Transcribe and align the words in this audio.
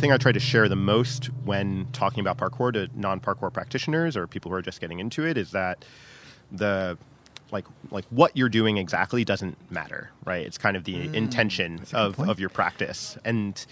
thing 0.00 0.10
I 0.12 0.16
try 0.16 0.32
to 0.32 0.40
share 0.40 0.68
the 0.68 0.76
most 0.76 1.26
when 1.44 1.86
talking 1.92 2.20
about 2.20 2.38
parkour 2.38 2.72
to 2.72 2.88
non-parkour 2.98 3.52
practitioners 3.52 4.16
or 4.16 4.26
people 4.26 4.50
who 4.50 4.56
are 4.56 4.62
just 4.62 4.80
getting 4.80 4.98
into 4.98 5.24
it 5.24 5.36
is 5.36 5.52
that 5.52 5.84
the 6.50 6.96
like 7.52 7.66
like 7.90 8.04
what 8.10 8.36
you're 8.36 8.48
doing 8.48 8.76
exactly 8.78 9.24
doesn't 9.24 9.56
matter, 9.70 10.10
right? 10.24 10.46
It's 10.46 10.58
kind 10.58 10.76
of 10.76 10.84
the 10.84 11.08
Mm, 11.08 11.14
intention 11.14 11.84
of 11.92 12.18
of 12.20 12.40
your 12.40 12.48
practice. 12.48 13.18
And 13.24 13.64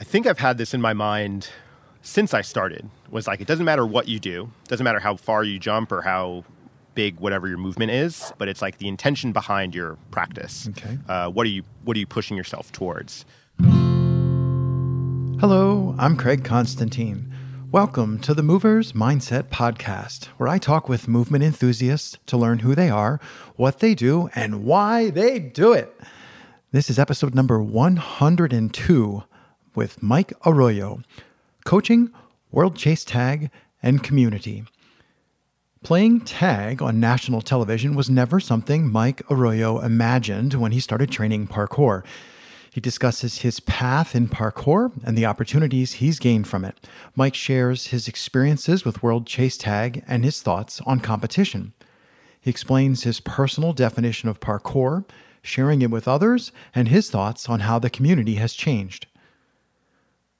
I 0.00 0.04
think 0.04 0.26
I've 0.26 0.38
had 0.38 0.58
this 0.58 0.72
in 0.74 0.80
my 0.80 0.92
mind 0.92 1.48
since 2.02 2.34
I 2.34 2.40
started. 2.42 2.88
Was 3.10 3.26
like 3.26 3.40
it 3.40 3.46
doesn't 3.46 3.64
matter 3.64 3.86
what 3.86 4.08
you 4.08 4.18
do, 4.18 4.50
doesn't 4.68 4.84
matter 4.84 5.00
how 5.00 5.16
far 5.16 5.44
you 5.44 5.58
jump 5.58 5.92
or 5.92 6.02
how 6.02 6.44
big 6.94 7.18
whatever 7.20 7.48
your 7.48 7.58
movement 7.58 7.90
is, 7.90 8.32
but 8.38 8.48
it's 8.48 8.60
like 8.60 8.78
the 8.78 8.86
intention 8.88 9.32
behind 9.32 9.74
your 9.74 9.96
practice. 10.10 10.68
Okay. 10.68 10.98
Uh, 11.08 11.30
what 11.30 11.46
are 11.46 11.50
you 11.50 11.62
what 11.84 11.96
are 11.96 12.00
you 12.00 12.06
pushing 12.06 12.36
yourself 12.36 12.70
towards? 12.72 13.24
Hello, 15.42 15.96
I'm 15.98 16.16
Craig 16.16 16.44
Constantine. 16.44 17.28
Welcome 17.72 18.20
to 18.20 18.32
the 18.32 18.44
Movers 18.44 18.92
Mindset 18.92 19.48
Podcast, 19.48 20.26
where 20.36 20.48
I 20.48 20.58
talk 20.58 20.88
with 20.88 21.08
movement 21.08 21.42
enthusiasts 21.42 22.16
to 22.26 22.36
learn 22.36 22.60
who 22.60 22.76
they 22.76 22.88
are, 22.88 23.18
what 23.56 23.80
they 23.80 23.96
do, 23.96 24.30
and 24.36 24.62
why 24.64 25.10
they 25.10 25.40
do 25.40 25.72
it. 25.72 25.92
This 26.70 26.88
is 26.88 26.96
episode 26.96 27.34
number 27.34 27.60
102 27.60 29.24
with 29.74 30.00
Mike 30.00 30.32
Arroyo, 30.46 31.02
coaching, 31.64 32.12
world 32.52 32.76
chase 32.76 33.04
tag, 33.04 33.50
and 33.82 34.00
community. 34.00 34.62
Playing 35.82 36.20
tag 36.20 36.80
on 36.80 37.00
national 37.00 37.42
television 37.42 37.96
was 37.96 38.08
never 38.08 38.38
something 38.38 38.88
Mike 38.88 39.22
Arroyo 39.28 39.80
imagined 39.80 40.54
when 40.54 40.70
he 40.70 40.78
started 40.78 41.10
training 41.10 41.48
parkour. 41.48 42.04
He 42.72 42.80
discusses 42.80 43.40
his 43.40 43.60
path 43.60 44.16
in 44.16 44.28
parkour 44.28 44.92
and 45.04 45.16
the 45.16 45.26
opportunities 45.26 45.94
he's 45.94 46.18
gained 46.18 46.48
from 46.48 46.64
it. 46.64 46.88
Mike 47.14 47.34
shares 47.34 47.88
his 47.88 48.08
experiences 48.08 48.82
with 48.82 49.02
World 49.02 49.26
Chase 49.26 49.58
Tag 49.58 50.02
and 50.08 50.24
his 50.24 50.40
thoughts 50.40 50.80
on 50.86 51.00
competition. 51.00 51.74
He 52.40 52.48
explains 52.48 53.02
his 53.02 53.20
personal 53.20 53.74
definition 53.74 54.30
of 54.30 54.40
parkour, 54.40 55.04
sharing 55.42 55.82
it 55.82 55.90
with 55.90 56.08
others, 56.08 56.50
and 56.74 56.88
his 56.88 57.10
thoughts 57.10 57.46
on 57.46 57.60
how 57.60 57.78
the 57.78 57.90
community 57.90 58.36
has 58.36 58.54
changed. 58.54 59.06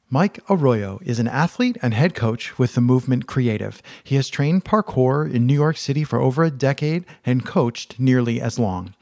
Mike 0.08 0.40
Arroyo 0.48 1.00
is 1.04 1.18
an 1.18 1.28
athlete 1.28 1.76
and 1.82 1.92
head 1.92 2.14
coach 2.14 2.58
with 2.58 2.74
the 2.74 2.80
Movement 2.80 3.26
Creative. 3.26 3.82
He 4.04 4.16
has 4.16 4.30
trained 4.30 4.64
parkour 4.64 5.30
in 5.30 5.46
New 5.46 5.54
York 5.54 5.76
City 5.76 6.02
for 6.02 6.18
over 6.18 6.42
a 6.42 6.50
decade 6.50 7.04
and 7.26 7.44
coached 7.44 8.00
nearly 8.00 8.40
as 8.40 8.58
long. 8.58 8.94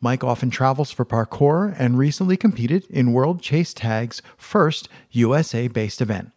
Mike 0.00 0.22
often 0.22 0.50
travels 0.50 0.90
for 0.90 1.04
parkour 1.04 1.74
and 1.78 1.98
recently 1.98 2.36
competed 2.36 2.86
in 2.90 3.12
World 3.12 3.42
Chase 3.42 3.72
Tag's 3.72 4.22
first 4.36 4.88
USA 5.10 5.68
based 5.68 6.00
event. 6.00 6.32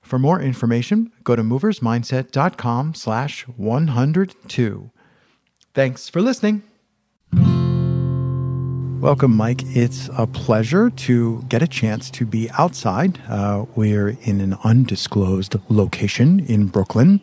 For 0.00 0.18
more 0.18 0.40
information, 0.40 1.12
go 1.22 1.36
to 1.36 1.42
moversmindset.com 1.42 2.94
slash 2.94 3.42
102. 3.48 4.90
Thanks 5.74 6.08
for 6.08 6.22
listening. 6.22 6.62
Welcome, 9.00 9.36
Mike. 9.36 9.62
It's 9.76 10.10
a 10.18 10.26
pleasure 10.26 10.90
to 10.90 11.44
get 11.48 11.62
a 11.62 11.68
chance 11.68 12.10
to 12.10 12.26
be 12.26 12.50
outside. 12.58 13.20
Uh, 13.28 13.66
we're 13.76 14.16
in 14.22 14.40
an 14.40 14.56
undisclosed 14.64 15.54
location 15.68 16.40
in 16.46 16.66
Brooklyn, 16.66 17.20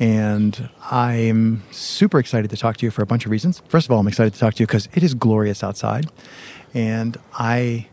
and 0.00 0.68
I'm 0.90 1.62
super 1.70 2.18
excited 2.18 2.50
to 2.50 2.56
talk 2.56 2.78
to 2.78 2.86
you 2.86 2.90
for 2.90 3.02
a 3.02 3.06
bunch 3.06 3.24
of 3.24 3.30
reasons. 3.30 3.62
First 3.68 3.86
of 3.86 3.92
all, 3.92 4.00
I'm 4.00 4.08
excited 4.08 4.34
to 4.34 4.40
talk 4.40 4.54
to 4.54 4.62
you 4.62 4.66
because 4.66 4.88
it 4.94 5.04
is 5.04 5.14
glorious 5.14 5.62
outside, 5.62 6.06
and 6.74 7.16
I 7.34 7.86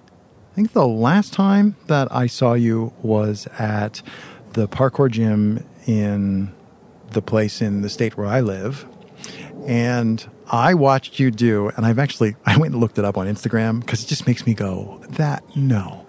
think 0.56 0.74
the 0.74 0.88
last 0.88 1.34
time 1.34 1.76
that 1.86 2.08
I 2.12 2.26
saw 2.26 2.54
you 2.54 2.92
was 3.04 3.48
at 3.60 4.02
the 4.54 4.68
parkour 4.68 5.12
gym 5.12 5.64
in 5.86 6.52
the 7.12 7.22
place 7.22 7.62
in 7.62 7.82
the 7.82 7.90
state 7.90 8.18
where 8.18 8.28
I 8.28 8.42
live. 8.42 8.86
And 9.66 10.26
I 10.50 10.74
watched 10.74 11.20
you 11.20 11.30
do, 11.30 11.70
and 11.76 11.86
I've 11.86 12.00
actually, 12.00 12.36
I 12.46 12.58
went 12.58 12.74
and 12.74 12.82
looked 12.82 12.98
it 12.98 13.06
up 13.06 13.18
on 13.18 13.28
Instagram 13.28 13.82
because 13.82 14.04
it 14.04 14.08
just 14.08 14.28
makes 14.28 14.46
me 14.46 14.54
go, 14.54 15.02
that, 15.10 15.44
no. 15.56 16.06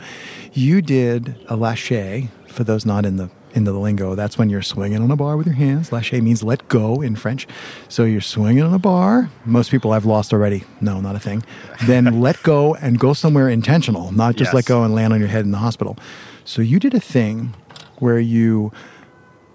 You 0.53 0.81
did 0.81 1.35
a 1.49 1.57
lache, 1.57 2.29
for 2.47 2.65
those 2.65 2.87
not 2.87 3.05
in 3.05 3.17
the, 3.17 3.31
into 3.59 3.73
the 3.73 3.79
lingo, 3.79 4.15
that's 4.15 4.39
when 4.39 4.49
you're 4.49 4.63
swinging 4.63 5.03
on 5.03 5.11
a 5.11 5.17
bar 5.17 5.37
with 5.37 5.47
your 5.47 5.57
hands. 5.57 5.91
Lâcher 5.91 6.23
means 6.23 6.43
let 6.43 6.67
go 6.69 7.03
in 7.03 7.15
French. 7.17 7.47
So 7.89 8.05
you're 8.05 8.23
swinging 8.23 8.63
on 8.63 8.73
a 8.73 8.79
bar. 8.79 9.29
Most 9.45 9.71
people 9.71 9.93
I've 9.93 10.07
lost 10.07 10.33
already. 10.33 10.65
No, 10.81 11.01
not 11.03 11.15
a 11.15 11.19
thing. 11.19 11.45
Then 11.85 12.21
let 12.23 12.43
go 12.43 12.75
and 12.77 12.99
go 12.99 13.13
somewhere 13.13 13.51
intentional, 13.51 14.11
not 14.13 14.37
just 14.37 14.49
Yes. 14.49 14.55
let 14.55 14.65
go 14.65 14.83
and 14.85 14.95
land 14.95 15.13
on 15.13 15.21
your 15.21 15.29
head 15.29 15.45
in 15.45 15.51
the 15.51 15.59
hospital. 15.59 15.99
So 16.47 16.63
you 16.63 16.79
did 16.79 16.95
a 16.95 17.01
thing 17.01 17.53
where 17.99 18.19
you 18.19 18.73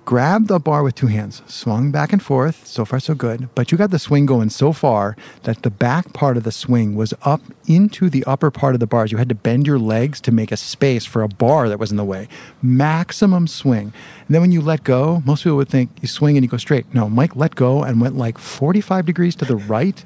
grabbed 0.05 0.51
a 0.51 0.59
bar 0.59 0.83
with 0.83 0.95
two 0.95 1.07
hands, 1.07 1.41
swung 1.47 1.91
back 1.91 2.11
and 2.11 2.21
forth. 2.21 2.67
So 2.67 2.85
far, 2.85 2.99
so 2.99 3.15
good. 3.15 3.49
But 3.55 3.71
you 3.71 3.77
got 3.77 3.91
the 3.91 3.99
swing 3.99 4.25
going 4.25 4.49
so 4.49 4.73
far 4.73 5.15
that 5.43 5.63
the 5.63 5.69
back 5.69 6.13
part 6.13 6.37
of 6.37 6.43
the 6.43 6.51
swing 6.51 6.95
was 6.95 7.13
up 7.21 7.41
into 7.67 8.09
the 8.09 8.23
upper 8.25 8.51
part 8.51 8.73
of 8.73 8.79
the 8.79 8.87
bars. 8.87 9.11
You 9.11 9.17
had 9.17 9.29
to 9.29 9.35
bend 9.35 9.65
your 9.65 9.79
legs 9.79 10.19
to 10.21 10.31
make 10.31 10.51
a 10.51 10.57
space 10.57 11.05
for 11.05 11.21
a 11.21 11.27
bar 11.27 11.69
that 11.69 11.79
was 11.79 11.91
in 11.91 11.97
the 11.97 12.03
way. 12.03 12.27
Maximum 12.61 13.47
swing. 13.47 13.93
And 14.27 14.35
then 14.35 14.41
when 14.41 14.51
you 14.51 14.61
let 14.61 14.83
go, 14.83 15.21
most 15.25 15.43
people 15.43 15.57
would 15.57 15.69
think 15.69 15.89
you 16.01 16.07
swing 16.07 16.37
and 16.37 16.43
you 16.43 16.49
go 16.49 16.57
straight. 16.57 16.93
No, 16.93 17.09
Mike 17.09 17.35
let 17.35 17.55
go 17.55 17.83
and 17.83 18.01
went 18.01 18.17
like 18.17 18.37
45 18.37 19.05
degrees 19.05 19.35
to 19.37 19.45
the 19.45 19.55
right, 19.55 20.03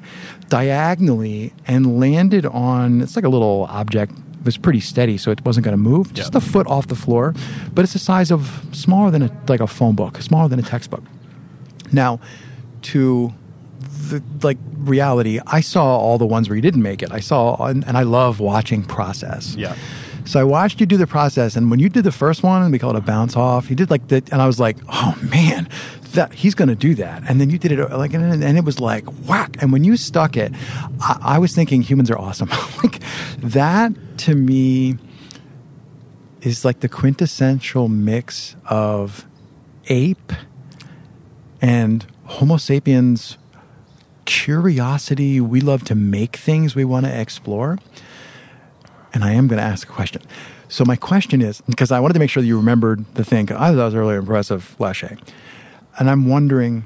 diagonally, 0.49 1.53
and 1.65 1.99
landed 1.99 2.45
on 2.45 3.01
it's 3.01 3.15
like 3.15 3.25
a 3.25 3.29
little 3.29 3.65
object 3.69 4.13
was 4.43 4.57
pretty 4.57 4.79
steady, 4.79 5.17
so 5.17 5.31
it 5.31 5.43
wasn't 5.45 5.63
going 5.65 5.73
to 5.73 5.89
move. 5.91 6.13
Just 6.13 6.33
Yep. 6.33 6.43
a 6.43 6.45
foot 6.45 6.67
off 6.67 6.87
the 6.87 6.95
floor, 6.95 7.33
but 7.73 7.83
it's 7.83 7.93
the 7.93 7.99
size 7.99 8.31
of 8.31 8.61
smaller 8.71 9.11
than 9.11 9.21
a 9.23 9.31
like 9.47 9.59
a 9.59 9.67
phone 9.67 9.95
book, 9.95 10.21
smaller 10.21 10.47
than 10.49 10.59
a 10.59 10.63
textbook. 10.63 11.03
Now, 11.91 12.19
to 12.83 13.33
the 14.09 14.21
like 14.43 14.57
reality, 14.77 15.39
I 15.47 15.61
saw 15.61 15.97
all 15.97 16.17
the 16.17 16.25
ones 16.25 16.49
where 16.49 16.55
you 16.55 16.61
didn't 16.61 16.81
make 16.83 17.01
it. 17.03 17.11
I 17.11 17.19
saw, 17.19 17.65
and, 17.65 17.85
and 17.87 17.97
I 17.97 18.03
love 18.03 18.39
watching 18.39 18.83
process. 18.83 19.55
Yeah. 19.55 19.75
So 20.25 20.39
I 20.41 20.43
watched 20.43 20.79
you 20.81 20.85
do 20.85 20.97
the 20.97 21.07
process, 21.07 21.55
and 21.55 21.71
when 21.71 21.79
you 21.79 21.87
did 21.89 22.03
the 22.03 22.11
first 22.11 22.43
one, 22.43 22.61
and 22.61 22.71
we 22.71 22.79
call 22.79 22.89
it 22.91 22.97
a 22.97 23.01
bounce 23.01 23.35
off, 23.37 23.69
you 23.69 23.75
did 23.77 23.89
like 23.89 24.07
that, 24.09 24.29
and 24.31 24.41
I 24.41 24.47
was 24.47 24.59
like, 24.59 24.77
oh 24.89 25.17
man, 25.31 25.69
that 26.13 26.33
he's 26.33 26.55
going 26.55 26.69
to 26.69 26.75
do 26.75 26.95
that. 26.95 27.23
And 27.27 27.39
then 27.39 27.49
you 27.49 27.57
did 27.57 27.71
it 27.71 27.79
uh, 27.79 27.97
like, 27.97 28.13
and, 28.13 28.43
and 28.43 28.57
it 28.57 28.63
was 28.63 28.79
like 28.79 29.05
whack. 29.27 29.61
And 29.61 29.71
when 29.71 29.83
you 29.83 29.97
stuck 29.97 30.37
it, 30.37 30.53
I, 30.99 31.19
I 31.21 31.37
was 31.39 31.53
thinking 31.53 31.81
humans 31.81 32.09
are 32.11 32.17
awesome. 32.17 32.49
like 32.83 33.01
that 33.39 33.93
to 34.19 34.35
me 34.35 34.97
is 36.41 36.63
like 36.63 36.79
the 36.79 36.89
quintessential 36.89 37.87
mix 37.87 38.55
of 38.65 39.25
ape 39.87 40.33
and 41.61 42.05
Homo 42.25 42.57
sapiens 42.57 43.37
curiosity. 44.25 45.39
We 45.41 45.61
love 45.61 45.83
to 45.85 45.95
make 45.95 46.35
things 46.35 46.75
we 46.75 46.85
want 46.85 47.05
to 47.05 47.19
explore. 47.19 47.79
And 49.13 49.23
I 49.23 49.31
am 49.31 49.47
going 49.47 49.57
to 49.57 49.63
ask 49.63 49.89
a 49.89 49.91
question. 49.91 50.21
So 50.69 50.83
my 50.83 50.95
question 50.95 51.41
is 51.41 51.61
because 51.61 51.91
I 51.91 51.99
wanted 51.99 52.13
to 52.13 52.19
make 52.19 52.29
sure 52.29 52.41
that 52.41 52.47
you 52.47 52.57
remembered 52.57 53.05
the 53.15 53.23
thing. 53.23 53.51
I 53.51 53.69
thought 53.69 53.75
that 53.75 53.85
was 53.85 53.95
really 53.95 54.15
impressive, 54.15 54.75
Lachey. 54.79 55.17
And 55.97 56.09
I'm 56.09 56.27
wondering, 56.27 56.85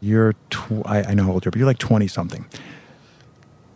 you're 0.00 0.34
tw- 0.50 0.86
I, 0.86 1.02
I 1.02 1.14
know 1.14 1.24
how 1.24 1.32
old 1.32 1.44
you 1.44 1.48
are, 1.48 1.52
but 1.52 1.58
you're 1.58 1.66
like 1.66 1.78
twenty 1.78 2.08
something. 2.08 2.46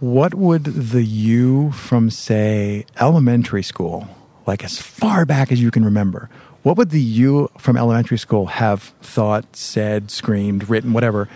What 0.01 0.35
would 0.35 0.65
the 0.65 1.05
you 1.05 1.73
from 1.73 2.11
say 2.11 2.85
elementary 3.01 3.63
school, 3.63 4.09
like 4.47 4.65
as 4.65 4.79
far 4.79 5.25
back 5.25 5.53
as 5.53 5.63
you 5.63 5.71
can 5.71 5.85
remember, 5.85 6.29
what 6.63 6.77
would 6.79 6.91
the 6.91 7.01
you 7.01 7.51
from 7.59 7.77
elementary 7.77 8.19
school 8.19 8.47
have 8.47 8.83
thought, 9.03 9.55
said, 9.55 10.11
screamed, 10.11 10.69
written, 10.69 10.93
whatever, 10.95 11.29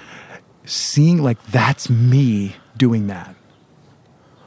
seeing 0.65 1.23
like 1.23 1.43
that's 1.47 1.91
me 1.91 2.57
doing 2.77 3.07
that? 3.09 3.35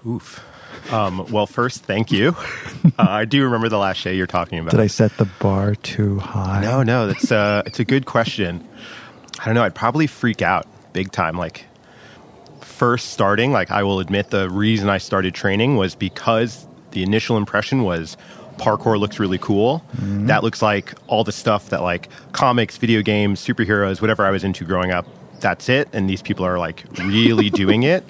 Oof. 0.06 0.44
Um, 0.92 1.26
well, 1.32 1.48
first, 1.48 1.84
thank 1.84 2.12
you. 2.12 2.36
uh, 2.86 2.90
I 2.98 3.26
do 3.26 3.44
remember 3.44 3.70
the 3.70 3.78
last 3.78 3.98
show 3.98 4.10
you're 4.10 4.28
talking 4.28 4.60
about. 4.60 4.72
Did 4.72 4.80
I 4.80 4.88
set 4.88 5.16
the 5.18 5.26
bar 5.40 5.76
too 5.76 6.20
high? 6.20 6.62
No, 6.62 6.84
no, 6.84 7.08
that's 7.08 7.32
uh, 7.32 7.64
it's 7.68 7.80
a 7.80 7.86
good 7.86 8.06
question. 8.06 8.68
I 9.40 9.46
don't 9.46 9.56
know. 9.56 9.64
I'd 9.64 9.76
probably 9.76 10.08
freak 10.08 10.42
out 10.42 10.68
big 10.94 11.12
time. 11.12 11.38
Like 11.38 11.66
first 12.60 13.10
starting, 13.10 13.52
like 13.52 13.72
I 13.72 13.84
will 13.84 14.00
admit, 14.00 14.30
the 14.30 14.50
reason 14.50 14.90
I 14.90 14.98
started 14.98 15.34
training 15.34 15.78
was 15.78 15.96
because 15.96 16.68
the 16.92 17.04
initial 17.04 17.38
impression 17.38 17.84
was 17.84 18.18
parkour 18.58 19.00
looks 19.00 19.20
really 19.20 19.38
cool. 19.38 19.84
That 20.28 20.44
looks 20.44 20.62
like 20.62 20.94
all 21.08 21.24
the 21.24 21.32
stuff 21.32 21.70
that 21.70 21.82
like 21.82 22.10
comics, 22.32 22.78
video 22.78 23.02
games, 23.02 23.40
superheroes, 23.46 24.02
whatever 24.02 24.26
I 24.26 24.32
was 24.32 24.44
into 24.44 24.66
growing 24.66 24.92
up. 24.92 25.08
That's 25.40 25.70
it, 25.70 25.90
and 25.94 26.08
these 26.10 26.22
people 26.22 26.46
are 26.46 26.60
like 26.60 26.84
really 27.00 27.50
doing 27.64 27.84
it. 27.84 28.04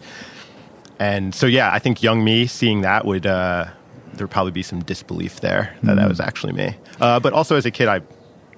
And 1.01 1.33
so, 1.33 1.47
yeah, 1.47 1.71
I 1.73 1.79
think 1.79 2.03
young 2.03 2.23
me 2.23 2.45
seeing 2.45 2.81
that 2.81 3.05
would 3.05 3.25
uh, 3.25 3.65
there'd 4.13 4.29
probably 4.29 4.51
be 4.51 4.61
some 4.61 4.83
disbelief 4.83 5.41
there 5.41 5.75
that 5.81 5.95
that 5.95 6.07
was 6.07 6.19
actually 6.19 6.53
me. 6.53 6.75
Uh, 6.99 7.19
but 7.19 7.33
also, 7.33 7.55
as 7.55 7.65
a 7.65 7.71
kid, 7.71 7.87
I 7.87 8.01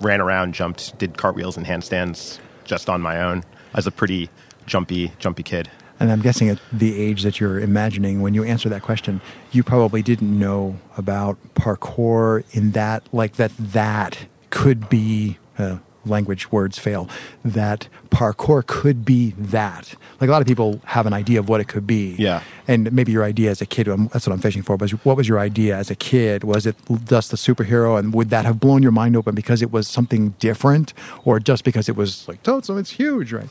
ran 0.02 0.20
around, 0.20 0.54
jumped, 0.54 0.98
did 0.98 1.18
cartwheels 1.18 1.56
and 1.56 1.66
handstands 1.66 2.40
just 2.66 2.90
on 2.90 3.00
my 3.00 3.22
own. 3.22 3.46
I 3.74 3.78
was 3.78 3.88
a 3.88 3.92
pretty 3.92 4.30
jumpy, 4.66 5.14
jumpy 5.20 5.42
kid. 5.44 5.72
And 6.02 6.12
I'm 6.12 6.22
guessing 6.22 6.50
at 6.50 6.60
the 6.74 7.02
age 7.02 7.24
that 7.24 7.40
you're 7.40 7.62
imagining 7.62 8.22
when 8.22 8.34
you 8.34 8.44
answer 8.44 8.68
that 8.68 8.82
question, 8.82 9.22
you 9.54 9.64
probably 9.64 10.02
didn't 10.02 10.38
know 10.38 10.78
about 10.98 11.38
parkour 11.56 12.44
in 12.52 12.72
that, 12.72 13.04
like 13.14 13.38
that, 13.38 13.54
that 13.58 14.18
could 14.50 14.90
be. 14.90 15.38
Uh, 15.58 15.78
language 16.06 16.52
words 16.52 16.78
fail 16.78 17.10
that 17.44 17.88
parkour 18.10 18.66
could 18.66 19.04
be 19.06 19.32
that. 19.38 19.96
Like 20.20 20.28
a 20.30 20.32
lot 20.32 20.42
of 20.42 20.48
people 20.48 20.80
have 20.86 21.06
an 21.06 21.14
idea 21.14 21.40
of 21.40 21.50
what 21.50 21.62
it 21.62 21.68
could 21.68 21.88
be. 21.88 22.16
Yeah. 22.18 22.42
and 22.68 22.92
maybe 22.94 23.12
your 23.12 23.24
idea 23.24 23.50
as 23.52 23.62
a 23.62 23.66
kid 23.66 23.90
um, 23.90 24.10
that's 24.14 24.26
what 24.26 24.34
i'm 24.34 24.40
fishing 24.40 24.62
for 24.62 24.78
but 24.78 24.90
what 25.06 25.18
was 25.18 25.28
your 25.28 25.40
idea 25.40 25.76
as 25.76 25.92
a 25.92 25.96
kid? 25.96 26.44
Was 26.44 26.66
it 26.66 26.76
just 27.06 27.32
the 27.32 27.38
superhero 27.38 27.98
and 28.00 28.14
would 28.14 28.30
that 28.30 28.46
have 28.46 28.60
blown 28.60 28.82
your 28.84 28.92
mind 28.92 29.16
open 29.18 29.36
because 29.36 29.62
it 29.62 29.72
was 29.72 29.88
something 29.88 30.30
different 30.40 30.94
or 31.26 31.40
just 31.40 31.64
because 31.64 31.90
it 31.90 31.96
was 31.96 32.28
like 32.28 32.40
oh 32.48 32.62
so 32.62 32.78
it's 32.78 32.92
huge 32.92 33.34
right? 33.34 33.50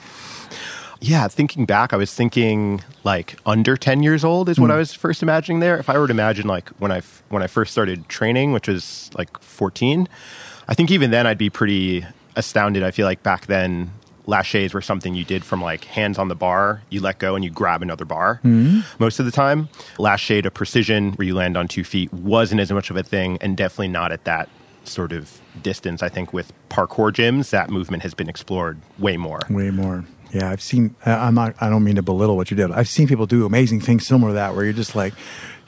Yeah, 1.04 1.26
thinking 1.26 1.66
back, 1.66 1.92
I 1.92 1.96
was 1.96 2.14
thinking 2.14 2.80
like 3.02 3.34
under 3.44 3.76
10 3.76 4.04
years 4.04 4.22
old 4.24 4.48
is 4.48 4.60
what 4.60 4.70
I 4.70 4.76
was 4.76 4.94
first 4.94 5.20
imagining 5.20 5.58
there. 5.58 5.76
If 5.76 5.90
I 5.90 5.98
were 5.98 6.06
to 6.06 6.12
imagine 6.12 6.46
like 6.46 6.68
when 6.78 6.92
I 6.92 7.02
when 7.28 7.42
I 7.42 7.48
first 7.48 7.72
started 7.72 8.08
training, 8.08 8.52
which 8.52 8.68
was 8.68 9.10
like 9.18 9.36
14, 9.40 10.08
I 10.68 10.74
think 10.74 10.92
even 10.92 11.10
then 11.10 11.26
I'd 11.26 11.38
be 11.38 11.50
pretty 11.50 12.06
astounded. 12.36 12.82
I 12.82 12.90
feel 12.90 13.06
like 13.06 13.22
back 13.22 13.46
then 13.46 13.92
laches 14.26 14.72
were 14.72 14.80
something 14.80 15.14
you 15.14 15.24
did 15.24 15.44
from 15.44 15.60
like 15.60 15.84
hands 15.84 16.18
on 16.18 16.28
the 16.28 16.34
bar, 16.34 16.82
you 16.90 17.00
let 17.00 17.18
go 17.18 17.34
and 17.34 17.44
you 17.44 17.50
grab 17.50 17.82
another 17.82 18.04
bar 18.04 18.40
mm-hmm. 18.44 18.80
most 18.98 19.18
of 19.18 19.26
the 19.26 19.32
time. 19.32 19.68
Lache 19.98 20.42
to 20.42 20.50
precision 20.50 21.12
where 21.12 21.26
you 21.26 21.34
land 21.34 21.56
on 21.56 21.68
two 21.68 21.84
feet 21.84 22.12
wasn't 22.12 22.60
as 22.60 22.70
much 22.70 22.90
of 22.90 22.96
a 22.96 23.02
thing 23.02 23.38
and 23.40 23.56
definitely 23.56 23.88
not 23.88 24.12
at 24.12 24.24
that 24.24 24.48
sort 24.84 25.12
of 25.12 25.40
distance. 25.62 26.02
I 26.02 26.08
think 26.08 26.32
with 26.32 26.52
parkour 26.68 27.12
gyms, 27.12 27.50
that 27.50 27.70
movement 27.70 28.02
has 28.02 28.14
been 28.14 28.28
explored 28.28 28.78
way 28.98 29.16
more. 29.16 29.40
Way 29.50 29.70
more. 29.70 30.04
Yeah, 30.32 30.50
I've 30.50 30.62
seen. 30.62 30.96
I'm 31.04 31.34
not. 31.34 31.54
I 31.60 31.68
don't 31.68 31.84
mean 31.84 31.96
to 31.96 32.02
belittle 32.02 32.36
what 32.36 32.50
you 32.50 32.56
did. 32.56 32.70
I've 32.72 32.88
seen 32.88 33.06
people 33.06 33.26
do 33.26 33.44
amazing 33.44 33.80
things 33.80 34.06
similar 34.06 34.30
to 34.30 34.34
that, 34.34 34.54
where 34.54 34.64
you're 34.64 34.72
just 34.72 34.96
like, 34.96 35.12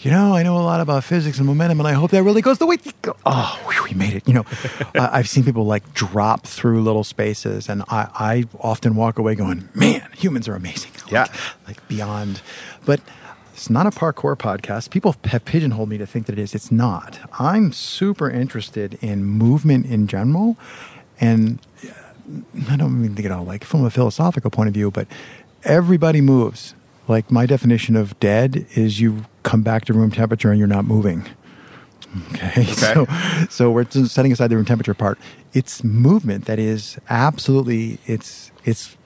you 0.01 0.11
know, 0.11 0.35
I 0.35 0.43
know 0.43 0.57
a 0.57 0.63
lot 0.63 0.81
about 0.81 1.05
physics 1.05 1.39
and 1.39 1.47
momentum, 1.47 1.81
and 1.81 1.89
I 1.89 1.93
hope 1.93 2.11
that 2.11 2.23
really 2.23 2.43
goes 2.43 2.59
the 2.59 2.67
way. 2.67 2.77
Oh, 3.25 3.61
whew, 3.67 3.85
we 3.85 3.95
made 3.95 4.15
it. 4.15 4.27
You 4.29 4.35
know, 4.35 4.45
I- 4.95 5.19
I've 5.19 5.29
seen 5.29 5.45
people 5.45 5.65
like 5.67 5.95
drop 5.95 6.47
through 6.47 6.83
little 6.83 7.05
spaces, 7.05 7.69
and 7.69 7.83
I, 7.89 8.09
I 8.15 8.45
often 8.61 8.97
walk 8.97 9.19
away 9.19 9.35
going, 9.35 9.69
man, 9.75 10.07
humans 10.17 10.47
are 10.49 10.55
amazing. 10.55 10.93
Like- 11.05 11.13
Yeah. 11.13 11.27
like 11.67 11.87
beyond. 11.89 12.41
But 12.85 13.01
it's 13.55 13.71
not 13.71 13.87
a 13.87 13.91
parkour 13.91 14.37
podcast. 14.37 14.91
People 14.91 15.15
have 15.25 15.45
pigeonholed 15.45 15.89
me 15.89 15.97
to 15.99 16.07
think 16.07 16.27
that 16.27 16.33
it 16.39 16.43
is. 16.43 16.55
It's 16.55 16.71
not. 16.73 17.19
I'm 17.39 17.73
super 17.73 18.29
interested 18.29 18.99
in 19.01 19.25
movement 19.25 19.87
in 19.87 20.07
general, 20.07 20.57
and 21.21 21.61
I 22.69 22.77
don't 22.77 23.01
mean 23.01 23.15
to 23.15 23.23
get 23.23 23.31
all 23.31 23.45
like 23.45 23.65
from 23.65 23.85
a 23.85 23.91
philosophical 23.91 24.51
point 24.51 24.69
of 24.69 24.75
view, 24.75 24.91
but 24.91 25.07
everybody 25.63 26.21
moves. 26.21 26.75
Like 27.09 27.31
my 27.31 27.47
definition 27.47 27.97
of 27.97 28.19
dead 28.21 28.67
is 28.75 29.01
you 29.01 29.27
come 29.43 29.63
back 29.63 29.85
to 29.87 29.93
room 29.93 30.11
temperature 30.11 30.51
and 30.51 30.59
you're 30.59 30.69
not 30.69 30.85
moving. 30.85 31.27
Okay. 32.33 32.65
So, 32.75 33.07
so 33.49 33.71
we're 33.71 33.89
setting 33.91 34.33
aside 34.33 34.49
the 34.49 34.57
room 34.57 34.65
temperature 34.65 34.95
part. 34.95 35.19
It's 35.53 35.83
movement 35.83 36.45
that 36.47 36.59
is 36.59 36.99
absolutely, 37.09 37.99
it's, 38.07 38.53
it's, 38.65 38.97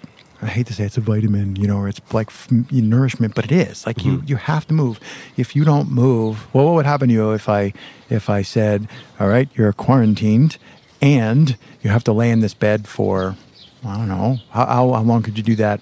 I 0.41 0.47
hate 0.47 0.67
to 0.67 0.73
say 0.73 0.85
it's 0.85 0.97
a 0.97 1.01
vitamin, 1.01 1.57
you 1.57 1.67
know, 1.67 1.79
or 1.79 1.89
it's 1.89 2.01
like 2.13 2.29
f- 2.29 2.51
nourishment, 2.71 3.35
but 3.35 3.45
it 3.47 3.53
is 3.53 3.87
like 3.87 4.05
you, 4.05 4.19
mm-hmm. 4.19 4.29
you 4.29 4.37
have 4.37 4.67
to 4.69 4.75
move. 4.75 5.01
If 5.37 5.57
you 5.57 5.65
don't 5.65 5.91
move, 5.91 6.53
well, 6.55 6.67
what 6.67 6.75
would 6.75 6.87
happen 6.87 7.09
to 7.09 7.15
you 7.15 7.33
if 7.33 7.49
I, 7.49 7.73
if 8.09 8.31
I 8.31 8.43
said, 8.43 8.89
all 9.19 9.29
right, 9.29 9.49
you're 9.55 9.73
quarantined 9.73 10.59
and 11.01 11.57
you 11.83 11.91
have 11.91 12.05
to 12.05 12.13
lay 12.13 12.31
in 12.31 12.41
this 12.41 12.55
bed 12.55 12.87
for, 12.87 13.37
I 13.85 13.97
don't 13.97 14.09
know, 14.09 14.39
how, 14.51 14.67
how, 14.67 14.93
how 14.93 15.03
long 15.03 15.23
could 15.23 15.37
you 15.37 15.43
do 15.43 15.57
that 15.57 15.81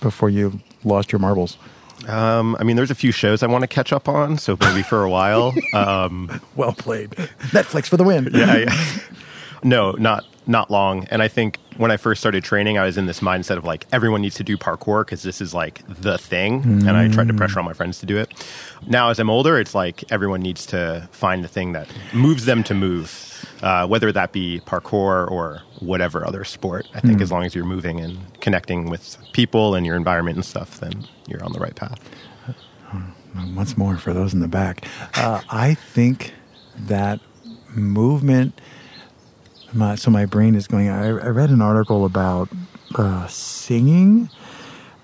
before 0.00 0.30
you 0.30 0.60
lost 0.84 1.12
your 1.12 1.18
marbles? 1.18 1.56
Um, 2.06 2.56
I 2.60 2.64
mean, 2.64 2.76
there's 2.76 2.90
a 2.92 2.94
few 2.94 3.10
shows 3.10 3.42
I 3.42 3.48
want 3.48 3.62
to 3.62 3.68
catch 3.68 3.92
up 3.92 4.08
on, 4.08 4.38
so 4.38 4.56
maybe 4.60 4.82
for 4.82 5.02
a 5.02 5.10
while. 5.10 5.52
Um, 5.74 6.40
Well 6.54 6.72
played. 6.72 7.10
Netflix 7.10 7.86
for 7.88 7.96
the 7.96 8.04
win. 8.04 8.28
yeah, 8.32 8.56
yeah. 8.56 8.86
no, 9.62 9.92
not 9.92 10.24
not 10.46 10.70
long. 10.70 11.04
And 11.10 11.20
I 11.22 11.28
think 11.28 11.58
when 11.76 11.90
I 11.90 11.98
first 11.98 12.20
started 12.22 12.42
training, 12.42 12.78
I 12.78 12.84
was 12.86 12.96
in 12.96 13.04
this 13.04 13.20
mindset 13.20 13.58
of 13.58 13.64
like 13.64 13.86
everyone 13.92 14.22
needs 14.22 14.36
to 14.36 14.44
do 14.44 14.56
parkour 14.56 15.04
because 15.04 15.22
this 15.22 15.40
is 15.42 15.52
like 15.52 15.82
the 15.88 16.16
thing, 16.16 16.62
and 16.64 16.90
I 16.90 17.08
tried 17.08 17.28
to 17.28 17.34
pressure 17.34 17.58
all 17.58 17.66
my 17.66 17.74
friends 17.74 17.98
to 18.00 18.06
do 18.06 18.16
it. 18.16 18.32
Now, 18.86 19.10
as 19.10 19.18
I'm 19.18 19.28
older, 19.28 19.58
it's 19.58 19.74
like 19.74 20.10
everyone 20.10 20.40
needs 20.40 20.64
to 20.66 21.06
find 21.12 21.44
the 21.44 21.48
thing 21.48 21.72
that 21.72 21.86
moves 22.14 22.46
them 22.46 22.62
to 22.64 22.74
move, 22.74 23.10
uh, 23.62 23.86
whether 23.86 24.12
that 24.12 24.32
be 24.32 24.60
parkour 24.66 25.30
or 25.30 25.62
whatever 25.80 26.26
other 26.26 26.44
sport. 26.44 26.86
I 26.94 27.00
think 27.00 27.20
as 27.20 27.30
long 27.32 27.44
as 27.44 27.54
you're 27.54 27.64
moving 27.64 28.00
and 28.00 28.18
connecting 28.40 28.88
with 28.88 29.18
people 29.32 29.74
and 29.74 29.84
your 29.84 29.96
environment 29.96 30.36
and 30.36 30.44
stuff, 30.44 30.80
then 30.80 31.06
you're 31.26 31.42
on 31.44 31.52
the 31.52 31.58
right 31.58 31.74
path. 31.74 31.98
once 33.54 33.76
more 33.76 33.96
for 33.96 34.12
those 34.12 34.32
in 34.34 34.40
the 34.40 34.48
back. 34.48 34.86
Uh, 35.14 35.40
I 35.50 35.74
think 35.74 36.32
that 36.76 37.20
movement. 37.74 38.60
My, 39.72 39.96
so 39.96 40.10
my 40.10 40.24
brain 40.24 40.54
is 40.54 40.66
going. 40.66 40.88
I, 40.88 41.08
I 41.08 41.28
read 41.28 41.50
an 41.50 41.60
article 41.60 42.04
about 42.04 42.48
uh, 42.94 43.26
singing, 43.26 44.30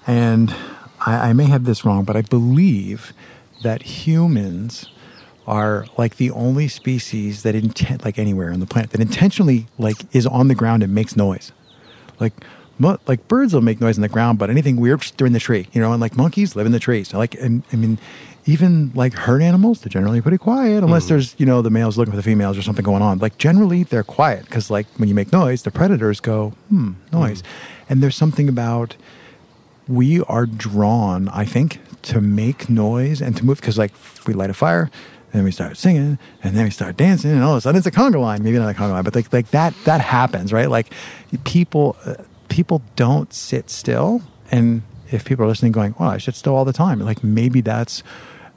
and 0.06 0.54
I, 1.00 1.30
I 1.30 1.32
may 1.32 1.44
have 1.46 1.64
this 1.64 1.84
wrong, 1.84 2.04
but 2.04 2.16
I 2.16 2.22
believe 2.22 3.12
that 3.62 3.82
humans 3.82 4.88
are 5.46 5.86
like 5.98 6.16
the 6.16 6.30
only 6.30 6.68
species 6.68 7.42
that 7.42 7.54
intent, 7.54 8.04
like 8.04 8.18
anywhere 8.18 8.52
on 8.52 8.60
the 8.60 8.66
planet, 8.66 8.90
that 8.90 9.00
intentionally 9.00 9.66
like 9.78 9.96
is 10.14 10.26
on 10.26 10.48
the 10.48 10.54
ground 10.54 10.82
and 10.82 10.94
makes 10.94 11.16
noise. 11.16 11.52
Like, 12.18 12.32
mo- 12.78 12.98
like 13.06 13.28
birds 13.28 13.52
will 13.52 13.60
make 13.60 13.80
noise 13.80 13.96
in 13.96 14.02
the 14.02 14.08
ground, 14.08 14.38
but 14.38 14.48
anything 14.50 14.76
weird, 14.76 15.02
they're 15.16 15.26
in 15.26 15.32
the 15.32 15.40
tree, 15.40 15.68
you 15.72 15.80
know. 15.80 15.92
And 15.92 16.00
like 16.00 16.16
monkeys 16.16 16.56
live 16.56 16.66
in 16.66 16.72
the 16.72 16.80
trees. 16.80 17.08
So 17.08 17.18
like, 17.18 17.34
and, 17.34 17.62
I 17.72 17.76
mean, 17.76 17.98
even 18.46 18.92
like 18.94 19.14
herd 19.14 19.42
animals, 19.42 19.80
they're 19.80 19.90
generally 19.90 20.20
pretty 20.20 20.38
quiet, 20.38 20.84
unless 20.84 21.08
there's 21.08 21.34
you 21.38 21.46
know 21.46 21.62
the 21.62 21.70
males 21.70 21.96
looking 21.96 22.12
for 22.12 22.16
the 22.16 22.22
females 22.22 22.58
or 22.58 22.62
something 22.62 22.84
going 22.84 23.02
on. 23.02 23.18
Like 23.18 23.38
generally, 23.38 23.84
they're 23.84 24.02
quiet 24.02 24.44
because 24.44 24.70
like 24.70 24.86
when 24.96 25.08
you 25.08 25.14
make 25.14 25.32
noise, 25.32 25.62
the 25.62 25.70
predators 25.70 26.20
go 26.20 26.50
hmm 26.68 26.92
noise, 27.12 27.42
and 27.88 28.02
there's 28.02 28.16
something 28.16 28.48
about 28.48 28.96
we 29.88 30.20
are 30.22 30.46
drawn, 30.46 31.28
I 31.28 31.44
think, 31.44 31.80
to 32.02 32.20
make 32.20 32.68
noise 32.68 33.20
and 33.22 33.36
to 33.36 33.44
move 33.44 33.60
because 33.60 33.78
like 33.78 33.92
we 34.26 34.34
light 34.34 34.50
a 34.50 34.54
fire. 34.54 34.90
And 35.34 35.40
then 35.40 35.44
we 35.46 35.50
start 35.50 35.76
singing, 35.76 36.16
and 36.44 36.56
then 36.56 36.62
we 36.62 36.70
start 36.70 36.96
dancing, 36.96 37.32
and 37.32 37.42
all 37.42 37.54
of 37.54 37.58
a 37.58 37.60
sudden 37.62 37.76
it's 37.76 37.88
a 37.88 37.90
conga 37.90 38.20
line. 38.20 38.44
Maybe 38.44 38.56
not 38.56 38.70
a 38.70 38.78
conga 38.78 38.92
line, 38.92 39.02
but 39.02 39.16
like 39.16 39.32
like 39.32 39.50
that 39.50 39.74
that 39.82 40.00
happens, 40.00 40.52
right? 40.52 40.70
Like 40.70 40.92
people 41.42 41.96
uh, 42.06 42.14
people 42.48 42.82
don't 42.94 43.34
sit 43.34 43.68
still, 43.68 44.22
and 44.52 44.82
if 45.10 45.24
people 45.24 45.44
are 45.44 45.48
listening, 45.48 45.72
going, 45.72 45.96
"Well, 45.98 46.08
I 46.08 46.18
sit 46.18 46.36
still 46.36 46.54
all 46.54 46.64
the 46.64 46.72
time," 46.72 47.00
like 47.00 47.24
maybe 47.24 47.62
that's 47.62 48.04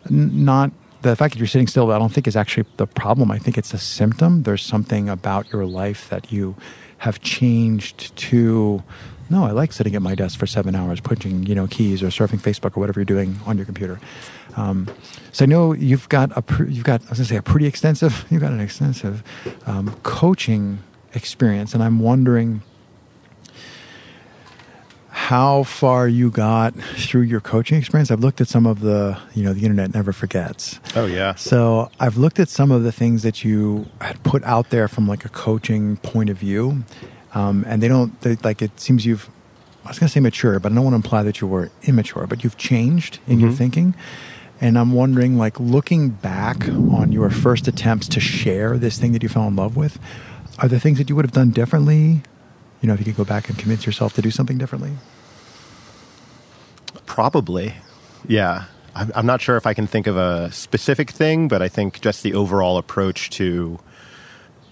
n- 0.06 0.46
not 0.46 0.72
the 1.02 1.16
fact 1.16 1.34
that 1.34 1.40
you're 1.40 1.48
sitting 1.48 1.66
still. 1.66 1.92
I 1.92 1.98
don't 1.98 2.14
think 2.14 2.28
is 2.28 2.36
actually 2.36 2.68
the 2.78 2.86
problem. 2.86 3.32
I 3.32 3.40
think 3.40 3.58
it's 3.58 3.74
a 3.74 3.80
symptom. 3.80 4.44
There's 4.44 4.62
something 4.62 5.10
about 5.10 5.52
your 5.52 5.66
life 5.66 6.08
that 6.10 6.32
you 6.32 6.56
have 7.00 7.22
changed 7.22 8.16
to 8.16 8.84
no 9.30 9.44
i 9.44 9.52
like 9.52 9.72
sitting 9.72 9.96
at 9.96 10.02
my 10.02 10.16
desk 10.16 10.40
for 10.40 10.48
seven 10.48 10.74
hours 10.76 11.00
punching, 11.00 11.46
you 11.46 11.54
know 11.54 11.68
keys 11.68 12.02
or 12.02 12.08
surfing 12.08 12.40
facebook 12.40 12.76
or 12.76 12.80
whatever 12.80 13.00
you're 13.00 13.06
doing 13.06 13.40
on 13.46 13.58
your 13.58 13.66
computer 13.66 14.00
um, 14.58 14.88
so 15.32 15.44
i 15.44 15.48
know 15.48 15.72
you've 15.74 16.10
got 16.10 16.36
a 16.38 16.42
pr- 16.42 16.66
you've 16.66 16.84
got 16.84 17.02
i 17.06 17.10
was 17.10 17.20
to 17.20 17.26
say 17.26 17.38
a 17.38 17.42
pretty 17.42 17.66
extensive 17.66 18.26
you've 18.32 18.42
got 18.42 18.52
an 18.52 18.60
extensive 18.60 19.24
um, 19.66 19.96
coaching 20.04 20.80
experience 21.14 21.74
and 21.74 21.82
i'm 21.82 22.00
wondering 22.00 22.62
how 25.10 25.64
far 25.64 26.08
you 26.08 26.30
got 26.30 26.76
through 26.76 27.22
your 27.22 27.40
coaching 27.40 27.78
experience 27.78 28.12
i've 28.12 28.20
looked 28.20 28.40
at 28.40 28.48
some 28.48 28.66
of 28.66 28.82
the 28.82 29.18
you 29.34 29.44
know 29.44 29.52
the 29.54 29.62
internet 29.62 29.94
never 29.94 30.14
forgets 30.14 30.80
Oh 30.96 31.06
yeah. 31.06 31.36
so 31.36 31.90
I've 32.00 32.18
looked 32.18 32.40
at 32.40 32.50
some 32.50 32.72
of 32.72 32.84
the 32.84 32.92
things 32.92 33.24
that 33.24 33.44
you 33.44 33.88
had 34.00 34.22
put 34.24 34.44
out 34.44 34.70
there 34.70 34.88
from 34.88 35.08
like 35.08 35.26
a 35.26 35.30
coaching 35.30 35.98
point 35.98 36.30
of 36.30 36.38
view, 36.38 36.84
um, 37.34 37.64
and 37.68 37.82
they 37.84 37.88
don't 37.88 38.20
they, 38.22 38.36
like. 38.38 38.62
It 38.62 38.80
seems 38.80 39.06
you've. 39.06 39.30
I 39.86 39.90
was 39.90 40.00
going 40.00 40.08
to 40.08 40.14
say 40.14 40.20
mature, 40.20 40.60
but 40.60 40.72
I 40.72 40.76
don't 40.76 40.84
want 40.86 40.94
to 40.94 40.98
imply 40.98 41.22
that 41.24 41.40
you 41.42 41.48
were 41.48 41.70
immature. 41.84 42.26
But 42.26 42.44
you've 42.44 42.58
changed 42.58 43.20
in 43.28 43.40
your 43.40 43.52
thinking, 43.52 43.94
and 44.60 44.78
I'm 44.78 44.92
wondering, 44.94 45.38
like, 45.38 45.60
looking 45.60 46.10
back 46.10 46.68
on 46.68 47.12
your 47.12 47.30
first 47.30 47.68
attempts 47.68 48.08
to 48.10 48.20
share 48.20 48.78
this 48.78 48.98
thing 48.98 49.12
that 49.14 49.22
you 49.22 49.30
fell 49.30 49.48
in 49.48 49.56
love 49.56 49.76
with, 49.76 50.00
are 50.60 50.68
there 50.68 50.80
things 50.80 50.98
that 50.98 51.10
you 51.10 51.16
would 51.16 51.26
have 51.26 51.32
done 51.32 51.52
differently? 51.52 52.22
You 52.82 52.88
know, 52.88 52.94
if 52.94 53.00
you 53.00 53.06
could 53.06 53.18
go 53.18 53.26
back 53.26 53.50
and 53.50 53.58
convince 53.58 53.86
yourself 53.86 54.14
to 54.14 54.22
do 54.22 54.32
something 54.32 54.58
differently. 54.58 54.94
Probably. 57.06 57.76
Yeah. 58.28 58.66
I'm, 58.96 59.28
not 59.28 59.42
sure 59.42 59.58
if 59.58 59.68
I 59.68 59.76
can 59.76 59.86
think 59.86 60.08
of 60.08 60.18
a 60.18 60.52
specific 60.52 61.12
thing, 61.12 61.48
but 61.48 61.62
I 61.62 61.68
think 61.68 62.02
just 62.02 62.24
the 62.24 62.34
overall 62.34 62.78
approach 62.78 63.30
to 63.32 63.80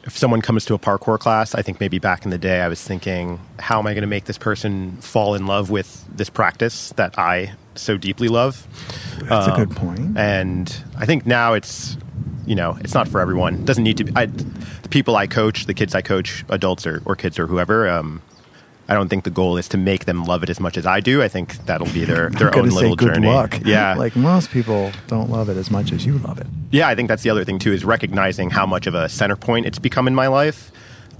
if 0.05 0.15
someone 0.15 0.41
comes 0.41 0.65
to 0.65 0.75
a 0.75 0.79
parkour 0.79 1.19
class, 1.19 1.55
I 1.55 1.63
think 1.63 1.79
maybe 1.79 1.97
back 1.97 2.25
in 2.25 2.31
the 2.31 2.37
day 2.37 2.61
I 2.61 2.67
was 2.67 2.81
thinking, 2.81 3.39
how 3.57 3.79
am 3.79 3.87
I 3.87 3.93
going 3.93 4.03
to 4.03 4.07
make 4.07 4.25
this 4.25 4.37
person 4.37 4.97
fall 4.97 5.33
in 5.33 5.47
love 5.47 5.71
with 5.71 6.05
this 6.15 6.29
practice 6.29 6.93
that 6.95 7.17
I 7.17 7.53
so 7.73 7.97
deeply 7.97 8.27
love? 8.27 8.67
That's 9.23 9.47
a 9.47 9.55
good 9.55 9.71
point. 9.71 10.17
And 10.17 10.83
I 10.97 11.07
think 11.07 11.25
now 11.25 11.53
it's, 11.53 11.97
you 12.45 12.53
know, 12.53 12.77
it's 12.81 12.93
not 12.93 13.07
for 13.07 13.19
everyone. 13.19 13.55
It 13.55 13.65
doesn't 13.65 13.83
need 13.83 13.97
to 13.97 14.03
be. 14.03 14.11
I, 14.15 14.27
the 14.27 14.89
people 14.89 15.15
I 15.15 15.25
coach, 15.25 15.65
the 15.65 15.73
kids 15.73 15.95
I 15.95 16.01
coach, 16.01 16.45
adults 16.49 16.85
or, 16.85 17.01
or 17.05 17.15
kids 17.15 17.39
or 17.39 17.47
whoever, 17.47 17.89
um, 17.89 18.21
I 18.87 18.93
don't 18.93 19.09
think 19.09 19.23
the 19.23 19.31
goal 19.31 19.57
is 19.57 19.67
to 19.69 19.77
make 19.77 20.05
them 20.05 20.25
love 20.25 20.43
it 20.43 20.49
as 20.49 20.59
much 20.59 20.77
as 20.77 20.85
I 20.85 20.99
do. 20.99 21.23
I 21.23 21.27
think 21.27 21.65
that'll 21.65 21.87
be 21.91 22.05
their 22.05 22.29
their 22.29 22.55
own 22.57 22.69
little 22.69 22.95
good 22.95 23.15
journey. 23.15 23.27
luck. 23.27 23.59
Yeah, 23.65 23.95
Like 23.97 24.15
most 24.15 24.51
people 24.51 24.91
don't 25.07 25.29
love 25.29 25.49
it 25.49 25.57
as 25.57 25.71
much 25.71 25.91
as 25.91 26.05
you 26.05 26.17
love 26.19 26.39
it. 26.39 26.47
yeah. 26.71 26.87
I 26.87 26.93
think 26.95 27.09
that's 27.09 27.23
the 27.23 27.29
other 27.31 27.43
thing 27.43 27.57
too 27.59 27.73
is 27.73 27.83
recognizing 27.83 28.51
how 28.51 28.65
much 28.65 28.85
of 28.85 28.93
a 28.93 29.09
center 29.09 29.35
point 29.35 29.65
it's 29.65 29.79
become 29.79 30.07
in 30.07 30.13
my 30.15 30.27
life. 30.27 30.71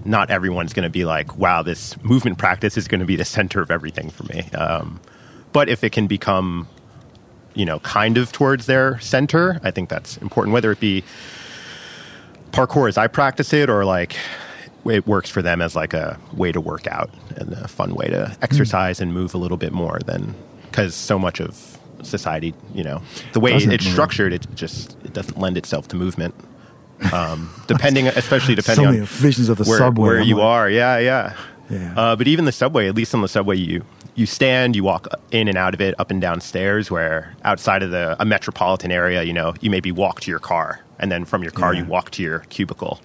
Not 0.03 0.29
everyone's 0.29 0.73
going 0.73 0.83
to 0.83 0.89
be 0.91 1.05
like, 1.05 1.37
"Wow, 1.37 1.63
this 1.63 1.99
movement 2.03 2.37
practice 2.37 2.77
is 2.77 2.87
going 2.87 2.99
to 2.99 3.05
be 3.07 3.15
the 3.15 3.25
center 3.25 3.61
of 3.61 3.71
everything 3.71 4.11
for 4.11 4.23
me." 4.25 4.41
Um, 4.51 4.99
but 5.51 5.67
if 5.67 5.83
it 5.83 5.91
can 5.93 6.05
become, 6.05 6.67
you 7.55 7.65
know, 7.65 7.79
kind 7.79 8.17
of 8.19 8.31
towards 8.31 8.67
their 8.67 8.99
center, 8.99 9.59
I 9.63 9.71
think 9.71 9.89
that's 9.89 10.17
important. 10.17 10.53
Whether 10.53 10.71
it 10.71 10.79
be 10.79 11.03
parkour 12.51 12.87
as 12.87 12.97
I 12.97 13.07
practice 13.07 13.51
it, 13.53 13.69
or 13.69 13.85
like 13.85 14.15
it 14.85 15.07
works 15.07 15.29
for 15.29 15.41
them 15.41 15.61
as 15.61 15.75
like 15.75 15.93
a 15.93 16.19
way 16.33 16.51
to 16.51 16.61
work 16.61 16.87
out 16.87 17.09
and 17.37 17.53
a 17.53 17.67
fun 17.67 17.95
way 17.95 18.07
to 18.07 18.35
exercise 18.41 19.01
and 19.01 19.13
move 19.13 19.33
a 19.33 19.37
little 19.37 19.57
bit 19.57 19.71
more 19.73 19.99
than 20.05 20.35
because 20.69 20.93
so 20.95 21.17
much 21.17 21.39
of 21.39 21.77
society, 22.03 22.53
you 22.73 22.83
know, 22.83 23.01
the 23.33 23.39
way 23.39 23.51
Doesn't 23.53 23.71
it's 23.71 23.85
move. 23.85 23.93
structured, 23.93 24.33
it 24.33 24.45
just 24.55 24.95
it 25.03 25.13
doesn't 25.13 25.39
lend 25.39 25.57
itself 25.57 25.87
to 25.89 25.95
movement. 25.95 26.35
Um, 27.13 27.49
depending, 27.67 28.07
especially 28.07 28.55
depending 28.61 28.85
many 28.85 28.99
on 29.01 29.05
visions 29.05 29.49
of 29.49 29.57
the 29.57 29.63
where, 29.65 29.77
subway. 29.79 30.07
where 30.07 30.19
I'm 30.21 30.27
you 30.27 30.35
like, 30.35 30.43
are. 30.43 30.69
Yeah, 30.69 30.97
yeah. 30.99 31.35
Yeah. 31.69 31.93
Uh, 31.97 32.15
but 32.15 32.27
even 32.27 32.45
the 32.45 32.51
subway, 32.51 32.87
at 32.87 32.93
least 32.95 33.13
on 33.15 33.21
the 33.21 33.27
subway, 33.27 33.55
you 33.57 33.83
you 34.13 34.25
stand, 34.27 34.75
you 34.75 34.83
walk 34.83 35.07
in 35.31 35.47
and 35.47 35.57
out 35.57 35.73
of 35.73 35.81
it, 35.81 35.95
up 35.99 36.11
and 36.11 36.21
down 36.21 36.39
stairs. 36.41 36.91
Where 36.91 37.33
outside 37.43 37.81
of 37.81 37.89
the 37.91 38.15
a 38.21 38.25
metropolitan 38.25 38.91
area, 38.91 39.23
you 39.23 39.33
know, 39.33 39.53
you 39.61 39.69
maybe 39.71 39.91
walk 39.91 40.21
to 40.21 40.29
your 40.31 40.39
car, 40.39 40.81
and 40.99 41.11
then 41.11 41.25
from 41.25 41.41
your 41.41 41.51
car 41.51 41.73
Yeah. 41.73 41.81
you 41.81 41.85
walk 41.87 42.11
to 42.11 42.21
your 42.23 42.39
cubicle, 42.49 43.01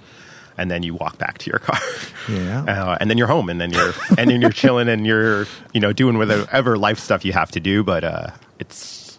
and 0.61 0.71
then 0.71 0.83
you 0.83 0.95
walk 0.95 1.17
back 1.17 1.39
to 1.39 1.51
your 1.51 1.59
car. 1.59 1.81
Yeah. 2.29 2.65
Uh, 2.71 2.97
and 3.01 3.11
then 3.11 3.19
you're 3.19 3.27
home, 3.27 3.49
and 3.49 3.61
then 3.61 3.71
you're 3.73 3.93
and 4.17 4.31
then 4.31 4.41
you're 4.41 4.53
chilling, 4.53 4.89
and 4.89 5.07
you're 5.07 5.47
you 5.73 5.81
know 5.81 5.93
doing 5.93 6.19
whatever 6.19 6.77
life 6.79 6.99
stuff 6.99 7.25
you 7.25 7.33
have 7.33 7.51
to 7.51 7.59
do. 7.59 7.83
But 7.83 8.05
uh, 8.05 8.29
it's 8.59 9.19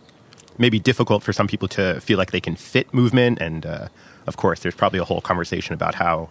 maybe 0.58 0.80
difficult 0.80 1.24
for 1.24 1.34
some 1.34 1.48
people 1.48 1.68
to 1.70 2.00
feel 2.00 2.18
like 2.18 2.32
they 2.32 2.40
can 2.40 2.56
fit 2.56 2.94
movement, 2.94 3.40
and 3.42 3.66
uh, 3.66 3.88
of 4.28 4.38
course, 4.38 4.62
there's 4.62 4.76
probably 4.76 5.00
a 5.00 5.04
whole 5.04 5.22
conversation 5.22 5.74
about 5.74 5.96
how 5.96 6.30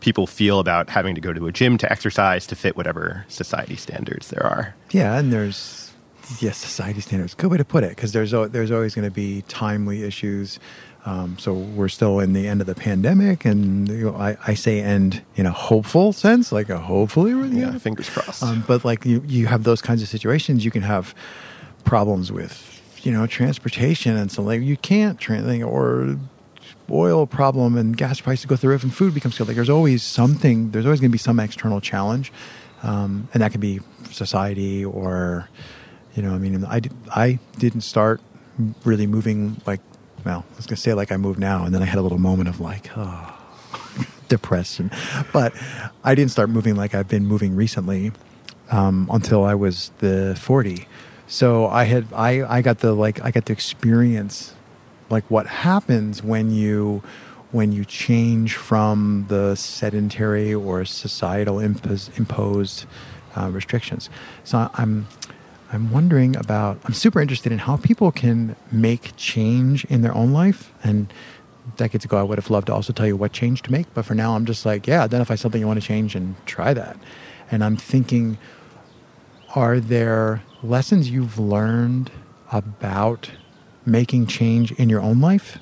people 0.00 0.26
feel 0.26 0.60
about 0.60 0.90
having 0.90 1.14
to 1.14 1.20
go 1.20 1.32
to 1.32 1.46
a 1.46 1.52
gym 1.52 1.78
to 1.78 1.90
exercise 1.90 2.46
to 2.46 2.56
fit 2.56 2.76
whatever 2.76 3.24
society 3.28 3.76
standards 3.76 4.28
there 4.28 4.44
are. 4.46 4.74
Yeah, 4.90 5.18
and 5.18 5.32
there's 5.32 5.90
yes, 6.38 6.56
society 6.58 7.00
standards. 7.00 7.34
Good 7.34 7.50
way 7.50 7.58
to 7.58 7.64
put 7.64 7.82
it, 7.84 7.90
because 7.90 8.12
there's 8.12 8.30
there's 8.30 8.70
always 8.70 8.94
going 8.94 9.08
to 9.08 9.14
be 9.14 9.42
timely 9.48 10.04
issues. 10.04 10.60
Um, 11.06 11.38
so 11.38 11.54
we're 11.54 11.88
still 11.88 12.20
in 12.20 12.34
the 12.34 12.46
end 12.46 12.60
of 12.60 12.66
the 12.66 12.74
pandemic, 12.74 13.46
and 13.46 13.88
you 13.88 14.10
know, 14.10 14.16
I, 14.16 14.36
I 14.46 14.54
say 14.54 14.80
end 14.82 15.22
in 15.34 15.46
a 15.46 15.50
hopeful 15.50 16.12
sense, 16.12 16.52
like 16.52 16.68
a 16.68 16.78
hopefully 16.78 17.34
we're 17.34 17.46
Yeah, 17.46 17.68
end 17.68 17.82
fingers 17.82 18.10
crossed. 18.10 18.42
Um, 18.42 18.64
but 18.66 18.84
like 18.84 19.06
you, 19.06 19.22
you 19.26 19.46
have 19.46 19.64
those 19.64 19.80
kinds 19.80 20.02
of 20.02 20.08
situations. 20.08 20.62
You 20.62 20.70
can 20.70 20.82
have 20.82 21.14
problems 21.84 22.30
with, 22.30 22.82
you 23.02 23.12
know, 23.12 23.26
transportation 23.26 24.14
and 24.14 24.30
so 24.30 24.42
like 24.42 24.60
you 24.60 24.76
can't 24.76 25.18
train 25.18 25.62
or 25.62 26.18
oil 26.90 27.26
problem 27.26 27.78
and 27.78 27.96
gas 27.96 28.20
prices 28.20 28.44
go 28.44 28.54
through 28.56 28.68
the 28.68 28.72
roof 28.72 28.82
and 28.82 28.94
food 28.94 29.14
becomes. 29.14 29.40
Like 29.40 29.56
there's 29.56 29.70
always 29.70 30.02
something. 30.02 30.70
There's 30.70 30.84
always 30.84 31.00
going 31.00 31.10
to 31.10 31.12
be 31.12 31.18
some 31.18 31.40
external 31.40 31.80
challenge, 31.80 32.30
um, 32.82 33.26
and 33.32 33.42
that 33.42 33.52
could 33.52 33.60
be 33.62 33.80
society 34.10 34.84
or, 34.84 35.48
you 36.14 36.22
know, 36.22 36.34
I 36.34 36.38
mean, 36.38 36.62
I 36.66 36.82
I 37.08 37.38
didn't 37.58 37.82
start 37.82 38.20
really 38.84 39.06
moving 39.06 39.62
like. 39.66 39.80
Well, 40.24 40.44
I 40.52 40.56
was 40.56 40.66
going 40.66 40.76
to 40.76 40.82
say 40.82 40.94
like 40.94 41.12
I 41.12 41.16
move 41.16 41.38
now, 41.38 41.64
and 41.64 41.74
then 41.74 41.82
I 41.82 41.86
had 41.86 41.98
a 41.98 42.02
little 42.02 42.18
moment 42.18 42.48
of 42.48 42.60
like, 42.60 42.90
oh, 42.96 43.38
depression. 44.28 44.90
But 45.32 45.54
I 46.04 46.14
didn't 46.14 46.30
start 46.30 46.50
moving 46.50 46.76
like 46.76 46.94
I've 46.94 47.08
been 47.08 47.26
moving 47.26 47.56
recently 47.56 48.12
um, 48.70 49.08
until 49.12 49.44
I 49.44 49.54
was 49.54 49.90
the 49.98 50.36
40. 50.40 50.86
So 51.26 51.66
I 51.66 51.84
had 51.84 52.06
I, 52.12 52.42
I 52.42 52.62
got 52.62 52.78
the 52.80 52.92
like 52.92 53.24
I 53.24 53.30
got 53.30 53.46
to 53.46 53.52
experience 53.52 54.54
like 55.10 55.24
what 55.30 55.46
happens 55.46 56.22
when 56.22 56.50
you 56.50 57.02
when 57.52 57.72
you 57.72 57.84
change 57.84 58.54
from 58.54 59.26
the 59.28 59.54
sedentary 59.56 60.54
or 60.54 60.84
societal 60.84 61.56
impos, 61.56 62.16
imposed 62.18 62.86
uh, 63.36 63.50
restrictions. 63.50 64.08
So 64.44 64.70
I'm 64.74 65.06
I'm 65.72 65.90
wondering 65.92 66.36
about 66.36 66.78
I'm 66.84 66.94
super 66.94 67.20
interested 67.20 67.52
in 67.52 67.58
how 67.58 67.76
people 67.76 68.10
can 68.10 68.56
make 68.72 69.12
change 69.16 69.84
in 69.86 70.02
their 70.02 70.14
own 70.14 70.32
life. 70.32 70.72
And 70.82 71.12
decades 71.76 72.04
ago 72.04 72.18
I 72.18 72.22
would 72.22 72.38
have 72.38 72.50
loved 72.50 72.66
to 72.66 72.74
also 72.74 72.92
tell 72.92 73.06
you 73.06 73.16
what 73.16 73.32
change 73.32 73.62
to 73.62 73.72
make. 73.72 73.92
But 73.94 74.04
for 74.04 74.14
now 74.14 74.34
I'm 74.34 74.46
just 74.46 74.66
like 74.66 74.86
yeah 74.86 75.04
identify 75.04 75.36
something 75.36 75.60
you 75.60 75.66
want 75.66 75.80
to 75.80 75.86
change 75.86 76.14
and 76.14 76.34
try 76.46 76.74
that. 76.74 76.96
And 77.50 77.62
I'm 77.62 77.76
thinking 77.76 78.38
are 79.54 79.80
there 79.80 80.42
lessons 80.62 81.10
you've 81.10 81.38
learned 81.38 82.10
about 82.52 83.30
making 83.86 84.26
change 84.26 84.72
in 84.72 84.88
your 84.88 85.00
own 85.00 85.20
life? 85.20 85.58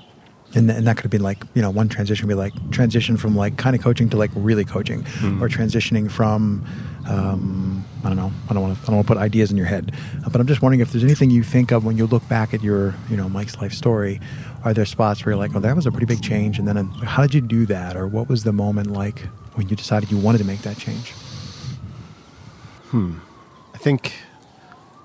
And, 0.55 0.69
th- 0.69 0.79
and 0.79 0.87
that 0.87 0.97
could 0.97 1.05
have 1.05 1.11
been 1.11 1.23
like 1.23 1.43
you 1.55 1.61
know 1.61 1.69
one 1.69 1.91
transition 1.91 2.27
would 2.27 2.33
be 2.33 2.39
like 2.39 2.71
transition 2.71 3.19
from 3.19 3.37
like 3.37 3.59
kind 3.59 3.77
of 3.77 3.83
coaching 3.83 4.09
to 4.09 4.17
like 4.17 4.31
really 4.35 4.65
coaching 4.65 5.01
or 5.43 5.49
transitioning 5.49 6.11
from 6.11 6.65
um, 7.07 7.85
i 8.05 8.09
don't 8.09 8.17
know. 8.17 8.33
I 8.49 8.55
don't 8.55 8.63
want 8.63 8.77
to 8.77 8.83
i 8.83 8.87
don't 8.87 8.97
want 8.97 9.07
to 9.07 9.15
put 9.15 9.21
ideas 9.21 9.51
in 9.51 9.57
your 9.57 9.67
head. 9.67 9.93
Uh, 10.25 10.31
but 10.31 10.41
i'm 10.41 10.47
just 10.47 10.63
wondering 10.63 10.81
if 10.81 10.93
there's 10.93 11.05
anything 11.05 11.31
you 11.31 11.43
think 11.43 11.71
of 11.73 11.85
when 11.85 11.97
you 11.97 12.07
look 12.07 12.27
back 12.29 12.55
at 12.55 12.63
your 12.63 12.95
you 13.11 13.17
know 13.17 13.29
mike's 13.29 13.57
life 13.57 13.73
story. 13.73 14.21
Are 14.65 14.75
there 14.75 14.85
spots 14.85 15.25
where 15.25 15.33
you're 15.33 15.39
like 15.39 15.55
oh 15.55 15.61
that 15.61 15.77
was 15.77 15.87
a 15.87 15.91
pretty 15.91 16.07
big 16.07 16.23
change 16.23 16.59
and 16.59 16.67
then 16.67 16.77
uh, 16.77 16.85
how 17.05 17.23
did 17.23 17.35
you 17.35 17.41
do 17.41 17.67
that? 17.67 17.97
Or 17.97 18.07
what 18.07 18.29
was 18.29 18.45
the 18.45 18.53
moment 18.53 18.89
like 18.93 19.21
when 19.55 19.69
you 19.69 19.77
decided 19.77 20.11
you 20.11 20.19
wanted 20.19 20.39
to 20.39 20.45
make 20.45 20.63
that 20.63 20.79
change? 20.79 21.11
Hmm. 22.91 23.19
I 23.75 23.79
think 23.79 24.15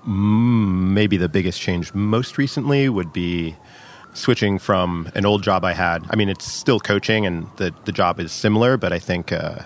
maybe 0.06 1.16
the 1.16 1.28
biggest 1.28 1.60
change 1.60 1.94
most 1.94 2.38
recently 2.38 2.88
would 2.88 3.12
be 3.12 3.56
switching 4.12 4.58
from 4.58 5.10
an 5.14 5.26
old 5.26 5.42
job 5.42 5.64
I 5.64 5.72
had. 5.72 6.04
I 6.10 6.16
mean, 6.16 6.28
it's 6.28 6.50
still 6.50 6.80
coaching, 6.80 7.26
and 7.26 7.46
the 7.56 7.74
the 7.84 7.92
job 7.92 8.20
is 8.20 8.32
similar, 8.32 8.76
but 8.76 8.92
I 8.92 8.98
think 8.98 9.32
uh, 9.32 9.60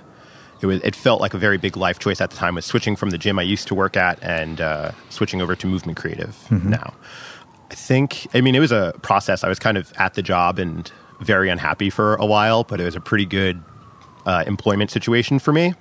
it 0.61 0.67
was 0.67 0.81
it 0.83 0.97
felt 0.97 1.21
like 1.21 1.35
a 1.35 1.39
very 1.39 1.59
big 1.59 1.77
life 1.77 1.99
choice 1.99 2.21
at 2.21 2.31
the 2.31 2.37
time. 2.37 2.55
Was 2.55 2.65
switching 2.67 2.97
from 2.97 3.11
the 3.11 3.19
gym 3.19 3.39
I 3.39 3.43
used 3.43 3.69
to 3.69 3.75
work 3.75 3.97
at 3.97 4.23
and 4.23 4.61
uh, 4.61 4.93
switching 5.11 5.41
over 5.41 5.55
to 5.57 5.67
movement 5.67 5.99
creative 5.99 6.37
now. 6.51 6.95
I 7.71 7.75
think 7.75 8.27
I 8.35 8.41
mean 8.41 8.55
it 8.55 8.61
was 8.61 8.73
a 8.73 8.95
process. 9.03 9.45
I 9.45 9.49
was 9.49 9.59
kind 9.59 9.77
of 9.77 9.93
at 9.99 10.15
the 10.15 10.23
job 10.23 10.59
and 10.59 10.91
very 11.21 11.49
unhappy 11.49 11.91
for 11.91 12.15
a 12.17 12.27
while, 12.27 12.65
but 12.65 12.81
it 12.81 12.85
was 12.85 12.97
a 12.97 13.01
pretty 13.01 13.27
good 13.27 13.63
uh, 14.27 14.45
employment 14.47 14.91
situation 14.91 15.39
for 15.39 15.53
me 15.53 15.75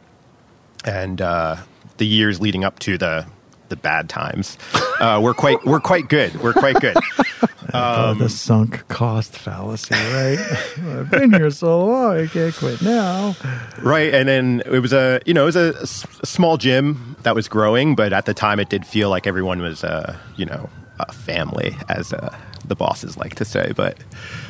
and 0.86 1.22
uh, 1.22 1.58
the 1.98 2.06
years 2.06 2.40
leading 2.40 2.64
up 2.64 2.80
to 2.80 2.98
the 2.98 3.26
the 3.70 3.76
bad 3.76 4.08
times 4.08 4.58
uh, 5.02 5.20
were 5.22 5.34
quite 5.34 5.64
were 5.66 5.80
quite 5.80 6.08
good. 6.08 6.34
We're 6.42 6.54
quite 6.54 6.80
good. 6.80 6.98
Oh, 7.80 8.14
the 8.14 8.30
sunk 8.30 8.88
cost 8.88 9.38
fallacy, 9.38 9.94
right? 9.96 10.38
I've 11.00 11.10
been 11.12 11.32
here 11.34 11.50
so 11.52 11.86
long, 11.86 12.18
I 12.18 12.28
can't 12.28 12.56
quit 12.56 12.82
now. 12.82 13.36
right, 13.82 14.14
and 14.14 14.28
then 14.28 14.62
it 14.66 14.80
was 14.80 14.94
a 14.94 15.20
you 15.26 15.34
know 15.34 15.44
it 15.44 15.46
was 15.54 15.56
a, 15.56 15.76
s- 15.82 16.06
a 16.22 16.26
small 16.26 16.58
gym 16.58 17.16
that 17.24 17.36
was 17.36 17.48
growing, 17.48 17.96
but 17.96 18.14
at 18.14 18.26
the 18.26 18.34
time 18.34 18.60
it 18.60 18.70
did 18.70 18.86
feel 18.86 19.10
like 19.10 19.28
everyone 19.28 19.62
was 19.62 19.84
uh, 19.84 20.16
you 20.36 20.46
know 20.46 20.70
a 21.00 21.12
family, 21.14 21.76
as 21.90 22.12
uh, 22.14 22.36
the 22.66 22.76
bosses 22.76 23.18
like 23.18 23.36
to 23.36 23.46
say. 23.46 23.72
But 23.76 23.98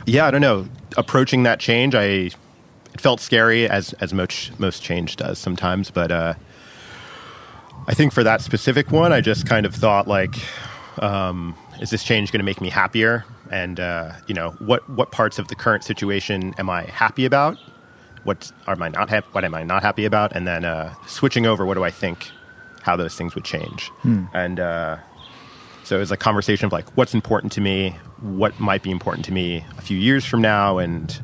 yeah, 0.06 0.26
I 0.28 0.32
don't 0.32 0.42
know. 0.42 0.68
Approaching 0.96 1.44
that 1.44 1.60
change, 1.60 1.94
I 1.96 2.04
it 2.04 2.36
felt 3.02 3.20
scary 3.20 3.68
as 3.70 3.94
as 3.94 4.14
most 4.14 4.60
most 4.60 4.82
change 4.84 5.16
does 5.18 5.40
sometimes, 5.40 5.92
but. 5.92 6.12
Uh, 6.12 6.34
I 7.90 7.94
think 7.94 8.12
for 8.12 8.22
that 8.24 8.42
specific 8.42 8.92
one, 8.92 9.14
I 9.14 9.22
just 9.22 9.48
kind 9.48 9.66
of 9.66 9.74
thought 9.74 10.10
like, 10.10 10.36
um, 11.02 11.56
is 11.82 11.90
this 11.90 12.04
change 12.04 12.32
going 12.32 12.40
to 12.40 12.46
make 12.46 12.62
me 12.62 12.70
happier? 12.70 13.26
And 13.52 13.80
uh, 13.80 14.14
you 14.28 14.34
know, 14.34 14.52
what 14.60 14.88
what 14.90 15.12
parts 15.12 15.40
of 15.40 15.48
the 15.48 15.56
current 15.56 15.84
situation 15.84 16.54
am 16.58 16.70
I 16.70 16.84
happy 16.84 17.26
about? 17.26 17.58
What 18.24 18.52
am 18.68 18.82
I 18.82 18.90
not 18.90 19.10
hap- 19.10 19.34
What 19.34 19.46
am 19.46 19.54
I 19.56 19.64
not 19.64 19.84
happy 19.84 20.06
about? 20.06 20.36
And 20.36 20.46
then 20.48 20.66
uh, 20.66 20.94
switching 21.06 21.46
over, 21.46 21.66
what 21.66 21.76
do 21.76 21.84
I 21.84 21.92
think? 21.92 22.30
How 22.82 22.96
those 22.96 23.16
things 23.16 23.36
would 23.36 23.44
change? 23.44 23.92
And 24.34 24.60
uh, 24.60 24.98
so 25.84 25.98
it 25.98 26.00
was 26.00 26.12
a 26.12 26.18
conversation 26.18 26.66
of 26.66 26.72
like, 26.72 26.90
what's 26.98 27.14
important 27.14 27.52
to 27.54 27.62
me? 27.62 27.92
What 28.22 28.60
might 28.60 28.82
be 28.82 28.92
important 28.92 29.26
to 29.26 29.34
me 29.34 29.66
a 29.78 29.82
few 29.82 29.98
years 29.98 30.26
from 30.26 30.42
now? 30.42 30.78
And 30.78 31.18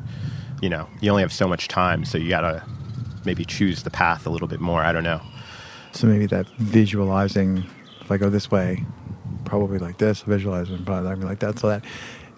you 0.62 0.68
know, 0.68 0.88
you 1.00 1.10
only 1.10 1.22
have 1.22 1.32
so 1.32 1.46
much 1.48 1.68
time, 1.68 2.04
so 2.04 2.16
you 2.16 2.28
got 2.28 2.42
to 2.42 2.62
maybe 3.24 3.44
choose 3.44 3.82
the 3.82 3.90
path 3.90 4.26
a 4.26 4.30
little 4.30 4.48
bit 4.48 4.60
more. 4.60 4.82
I 4.82 4.92
don't 4.92 5.04
know. 5.04 5.20
So 5.92 6.06
maybe 6.06 6.26
that 6.26 6.46
visualizing, 6.58 7.64
if 8.00 8.10
I 8.10 8.16
go 8.16 8.28
this 8.30 8.50
way, 8.50 8.84
probably 9.58 9.78
like 9.78 9.98
this, 9.98 10.22
visualizing, 10.22 10.84
probably 10.84 11.14
like 11.24 11.38
that. 11.40 11.58
So 11.58 11.68
that 11.68 11.84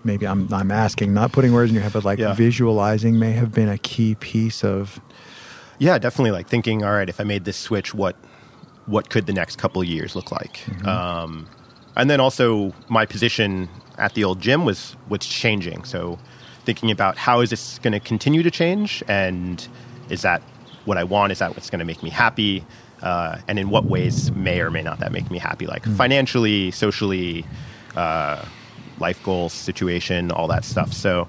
maybe 0.04 0.26
I'm 0.26 0.52
I'm 0.52 0.70
asking, 0.70 1.14
not 1.14 1.32
putting 1.32 1.52
words 1.52 1.70
in 1.70 1.74
your 1.74 1.82
head, 1.82 1.92
but 1.92 2.04
like 2.04 2.18
Yeah. 2.18 2.34
visualizing 2.34 3.18
may 3.18 3.32
have 3.32 3.52
been 3.52 3.68
a 3.68 3.78
key 3.78 4.14
piece 4.14 4.62
of 4.64 5.00
Yeah, 5.78 5.98
definitely. 5.98 6.30
Like 6.30 6.48
thinking, 6.48 6.84
all 6.84 6.92
right, 6.92 7.08
if 7.08 7.20
I 7.20 7.24
made 7.24 7.44
this 7.44 7.56
switch, 7.56 7.94
what 7.94 8.16
what 8.86 9.08
could 9.10 9.26
the 9.26 9.32
next 9.32 9.56
couple 9.58 9.82
of 9.82 9.88
years 9.88 10.14
look 10.14 10.30
like? 10.30 10.56
Um, 10.86 11.48
and 11.96 12.08
then 12.08 12.20
also 12.20 12.72
my 12.88 13.04
position 13.04 13.68
at 13.98 14.14
the 14.14 14.22
old 14.24 14.40
gym 14.40 14.64
was 14.64 14.96
what's 15.08 15.26
changing. 15.26 15.84
So 15.84 16.18
thinking 16.64 16.90
about 16.90 17.16
how 17.18 17.40
is 17.40 17.50
this 17.50 17.78
going 17.80 17.92
to 17.92 18.00
continue 18.00 18.42
to 18.42 18.50
change, 18.50 19.02
and 19.08 19.66
is 20.08 20.22
that 20.22 20.40
what 20.84 20.96
I 20.98 21.04
want? 21.04 21.32
Is 21.32 21.38
that 21.40 21.50
what's 21.54 21.68
going 21.70 21.80
to 21.80 21.84
make 21.84 22.02
me 22.02 22.10
happy? 22.10 22.64
Uh, 23.02 23.38
and 23.48 23.58
in 23.58 23.70
what 23.70 23.84
ways 23.84 24.32
may 24.32 24.60
or 24.60 24.70
may 24.70 24.82
not 24.82 24.98
that 25.00 25.12
make 25.12 25.30
me 25.30 25.38
happy, 25.38 25.66
like 25.66 25.84
financially, 25.84 26.70
socially, 26.70 27.44
uh, 27.94 28.44
life 28.98 29.22
goals, 29.22 29.52
situation, 29.52 30.30
all 30.30 30.48
that 30.48 30.64
stuff. 30.64 30.92
So, 30.92 31.28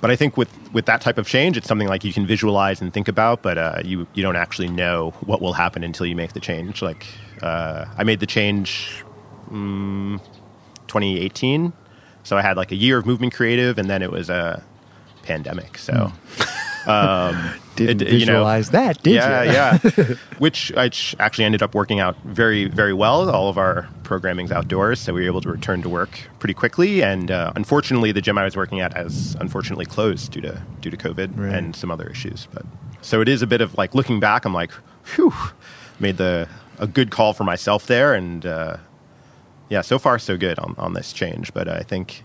but 0.00 0.10
I 0.10 0.16
think 0.16 0.36
with 0.36 0.50
with 0.72 0.86
that 0.86 1.00
type 1.00 1.18
of 1.18 1.26
change, 1.26 1.56
it's 1.56 1.66
something 1.66 1.88
like 1.88 2.04
you 2.04 2.12
can 2.12 2.26
visualize 2.26 2.80
and 2.80 2.92
think 2.92 3.08
about, 3.08 3.42
but 3.42 3.58
uh, 3.58 3.82
you 3.84 4.06
you 4.14 4.22
don't 4.22 4.36
actually 4.36 4.68
know 4.68 5.10
what 5.20 5.40
will 5.40 5.54
happen 5.54 5.82
until 5.82 6.06
you 6.06 6.16
make 6.16 6.32
the 6.32 6.40
change. 6.40 6.82
Like 6.82 7.06
uh, 7.42 7.86
I 7.96 8.04
made 8.04 8.20
the 8.20 8.26
change 8.26 9.04
mm, 9.50 10.18
2018, 10.86 11.72
so 12.22 12.36
I 12.36 12.42
had 12.42 12.56
like 12.56 12.72
a 12.72 12.76
year 12.76 12.98
of 12.98 13.06
movement 13.06 13.34
creative, 13.34 13.78
and 13.78 13.90
then 13.90 14.02
it 14.02 14.10
was 14.10 14.30
a 14.30 14.62
pandemic. 15.22 15.78
So. 15.78 16.12
Um, 16.86 17.50
Didn't 17.76 18.02
it- 18.02 18.12
you 18.20 18.26
know, 18.26 18.44
that, 18.62 19.02
did 19.02 19.14
yeah, 19.14 19.42
you? 19.42 19.52
yeah. 19.52 19.78
Which 20.38 20.70
which 20.76 21.16
actually 21.18 21.44
ended 21.44 21.62
up 21.62 21.74
working 21.74 21.98
out 21.98 22.14
very, 22.24 22.66
very 22.66 22.92
well. 22.92 23.30
All 23.30 23.48
of 23.48 23.56
our 23.56 23.88
programming's 24.02 24.52
outdoors, 24.52 25.00
so 25.00 25.14
we 25.14 25.20
were 25.22 25.26
able 25.26 25.40
to 25.40 25.50
return 25.50 25.80
to 25.82 25.88
work 25.88 26.28
pretty 26.40 26.52
quickly. 26.52 27.02
And 27.02 27.30
uh, 27.30 27.52
unfortunately, 27.56 28.12
the 28.12 28.20
gym 28.20 28.36
I 28.36 28.44
was 28.44 28.54
working 28.56 28.80
at 28.80 28.92
has 28.94 29.34
unfortunately 29.40 29.86
closed 29.86 30.32
due 30.32 30.42
to 30.42 30.62
due 30.82 30.90
to 30.90 30.96
COVID 30.96 31.38
Right. 31.38 31.54
and 31.54 31.74
some 31.74 31.90
other 31.90 32.06
issues. 32.08 32.48
But 32.52 32.66
so 33.00 33.22
it 33.22 33.28
is 33.28 33.40
a 33.40 33.46
bit 33.46 33.62
of 33.62 33.78
like 33.78 33.94
looking 33.94 34.20
back. 34.20 34.44
I'm 34.44 34.52
like, 34.52 34.72
whew, 35.14 35.32
made 35.98 36.18
the 36.18 36.48
a 36.78 36.86
good 36.86 37.10
call 37.10 37.32
for 37.32 37.44
myself 37.44 37.86
there, 37.86 38.12
and 38.12 38.44
uh, 38.44 38.76
yeah, 39.70 39.80
so 39.80 39.98
far 39.98 40.18
so 40.18 40.36
good 40.36 40.58
on 40.58 40.74
on 40.76 40.92
this 40.92 41.14
change. 41.14 41.54
But 41.54 41.66
I 41.68 41.80
think 41.80 42.24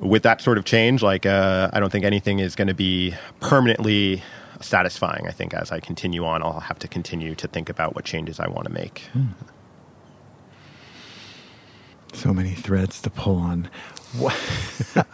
with 0.00 0.22
that 0.22 0.40
sort 0.40 0.58
of 0.58 0.64
change, 0.64 1.02
like 1.02 1.26
uh, 1.26 1.70
I 1.72 1.80
don't 1.80 1.90
think 1.90 2.04
anything 2.04 2.38
is 2.38 2.54
going 2.54 2.68
to 2.68 2.74
be 2.74 3.14
permanently 3.40 4.22
satisfying. 4.60 5.26
I 5.26 5.32
think 5.32 5.54
as 5.54 5.72
I 5.72 5.80
continue 5.80 6.24
on, 6.24 6.42
I'll 6.42 6.60
have 6.60 6.78
to 6.80 6.88
continue 6.88 7.34
to 7.34 7.48
think 7.48 7.68
about 7.68 7.94
what 7.94 8.04
changes 8.04 8.40
I 8.40 8.48
want 8.48 8.66
to 8.66 8.72
make. 8.72 9.02
so 12.12 12.32
many 12.32 12.54
threads 12.54 13.00
to 13.02 13.10
pull 13.10 13.36
on. 13.36 13.68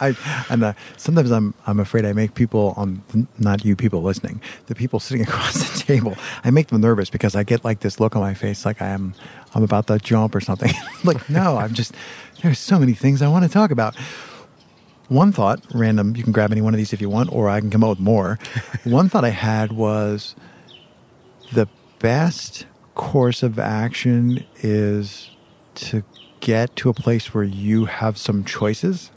I 0.01 0.17
and 0.49 0.63
uh, 0.63 0.73
sometimes 0.97 1.33
I'm 1.33 1.55
I'm 1.67 1.81
afraid 1.81 2.05
I 2.05 2.13
make 2.13 2.35
people 2.35 2.75
on 2.77 3.03
not 3.39 3.65
you 3.65 3.75
people 3.75 4.03
listening, 4.03 4.41
the 4.67 4.75
people 4.75 5.01
sitting 5.01 5.23
across 5.29 5.55
the 5.55 5.83
table. 5.83 6.17
I 6.45 6.51
make 6.51 6.69
them 6.69 6.81
nervous 6.81 7.11
because 7.11 7.35
I 7.35 7.43
get 7.43 7.65
like 7.65 7.81
this 7.81 7.99
look 7.99 8.15
on 8.15 8.23
my 8.23 8.35
face, 8.35 8.65
like 8.65 8.81
I 8.81 8.89
am 8.89 9.15
I'm 9.55 9.65
about 9.65 9.89
to 9.89 9.99
jump 9.99 10.35
or 10.35 10.41
something. 10.41 10.73
like 11.05 11.29
no, 11.29 11.57
I'm 11.57 11.75
just 11.75 11.95
there's 12.43 12.59
so 12.59 12.79
many 12.79 12.93
things 12.93 13.23
I 13.23 13.29
want 13.29 13.45
to 13.45 13.51
talk 13.51 13.71
about. 13.71 13.97
One 15.13 15.31
thought, 15.31 15.63
random. 15.75 16.17
You 16.17 16.23
can 16.23 16.33
grab 16.33 16.53
any 16.53 16.63
one 16.63 16.73
of 16.73 16.79
these 16.79 16.95
if 16.95 17.01
you 17.03 17.11
want, 17.11 17.31
or 17.31 17.51
I 17.51 17.61
can 17.61 17.71
come 17.71 17.85
up 17.85 17.91
with 17.91 18.01
more. 18.01 18.39
one 18.85 19.11
thought 19.11 19.27
I 19.27 19.31
had 19.31 19.73
was 19.73 20.35
the 21.53 21.69
best 21.99 22.65
course 22.95 23.43
of 23.43 23.59
action 23.59 24.45
is 24.61 25.31
to 25.75 26.03
get 26.41 26.75
to 26.77 26.89
a 26.89 26.95
place 26.95 27.35
where 27.35 27.45
you 27.45 27.85
have 27.85 28.17
some 28.17 28.43
choices. 28.43 29.11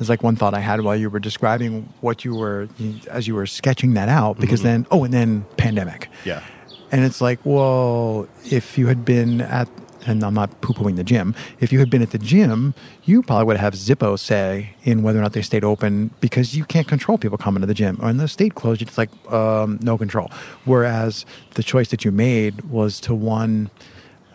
It's 0.00 0.08
like 0.08 0.24
one 0.24 0.34
thought 0.34 0.54
I 0.54 0.60
had 0.60 0.80
while 0.80 0.96
you 0.96 1.08
were 1.08 1.20
describing 1.20 1.88
what 2.00 2.24
you 2.24 2.34
were 2.34 2.68
as 3.08 3.28
you 3.28 3.36
were 3.36 3.46
sketching 3.46 3.94
that 3.94 4.08
out, 4.08 4.40
because 4.40 4.58
mm-hmm. 4.60 4.68
then 4.68 4.86
oh, 4.90 5.04
and 5.04 5.14
then 5.14 5.44
pandemic. 5.56 6.08
Yeah. 6.24 6.42
And 6.90 7.04
it's 7.04 7.20
like, 7.20 7.38
well, 7.44 8.26
if 8.44 8.76
you 8.76 8.88
had 8.88 9.04
been 9.04 9.40
at, 9.40 9.68
and 10.06 10.24
I'm 10.24 10.34
not 10.34 10.60
poo 10.60 10.72
pooing 10.72 10.96
the 10.96 11.04
gym, 11.04 11.34
if 11.60 11.72
you 11.72 11.78
had 11.78 11.90
been 11.90 12.02
at 12.02 12.10
the 12.10 12.18
gym, 12.18 12.74
you 13.04 13.22
probably 13.22 13.44
would 13.46 13.56
have 13.56 13.74
Zippo 13.74 14.18
say 14.18 14.74
in 14.84 15.02
whether 15.02 15.18
or 15.18 15.22
not 15.22 15.32
they 15.32 15.42
stayed 15.42 15.64
open 15.64 16.10
because 16.20 16.56
you 16.56 16.64
can't 16.64 16.88
control 16.88 17.18
people 17.18 17.38
coming 17.38 17.60
to 17.60 17.66
the 17.66 17.74
gym. 17.74 17.98
Or 18.02 18.10
in 18.10 18.16
the 18.16 18.28
state 18.28 18.54
closed, 18.54 18.82
it's 18.82 18.98
like 18.98 19.10
um, 19.32 19.78
no 19.82 19.96
control. 19.98 20.30
Whereas 20.64 21.24
the 21.54 21.62
choice 21.62 21.88
that 21.90 22.04
you 22.04 22.10
made 22.10 22.62
was 22.62 23.00
to 23.00 23.14
one 23.14 23.70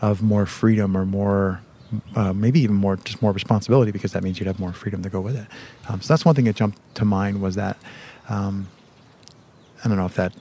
of 0.02 0.22
more 0.22 0.46
freedom 0.46 0.96
or 0.96 1.06
more. 1.06 1.62
Uh, 2.18 2.34
maybe 2.34 2.60
even 2.60 2.76
more, 2.76 2.98
just 2.98 3.22
more 3.22 3.32
responsibility, 3.32 3.94
because 3.94 4.12
that 4.12 4.22
means 4.22 4.42
you'd 4.42 4.46
have 4.46 4.60
more 4.60 4.74
freedom 4.74 5.02
to 5.02 5.10
go 5.10 5.22
with 5.22 5.38
it. 5.38 5.48
Um, 5.88 6.02
so 6.02 6.14
that's 6.14 6.26
one 6.26 6.36
thing 6.36 6.44
that 6.44 6.58
jumped 6.58 6.78
to 6.96 7.06
mind 7.06 7.42
was 7.42 7.56
that 7.56 7.78
um, 8.28 8.68
I 9.86 9.88
don't 9.88 9.96
know 9.96 10.06
if 10.06 10.16
that 10.16 10.34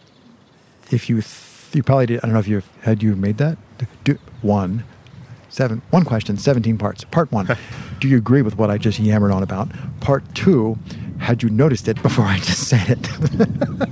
if 0.91 1.09
you 1.09 1.23
th- 1.23 1.73
you 1.73 1.85
probably 1.85 2.07
did. 2.07 2.19
I 2.19 2.23
don't 2.23 2.33
know 2.33 2.41
if 2.41 2.49
you 2.49 2.65
had 2.81 3.01
you 3.01 3.15
made 3.15 3.39
that 3.39 3.59
do, 4.03 4.19
one 4.43 4.83
seven 5.57 5.81
one 5.91 6.05
question 6.05 6.37
seventeen 6.37 6.77
parts. 6.77 7.05
Part 7.05 7.33
one, 7.33 7.49
do 8.01 8.09
you 8.09 8.19
agree 8.19 8.43
with 8.43 8.59
what 8.59 8.71
I 8.71 8.77
just 8.79 8.99
yammered 8.99 9.33
on 9.33 9.43
about? 9.43 9.69
Part 10.01 10.23
two, 10.35 10.79
had 11.19 11.43
you 11.43 11.49
noticed 11.49 11.89
it 11.89 12.01
before 12.03 12.27
I 12.27 12.39
just 12.39 12.69
said 12.69 12.91
it? 12.91 13.03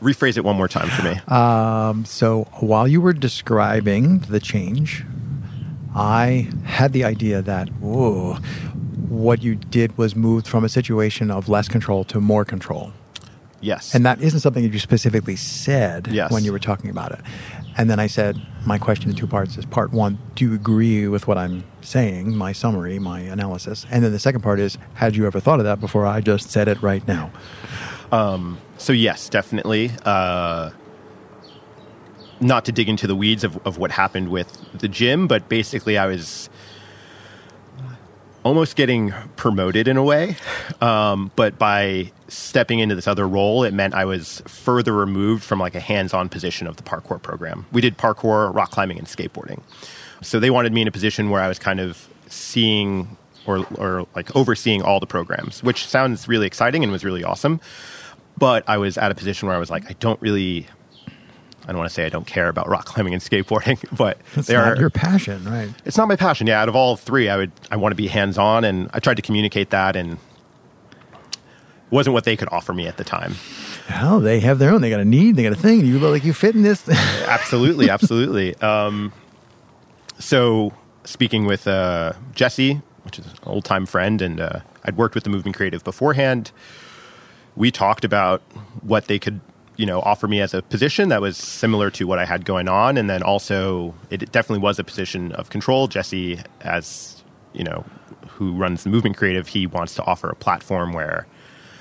Rephrase 0.00 0.36
it 0.36 0.44
one 0.44 0.56
more 0.56 0.68
time 0.68 0.88
for 0.88 1.02
me. 1.04 1.20
um, 1.28 2.04
so 2.04 2.48
while 2.60 2.88
you 2.88 3.00
were 3.00 3.12
describing 3.12 4.18
the 4.20 4.40
change, 4.40 5.04
I 5.94 6.48
had 6.64 6.92
the 6.92 7.04
idea 7.04 7.42
that 7.42 7.68
whoa, 7.80 8.34
what 9.08 9.42
you 9.42 9.54
did 9.56 9.98
was 9.98 10.16
moved 10.16 10.46
from 10.48 10.64
a 10.64 10.68
situation 10.68 11.30
of 11.30 11.48
less 11.48 11.68
control 11.68 12.04
to 12.04 12.20
more 12.20 12.44
control. 12.44 12.92
Yes. 13.62 13.94
And 13.94 14.04
that 14.04 14.20
isn't 14.20 14.40
something 14.40 14.62
that 14.62 14.72
you 14.72 14.78
specifically 14.78 15.36
said 15.36 16.08
Yes. 16.08 16.30
when 16.30 16.44
you 16.44 16.52
were 16.52 16.58
talking 16.58 16.90
about 16.90 17.12
it. 17.12 17.20
And 17.78 17.88
then 17.88 17.98
I 17.98 18.06
said, 18.06 18.36
my 18.66 18.76
question 18.76 19.08
in 19.10 19.16
two 19.16 19.26
parts 19.26 19.56
is 19.56 19.64
part 19.64 19.92
one, 19.92 20.18
do 20.34 20.44
you 20.44 20.52
agree 20.54 21.08
with 21.08 21.26
what 21.26 21.38
I'm 21.38 21.64
saying, 21.80 22.36
my 22.36 22.52
summary, 22.52 22.98
my 22.98 23.20
analysis? 23.20 23.86
And 23.90 24.04
then 24.04 24.12
the 24.12 24.18
second 24.18 24.42
part 24.42 24.60
is, 24.60 24.76
had 24.94 25.16
you 25.16 25.26
ever 25.26 25.40
thought 25.40 25.58
of 25.58 25.64
that 25.64 25.80
before 25.80 26.04
I 26.04 26.20
just 26.20 26.50
said 26.50 26.68
it 26.68 26.82
right 26.82 27.06
now? 27.08 27.30
So 28.76 28.92
yes, 28.92 29.28
definitely. 29.30 29.90
Uh, 30.04 30.70
not 32.40 32.64
to 32.64 32.72
dig 32.72 32.88
into 32.88 33.06
the 33.06 33.14
weeds 33.14 33.44
of, 33.44 33.56
of 33.66 33.78
what 33.78 33.92
happened 33.92 34.28
with 34.28 34.48
the 34.78 34.88
gym, 34.88 35.26
but 35.28 35.48
basically 35.48 35.96
I 35.96 36.06
was 36.06 36.50
almost 38.44 38.76
getting 38.76 39.12
promoted 39.36 39.88
in 39.88 39.96
a 39.96 40.02
way. 40.02 40.36
Um, 40.80 41.30
but 41.36 41.58
by 41.58 42.12
stepping 42.28 42.78
into 42.78 42.94
this 42.94 43.06
other 43.06 43.28
role, 43.28 43.62
it 43.64 43.72
meant 43.72 43.94
I 43.94 44.04
was 44.04 44.42
further 44.46 44.92
removed 44.92 45.44
from 45.44 45.58
like 45.58 45.74
a 45.74 45.80
hands-on 45.80 46.28
position 46.28 46.66
of 46.66 46.76
the 46.76 46.82
parkour 46.82 47.20
program. 47.20 47.66
We 47.72 47.80
did 47.80 47.98
parkour, 47.98 48.54
rock 48.54 48.70
climbing, 48.70 48.98
and 48.98 49.06
skateboarding. 49.06 49.62
So 50.22 50.40
they 50.40 50.50
wanted 50.50 50.72
me 50.72 50.82
in 50.82 50.88
a 50.88 50.92
position 50.92 51.30
where 51.30 51.42
I 51.42 51.48
was 51.48 51.58
kind 51.58 51.80
of 51.80 52.08
seeing 52.28 53.16
or, 53.46 53.66
or 53.76 54.06
like 54.14 54.34
overseeing 54.36 54.82
all 54.82 55.00
the 55.00 55.06
programs, 55.06 55.62
which 55.62 55.86
sounds 55.86 56.28
really 56.28 56.46
exciting 56.46 56.82
and 56.82 56.92
was 56.92 57.04
really 57.04 57.24
awesome. 57.24 57.60
But 58.38 58.64
I 58.68 58.78
was 58.78 58.96
at 58.96 59.10
a 59.10 59.14
position 59.14 59.48
where 59.48 59.56
I 59.56 59.60
was 59.60 59.70
like, 59.70 59.88
I 59.90 59.94
don't 59.94 60.20
really, 60.22 60.66
I 61.64 61.68
don't 61.68 61.78
want 61.78 61.88
to 61.88 61.94
say 61.94 62.04
I 62.04 62.08
don't 62.08 62.26
care 62.26 62.48
about 62.48 62.68
rock 62.68 62.84
climbing 62.86 63.14
and 63.14 63.22
skateboarding, 63.22 63.78
but 63.96 64.18
That's 64.34 64.48
they 64.48 64.54
not 64.54 64.76
are 64.76 64.80
your 64.80 64.90
passion, 64.90 65.44
right? 65.44 65.70
it's 65.84 65.96
not 65.96 66.08
my 66.08 66.16
passion. 66.16 66.46
Yeah, 66.46 66.60
out 66.60 66.68
of 66.68 66.76
all 66.76 66.96
three, 66.96 67.28
I 67.28 67.36
would 67.36 67.52
I 67.70 67.76
want 67.76 67.92
to 67.92 67.96
be 67.96 68.08
hands 68.08 68.38
on, 68.38 68.64
and 68.64 68.90
I 68.92 68.98
tried 69.00 69.16
to 69.16 69.22
communicate 69.22 69.70
that, 69.70 69.94
and 69.96 70.12
it 70.14 70.18
wasn't 71.90 72.14
what 72.14 72.24
they 72.24 72.36
could 72.36 72.48
offer 72.50 72.72
me 72.72 72.86
at 72.86 72.96
the 72.96 73.04
time. 73.04 73.34
Hell, 73.86 74.20
they 74.20 74.40
have 74.40 74.58
their 74.58 74.70
own. 74.72 74.80
They 74.80 74.90
got 74.90 75.00
a 75.00 75.04
need, 75.04 75.36
they 75.36 75.42
got 75.42 75.52
a 75.52 75.56
thing. 75.56 75.84
You 75.84 75.98
look 75.98 76.10
like 76.12 76.24
you 76.24 76.32
fit 76.32 76.54
in 76.54 76.62
this. 76.62 76.88
absolutely, 77.26 77.90
absolutely. 77.90 78.54
Um, 78.56 79.12
so 80.18 80.72
speaking 81.04 81.46
with 81.46 81.66
uh, 81.66 82.12
Jesse, 82.34 82.80
which 83.04 83.18
is 83.18 83.26
an 83.26 83.32
old 83.44 83.64
time 83.64 83.86
friend, 83.86 84.22
and 84.22 84.40
uh, 84.40 84.60
I'd 84.84 84.96
worked 84.96 85.14
with 85.14 85.24
the 85.24 85.30
Movement 85.30 85.56
Creative 85.56 85.82
beforehand. 85.82 86.52
We 87.56 87.70
talked 87.70 88.04
about 88.04 88.40
what 88.80 89.06
they 89.06 89.18
could, 89.18 89.40
you 89.82 89.86
know, 89.86 89.98
offer 90.02 90.28
me 90.28 90.40
as 90.40 90.54
a 90.54 90.62
position 90.62 91.08
that 91.08 91.20
was 91.20 91.36
similar 91.36 91.90
to 91.90 92.06
what 92.06 92.20
I 92.20 92.24
had 92.24 92.44
going 92.44 92.68
on, 92.68 92.96
and 92.96 93.10
then 93.10 93.20
also 93.20 93.92
it 94.10 94.30
definitely 94.30 94.62
was 94.62 94.78
a 94.78 94.84
position 94.84 95.32
of 95.32 95.50
control. 95.50 95.88
Jesse, 95.88 96.38
as 96.60 97.24
you 97.52 97.64
know, 97.64 97.84
who 98.28 98.52
runs 98.52 98.84
the 98.84 98.90
Movement 98.90 99.16
Creative, 99.16 99.48
he 99.48 99.66
wants 99.66 99.96
to 99.96 100.04
offer 100.04 100.30
a 100.30 100.36
platform 100.36 100.92
where 100.92 101.26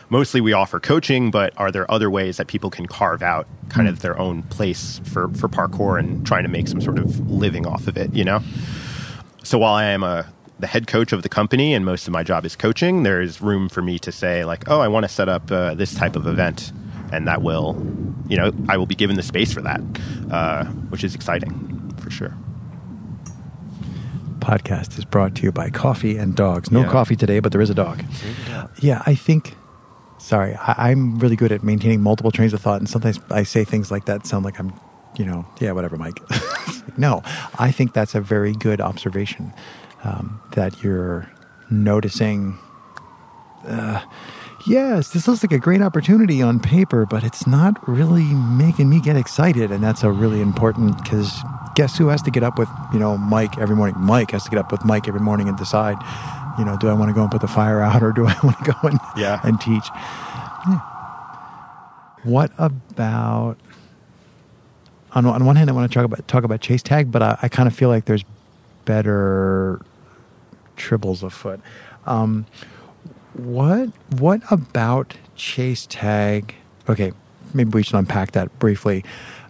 mostly 0.10 0.42
we 0.42 0.52
offer 0.52 0.80
coaching, 0.80 1.30
but 1.30 1.54
are 1.58 1.72
there 1.72 1.90
other 1.92 2.10
ways 2.10 2.38
that 2.38 2.48
people 2.48 2.72
can 2.72 2.88
carve 2.88 3.22
out 3.22 3.48
kind 3.70 3.88
of 3.88 4.00
their 4.00 4.18
own 4.18 4.42
place 4.44 5.00
for, 5.04 5.30
for 5.36 5.48
parkour 5.48 6.00
and 6.00 6.26
trying 6.26 6.42
to 6.42 6.50
make 6.50 6.68
some 6.68 6.82
sort 6.82 6.98
of 6.98 7.20
living 7.30 7.68
off 7.68 7.88
of 7.88 7.98
it, 7.98 8.12
you 8.16 8.24
know? 8.24 8.42
So 9.44 9.60
while 9.60 9.76
I 9.76 9.86
am 9.86 10.02
a 10.02 10.26
the 10.58 10.68
head 10.68 10.88
coach 10.88 11.12
of 11.12 11.24
the 11.24 11.30
company 11.30 11.74
and 11.74 11.84
most 11.84 12.08
of 12.08 12.14
my 12.14 12.24
job 12.24 12.46
is 12.46 12.56
coaching, 12.56 13.04
there's 13.04 13.42
room 13.42 13.68
for 13.68 13.82
me 13.82 14.00
to 14.00 14.12
say 14.12 14.46
like, 14.46 14.70
oh, 14.70 14.80
I 14.80 14.88
want 14.88 15.04
to 15.04 15.10
set 15.10 15.28
up 15.28 15.52
uh, 15.52 15.74
this 15.74 15.94
type 15.94 16.16
of 16.16 16.26
event, 16.26 16.72
and 17.12 17.28
that 17.28 17.42
will, 17.42 17.76
you 18.28 18.38
know, 18.38 18.52
I 18.70 18.78
will 18.78 18.86
be 18.86 18.96
given 18.96 19.16
the 19.16 19.24
space 19.24 19.52
for 19.54 19.62
that, 19.62 19.82
uh, 20.32 20.66
which 20.90 21.04
is 21.04 21.16
exciting 21.16 21.94
for 21.98 22.10
sure. 22.10 22.36
Podcast 24.40 24.98
is 24.98 25.06
brought 25.06 25.36
to 25.36 25.44
you 25.44 25.52
by 25.52 25.70
coffee 25.70 26.18
and 26.18 26.36
dogs. 26.36 26.72
No 26.72 26.82
Yeah. 26.82 26.88
coffee 26.90 27.16
today, 27.16 27.40
but 27.40 27.52
there 27.52 27.62
is 27.62 27.70
a 27.70 27.76
dog. 27.76 28.04
Yeah, 28.80 29.04
I 29.06 29.14
think. 29.16 29.56
Sorry, 30.18 30.56
I, 30.56 30.90
I'm 30.92 31.20
really 31.20 31.36
good 31.36 31.52
at 31.52 31.64
maintaining 31.64 32.02
multiple 32.02 32.32
trains 32.32 32.54
of 32.54 32.62
thought, 32.62 32.80
and 32.80 32.90
sometimes 32.90 33.20
I 33.30 33.44
say 33.44 33.64
things 33.64 33.92
like 33.92 34.06
that 34.06 34.26
sound 34.26 34.46
like 34.46 34.60
I'm, 34.60 34.74
you 35.18 35.26
know, 35.26 35.46
yeah, 35.60 35.72
whatever, 35.74 35.98
Mike. 35.98 36.20
no, 36.98 37.22
I 37.60 37.72
think 37.72 37.94
that's 37.94 38.16
a 38.16 38.22
very 38.22 38.54
good 38.54 38.82
observation 38.82 39.54
um, 40.04 40.40
that 40.54 40.84
you're 40.84 41.30
noticing. 41.70 42.58
Uh, 43.68 44.02
yes, 44.66 45.10
this 45.10 45.28
looks 45.28 45.44
like 45.44 45.52
a 45.52 45.60
great 45.60 45.82
opportunity 45.82 46.42
on 46.42 46.60
paper, 46.60 47.06
but 47.06 47.24
it's 47.24 47.46
not 47.48 47.88
really 47.88 48.24
making 48.34 48.90
me 48.90 49.00
get 49.00 49.16
excited. 49.16 49.72
And 49.72 49.84
that's 49.84 50.04
a 50.04 50.12
really 50.12 50.42
important 50.42 51.02
because 51.04 51.32
guess 51.76 51.98
who 51.98 52.08
has 52.08 52.22
to 52.24 52.32
get 52.32 52.44
up 52.44 52.58
with, 52.60 52.70
you 52.94 53.00
know, 53.00 53.18
Mike 53.18 53.58
every 53.58 53.76
morning? 53.76 53.96
Mike 54.00 54.32
has 54.32 54.44
to 54.46 54.50
get 54.50 54.60
up 54.60 54.72
with 54.72 54.84
Mike 54.86 55.08
every 55.08 55.20
morning 55.22 55.48
and 55.48 55.58
decide, 55.58 55.98
you 56.60 56.66
know, 56.66 56.78
do 56.78 56.88
I 56.90 56.94
want 56.94 57.10
to 57.10 57.14
go 57.14 57.22
and 57.22 57.32
put 57.32 57.42
the 57.42 57.48
fire 57.48 57.82
out 57.90 58.04
or 58.04 58.12
do 58.12 58.26
I 58.28 58.36
want 58.44 58.58
to 58.64 58.72
go 58.72 58.88
and, 58.88 59.00
Yeah. 59.16 59.40
and 59.44 59.60
teach? 59.60 59.86
Yeah. 60.68 60.80
What 62.24 62.52
about 62.58 63.58
on, 65.14 65.26
on 65.26 65.46
one 65.46 65.56
hand, 65.56 65.70
I 65.70 65.74
want 65.74 65.92
to 65.92 65.94
talk 65.94 66.06
about 66.06 66.28
talk 66.28 66.44
about 66.44 66.62
chase 66.62 66.82
tag, 66.84 67.12
but 67.12 67.22
I, 67.22 67.38
I 67.42 67.48
kind 67.50 67.68
of 67.68 67.76
feel 67.76 67.90
like 67.90 68.06
there's 68.06 68.24
better 68.86 69.82
triples 70.78 71.22
afoot. 71.24 71.60
Um, 72.06 72.46
what 73.34 73.90
what 74.20 74.42
about 74.52 75.16
chase 75.36 75.86
tag? 75.90 76.56
Okay, 76.90 77.12
maybe 77.54 77.70
we 77.70 77.84
should 77.84 77.96
unpack 77.96 78.32
that 78.32 78.58
briefly. 78.60 79.04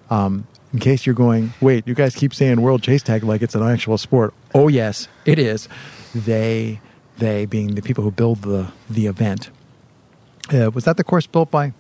Um, 0.10 0.46
in 0.74 0.80
case 0.80 1.06
you're 1.06 1.16
going, 1.16 1.54
wait, 1.62 1.86
you 1.88 1.94
guys 1.94 2.16
keep 2.16 2.34
saying 2.34 2.62
world 2.62 2.82
chase 2.84 3.04
tag 3.04 3.24
like 3.24 3.42
it's 3.42 3.56
an 3.56 3.64
actual 3.64 3.98
sport. 3.98 4.34
Oh 4.56 4.68
yes, 4.68 5.08
it 5.26 5.40
is. 5.40 5.68
They 6.16 6.80
they 7.18 7.46
being 7.46 7.76
the 7.76 7.82
people 7.82 8.04
who 8.04 8.12
build 8.12 8.42
the 8.44 8.72
the 8.90 9.08
event. 9.08 9.50
Uh, 10.54 10.70
was 10.72 10.84
that 10.86 10.98
the 10.98 11.04
course 11.04 11.28
built 11.28 11.50
by? 11.52 11.74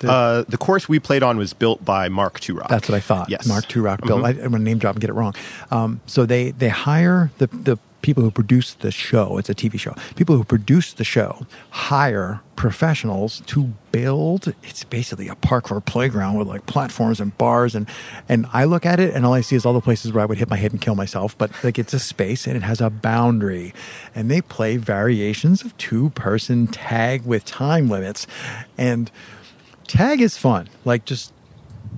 The- 0.00 0.10
Uh, 0.10 0.44
the 0.48 0.56
course 0.58 0.88
we 0.88 0.98
played 0.98 1.22
on 1.22 1.36
was 1.38 1.52
built 1.52 1.84
by 1.84 2.08
Mark 2.08 2.40
Toorock. 2.40 2.68
That's 2.68 2.88
what 2.88 2.96
I 2.96 3.00
thought. 3.00 3.30
Yes. 3.30 3.46
Mark 3.46 3.64
Toorock 3.66 4.04
built. 4.06 4.22
Mhm. 4.22 4.26
I, 4.26 4.30
I'm 4.30 4.36
going 4.50 4.52
to 4.52 4.58
name 4.58 4.78
drop 4.78 4.94
and 4.96 5.00
get 5.00 5.08
it 5.10 5.14
wrong. 5.14 5.34
Um, 5.70 6.00
so 6.06 6.26
they 6.26 6.50
they 6.52 6.68
hire 6.68 7.30
the 7.38 7.46
the 7.46 7.78
people 8.04 8.22
who 8.22 8.30
produce 8.30 8.74
the 8.74 8.90
show. 8.90 9.38
It's 9.38 9.48
a 9.48 9.54
TV 9.54 9.80
show. 9.80 9.94
People 10.14 10.36
who 10.36 10.44
produce 10.44 10.92
the 10.92 11.04
show 11.04 11.46
hire 11.70 12.42
professionals 12.54 13.40
to 13.46 13.72
build. 13.92 14.54
It's 14.62 14.84
basically 14.84 15.28
a 15.28 15.34
parkour 15.36 15.84
playground 15.84 16.36
with 16.36 16.46
like 16.46 16.66
platforms 16.66 17.18
and 17.18 17.36
bars 17.38 17.74
and 17.74 17.88
and 18.28 18.46
I 18.52 18.64
look 18.64 18.84
at 18.84 19.00
it 19.00 19.14
and 19.14 19.24
all 19.24 19.32
I 19.32 19.40
see 19.40 19.56
is 19.56 19.64
all 19.64 19.72
the 19.72 19.80
places 19.80 20.12
where 20.12 20.22
I 20.22 20.26
would 20.26 20.36
hit 20.36 20.50
my 20.50 20.56
head 20.56 20.72
and 20.72 20.80
kill 20.80 20.94
myself. 20.94 21.36
But 21.38 21.50
like 21.64 21.78
it's 21.78 21.94
a 21.94 21.98
space 21.98 22.46
and 22.46 22.56
it 22.56 22.62
has 22.62 22.80
a 22.82 22.90
boundary, 22.90 23.72
and 24.14 24.30
they 24.30 24.42
play 24.42 24.76
variations 24.76 25.62
of 25.64 25.76
two 25.78 26.10
person 26.10 26.66
tag 26.66 27.24
with 27.24 27.46
time 27.46 27.88
limits, 27.88 28.26
and 28.76 29.10
tag 29.88 30.20
is 30.20 30.36
fun. 30.36 30.68
Like 30.84 31.06
just 31.06 31.33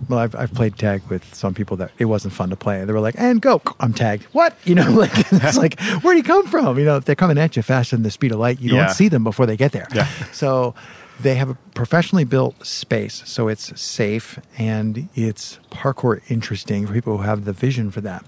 well, 0.08 0.18
I've, 0.18 0.34
I've 0.34 0.52
played 0.54 0.76
tag 0.78 1.02
with 1.08 1.34
some 1.34 1.54
people 1.54 1.76
that 1.78 1.90
it 1.98 2.04
wasn't 2.06 2.34
fun 2.34 2.50
to 2.50 2.56
play. 2.56 2.84
They 2.84 2.92
were 2.92 3.00
like, 3.00 3.14
and 3.18 3.40
go, 3.42 3.60
I'm 3.80 3.92
tagged. 3.92 4.24
What? 4.32 4.56
You 4.64 4.74
know, 4.74 4.90
like 4.90 5.10
it's 5.32 5.56
like, 5.56 5.80
where 6.02 6.14
do 6.14 6.18
you 6.18 6.22
come 6.24 6.46
from? 6.46 6.78
You 6.78 6.84
know, 6.84 6.96
if 6.96 7.04
they're 7.04 7.14
coming 7.14 7.38
at 7.38 7.56
you 7.56 7.62
faster 7.62 7.96
than 7.96 8.02
the 8.02 8.10
speed 8.10 8.32
of 8.32 8.38
light, 8.38 8.60
you 8.60 8.74
Yeah. 8.74 8.86
don't 8.86 8.94
see 8.94 9.08
them 9.08 9.24
before 9.24 9.46
they 9.46 9.56
get 9.56 9.72
there. 9.72 9.86
Yeah. 9.94 10.06
So 10.32 10.74
they 11.20 11.34
have 11.36 11.48
a 11.50 11.54
professionally 11.74 12.24
built 12.24 12.64
space, 12.66 13.22
so 13.24 13.48
it's 13.48 13.78
safe 13.80 14.38
and 14.58 15.08
it's 15.14 15.58
parkour 15.70 16.20
interesting 16.28 16.86
for 16.86 16.92
people 16.92 17.16
who 17.18 17.22
have 17.22 17.44
the 17.46 17.52
vision 17.54 17.90
for 17.90 18.00
that. 18.02 18.24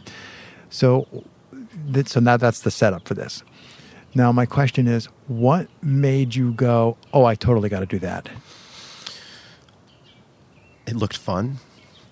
So, 0.70 1.06
that, 1.90 2.08
so 2.08 2.20
now 2.20 2.36
that's 2.36 2.60
the 2.60 2.70
setup 2.70 3.06
for 3.06 3.14
this. 3.14 3.42
Now, 4.14 4.32
my 4.32 4.46
question 4.46 4.88
is, 4.88 5.06
what 5.26 5.68
made 5.82 6.34
you 6.34 6.52
go, 6.52 6.96
oh, 7.12 7.24
I 7.24 7.34
totally 7.34 7.68
got 7.68 7.80
to 7.80 7.86
do 7.86 7.98
that? 7.98 8.28
It 10.88 10.96
looked 10.96 11.16
fun. 11.16 11.56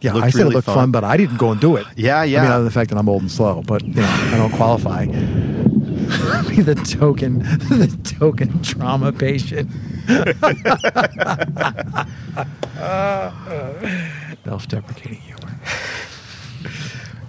Yeah, 0.00 0.12
looked 0.12 0.26
I 0.26 0.30
said 0.30 0.38
really 0.38 0.50
it 0.50 0.54
looked 0.56 0.66
fun. 0.66 0.90
but 0.90 1.04
I 1.04 1.16
didn't 1.16 1.38
go 1.38 1.50
and 1.52 1.60
do 1.60 1.76
it. 1.76 1.86
Yeah, 1.96 2.22
yeah. 2.22 2.40
I 2.40 2.42
mean, 2.42 2.50
other 2.50 2.58
than 2.58 2.64
the 2.66 2.70
fact 2.70 2.90
that 2.90 2.98
I'm 2.98 3.08
old 3.08 3.22
and 3.22 3.30
slow, 3.30 3.62
but 3.66 3.82
you 3.82 3.94
know, 3.94 4.04
I 4.06 4.36
don't 4.36 4.52
qualify. 4.52 5.06
Be 6.48 6.62
the 6.62 6.74
token, 6.74 7.38
the 7.40 8.14
token 8.18 8.62
trauma 8.62 9.12
patient. 9.12 9.70
Self-deprecating 14.44 15.20
humor. 15.20 15.54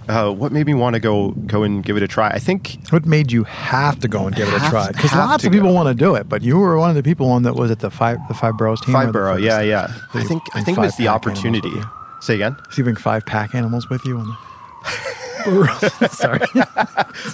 Uh, 0.08 0.30
what 0.32 0.52
made 0.52 0.66
me 0.66 0.72
want 0.74 0.94
to 0.94 1.00
go 1.00 1.32
go 1.46 1.62
and 1.62 1.84
give 1.84 1.96
it 1.96 2.02
a 2.02 2.08
try? 2.08 2.28
I 2.30 2.38
think 2.38 2.78
What 2.90 3.04
made 3.04 3.30
you 3.30 3.44
have 3.44 4.00
to 4.00 4.08
go 4.08 4.26
and 4.26 4.34
give 4.34 4.48
it 4.48 4.54
a 4.54 4.70
try? 4.70 4.88
Because 4.88 5.12
lots 5.14 5.44
of 5.44 5.52
people 5.52 5.68
go. 5.68 5.74
want 5.74 5.88
to 5.88 5.94
do 5.94 6.14
it, 6.14 6.28
but 6.28 6.42
you 6.42 6.58
were 6.58 6.78
one 6.78 6.88
of 6.90 6.96
the 6.96 7.02
people 7.02 7.30
on 7.30 7.42
that 7.42 7.54
was 7.54 7.70
at 7.70 7.80
the 7.80 7.90
five 7.90 8.18
the 8.28 8.34
five 8.34 8.56
boroughs 8.56 8.80
team. 8.80 8.94
Five 8.94 9.12
Borough. 9.12 9.36
Yeah, 9.36 9.60
yeah. 9.60 9.92
I 10.14 10.24
think 10.24 10.42
I 10.54 10.62
think 10.64 10.78
it 10.78 10.80
was 10.80 10.96
the 10.96 11.08
opportunity. 11.08 11.72
Say 12.20 12.34
again. 12.34 12.56
So 12.70 12.78
you 12.78 12.84
bring 12.84 12.96
five 12.96 13.26
pack 13.26 13.54
animals 13.54 13.88
with 13.90 14.04
you 14.06 14.18
on 14.18 14.26
the. 14.28 14.36
Sorry. 16.10 16.40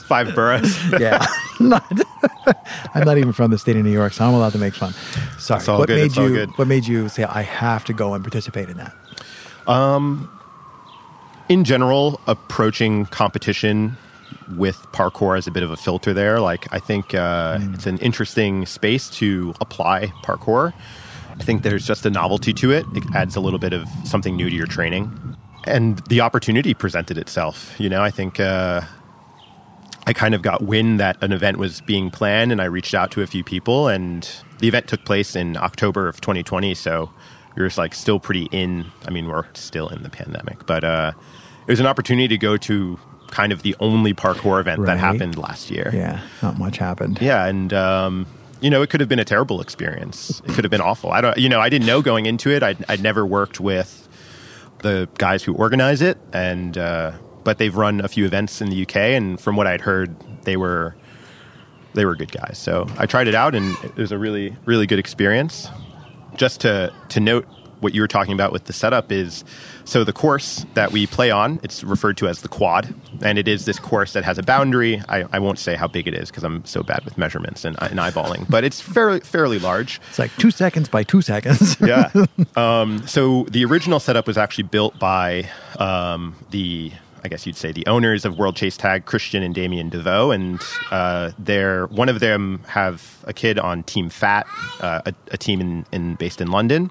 Five 0.06 0.34
boroughs. 0.34 0.76
yeah. 1.00 1.24
Not- 1.60 1.84
I'm 2.94 3.04
not 3.04 3.16
even 3.18 3.32
from 3.32 3.50
the 3.50 3.58
state 3.58 3.76
of 3.76 3.84
New 3.84 3.90
York, 3.90 4.12
so 4.12 4.24
I'm 4.24 4.34
allowed 4.34 4.52
to 4.52 4.58
make 4.58 4.74
fun. 4.74 4.92
Sorry. 5.38 5.64
What 5.78 5.88
good, 5.88 5.96
made 5.96 6.06
it's 6.06 6.16
you 6.16 6.46
what 6.56 6.68
made 6.68 6.86
you 6.86 7.08
say 7.08 7.24
I 7.24 7.42
have 7.42 7.84
to 7.86 7.92
go 7.92 8.14
and 8.14 8.22
participate 8.22 8.68
in 8.68 8.76
that? 8.76 8.94
In 11.48 11.64
general, 11.64 12.20
approaching 12.26 13.06
competition 13.06 13.96
with 14.56 14.76
parkour 14.92 15.36
as 15.36 15.46
a 15.46 15.50
bit 15.50 15.62
of 15.62 15.70
a 15.70 15.76
filter 15.76 16.12
there. 16.12 16.40
Like, 16.40 16.66
I 16.72 16.78
think 16.78 17.14
uh, 17.14 17.58
it's 17.72 17.86
an 17.86 17.98
interesting 17.98 18.66
space 18.66 19.08
to 19.10 19.54
apply 19.60 20.06
parkour. 20.22 20.72
I 21.38 21.42
think 21.42 21.62
there's 21.62 21.86
just 21.86 22.06
a 22.06 22.10
novelty 22.10 22.52
to 22.54 22.70
it. 22.70 22.86
It 22.94 23.04
adds 23.14 23.36
a 23.36 23.40
little 23.40 23.58
bit 23.58 23.72
of 23.72 23.88
something 24.04 24.36
new 24.36 24.48
to 24.48 24.54
your 24.54 24.66
training. 24.66 25.36
And 25.66 25.98
the 26.08 26.20
opportunity 26.20 26.74
presented 26.74 27.18
itself. 27.18 27.74
You 27.78 27.88
know, 27.88 28.02
I 28.02 28.10
think 28.10 28.38
uh, 28.38 28.82
I 30.06 30.12
kind 30.12 30.34
of 30.34 30.42
got 30.42 30.62
wind 30.62 31.00
that 31.00 31.22
an 31.22 31.32
event 31.32 31.56
was 31.56 31.80
being 31.80 32.10
planned, 32.10 32.52
and 32.52 32.60
I 32.60 32.66
reached 32.66 32.94
out 32.94 33.10
to 33.12 33.22
a 33.22 33.26
few 33.26 33.42
people, 33.42 33.88
and 33.88 34.28
the 34.58 34.68
event 34.68 34.86
took 34.86 35.04
place 35.04 35.34
in 35.34 35.56
October 35.56 36.06
of 36.08 36.20
2020. 36.20 36.74
So 36.74 37.10
we 37.56 37.62
were 37.62 37.68
just 37.68 37.78
like 37.78 37.94
still 37.94 38.20
pretty 38.20 38.48
in. 38.52 38.86
I 39.06 39.10
mean, 39.10 39.26
we're 39.26 39.46
still 39.54 39.88
in 39.88 40.02
the 40.02 40.10
pandemic, 40.10 40.66
but 40.66 40.84
uh, 40.84 41.12
it 41.66 41.72
was 41.72 41.80
an 41.80 41.86
opportunity 41.86 42.28
to 42.28 42.38
go 42.38 42.56
to 42.56 42.98
kind 43.30 43.52
of 43.52 43.62
the 43.62 43.74
only 43.80 44.14
parkour 44.14 44.60
event 44.60 44.80
Right. 44.80 44.86
that 44.86 44.98
happened 44.98 45.36
last 45.36 45.70
year. 45.70 45.90
Yeah, 45.92 46.20
not 46.42 46.58
much 46.58 46.78
happened. 46.78 47.18
Yeah, 47.20 47.46
and 47.46 47.72
um, 47.72 48.26
you 48.60 48.70
know, 48.70 48.82
it 48.82 48.90
could 48.90 49.00
have 49.00 49.08
been 49.08 49.18
a 49.18 49.24
terrible 49.24 49.60
experience. 49.60 50.40
It 50.46 50.52
could 50.54 50.64
have 50.64 50.70
been 50.70 50.80
awful. 50.80 51.10
I 51.10 51.20
don't, 51.20 51.36
you 51.38 51.48
know, 51.48 51.60
I 51.60 51.68
didn't 51.68 51.86
know 51.86 52.00
going 52.02 52.26
into 52.26 52.50
it. 52.50 52.62
I'd, 52.62 52.84
I'd 52.88 53.02
never 53.02 53.26
worked 53.26 53.60
with 53.60 54.08
the 54.82 55.08
guys 55.18 55.42
who 55.42 55.54
organize 55.54 56.00
it, 56.02 56.18
and 56.32 56.76
uh, 56.78 57.12
but 57.42 57.58
they've 57.58 57.74
run 57.74 58.00
a 58.00 58.08
few 58.08 58.24
events 58.24 58.60
in 58.60 58.70
the 58.70 58.82
UK, 58.82 58.96
and 58.96 59.40
from 59.40 59.56
what 59.56 59.66
I'd 59.66 59.80
heard, 59.80 60.14
they 60.44 60.56
were 60.56 60.94
they 61.94 62.04
were 62.04 62.14
good 62.16 62.32
guys. 62.32 62.58
So 62.58 62.86
I 62.98 63.06
tried 63.06 63.28
it 63.28 63.34
out, 63.34 63.54
and 63.54 63.76
it 63.84 63.96
was 63.96 64.12
a 64.12 64.18
really 64.18 64.56
really 64.64 64.86
good 64.86 64.98
experience. 64.98 65.68
Just 66.36 66.60
to 66.62 66.92
to 67.10 67.20
note 67.20 67.46
what 67.84 67.94
you 67.94 68.00
were 68.00 68.08
talking 68.08 68.34
about 68.34 68.50
with 68.50 68.64
the 68.64 68.72
setup 68.72 69.12
is 69.12 69.44
so 69.84 70.02
the 70.02 70.12
course 70.12 70.66
that 70.74 70.90
we 70.90 71.06
play 71.06 71.30
on 71.30 71.60
it's 71.62 71.84
referred 71.84 72.16
to 72.16 72.26
as 72.26 72.40
the 72.42 72.48
quad 72.48 72.92
and 73.22 73.38
it 73.38 73.46
is 73.46 73.64
this 73.66 73.78
course 73.78 74.12
that 74.14 74.24
has 74.24 74.38
a 74.38 74.42
boundary 74.42 75.00
i, 75.08 75.24
I 75.32 75.38
won't 75.38 75.58
say 75.60 75.76
how 75.76 75.86
big 75.86 76.08
it 76.08 76.14
is 76.14 76.30
because 76.30 76.42
i'm 76.42 76.64
so 76.64 76.82
bad 76.82 77.04
with 77.04 77.16
measurements 77.16 77.64
and, 77.64 77.76
and 77.80 78.00
eyeballing 78.00 78.46
but 78.50 78.64
it's 78.64 78.80
fairly 78.80 79.20
fairly 79.20 79.58
large 79.60 80.00
It's 80.08 80.18
like 80.18 80.34
two 80.36 80.50
seconds 80.50 80.88
by 80.88 81.04
two 81.04 81.22
seconds. 81.22 81.76
yeah. 81.92 82.10
Um, 82.56 83.06
so 83.06 83.44
the 83.50 83.64
original 83.64 83.98
setup 84.00 84.26
was 84.26 84.38
actually 84.38 84.64
built 84.64 84.96
by 84.98 85.50
um, 85.78 86.36
the, 86.50 86.92
I 87.24 87.28
guess 87.28 87.46
you'd 87.46 87.56
say, 87.56 87.72
the 87.72 87.84
owners 87.86 88.24
of 88.24 88.38
World 88.38 88.54
Chase 88.56 88.76
Tag, 88.76 89.06
Christian 89.06 89.42
and 89.42 89.52
Damien 89.54 89.90
Devaux, 89.90 90.30
and 90.34 90.60
uh, 90.92 91.32
they're 91.38 91.86
one 91.88 92.08
of 92.08 92.20
them 92.20 92.62
have 92.68 93.18
a 93.24 93.32
kid 93.32 93.58
on 93.58 93.82
Team 93.82 94.08
Fat, 94.08 94.46
uh, 94.80 95.02
a, 95.04 95.14
a 95.32 95.36
team 95.36 95.60
in, 95.60 95.84
in 95.90 96.14
based 96.14 96.40
in 96.40 96.48
London, 96.50 96.90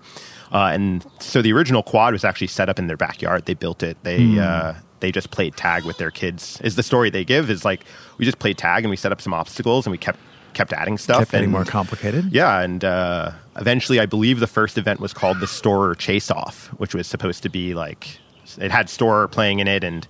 uh, 0.54 0.70
and 0.72 1.06
so 1.20 1.42
the 1.42 1.52
original 1.52 1.84
quad 1.84 2.14
was 2.14 2.24
actually 2.24 2.48
set 2.48 2.70
up 2.70 2.80
in 2.80 2.88
their 2.88 2.98
backyard. 2.98 3.46
They 3.46 3.56
built 3.56 3.84
it. 3.84 3.98
They. 4.04 4.40
Uh, 4.40 4.74
they 5.00 5.12
just 5.12 5.32
played 5.32 5.58
tag 5.58 5.84
with 5.84 5.98
their 5.98 6.12
kids. 6.12 6.62
Is 6.64 6.78
the 6.78 6.84
story 6.84 7.10
they 7.10 7.26
give? 7.26 7.50
Is 7.50 7.66
like 7.66 7.84
we 8.18 8.24
just 8.24 8.40
played 8.40 8.58
tag 8.58 8.86
and 8.86 8.90
we 8.90 8.96
set 8.96 9.12
up 9.12 9.20
some 9.20 9.34
obstacles 9.34 9.86
and 9.86 9.92
we 9.92 9.98
kept 9.98 10.18
kept 10.54 10.72
adding 10.72 10.98
stuff. 10.98 11.20
Kept 11.20 11.32
getting 11.32 11.44
and- 11.46 11.52
more 11.52 11.66
complicated. 11.66 12.32
yeah, 12.32 12.62
and 12.62 12.86
uh, 12.86 13.32
eventually, 13.58 14.00
I 14.00 14.06
believe 14.06 14.40
the 14.40 14.48
first 14.48 14.78
event 14.78 15.02
was 15.02 15.12
called 15.14 15.42
the 15.42 15.46
Storror 15.46 15.98
Chase 15.98 16.32
Off, 16.32 16.68
which 16.78 16.96
was 16.96 17.06
supposed 17.06 17.44
to 17.44 17.50
be 17.50 17.74
like 17.74 18.18
it 18.58 18.72
had 18.72 18.88
Storror 18.88 19.30
playing 19.30 19.60
in 19.60 19.68
it 19.68 19.84
and 19.84 20.08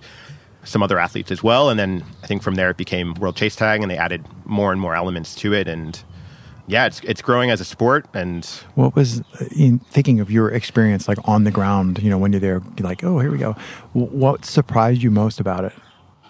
some 0.62 0.80
other 0.80 1.00
athletes 1.00 1.32
as 1.32 1.42
well. 1.42 1.70
And 1.70 1.78
then 1.78 2.04
I 2.22 2.28
think 2.28 2.44
from 2.44 2.54
there 2.54 2.70
it 2.70 2.76
became 2.76 3.14
World 3.14 3.34
Chase 3.34 3.56
Tag, 3.56 3.82
and 3.82 3.90
they 3.90 3.98
added 3.98 4.24
more 4.44 4.70
and 4.70 4.80
more 4.80 4.94
elements 4.94 5.34
to 5.36 5.52
it. 5.52 5.66
And 5.66 6.00
yeah, 6.66 6.86
it's 6.86 7.00
it's 7.00 7.20
growing 7.20 7.50
as 7.50 7.60
a 7.60 7.64
sport, 7.64 8.06
and 8.14 8.44
What 8.74 8.94
was 8.94 9.22
in 9.54 9.80
thinking 9.80 10.20
of 10.20 10.30
your 10.30 10.50
experience, 10.50 11.08
like 11.08 11.18
on 11.24 11.44
the 11.44 11.50
ground? 11.50 12.02
You 12.02 12.10
know, 12.10 12.18
when 12.18 12.32
you're 12.32 12.40
there, 12.40 12.62
you're 12.76 12.88
like, 12.88 13.04
oh, 13.04 13.18
here 13.18 13.30
we 13.30 13.38
go. 13.38 13.54
What 13.92 14.44
surprised 14.44 15.02
you 15.02 15.10
most 15.10 15.40
about 15.40 15.64
it? 15.64 15.72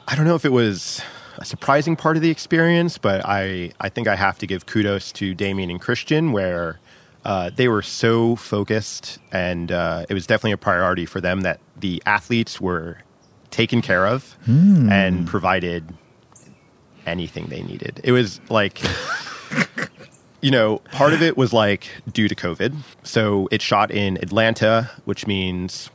I 0.08 0.16
don't 0.16 0.24
know 0.26 0.34
if 0.34 0.44
it 0.44 0.52
was 0.52 1.00
a 1.38 1.44
surprising 1.44 1.96
part 1.96 2.16
of 2.16 2.22
the 2.22 2.30
experience, 2.30 2.98
but 2.98 3.24
I, 3.24 3.72
I 3.80 3.88
think 3.88 4.08
I 4.08 4.16
have 4.16 4.38
to 4.38 4.46
give 4.46 4.66
kudos 4.66 5.12
to 5.12 5.34
Damien 5.34 5.70
and 5.70 5.80
Christian, 5.80 6.32
where 6.32 6.80
uh, 7.24 7.50
they 7.54 7.68
were 7.68 7.82
so 7.82 8.36
focused, 8.36 9.18
and 9.32 9.70
uh, 9.72 10.04
it 10.08 10.14
was 10.14 10.26
definitely 10.26 10.52
a 10.52 10.58
priority 10.58 11.06
for 11.06 11.20
them 11.20 11.42
that 11.42 11.60
the 11.76 12.02
athletes 12.06 12.60
were 12.60 12.98
taken 13.50 13.80
care 13.80 14.06
of 14.06 14.36
and 14.46 15.26
provided 15.26 15.94
anything 17.06 17.46
they 17.46 17.62
needed. 17.62 18.00
It 18.02 18.10
was 18.12 18.40
like. 18.50 18.80
you 20.44 20.50
know, 20.50 20.76
part 20.92 21.14
of 21.14 21.22
it 21.22 21.38
was 21.38 21.54
like 21.54 21.88
due 22.12 22.28
to 22.28 22.34
COVID. 22.34 22.76
So 23.02 23.48
it 23.50 23.62
shot 23.62 23.90
in 23.90 24.18
Atlanta, 24.18 24.90
which 25.06 25.26
means 25.26 25.88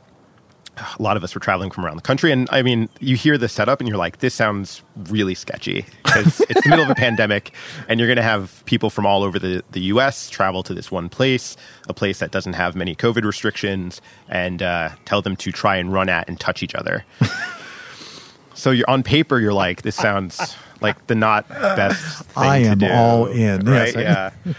a 0.76 1.00
lot 1.00 1.16
of 1.16 1.22
us 1.22 1.36
were 1.36 1.40
traveling 1.40 1.70
from 1.70 1.86
around 1.86 1.94
the 1.94 2.02
country. 2.02 2.32
And 2.32 2.48
I 2.50 2.62
mean, 2.62 2.88
you 2.98 3.14
hear 3.14 3.38
the 3.38 3.48
setup 3.48 3.78
and 3.78 3.88
you're 3.88 3.96
like, 3.96 4.18
this 4.18 4.34
sounds 4.34 4.82
really 5.04 5.36
sketchy 5.36 5.86
because 6.02 6.40
it's 6.50 6.64
the 6.64 6.68
middle 6.68 6.84
of 6.84 6.90
a 6.90 6.96
pandemic 6.96 7.52
and 7.86 8.00
you're 8.00 8.08
going 8.08 8.16
to 8.16 8.24
have 8.24 8.64
people 8.64 8.90
from 8.90 9.06
all 9.06 9.22
over 9.22 9.38
the, 9.38 9.62
the 9.70 9.82
US 9.82 10.28
travel 10.28 10.64
to 10.64 10.74
this 10.74 10.90
one 10.90 11.08
place, 11.08 11.56
a 11.88 11.94
place 11.94 12.18
that 12.18 12.32
doesn't 12.32 12.54
have 12.54 12.74
many 12.74 12.96
COVID 12.96 13.22
restrictions, 13.22 14.00
and 14.28 14.64
uh, 14.64 14.88
tell 15.04 15.22
them 15.22 15.36
to 15.36 15.52
try 15.52 15.76
and 15.76 15.92
run 15.92 16.08
at 16.08 16.28
and 16.28 16.40
touch 16.40 16.64
each 16.64 16.74
other. 16.74 17.04
so 18.54 18.72
you're 18.72 18.90
on 18.90 19.04
paper, 19.04 19.38
you're 19.38 19.52
like, 19.52 19.82
this 19.82 19.94
sounds 19.94 20.56
like 20.80 21.06
the 21.06 21.14
not 21.14 21.48
best 21.48 22.24
thing 22.24 22.42
I 22.42 22.58
am 22.58 22.78
do, 22.78 22.90
all 22.90 23.26
in. 23.26 23.64
Right? 23.64 23.94
Yes, 23.94 24.32
yeah. 24.44 24.54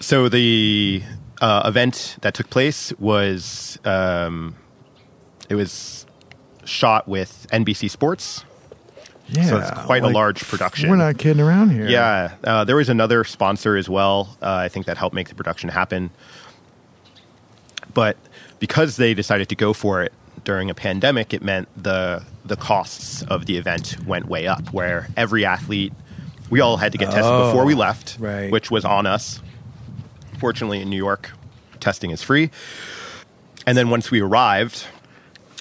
So 0.00 0.28
the 0.28 1.02
uh, 1.40 1.62
event 1.66 2.16
that 2.22 2.34
took 2.34 2.50
place 2.50 2.92
was 2.98 3.78
um, 3.84 4.56
it 5.48 5.54
was 5.54 6.06
shot 6.64 7.08
with 7.08 7.46
NBC 7.52 7.90
Sports. 7.90 8.44
Yeah, 9.28 9.44
So 9.44 9.58
it's 9.58 9.70
quite 9.70 10.02
a 10.02 10.08
large 10.08 10.44
production. 10.44 10.90
We're 10.90 10.96
not 10.96 11.16
kidding 11.16 11.42
around 11.42 11.70
here. 11.70 11.88
Yeah, 11.88 12.34
uh, 12.44 12.64
there 12.64 12.76
was 12.76 12.90
another 12.90 13.24
sponsor 13.24 13.76
as 13.76 13.88
well. 13.88 14.36
Uh, 14.42 14.52
I 14.52 14.68
think 14.68 14.84
that 14.86 14.98
helped 14.98 15.14
make 15.14 15.30
the 15.30 15.34
production 15.34 15.70
happen. 15.70 16.10
But 17.94 18.18
because 18.58 18.96
they 18.96 19.14
decided 19.14 19.48
to 19.48 19.54
go 19.54 19.72
for 19.72 20.02
it 20.02 20.12
during 20.44 20.70
a 20.70 20.74
pandemic, 20.74 21.34
it 21.34 21.42
meant 21.42 21.68
the 21.82 22.22
the 22.44 22.56
costs 22.56 23.22
of 23.22 23.46
the 23.46 23.56
event 23.56 23.96
went 24.06 24.26
way 24.26 24.46
up. 24.46 24.72
Where 24.72 25.08
every 25.16 25.44
athlete, 25.44 25.92
we 26.50 26.60
all 26.60 26.76
had 26.76 26.92
to 26.92 26.98
get 26.98 27.06
tested 27.06 27.24
Oh, 27.24 27.50
before 27.50 27.64
we 27.64 27.74
oh, 27.74 27.78
left, 27.78 28.16
right. 28.20 28.50
which 28.50 28.70
was 28.70 28.84
on 28.84 29.06
us. 29.06 29.40
Fortunately, 30.38 30.80
in 30.80 30.90
New 30.90 30.96
York, 30.96 31.30
testing 31.80 32.10
is 32.10 32.22
free. 32.22 32.50
And 33.66 33.78
then 33.78 33.88
once 33.88 34.10
we 34.10 34.20
arrived, 34.20 34.86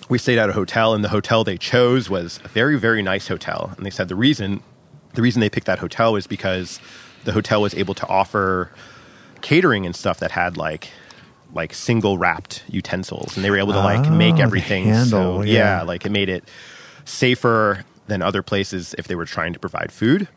we 0.10 0.18
stayed 0.18 0.38
at 0.38 0.50
a 0.50 0.54
hotel, 0.54 0.94
and 0.94 1.04
the 1.04 1.10
hotel 1.10 1.44
they 1.44 1.58
chose 1.58 2.10
was 2.10 2.40
a 2.44 2.50
very, 2.50 2.78
very 2.78 3.02
nice 3.02 3.28
hotel. 3.30 3.72
And 3.78 3.86
they 3.86 3.90
said 3.90 4.10
the 4.10 4.16
reason, 4.16 4.62
the 5.14 5.22
reason 5.22 5.40
they 5.40 5.50
picked 5.50 5.68
that 5.68 5.80
hotel 5.80 6.14
was 6.14 6.28
because 6.28 6.82
the 7.24 7.32
hotel 7.32 7.62
was 7.62 7.74
able 7.76 7.94
to 7.94 8.08
offer 8.08 8.72
catering 9.42 9.86
and 9.86 9.96
stuff 9.96 10.20
that 10.20 10.32
had 10.32 10.58
like, 10.58 10.90
like 11.54 11.74
single 11.74 12.18
wrapped 12.18 12.64
utensils, 12.68 13.36
and 13.36 13.46
they 13.46 13.50
were 13.52 13.58
able 13.60 13.74
to 13.74 13.80
like 13.80 14.08
Oh, 14.08 14.12
make 14.12 14.40
everything. 14.40 14.86
handle, 14.86 15.40
so 15.40 15.42
yeah. 15.44 15.80
yeah, 15.80 15.82
like 15.84 16.06
it 16.06 16.12
made 16.12 16.30
it 16.30 16.44
safer 17.06 17.86
than 18.08 18.22
other 18.22 18.42
places 18.42 18.94
if 18.98 19.08
they 19.08 19.16
were 19.16 19.26
trying 19.26 19.54
to 19.54 19.60
provide 19.60 19.92
food. 19.92 20.28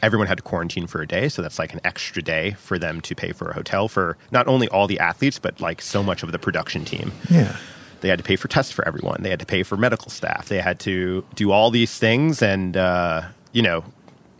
Everyone 0.00 0.28
had 0.28 0.38
to 0.38 0.42
quarantine 0.42 0.86
for 0.86 1.02
a 1.02 1.06
day, 1.06 1.28
so 1.28 1.42
that's 1.42 1.58
like 1.58 1.72
an 1.74 1.80
extra 1.84 2.22
day 2.22 2.52
for 2.52 2.78
them 2.78 3.00
to 3.00 3.14
pay 3.14 3.32
for 3.32 3.50
a 3.50 3.54
hotel 3.54 3.88
for 3.88 4.16
not 4.30 4.46
only 4.46 4.68
all 4.68 4.86
the 4.86 4.98
athletes, 5.00 5.38
but 5.40 5.60
like 5.60 5.82
so 5.82 6.02
much 6.02 6.22
of 6.22 6.30
the 6.30 6.38
production 6.38 6.84
team. 6.84 7.12
Yeah. 7.28 7.56
They 8.00 8.08
had 8.08 8.18
to 8.18 8.24
pay 8.24 8.36
for 8.36 8.46
tests 8.46 8.70
for 8.70 8.86
everyone. 8.86 9.22
They 9.24 9.30
had 9.30 9.40
to 9.40 9.46
pay 9.46 9.64
for 9.64 9.76
medical 9.76 10.08
staff. 10.08 10.48
They 10.48 10.60
had 10.60 10.78
to 10.80 11.24
do 11.34 11.50
all 11.50 11.72
these 11.72 11.98
things. 11.98 12.42
And, 12.42 12.76
uh, 12.76 13.22
you 13.50 13.60
know, 13.60 13.82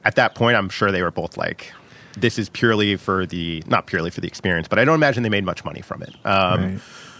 at 0.04 0.14
that 0.14 0.36
point, 0.36 0.56
I'm 0.56 0.68
sure 0.68 0.92
they 0.92 1.02
were 1.02 1.10
both 1.10 1.36
like, 1.36 1.72
this 2.16 2.38
is 2.38 2.48
purely 2.48 2.96
for 2.96 3.26
the, 3.26 3.62
not 3.66 3.86
purely 3.86 4.10
for 4.10 4.20
the 4.20 4.26
experience, 4.28 4.68
but 4.68 4.78
I 4.78 4.84
don't 4.84 4.94
imagine 4.96 5.22
they 5.22 5.28
made 5.28 5.44
much 5.44 5.64
money 5.64 5.80
from 5.82 6.02
it, 6.02 6.14
um, 6.24 6.62
Right. 6.72 6.78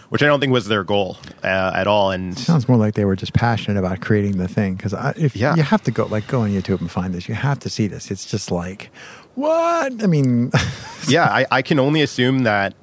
which 0.09 0.22
I 0.22 0.27
don't 0.27 0.40
think 0.40 0.53
was 0.53 0.66
their 0.68 0.85
goal 0.85 1.18
uh, 1.44 1.72
at 1.74 1.87
all. 1.87 2.11
And 2.11 2.37
Sounds 2.38 2.68
more 2.68 2.79
like 2.79 2.94
they 2.94 3.05
were 3.05 3.16
just 3.16 3.33
passionate 3.35 3.79
about 3.79 4.01
creating 4.01 4.38
the 4.38 4.48
thing. 4.48 4.74
Because 4.77 4.94
if 5.16 5.37
Yeah. 5.37 5.55
you 5.57 5.62
have 5.62 5.83
to 5.85 5.90
go, 5.90 6.07
like, 6.07 6.27
go 6.27 6.40
on 6.40 6.51
YouTube 6.51 6.81
and 6.81 6.90
find 6.90 7.14
this, 7.14 7.29
you 7.29 7.35
have 7.35 7.59
to 7.61 7.70
see 7.70 7.87
this. 7.87 8.11
It's 8.11 8.24
just 8.27 8.51
like, 8.51 8.90
what? 9.35 10.03
I 10.03 10.07
mean, 10.07 10.51
yeah, 11.09 11.24
I, 11.24 11.46
I 11.51 11.62
can 11.62 11.79
only 11.79 12.03
assume 12.03 12.40
that 12.44 12.74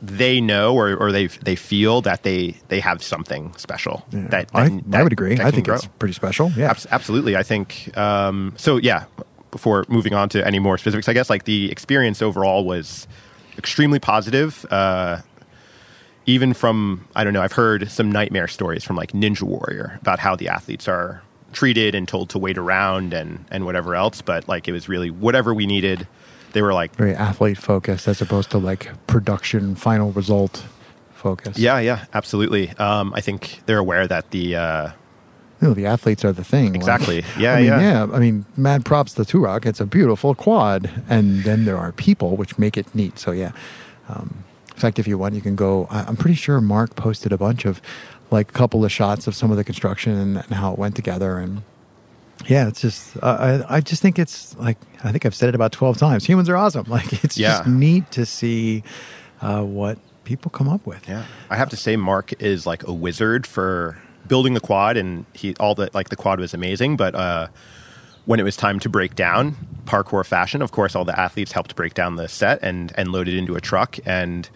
they 0.00 0.40
know 0.40 0.74
or, 0.74 0.96
or 0.96 1.12
they 1.12 1.28
they 1.28 1.54
feel 1.54 2.00
that 2.02 2.24
they 2.24 2.56
they 2.68 2.80
have 2.80 3.02
something 3.04 3.54
special. 3.56 4.04
yeah. 4.10 4.26
That, 4.28 4.50
I, 4.52 4.68
that- 4.68 4.98
I 5.00 5.02
would 5.04 5.12
agree. 5.12 5.38
I 5.38 5.50
think 5.52 5.66
grow. 5.66 5.76
it's 5.76 5.86
pretty 5.86 6.14
special. 6.14 6.50
Yeah. 6.56 6.70
Abs- 6.70 6.88
absolutely. 6.90 7.36
I 7.36 7.42
think 7.44 7.96
um, 7.96 8.52
so. 8.56 8.78
Yeah. 8.78 9.04
Before 9.52 9.84
moving 9.88 10.14
on 10.14 10.28
to 10.30 10.44
any 10.44 10.58
more 10.58 10.76
specifics, 10.78 11.08
I 11.08 11.12
guess 11.12 11.30
like 11.30 11.44
the 11.44 11.70
experience 11.70 12.20
overall 12.22 12.64
was 12.64 13.06
extremely 13.56 14.00
positive. 14.00 14.66
Uh, 14.70 15.20
even 16.26 16.54
from 16.54 17.06
I 17.14 17.22
don't 17.22 17.32
know, 17.32 17.42
I've 17.42 17.52
heard 17.52 17.90
some 17.90 18.10
nightmare 18.10 18.48
stories 18.48 18.82
from 18.82 18.96
like 18.96 19.12
Ninja 19.12 19.42
Warrior 19.42 19.98
about 20.00 20.18
how 20.18 20.34
the 20.36 20.48
athletes 20.48 20.88
are 20.88 21.22
treated 21.52 21.94
and 21.94 22.08
told 22.08 22.30
to 22.30 22.38
wait 22.38 22.56
around 22.58 23.12
and 23.12 23.44
and 23.50 23.64
whatever 23.64 23.94
else. 23.94 24.22
But 24.22 24.48
like 24.48 24.68
it 24.68 24.72
was 24.72 24.88
really 24.88 25.10
whatever 25.10 25.52
we 25.54 25.66
needed. 25.66 26.08
They 26.52 26.60
were 26.62 26.74
like, 26.74 26.94
Very 26.96 27.14
athlete 27.14 27.58
focused 27.58 28.08
as 28.08 28.20
opposed 28.20 28.50
to 28.50 28.58
like 28.58 28.90
production, 29.06 29.74
final 29.74 30.12
result 30.12 30.64
focus. 31.14 31.58
yeah, 31.58 31.78
yeah, 31.78 32.04
absolutely. 32.14 32.70
Um, 32.78 33.12
I 33.14 33.20
think 33.20 33.60
they're 33.66 33.78
aware 33.78 34.06
that 34.06 34.30
the 34.32 34.56
uh, 34.56 34.90
Know, 35.62 35.74
the 35.74 35.86
athletes 35.86 36.24
are 36.24 36.32
the 36.32 36.44
thing. 36.44 36.68
Like, 36.72 36.76
Exactly. 36.76 37.24
Yeah, 37.38 37.54
I 37.54 37.56
mean, 37.60 37.66
yeah. 37.66 38.06
I 38.12 38.18
mean, 38.18 38.44
mad 38.56 38.84
props 38.84 39.14
to 39.14 39.22
Toorock. 39.22 39.64
It's 39.64 39.80
a 39.80 39.86
beautiful 39.86 40.34
quad, 40.34 40.90
and 41.08 41.44
then 41.44 41.64
there 41.64 41.78
are 41.78 41.92
people 41.92 42.36
which 42.36 42.58
make 42.58 42.76
it 42.76 42.92
neat. 42.94 43.18
So 43.18 43.30
yeah. 43.30 43.52
Um, 44.08 44.44
in 44.74 44.76
fact, 44.78 44.98
if 44.98 45.06
you 45.06 45.16
want, 45.16 45.34
you 45.34 45.40
can 45.40 45.54
go. 45.56 45.86
I- 45.90 46.02
I'm 46.02 46.16
pretty 46.16 46.34
sure 46.34 46.60
Mark 46.60 46.96
posted 46.96 47.32
a 47.32 47.38
bunch 47.38 47.64
of 47.64 47.80
like 48.30 48.48
a 48.50 48.52
couple 48.52 48.84
of 48.84 48.90
shots 48.90 49.26
of 49.26 49.34
some 49.34 49.50
of 49.50 49.56
the 49.56 49.64
construction 49.64 50.12
and, 50.12 50.36
and 50.38 50.46
how 50.54 50.72
it 50.72 50.78
went 50.78 50.96
together. 50.96 51.38
And 51.38 51.62
yeah, 52.46 52.66
it's 52.66 52.80
just 52.80 53.16
uh, 53.22 53.62
I 53.68 53.76
I 53.76 53.80
just 53.80 54.02
think 54.02 54.18
it's 54.18 54.56
like 54.58 54.78
I 55.04 55.12
think 55.12 55.24
I've 55.26 55.34
said 55.34 55.48
it 55.50 55.54
about 55.54 55.70
12 55.72 55.96
times. 55.98 56.24
Humans 56.26 56.48
are 56.48 56.56
awesome. 56.56 56.86
Like 56.88 57.22
it's 57.24 57.38
Yeah. 57.38 57.58
just 57.58 57.68
neat 57.68 58.10
to 58.12 58.26
see 58.26 58.82
uh, 59.40 59.62
what 59.62 59.98
people 60.24 60.50
come 60.50 60.68
up 60.68 60.84
with. 60.86 61.06
Yeah, 61.08 61.24
I 61.50 61.56
have 61.56 61.68
to 61.70 61.76
say, 61.76 61.94
Mark 61.96 62.32
is 62.42 62.66
like 62.66 62.86
a 62.88 62.92
wizard 62.92 63.46
for 63.46 63.98
building 64.32 64.54
the 64.54 64.60
quad, 64.60 64.96
and 64.96 65.26
he 65.34 65.54
all 65.60 65.74
the 65.74 65.90
like 65.92 66.08
the 66.08 66.16
quad 66.16 66.40
was 66.40 66.54
amazing. 66.54 66.96
But 66.96 67.14
uh, 67.14 67.48
when 68.24 68.40
it 68.40 68.44
was 68.44 68.56
time 68.56 68.78
to 68.80 68.88
break 68.88 69.14
down, 69.14 69.54
parkour 69.84 70.24
fashion, 70.24 70.62
of 70.62 70.70
course, 70.72 70.96
all 70.96 71.04
the 71.04 71.18
athletes 71.20 71.52
helped 71.52 71.76
break 71.76 71.92
down 71.92 72.16
the 72.16 72.28
set 72.28 72.58
and 72.62 72.92
and 72.96 73.12
load 73.12 73.28
it 73.28 73.36
into 73.36 73.56
a 73.56 73.60
truck. 73.60 73.98
And 74.06 74.48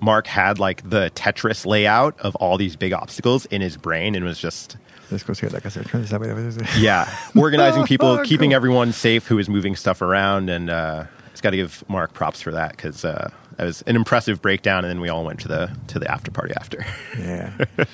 Mark 0.00 0.28
had 0.28 0.60
like 0.60 0.88
the 0.88 1.10
Tetris 1.16 1.66
layout 1.66 2.14
of 2.20 2.36
all 2.36 2.56
these 2.56 2.76
big 2.76 2.92
obstacles 2.92 3.46
in 3.46 3.60
his 3.62 3.76
brain, 3.76 4.14
and 4.14 4.24
was 4.24 4.38
just 4.38 4.76
This 5.10 5.24
goes 5.24 5.40
here, 5.40 5.50
like 5.50 5.66
I 5.66 5.70
said. 5.70 5.86
This 5.86 6.12
way. 6.20 6.66
yeah, 6.78 7.12
organizing 7.34 7.82
people, 7.92 8.08
Oh, 8.20 8.22
keeping 8.22 8.52
everyone 8.54 8.92
safe 8.92 9.26
who 9.26 9.34
was 9.34 9.48
moving 9.48 9.74
stuff 9.74 10.02
around, 10.02 10.48
and 10.50 10.70
uh, 10.70 11.04
it's 11.32 11.40
got 11.40 11.50
to 11.50 11.56
give 11.56 11.82
Mark 11.88 12.12
props 12.14 12.40
for 12.40 12.52
that 12.52 12.76
because 12.76 13.04
uh, 13.04 13.28
it 13.58 13.64
was 13.64 13.82
an 13.88 13.96
impressive 13.96 14.40
breakdown, 14.40 14.84
and 14.84 14.90
then 14.90 15.00
we 15.00 15.08
all 15.08 15.24
went 15.24 15.40
to 15.40 15.48
the 15.48 15.76
to 15.88 15.98
the 15.98 16.08
after 16.08 16.30
party 16.30 16.54
after. 16.60 16.86
Yeah. 17.18 17.50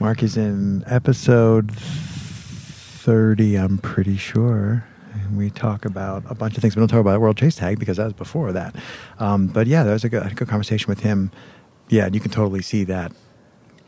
Mark 0.00 0.22
is 0.22 0.36
in 0.36 0.84
episode 0.86 1.72
30, 1.72 3.56
I'm 3.56 3.78
pretty 3.78 4.16
sure. 4.16 4.84
And 5.12 5.36
we 5.36 5.50
talk 5.50 5.84
about 5.84 6.22
a 6.28 6.36
bunch 6.36 6.56
of 6.56 6.62
things. 6.62 6.76
We 6.76 6.80
don't 6.80 6.86
talk 6.88 7.00
about 7.00 7.20
World 7.20 7.36
Chase 7.36 7.56
Tag 7.56 7.80
because 7.80 7.96
that 7.96 8.04
was 8.04 8.12
before 8.12 8.52
that. 8.52 8.76
Um, 9.18 9.48
but 9.48 9.66
yeah, 9.66 9.82
that 9.82 9.92
was 9.92 10.04
a 10.04 10.08
good, 10.08 10.24
a 10.24 10.32
good 10.34 10.46
conversation 10.46 10.86
with 10.88 11.00
him. 11.00 11.32
Yeah, 11.88 12.06
and 12.06 12.14
you 12.14 12.20
can 12.20 12.30
totally 12.30 12.62
see 12.62 12.84
that. 12.84 13.10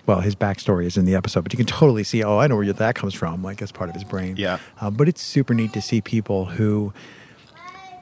Well, 0.07 0.21
his 0.21 0.35
backstory 0.35 0.87
is 0.87 0.97
in 0.97 1.05
the 1.05 1.15
episode, 1.15 1.43
but 1.43 1.53
you 1.53 1.57
can 1.57 1.67
totally 1.67 2.03
see, 2.03 2.25
oh, 2.25 2.39
I 2.39 2.49
know 2.49 2.57
where 2.57 2.73
that 2.73 2.97
comes 2.97 3.15
from, 3.15 3.45
like 3.45 3.63
as 3.63 3.71
part 3.71 3.89
of 3.89 3.95
his 3.95 4.03
brain. 4.03 4.35
Yeah. 4.37 4.59
Uh, 4.81 4.91
but 4.91 5.09
it's 5.09 5.23
super 5.23 5.55
neat 5.55 5.73
to 5.75 5.81
see 5.81 6.01
people 6.01 6.47
who 6.47 6.93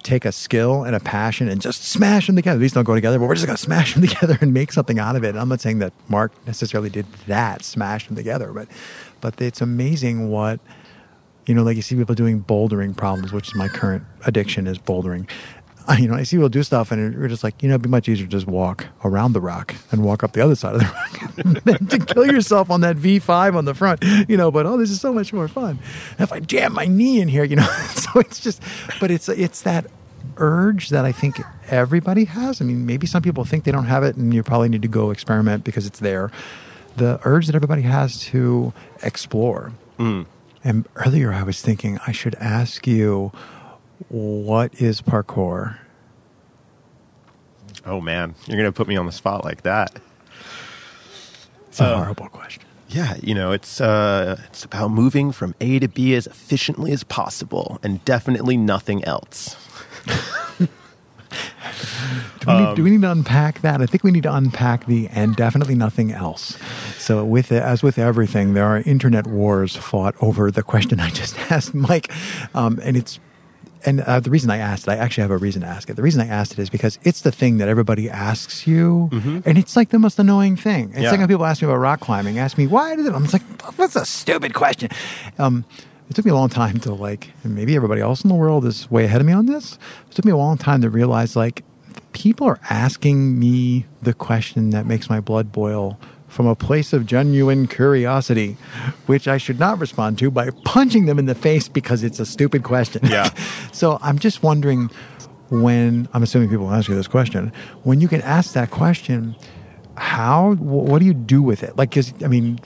take 0.02 0.24
a 0.24 0.32
skill 0.32 0.84
and 0.84 0.94
a 0.94 1.00
passion 1.00 1.48
and 1.48 1.60
just 1.60 1.84
smash 1.84 2.26
them 2.26 2.36
together. 2.36 2.58
These 2.58 2.72
don't 2.72 2.84
go 2.84 2.94
together, 2.94 3.18
but 3.18 3.26
we're 3.26 3.34
just 3.34 3.46
going 3.46 3.56
to 3.56 3.62
smash 3.62 3.94
them 3.94 4.06
together 4.06 4.38
and 4.40 4.52
make 4.54 4.72
something 4.72 4.98
out 4.98 5.16
of 5.16 5.24
it. 5.24 5.30
And 5.30 5.38
I'm 5.38 5.48
not 5.48 5.60
saying 5.60 5.78
that 5.80 5.92
Mark 6.08 6.32
necessarily 6.46 6.90
did 6.90 7.06
that, 7.26 7.62
smash 7.64 8.06
them 8.06 8.16
together, 8.16 8.52
but 8.52 8.68
but 9.20 9.40
it's 9.40 9.60
amazing 9.60 10.30
what 10.30 10.60
you 11.46 11.54
know, 11.54 11.62
like 11.62 11.76
you 11.76 11.82
see 11.82 11.96
people 11.96 12.14
doing 12.14 12.44
bouldering 12.44 12.94
problems, 12.94 13.32
which 13.32 13.48
is 13.48 13.54
my 13.54 13.68
current 13.68 14.04
addiction 14.26 14.66
is 14.66 14.78
bouldering. 14.78 15.28
I, 15.88 15.96
you 15.98 16.08
know, 16.08 16.14
I 16.14 16.22
see 16.22 16.36
people 16.36 16.48
do 16.48 16.62
stuff, 16.62 16.92
and 16.92 17.14
you're 17.14 17.28
just 17.28 17.42
like, 17.42 17.62
you 17.62 17.68
know, 17.68 17.74
it'd 17.74 17.82
be 17.82 17.88
much 17.88 18.08
easier 18.08 18.26
to 18.26 18.30
just 18.30 18.46
walk 18.46 18.86
around 19.04 19.32
the 19.32 19.40
rock 19.40 19.74
and 19.90 20.04
walk 20.04 20.22
up 20.22 20.32
the 20.32 20.42
other 20.42 20.54
side 20.54 20.74
of 20.74 20.80
the 20.80 20.86
rock 21.44 21.64
than 21.64 21.86
to 21.86 21.98
kill 21.98 22.26
yourself 22.26 22.70
on 22.70 22.82
that 22.82 22.96
V5 22.96 23.56
on 23.56 23.64
the 23.64 23.74
front, 23.74 24.04
you 24.28 24.36
know. 24.36 24.50
But 24.50 24.66
oh, 24.66 24.76
this 24.76 24.90
is 24.90 25.00
so 25.00 25.12
much 25.12 25.32
more 25.32 25.48
fun. 25.48 25.78
And 26.12 26.20
if 26.20 26.32
I 26.32 26.40
jam 26.40 26.74
my 26.74 26.86
knee 26.86 27.20
in 27.20 27.28
here, 27.28 27.44
you 27.44 27.56
know, 27.56 27.66
so 27.94 28.20
it's 28.20 28.40
just, 28.40 28.62
but 29.00 29.10
it's 29.10 29.28
it's 29.28 29.62
that 29.62 29.86
urge 30.36 30.90
that 30.90 31.04
I 31.04 31.12
think 31.12 31.40
everybody 31.68 32.24
has. 32.24 32.60
I 32.60 32.64
mean, 32.64 32.86
maybe 32.86 33.06
some 33.06 33.22
people 33.22 33.44
think 33.44 33.64
they 33.64 33.72
don't 33.72 33.86
have 33.86 34.04
it, 34.04 34.16
and 34.16 34.32
you 34.32 34.42
probably 34.42 34.68
need 34.68 34.82
to 34.82 34.88
go 34.88 35.10
experiment 35.10 35.64
because 35.64 35.86
it's 35.86 35.98
there. 35.98 36.30
The 36.96 37.20
urge 37.24 37.46
that 37.46 37.54
everybody 37.54 37.82
has 37.82 38.20
to 38.26 38.72
explore. 39.02 39.72
Mm. 39.98 40.26
And 40.64 40.88
earlier 40.96 41.32
I 41.32 41.44
was 41.44 41.62
thinking 41.62 41.98
I 42.06 42.12
should 42.12 42.34
ask 42.36 42.86
you, 42.86 43.32
what 44.08 44.80
is 44.80 45.02
parkour? 45.02 45.76
Oh 47.84 48.00
man, 48.00 48.34
you're 48.46 48.56
gonna 48.56 48.72
put 48.72 48.88
me 48.88 48.96
on 48.96 49.06
the 49.06 49.12
spot 49.12 49.44
like 49.44 49.62
that. 49.62 49.98
It's 51.68 51.80
a 51.80 51.84
Uh, 51.84 51.96
horrible 51.96 52.28
question. 52.28 52.62
Yeah, 52.88 53.16
you 53.22 53.34
know, 53.34 53.52
it's 53.52 53.80
uh, 53.80 54.40
it's 54.46 54.64
about 54.64 54.90
moving 54.90 55.30
from 55.32 55.54
A 55.60 55.78
to 55.78 55.88
B 55.88 56.14
as 56.14 56.26
efficiently 56.26 56.90
as 56.92 57.04
possible, 57.04 57.78
and 57.82 58.02
definitely 58.04 58.56
nothing 58.56 59.04
else. 59.04 59.56
Do 62.40 62.54
we, 62.54 62.54
need, 62.64 62.76
do 62.76 62.82
we 62.84 62.90
need 62.92 63.02
to 63.02 63.10
unpack 63.10 63.60
that? 63.60 63.82
I 63.82 63.86
think 63.86 64.02
we 64.02 64.10
need 64.10 64.22
to 64.22 64.34
unpack 64.34 64.86
the 64.86 65.08
and 65.08 65.36
definitely 65.36 65.74
nothing 65.74 66.12
else. 66.12 66.56
So, 66.96 67.22
with 67.26 67.52
it, 67.52 67.62
as 67.62 67.82
with 67.82 67.98
everything, 67.98 68.54
there 68.54 68.64
are 68.64 68.78
internet 68.78 69.26
wars 69.26 69.76
fought 69.76 70.14
over 70.22 70.50
the 70.50 70.62
question 70.62 70.98
I 70.98 71.10
just 71.10 71.38
asked 71.50 71.74
Mike, 71.74 72.10
um, 72.54 72.80
and 72.82 72.96
it's 72.96 73.20
and 73.86 74.00
uh, 74.02 74.20
the 74.20 74.30
reason 74.30 74.50
I 74.50 74.58
asked 74.58 74.86
it, 74.88 74.90
I 74.92 74.96
actually 74.96 75.22
have 75.22 75.30
a 75.30 75.36
reason 75.38 75.62
to 75.62 75.68
ask 75.68 75.88
it. 75.90 75.94
The 75.96 76.02
reason 76.02 76.20
I 76.20 76.26
asked 76.26 76.52
it 76.52 76.58
is 76.58 76.70
because 76.70 76.98
it's 77.02 77.22
the 77.22 77.32
thing 77.32 77.58
that 77.58 77.68
everybody 77.68 78.08
asks 78.10 78.66
you, 78.66 79.08
and 79.44 79.56
it's 79.58 79.76
like 79.76 79.90
the 79.90 79.98
most 79.98 80.18
annoying 80.18 80.56
thing. 80.56 80.90
It's 80.90 81.00
Yeah. 81.02 81.10
like 81.12 81.20
when 81.20 81.28
people 81.28 81.46
ask 81.46 81.62
me 81.62 81.68
about 81.68 81.78
rock 81.78 82.00
climbing, 82.00 82.38
ask 82.38 82.58
me 82.58 82.66
why 82.66 82.96
did 82.96 83.06
it. 83.06 83.12
I'm 83.14 83.22
just 83.26 83.34
like, 83.34 83.76
that's 83.76 83.96
a 83.96 84.04
stupid 84.04 84.54
question. 84.54 84.90
Um, 85.38 85.64
it 86.10 86.14
took 86.16 86.24
me 86.24 86.30
a 86.30 86.34
long 86.34 86.48
time 86.48 86.78
to 86.80 86.94
like, 86.94 87.32
and 87.44 87.54
maybe 87.54 87.76
everybody 87.76 88.00
else 88.00 88.22
in 88.22 88.28
the 88.28 88.34
world 88.34 88.64
is 88.64 88.90
way 88.90 89.04
ahead 89.04 89.20
of 89.20 89.26
me 89.26 89.32
on 89.32 89.46
this. 89.46 89.78
It 90.10 90.14
took 90.14 90.24
me 90.24 90.32
a 90.32 90.36
long 90.36 90.56
time 90.58 90.80
to 90.82 90.90
realize 90.90 91.36
like 91.36 91.62
people 92.12 92.46
are 92.46 92.58
asking 92.70 93.38
me 93.38 93.84
the 94.02 94.14
question 94.14 94.70
that 94.70 94.86
makes 94.86 95.10
my 95.10 95.20
blood 95.20 95.52
boil 95.52 95.98
from 96.38 96.46
a 96.46 96.54
place 96.54 96.92
of 96.92 97.04
genuine 97.04 97.66
curiosity, 97.66 98.56
which 99.06 99.26
I 99.26 99.38
should 99.38 99.58
not 99.58 99.80
respond 99.80 100.20
to 100.20 100.30
by 100.30 100.50
punching 100.64 101.06
them 101.06 101.18
in 101.18 101.26
the 101.26 101.34
face 101.34 101.66
because 101.66 102.04
it's 102.04 102.20
a 102.20 102.24
stupid 102.24 102.62
question. 102.62 103.04
Yeah. 103.04 103.30
so 103.72 103.98
I'm 104.02 104.20
just 104.20 104.40
wondering 104.40 104.88
when 105.50 106.08
I'm 106.14 106.22
assuming 106.22 106.48
people 106.48 106.70
ask 106.70 106.88
you 106.88 106.94
this 106.94 107.08
question, 107.08 107.52
when 107.82 108.00
you 108.00 108.06
get 108.06 108.22
asked 108.22 108.54
that 108.54 108.70
question, 108.70 109.34
how, 109.96 110.54
wh- 110.54 110.86
what 110.86 111.00
do 111.00 111.06
you 111.06 111.14
do 111.14 111.42
with 111.42 111.64
it? 111.64 111.76
Like, 111.76 111.90
cause 111.90 112.14
I 112.22 112.28
mean, 112.28 112.60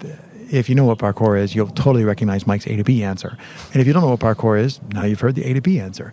if 0.50 0.68
you 0.68 0.74
know 0.74 0.84
what 0.84 0.98
parkour 0.98 1.40
is, 1.40 1.54
you'll 1.54 1.68
totally 1.68 2.04
recognize 2.04 2.46
Mike's 2.46 2.66
A 2.66 2.76
to 2.76 2.84
B 2.84 3.02
answer. 3.02 3.38
And 3.72 3.80
if 3.80 3.86
you 3.86 3.94
don't 3.94 4.02
know 4.02 4.10
what 4.10 4.20
parkour 4.20 4.60
is, 4.60 4.82
now 4.88 5.04
you've 5.04 5.20
heard 5.20 5.34
the 5.34 5.44
A 5.44 5.54
to 5.54 5.62
B 5.62 5.80
answer. 5.80 6.12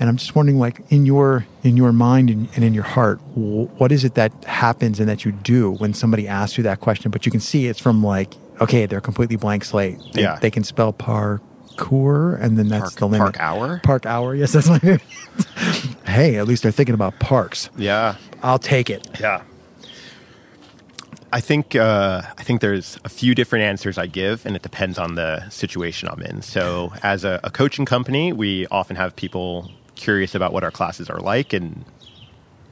And 0.00 0.08
I'm 0.08 0.16
just 0.16 0.34
wondering, 0.36 0.58
like 0.58 0.80
in 0.90 1.06
your 1.06 1.44
in 1.64 1.76
your 1.76 1.92
mind 1.92 2.30
and, 2.30 2.48
and 2.54 2.64
in 2.64 2.72
your 2.72 2.84
heart, 2.84 3.18
what 3.34 3.90
is 3.90 4.04
it 4.04 4.14
that 4.14 4.32
happens 4.44 5.00
and 5.00 5.08
that 5.08 5.24
you 5.24 5.32
do 5.32 5.72
when 5.72 5.92
somebody 5.92 6.28
asks 6.28 6.56
you 6.56 6.62
that 6.64 6.80
question? 6.80 7.10
But 7.10 7.26
you 7.26 7.32
can 7.32 7.40
see 7.40 7.66
it's 7.66 7.80
from 7.80 8.02
like, 8.04 8.34
okay, 8.60 8.86
they're 8.86 9.00
completely 9.00 9.36
blank 9.36 9.64
slate. 9.64 9.98
They, 10.12 10.22
Yeah. 10.22 10.38
they 10.40 10.50
can 10.52 10.62
spell 10.62 10.92
parkour, 10.92 12.40
and 12.40 12.56
then 12.58 12.68
that's 12.68 12.90
Park- 12.90 12.94
the 12.94 13.06
limit. 13.08 13.20
park 13.34 13.40
hour? 13.40 13.80
Park 13.82 14.06
hour. 14.06 14.34
Yes, 14.36 14.52
that's 14.52 14.68
my. 14.68 14.78
hey, 16.06 16.36
at 16.36 16.46
least 16.46 16.62
they're 16.62 16.70
thinking 16.72 16.94
about 16.94 17.18
parks. 17.18 17.68
Yeah. 17.76 18.14
I'll 18.42 18.60
take 18.60 18.90
it. 18.90 19.08
Yeah. 19.20 19.42
I 21.30 21.40
think 21.40 21.74
uh, 21.76 22.22
I 22.38 22.42
think 22.42 22.60
there's 22.62 22.98
a 23.04 23.08
few 23.10 23.34
different 23.34 23.64
answers 23.64 23.98
I 23.98 24.06
give, 24.06 24.46
and 24.46 24.56
it 24.56 24.62
depends 24.62 24.96
on 24.98 25.14
the 25.14 25.46
situation 25.50 26.08
I'm 26.08 26.22
in. 26.22 26.40
So, 26.40 26.92
as 27.02 27.22
a, 27.24 27.38
a 27.44 27.50
coaching 27.50 27.84
company, 27.84 28.32
we 28.32 28.66
often 28.68 28.96
have 28.96 29.14
people 29.14 29.70
curious 29.98 30.34
about 30.34 30.52
what 30.54 30.64
our 30.64 30.70
classes 30.70 31.10
are 31.10 31.20
like 31.20 31.52
and 31.52 31.84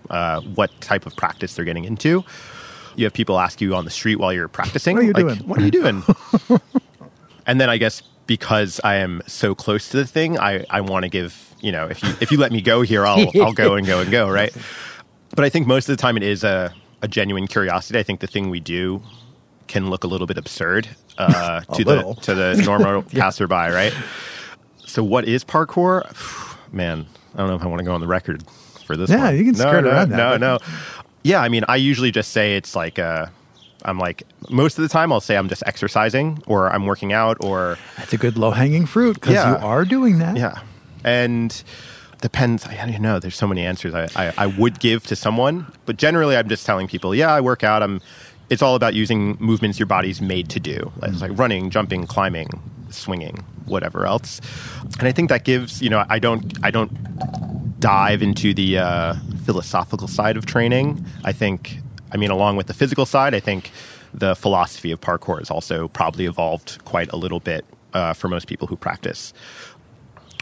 uh, 0.09 0.41
what 0.41 0.71
type 0.81 1.05
of 1.05 1.15
practice 1.17 1.55
they're 1.55 1.65
getting 1.67 1.85
into. 1.85 2.25
You 2.95 3.05
have 3.05 3.13
people 3.13 3.39
ask 3.39 3.61
you 3.61 3.75
on 3.75 3.85
the 3.85 3.91
street 3.91 4.17
while 4.17 4.33
you're 4.33 4.49
practicing, 4.49 4.97
What 4.97 5.03
are 5.03 5.07
you 5.07 5.13
like, 5.13 5.27
doing? 5.27 5.39
"What 5.49 5.59
are 5.61 5.65
you 5.65 5.71
doing?" 5.71 6.03
and 7.47 7.61
then 7.61 7.69
I 7.69 7.77
guess 7.77 8.03
because 8.27 8.81
I 8.83 8.95
am 8.97 9.21
so 9.27 9.55
close 9.55 9.91
to 9.91 9.99
the 9.99 10.07
thing, 10.07 10.39
I, 10.39 10.65
I 10.71 10.81
want 10.81 11.03
to 11.03 11.11
give 11.11 11.55
you 11.61 11.73
know 11.73 11.87
if 11.87 12.03
you 12.03 12.15
if 12.21 12.33
you 12.33 12.39
let 12.39 12.53
me 12.53 12.63
go 12.63 12.81
here, 12.83 13.07
I'll 13.07 13.31
I'll 13.43 13.53
go 13.53 13.75
and 13.75 13.87
go 13.87 14.01
and 14.01 14.11
go 14.11 14.31
right. 14.31 14.55
But 15.35 15.45
I 15.45 15.51
think 15.51 15.67
most 15.67 15.89
of 15.89 15.97
the 15.97 16.01
time 16.01 16.17
it 16.17 16.23
is 16.23 16.43
a, 16.45 16.73
a 17.03 17.09
genuine 17.09 17.47
curiosity. 17.47 17.99
I 17.99 18.03
think 18.03 18.21
the 18.21 18.27
thing 18.27 18.49
we 18.49 18.61
do 18.61 19.03
can 19.67 19.91
look 19.91 20.05
a 20.05 20.07
little 20.07 20.27
bit 20.27 20.39
absurd 20.39 20.89
uh, 21.19 21.61
to 21.75 21.85
little. 21.85 22.15
the 22.15 22.21
to 22.23 22.35
the 22.35 22.63
normal 22.65 23.03
passerby, 23.15 23.55
right? 23.55 23.93
So 24.87 25.03
what 25.05 25.27
is 25.29 25.45
parkour? 25.45 26.07
Man, 26.77 27.07
I 27.35 27.39
don't 27.39 27.49
know 27.49 27.57
if 27.57 27.63
I 27.63 27.67
want 27.67 27.79
to 27.81 27.85
go 27.85 27.93
on 27.95 28.01
the 28.01 28.07
record 28.07 28.45
for 28.87 28.97
this. 28.97 29.09
Yeah, 29.11 29.25
one. 29.25 29.37
you 29.39 29.45
can 29.45 29.53
no, 29.55 29.59
skirt 29.59 29.85
no, 29.85 29.91
around 29.91 30.11
that, 30.11 30.17
No, 30.17 30.37
no. 30.37 30.59
Yeah, 31.23 31.41
I 31.41 31.49
mean, 31.49 31.65
I 31.69 31.77
usually 31.77 32.13
just 32.13 32.31
say 32.31 32.57
it's 32.57 32.77
like 32.77 32.99
uh, 32.99 33.27
I'm 33.85 33.99
like 33.99 34.23
most 34.51 34.79
of 34.79 34.83
the 34.83 34.89
time 34.89 35.13
I'll 35.13 35.21
say 35.21 35.37
I'm 35.37 35.49
just 35.49 35.63
exercising 35.67 36.43
or 36.47 36.71
I'm 36.71 36.87
working 36.87 37.13
out 37.13 37.39
or 37.43 37.79
That's 37.97 38.13
a 38.13 38.19
good 38.19 38.37
low 38.39 38.51
hanging 38.53 38.87
fruit 38.87 39.15
because 39.15 39.33
Yeah. 39.35 39.59
you 39.59 39.67
are 39.67 39.85
doing 39.85 40.19
that. 40.19 40.37
yeah, 40.37 40.61
and 41.03 41.63
depends. 42.21 42.67
I 42.67 42.75
don't 42.77 43.01
know. 43.01 43.19
There's 43.19 43.37
so 43.37 43.47
many 43.47 43.65
answers 43.65 43.95
I, 43.95 44.09
I, 44.15 44.33
I 44.37 44.47
would 44.47 44.79
give 44.79 45.05
to 45.07 45.17
someone, 45.17 45.67
but 45.87 45.97
generally 45.97 46.37
I'm 46.37 46.49
just 46.49 46.65
telling 46.67 46.87
people, 46.89 47.15
yeah, 47.15 47.33
I 47.33 47.41
work 47.41 47.65
out. 47.65 47.83
I'm. 47.83 48.01
It's 48.51 48.63
all 48.63 48.77
about 48.77 48.95
using 48.95 49.37
movements 49.41 49.79
your 49.81 49.87
body's 49.87 50.21
made 50.21 50.49
to 50.51 50.61
do, 50.61 50.93
it's 51.03 51.21
like 51.21 51.33
running, 51.37 51.71
jumping, 51.71 52.07
climbing, 52.07 52.49
swinging, 52.91 53.45
whatever 53.67 54.07
else. 54.07 54.41
And 54.99 55.09
I 55.09 55.13
think 55.13 55.29
that 55.29 55.45
gives 55.45 55.83
you 55.83 55.91
know 55.91 56.05
I 56.09 56.19
don't 56.19 56.59
I 56.65 56.71
don't 56.71 56.91
dive 57.81 58.23
into 58.23 58.55
the 58.55 58.79
uh, 58.79 59.15
philosophical 59.45 60.09
side 60.09 60.37
of 60.37 60.47
training. 60.47 61.05
I 61.25 61.33
think, 61.33 61.79
I 62.13 62.17
mean, 62.17 62.31
along 62.31 62.57
with 62.57 62.67
the 62.67 62.75
physical 62.75 63.07
side, 63.07 63.35
I 63.35 63.41
think 63.41 63.71
the 64.15 64.35
philosophy 64.35 64.91
of 64.91 65.01
parkour 65.01 65.39
has 65.39 65.51
also 65.51 65.89
probably 65.89 66.27
evolved 66.27 66.85
quite 66.85 67.13
a 67.13 67.17
little 67.17 67.41
bit 67.41 67.65
uh, 67.93 68.13
for 68.13 68.29
most 68.29 68.47
people 68.47 68.67
who 68.67 68.77
practice. 68.77 69.33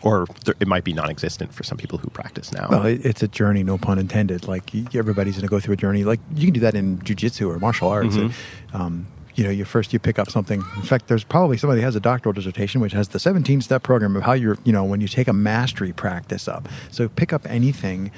Or 0.03 0.27
th- 0.45 0.57
it 0.61 0.69
might 0.69 0.85
be 0.85 0.93
non 0.93 1.11
existent 1.11 1.55
for 1.55 1.65
some 1.65 1.79
people 1.79 1.99
who 1.99 2.11
practice 2.11 2.53
now. 2.53 2.69
Well, 2.71 2.85
it, 2.85 3.05
it's 3.07 3.23
a 3.23 3.29
journey, 3.29 3.63
no 3.63 3.79
pun 3.79 3.99
intended. 3.99 4.47
Like 4.47 4.75
everybody's 4.95 5.35
going 5.35 5.47
to 5.47 5.49
go 5.49 5.61
through 5.61 5.75
a 5.75 5.77
journey. 5.79 6.05
Like 6.05 6.21
you 6.35 6.47
can 6.47 6.53
do 6.53 6.61
that 6.61 6.75
in 6.75 6.99
jujitsu 6.99 7.49
or 7.49 7.59
martial 7.59 7.89
arts. 7.89 8.17
Mm-hmm. 8.17 8.77
Um, 8.77 9.07
you 9.35 9.45
know, 9.45 9.51
you 9.51 9.65
first 9.65 9.93
you 9.93 9.99
pick 9.99 10.19
up 10.19 10.31
something. 10.31 10.63
In 10.77 10.83
fact, 10.83 11.09
there's 11.09 11.25
probably 11.25 11.57
somebody 11.57 11.81
has 11.81 11.97
a 11.97 12.01
doctoral 12.01 12.33
dissertation 12.33 12.81
which 12.81 12.93
has 12.93 13.09
the 13.09 13.19
17 13.19 13.61
step 13.61 13.83
program 13.83 14.17
of 14.17 14.23
how 14.23 14.33
you're, 14.33 14.59
you 14.65 14.73
know, 14.73 14.85
when 14.85 15.01
you 15.01 15.09
take 15.09 15.29
a 15.29 15.33
mastery 15.33 15.93
practice 15.93 16.47
up. 16.47 16.69
So 16.91 17.09
pick 17.09 17.33
up 17.33 17.45
anything 17.47 18.13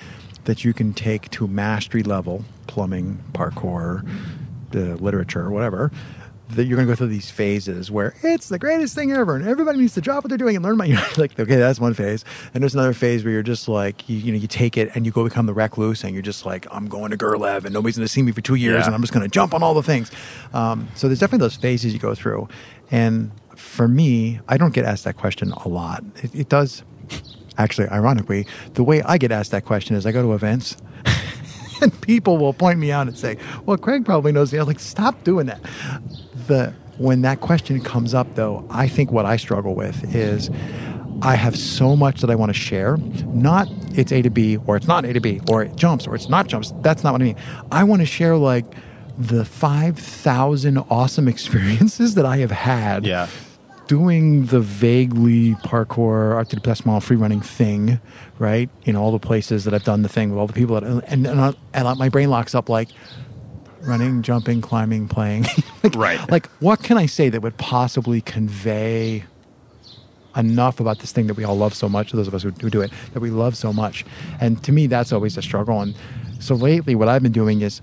that 0.44 0.64
you 0.64 0.72
can 0.72 0.92
take 0.92 1.30
to 1.30 1.48
mastery 1.48 2.02
level, 2.02 2.44
plumbing, 2.66 3.22
parkour, 3.32 4.08
the 4.70 4.96
literature, 4.96 5.50
whatever. 5.50 5.90
That 6.50 6.64
you're 6.66 6.76
going 6.76 6.86
to 6.86 6.92
go 6.92 6.96
through 6.96 7.08
these 7.08 7.28
phases 7.28 7.90
where 7.90 8.14
it's 8.22 8.48
the 8.48 8.58
greatest 8.58 8.94
thing 8.94 9.10
ever, 9.10 9.34
and 9.34 9.48
everybody 9.48 9.78
needs 9.80 9.94
to 9.94 10.00
drop 10.00 10.22
what 10.22 10.28
they're 10.28 10.38
doing 10.38 10.54
and 10.54 10.64
learn 10.64 10.76
my. 10.76 10.84
You're 10.84 11.00
like, 11.16 11.38
okay, 11.38 11.56
that's 11.56 11.80
one 11.80 11.92
phase, 11.92 12.24
and 12.54 12.62
there's 12.62 12.74
another 12.74 12.92
phase 12.92 13.24
where 13.24 13.32
you're 13.32 13.42
just 13.42 13.66
like, 13.66 14.08
you, 14.08 14.16
you 14.16 14.30
know, 14.32 14.38
you 14.38 14.46
take 14.46 14.76
it 14.76 14.90
and 14.94 15.04
you 15.04 15.10
go 15.10 15.24
become 15.24 15.46
the 15.46 15.54
recluse, 15.54 16.04
and 16.04 16.12
you're 16.14 16.22
just 16.22 16.46
like, 16.46 16.64
I'm 16.70 16.86
going 16.86 17.10
to 17.10 17.16
Gerlev, 17.16 17.64
and 17.64 17.72
nobody's 17.74 17.96
going 17.96 18.06
to 18.06 18.12
see 18.12 18.22
me 18.22 18.30
for 18.30 18.40
two 18.42 18.54
years, 18.54 18.80
Yeah. 18.82 18.86
and 18.86 18.94
I'm 18.94 19.00
just 19.00 19.12
going 19.12 19.24
to 19.24 19.28
jump 19.28 19.54
on 19.54 19.64
all 19.64 19.74
the 19.74 19.82
things. 19.82 20.12
Um, 20.54 20.88
so 20.94 21.08
there's 21.08 21.18
definitely 21.18 21.44
those 21.44 21.56
phases 21.56 21.92
you 21.92 21.98
go 21.98 22.14
through, 22.14 22.46
and 22.92 23.32
for 23.56 23.88
me, 23.88 24.38
I 24.46 24.56
don't 24.56 24.72
get 24.72 24.84
asked 24.84 25.02
that 25.02 25.16
question 25.16 25.50
a 25.50 25.68
lot. 25.68 26.04
It, 26.22 26.32
it 26.32 26.48
does, 26.48 26.84
actually, 27.58 27.88
ironically, 27.88 28.46
the 28.74 28.84
way 28.84 29.02
I 29.02 29.18
get 29.18 29.32
asked 29.32 29.50
that 29.50 29.64
question 29.64 29.96
is 29.96 30.06
I 30.06 30.12
go 30.12 30.22
to 30.22 30.32
events. 30.34 30.76
and 31.82 32.00
people 32.02 32.38
will 32.38 32.52
point 32.54 32.78
me 32.78 32.90
out 32.92 33.06
and 33.08 33.18
say, 33.18 33.36
"Well, 33.66 33.76
Craig 33.76 34.04
probably 34.04 34.32
knows 34.32 34.50
the." 34.50 34.58
I'm 34.58 34.66
like, 34.66 34.78
"Stop 34.80 35.24
doing 35.24 35.46
that." 35.46 35.60
The 36.46 36.72
when 36.98 37.22
that 37.22 37.40
question 37.40 37.80
comes 37.80 38.14
up, 38.14 38.34
though, 38.36 38.66
I 38.70 38.88
think 38.88 39.12
what 39.12 39.26
I 39.26 39.36
struggle 39.36 39.74
with 39.74 40.14
is 40.14 40.50
I 41.22 41.34
have 41.34 41.56
so 41.56 41.96
much 41.96 42.20
that 42.20 42.30
I 42.30 42.34
want 42.34 42.50
to 42.50 42.58
share. 42.58 42.96
Not 43.26 43.68
it's 43.94 44.12
A 44.12 44.22
to 44.22 44.30
B 44.30 44.58
or 44.66 44.76
it's 44.76 44.86
not 44.86 45.04
A 45.04 45.12
to 45.12 45.20
B 45.20 45.40
or 45.48 45.62
it 45.62 45.76
jumps 45.76 46.06
or 46.06 46.14
it's 46.14 46.28
not 46.28 46.46
jumps. 46.46 46.72
That's 46.80 47.02
not 47.02 47.12
what 47.12 47.22
I 47.22 47.24
mean. 47.24 47.36
I 47.70 47.84
want 47.84 48.02
to 48.02 48.06
share 48.06 48.36
like 48.36 48.64
the 49.18 49.44
five 49.44 49.98
thousand 49.98 50.78
awesome 50.90 51.28
experiences 51.36 52.14
that 52.14 52.26
I 52.26 52.38
have 52.38 52.50
had 52.50 53.06
yeah. 53.06 53.28
doing 53.86 54.46
the 54.46 54.60
vaguely 54.60 55.54
parkour 55.56 56.34
art 56.34 56.62
best 56.62 56.84
mile 56.84 57.00
free 57.00 57.16
running 57.16 57.40
thing, 57.40 58.00
right? 58.38 58.68
In 58.84 58.96
all 58.96 59.12
the 59.12 59.18
places 59.18 59.64
that 59.64 59.72
I've 59.72 59.84
done 59.84 60.02
the 60.02 60.08
thing 60.08 60.30
with 60.30 60.38
all 60.38 60.46
the 60.46 60.52
people 60.52 60.78
that, 60.78 60.84
and 60.84 61.26
and, 61.26 61.40
I, 61.40 61.54
and 61.72 61.98
my 61.98 62.10
brain 62.10 62.30
locks 62.30 62.54
up 62.54 62.68
like 62.68 62.88
running, 63.86 64.22
jumping, 64.22 64.60
climbing, 64.60 65.08
playing. 65.08 65.46
like, 65.82 65.94
Right. 65.94 66.30
Like, 66.30 66.46
what 66.60 66.82
can 66.82 66.96
I 66.98 67.06
say 67.06 67.28
that 67.28 67.40
would 67.42 67.56
possibly 67.58 68.20
convey 68.20 69.24
enough 70.36 70.80
about 70.80 70.98
this 70.98 71.12
thing 71.12 71.26
that 71.28 71.34
we 71.34 71.44
all 71.44 71.56
love 71.56 71.74
so 71.74 71.88
much? 71.88 72.12
Those 72.12 72.28
of 72.28 72.34
us 72.34 72.42
who, 72.42 72.50
who 72.50 72.70
do 72.70 72.80
it, 72.82 72.90
that 73.14 73.20
we 73.20 73.30
love 73.30 73.56
so 73.56 73.72
much, 73.72 74.04
and 74.40 74.62
to 74.64 74.72
me, 74.72 74.86
that's 74.86 75.12
always 75.12 75.36
a 75.36 75.42
struggle. 75.42 75.80
And 75.80 75.94
so 76.40 76.54
lately, 76.54 76.94
what 76.94 77.08
I've 77.08 77.22
been 77.22 77.32
doing 77.32 77.62
is 77.62 77.80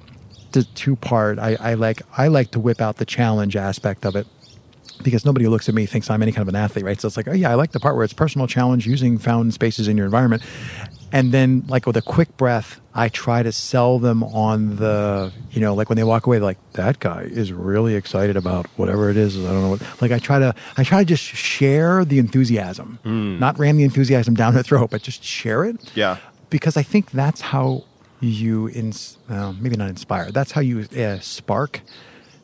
the 0.52 0.64
two 0.64 0.96
part. 0.96 1.40
I, 1.40 1.58
I 1.60 1.74
like 1.74 2.02
I 2.18 2.28
like 2.28 2.52
to 2.52 2.60
whip 2.60 2.82
out 2.82 2.98
the 2.98 3.06
challenge 3.06 3.56
aspect 3.56 4.06
of 4.06 4.16
it 4.16 4.28
because 5.02 5.26
nobody 5.26 5.46
who 5.46 5.52
looks 5.52 5.68
at 5.68 5.76
me 5.76 5.86
thinks 5.86 6.10
I'm 6.10 6.22
any 6.22 6.32
kind 6.32 6.44
of 6.44 6.48
an 6.50 6.56
athlete, 6.56 6.86
right? 6.86 7.00
So 7.00 7.08
it's 7.08 7.18
like, 7.18 7.28
oh 7.28 7.34
yeah, 7.34 7.52
I 7.52 7.56
like 7.56 7.72
the 7.72 7.80
part 7.80 7.96
where 7.96 8.04
it's 8.06 8.14
personal 8.14 8.48
challenge 8.48 8.86
using 8.88 9.18
found 9.18 9.54
spaces 9.54 9.88
in 9.88 9.98
your 9.98 10.06
environment. 10.06 10.44
And 11.14 11.32
then 11.32 11.64
like 11.68 11.86
with 11.86 11.96
a 11.96 12.02
quick 12.02 12.36
breath, 12.38 12.82
I 12.96 13.08
try 13.08 13.44
to 13.44 13.52
sell 13.52 14.00
them 14.00 14.24
on 14.24 14.78
the, 14.78 15.32
you 15.52 15.62
know, 15.62 15.76
like 15.76 15.88
when 15.88 15.96
they 15.96 16.04
walk 16.04 16.26
away, 16.26 16.40
like 16.40 16.58
that 16.74 17.00
guy 17.00 17.22
is 17.22 17.54
really 17.54 17.94
excited 17.96 18.36
about 18.36 18.66
whatever 18.78 19.10
it 19.12 19.16
is. 19.18 19.38
I 19.38 19.50
don't 19.52 19.62
know 19.62 19.70
what, 19.70 20.02
like 20.02 20.12
I 20.12 20.18
try 20.20 20.40
to, 20.40 20.56
I 20.76 20.84
try 20.84 21.00
to 21.00 21.06
just 21.06 21.24
share 21.24 22.04
the 22.04 22.18
enthusiasm, 22.18 22.98
not 23.40 23.60
ram 23.60 23.78
the 23.78 23.84
enthusiasm 23.84 24.34
down 24.34 24.56
their 24.56 24.64
throat, 24.64 24.90
but 24.90 25.04
just 25.04 25.24
share 25.24 25.64
it 25.64 25.78
Yeah. 25.96 26.18
because 26.50 26.76
I 26.78 26.84
think 26.84 27.12
that's 27.12 27.42
how 27.42 27.84
you 28.20 28.70
ins- 28.70 29.18
well, 29.30 29.54
maybe 29.54 29.76
not 29.76 29.90
inspire. 29.90 30.32
That's 30.32 30.52
how 30.52 30.62
you 30.62 30.88
uh, 30.98 31.20
spark 31.20 31.82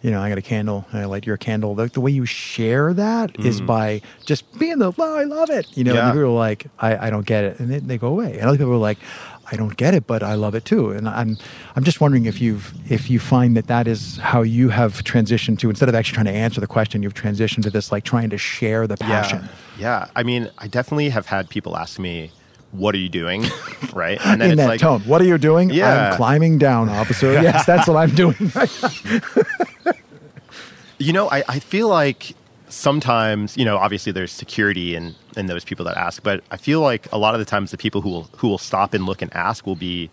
you 0.01 0.11
know, 0.11 0.21
I 0.21 0.29
got 0.29 0.37
a 0.37 0.41
candle, 0.41 0.85
and 0.91 1.01
I 1.01 1.05
light 1.05 1.25
your 1.25 1.37
candle. 1.37 1.75
The, 1.75 1.87
the 1.87 1.99
way 2.01 2.11
you 2.11 2.25
share 2.25 2.93
that 2.93 3.37
is 3.39 3.59
mm. 3.59 3.67
by 3.67 4.01
just 4.25 4.57
being 4.57 4.79
the, 4.79 4.93
oh, 4.97 5.17
I 5.17 5.23
love 5.25 5.49
it. 5.49 5.75
You 5.77 5.83
know, 5.83 5.93
Yeah. 5.93 6.05
and 6.05 6.13
people 6.13 6.29
are 6.29 6.37
like, 6.37 6.67
I, 6.79 7.07
I 7.07 7.09
don't 7.09 7.25
get 7.25 7.43
it. 7.43 7.59
And 7.59 7.69
they, 7.69 7.79
they 7.79 7.97
go 7.97 8.07
away. 8.07 8.39
And 8.39 8.47
other 8.47 8.57
people 8.57 8.73
are 8.73 8.77
like, 8.77 8.97
I 9.51 9.55
don't 9.55 9.75
get 9.75 9.93
it, 9.95 10.05
but 10.05 10.21
I 10.21 10.35
love 10.35 10.53
it 10.53 10.63
too. 10.63 10.91
And 10.91 11.09
I'm, 11.09 11.35
I'm 11.75 11.83
just 11.83 11.99
wondering 11.99 12.25
if 12.27 12.39
you've, 12.39 12.71
if 12.89 13.09
you 13.09 13.19
find 13.19 13.57
that 13.57 13.67
that 13.67 13.87
is 13.87 14.17
how 14.17 14.41
you 14.43 14.69
have 14.69 15.03
transitioned 15.03 15.57
to, 15.59 15.69
instead 15.69 15.89
of 15.89 15.95
actually 15.95 16.15
trying 16.15 16.27
to 16.27 16.31
answer 16.31 16.61
the 16.61 16.67
question, 16.67 17.01
you've 17.01 17.15
transitioned 17.15 17.63
to 17.63 17.69
this, 17.71 17.91
like 17.91 18.03
trying 18.03 18.29
to 18.29 18.37
share 18.37 18.85
the 18.85 18.95
passion. 18.95 19.49
Yeah. 19.77 20.05
Yeah. 20.05 20.11
I 20.15 20.23
mean, 20.23 20.49
I 20.59 20.67
definitely 20.67 21.09
have 21.09 21.25
had 21.25 21.49
people 21.49 21.75
ask 21.75 21.97
me, 21.99 22.31
what 22.71 22.93
are 22.95 22.99
you 22.99 23.09
doing? 23.09 23.45
right. 23.93 24.19
And 24.25 24.41
then 24.41 24.51
In 24.51 24.53
it's 24.53 24.61
that 24.61 24.67
like, 24.67 24.79
tone, 24.79 25.01
what 25.01 25.21
are 25.21 25.25
you 25.25 25.37
doing? 25.37 25.69
Yeah. 25.69 26.11
I'm 26.11 26.17
climbing 26.17 26.57
down, 26.57 26.89
officer. 26.89 27.31
yes, 27.41 27.65
that's 27.65 27.87
what 27.87 27.97
I'm 27.97 28.13
doing. 28.15 28.35
You 31.01 31.13
know, 31.13 31.29
I, 31.31 31.43
I 31.47 31.59
feel 31.59 31.87
like 31.87 32.35
sometimes, 32.67 33.55
you 33.57 33.63
know, 33.63 33.77
obviously 33.77 34.11
there's 34.11 34.33
security 34.33 34.95
in, 34.95 35.15
in 35.37 35.45
those 35.45 35.63
people 35.63 35.85
that 35.85 35.95
ask, 35.95 36.21
but 36.21 36.43
I 36.51 36.57
feel 36.57 36.81
like 36.81 37.09
a 37.13 37.17
lot 37.17 37.33
of 37.33 37.39
the 37.39 37.45
times 37.45 37.71
the 37.71 37.77
people 37.77 38.01
who 38.01 38.09
will 38.09 38.29
who 38.35 38.49
will 38.49 38.57
stop 38.57 38.93
and 38.93 39.05
look 39.05 39.21
and 39.21 39.33
ask 39.33 39.65
will 39.65 39.77
be 39.77 40.09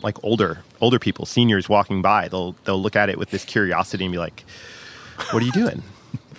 like 0.00 0.16
older 0.22 0.58
older 0.80 1.00
people, 1.00 1.26
seniors 1.26 1.68
walking 1.68 2.02
by. 2.02 2.28
They'll 2.28 2.54
they'll 2.64 2.80
look 2.80 2.94
at 2.94 3.08
it 3.08 3.18
with 3.18 3.30
this 3.30 3.44
curiosity 3.44 4.04
and 4.04 4.12
be 4.12 4.18
like, 4.18 4.44
"What 5.32 5.42
are 5.42 5.46
you 5.46 5.50
doing?" 5.50 5.82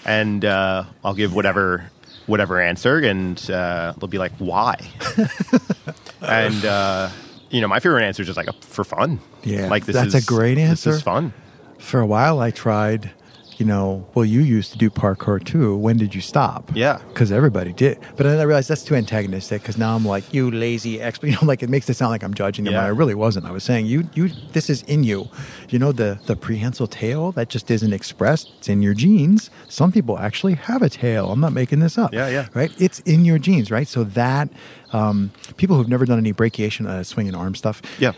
and 0.05 0.45
uh, 0.45 0.86
I'll 1.03 1.13
give 1.13 1.36
whatever 1.36 1.91
whatever 2.30 2.61
answer, 2.61 2.99
and 2.99 3.38
uh, 3.51 3.93
they'll 3.97 4.07
be 4.07 4.17
like, 4.19 4.32
"Why?" 4.38 4.75
and 6.21 6.63
uh, 6.65 7.09
you 7.49 7.61
know, 7.61 7.67
my 7.67 7.80
favorite 7.80 8.03
answer 8.03 8.21
is 8.23 8.27
just 8.27 8.38
like 8.38 8.49
for 8.63 8.84
fun. 8.84 9.19
Yeah, 9.43 9.67
like 9.69 9.86
this 9.86 9.95
is 9.95 10.01
that's 10.01 10.13
a 10.13 10.17
is 10.17 10.25
great 10.25 10.55
This 10.55 10.69
answer. 10.69 10.91
is 10.91 11.01
fun. 11.01 11.34
For 11.77 11.99
a 11.99 12.05
while, 12.05 12.39
I 12.39 12.51
tried, 12.51 13.11
you 13.60 13.66
know, 13.66 14.07
well, 14.16 14.24
you 14.24 14.39
used 14.39 14.72
to 14.72 14.78
do 14.78 14.89
parkour 14.89 15.43
too. 15.43 15.76
When 15.76 15.97
did 15.97 16.16
you 16.16 16.22
stop? 16.22 16.72
Yeah. 16.74 16.99
Because 17.10 17.30
everybody 17.30 17.74
did. 17.74 17.99
But 18.16 18.24
then 18.24 18.39
I 18.39 18.43
realized 18.43 18.70
that's 18.70 18.84
too 18.86 18.95
antagonistic 18.95 19.62
because 19.62 19.78
now 19.78 19.95
I'm 19.97 20.05
like, 20.05 20.34
you 20.34 20.49
lazy 20.49 21.01
expert. 21.01 21.28
You 21.30 21.34
know, 21.34 21.39
like 21.45 21.62
it 21.62 21.70
makes 21.70 21.89
it 21.89 21.95
sound 21.95 22.12
like 22.12 22.24
I'm 22.24 22.34
judging 22.34 22.64
them 22.64 22.74
Yeah. 22.74 22.86
I 22.86 22.88
really 22.88 23.14
wasn't. 23.16 23.45
I 23.45 23.51
was 23.51 23.66
saying, 23.66 23.86
you, 23.86 24.10
you, 24.14 24.30
this 24.53 24.70
is 24.70 24.82
in 24.84 25.03
you. 25.03 25.28
You 25.70 25.78
know, 25.78 25.91
the, 25.91 26.20
the 26.26 26.38
prehensile 26.38 26.88
tail 26.88 27.34
that 27.34 27.49
just 27.49 27.70
isn't 27.70 27.91
expressed, 27.91 28.53
it's 28.60 28.70
in 28.70 28.82
your 28.82 28.93
genes. 28.93 29.49
Some 29.68 29.91
people 29.91 30.18
actually 30.18 30.53
have 30.55 30.82
a 30.82 30.89
tail. 30.89 31.30
I'm 31.30 31.41
not 31.41 31.51
making 31.51 31.80
this 31.82 31.97
up. 31.97 32.14
Yeah, 32.14 32.30
yeah. 32.30 32.47
Right? 32.53 32.72
It's 32.80 32.99
in 33.01 33.26
your 33.26 33.39
genes, 33.39 33.70
right? 33.70 33.88
So 33.89 34.05
that, 34.05 34.49
um, 34.93 35.32
people 35.57 35.76
who've 35.76 35.89
never 35.89 36.05
done 36.05 36.18
any 36.18 36.32
brachiation, 36.32 36.88
uh, 36.88 37.03
swinging 37.03 37.36
arm 37.36 37.53
stuff, 37.55 37.82
Yeah. 37.99 38.14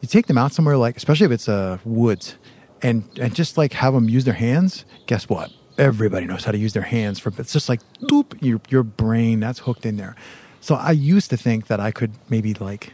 you 0.00 0.08
take 0.08 0.26
them 0.26 0.38
out 0.38 0.52
somewhere 0.52 0.76
like 0.78 0.96
especially 0.96 1.26
if 1.26 1.32
it's 1.32 1.48
uh, 1.48 1.78
woods 1.84 2.36
and 2.82 3.04
and 3.18 3.34
just 3.34 3.56
like 3.56 3.72
have 3.74 3.94
them 3.94 4.08
use 4.08 4.24
their 4.24 4.34
hands 4.34 4.84
guess 5.06 5.28
what? 5.28 5.50
Everybody 5.78 6.26
knows 6.26 6.44
how 6.44 6.52
to 6.52 6.58
use 6.58 6.72
their 6.72 6.82
hands 6.82 7.18
for 7.18 7.32
it's 7.38 7.52
just 7.52 7.68
like 7.68 7.80
doop 8.02 8.36
your 8.40 8.60
your 8.68 8.82
brain 8.82 9.40
that's 9.40 9.60
hooked 9.60 9.86
in 9.86 9.96
there. 9.96 10.16
So 10.60 10.74
i 10.74 10.90
used 10.90 11.30
to 11.30 11.36
think 11.36 11.68
that 11.68 11.78
i 11.80 11.90
could 11.90 12.12
maybe 12.28 12.54
like 12.54 12.92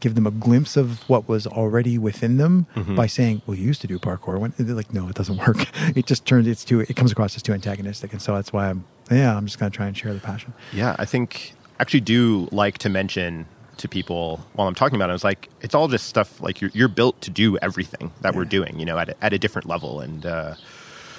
give 0.00 0.14
them 0.16 0.26
a 0.26 0.30
glimpse 0.30 0.76
of 0.76 1.08
what 1.08 1.28
was 1.28 1.46
already 1.46 1.96
within 1.96 2.36
them 2.36 2.66
mm-hmm. 2.74 2.96
by 2.96 3.06
saying 3.06 3.42
well 3.46 3.56
you 3.56 3.66
used 3.66 3.80
to 3.82 3.86
do 3.86 3.98
parkour. 3.98 4.38
When 4.38 4.52
they're 4.58 4.74
like 4.74 4.92
no 4.92 5.08
it 5.08 5.14
doesn't 5.14 5.38
work. 5.38 5.66
It 5.96 6.06
just 6.06 6.26
turns 6.26 6.46
it's 6.46 6.64
too 6.64 6.80
it 6.80 6.96
comes 6.96 7.12
across 7.12 7.36
as 7.36 7.42
too 7.42 7.52
antagonistic 7.52 8.12
and 8.12 8.22
so 8.22 8.34
that's 8.34 8.52
why 8.52 8.70
i'm 8.70 8.84
yeah 9.10 9.36
i'm 9.36 9.46
just 9.46 9.58
going 9.58 9.70
to 9.70 9.76
try 9.76 9.86
and 9.86 9.96
share 9.96 10.14
the 10.14 10.20
passion. 10.20 10.54
Yeah, 10.72 10.96
I 10.98 11.04
think 11.04 11.54
I 11.78 11.82
actually 11.82 12.00
do 12.00 12.48
like 12.52 12.78
to 12.78 12.88
mention 12.88 13.46
to 13.78 13.88
people 13.88 14.40
while 14.54 14.68
I'm 14.68 14.74
talking 14.74 14.96
about 14.96 15.10
it. 15.10 15.14
It's 15.14 15.24
like 15.24 15.48
it's 15.60 15.74
all 15.74 15.88
just 15.88 16.06
stuff 16.06 16.40
like 16.40 16.60
you're 16.60 16.70
you're 16.74 16.88
built 16.88 17.20
to 17.22 17.30
do 17.30 17.56
everything 17.58 18.12
that 18.20 18.34
we're 18.34 18.44
doing, 18.44 18.78
you 18.78 18.84
know, 18.84 18.98
at 18.98 19.10
a, 19.10 19.24
at 19.24 19.32
a 19.32 19.38
different 19.38 19.68
level. 19.68 20.00
And 20.00 20.24
uh, 20.26 20.54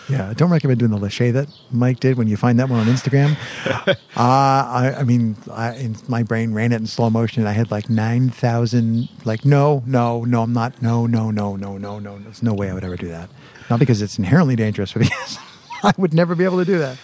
Yeah, 0.10 0.30
I 0.30 0.34
don't 0.34 0.50
recommend 0.50 0.80
doing 0.80 0.92
the 0.92 0.98
lache 0.98 1.32
that 1.32 1.48
Mike 1.72 2.00
did 2.00 2.18
when 2.18 2.28
you 2.28 2.38
find 2.38 2.60
that 2.60 2.70
one 2.70 2.80
on 2.80 2.88
Instagram. 2.88 3.38
uh, 3.88 3.96
I, 4.18 4.96
I 5.00 5.04
mean, 5.04 5.38
I, 5.52 5.76
in, 5.76 5.96
my 6.08 6.24
brain 6.24 6.54
ran 6.54 6.72
it 6.72 6.78
in 6.78 6.88
slow 6.88 7.10
motion. 7.10 7.42
and 7.42 7.50
I 7.50 7.54
had 7.54 7.72
like 7.72 7.90
9,000, 7.90 9.10
like, 9.24 9.46
no, 9.46 9.82
no, 9.86 10.26
no, 10.26 10.44
I'm 10.44 10.54
not, 10.54 10.82
no, 10.82 11.08
no, 11.08 11.32
no, 11.32 11.56
no, 11.56 11.78
no, 11.78 12.00
no. 12.00 12.18
No 12.18 12.20
there's 12.20 12.44
no 12.44 12.54
way 12.54 12.70
I 12.70 12.74
would 12.74 12.84
ever 12.84 12.98
do 12.98 13.08
that. 13.10 13.30
Not 13.70 13.80
because 13.80 14.02
it's 14.02 14.18
inherently 14.18 14.56
dangerous, 14.56 14.94
but 14.94 15.00
because 15.04 15.38
I 15.84 15.94
would 15.98 16.14
never 16.14 16.36
be 16.36 16.44
able 16.44 16.60
to 16.60 16.66
do 16.66 16.80
that. 16.80 16.98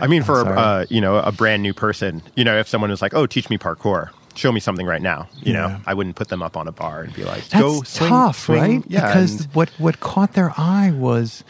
I 0.00 0.06
mean, 0.06 0.22
for 0.22 0.40
sorry. 0.40 0.56
uh, 0.56 0.86
you 0.88 1.00
know 1.00 1.16
a 1.18 1.30
brand 1.30 1.62
new 1.62 1.72
person, 1.72 2.22
you 2.34 2.44
know, 2.44 2.58
if 2.58 2.66
someone 2.66 2.90
was 2.90 3.00
like, 3.00 3.14
"Oh, 3.14 3.24
teach 3.26 3.48
me 3.48 3.56
parkour," 3.56 4.10
show 4.34 4.52
me 4.52 4.60
something 4.60 4.86
right 4.86 5.02
now. 5.02 5.28
You 5.42 5.52
Yeah. 5.52 5.60
know, 5.60 5.76
I 5.86 5.94
wouldn't 5.94 6.16
put 6.16 6.28
them 6.28 6.42
up 6.42 6.56
on 6.56 6.68
a 6.68 6.72
bar 6.72 7.02
and 7.02 7.14
be 7.14 7.24
like, 7.24 7.46
That's 7.48 7.62
"Go 7.62 7.82
swing, 7.82 8.10
tough, 8.10 8.38
swing." 8.46 8.60
right? 8.60 8.84
Yeah, 8.88 9.06
because 9.06 9.42
and- 9.42 9.54
what 9.54 9.70
what 9.78 10.00
caught 10.00 10.32
their 10.34 10.52
eye 10.56 10.90
was, 10.90 11.44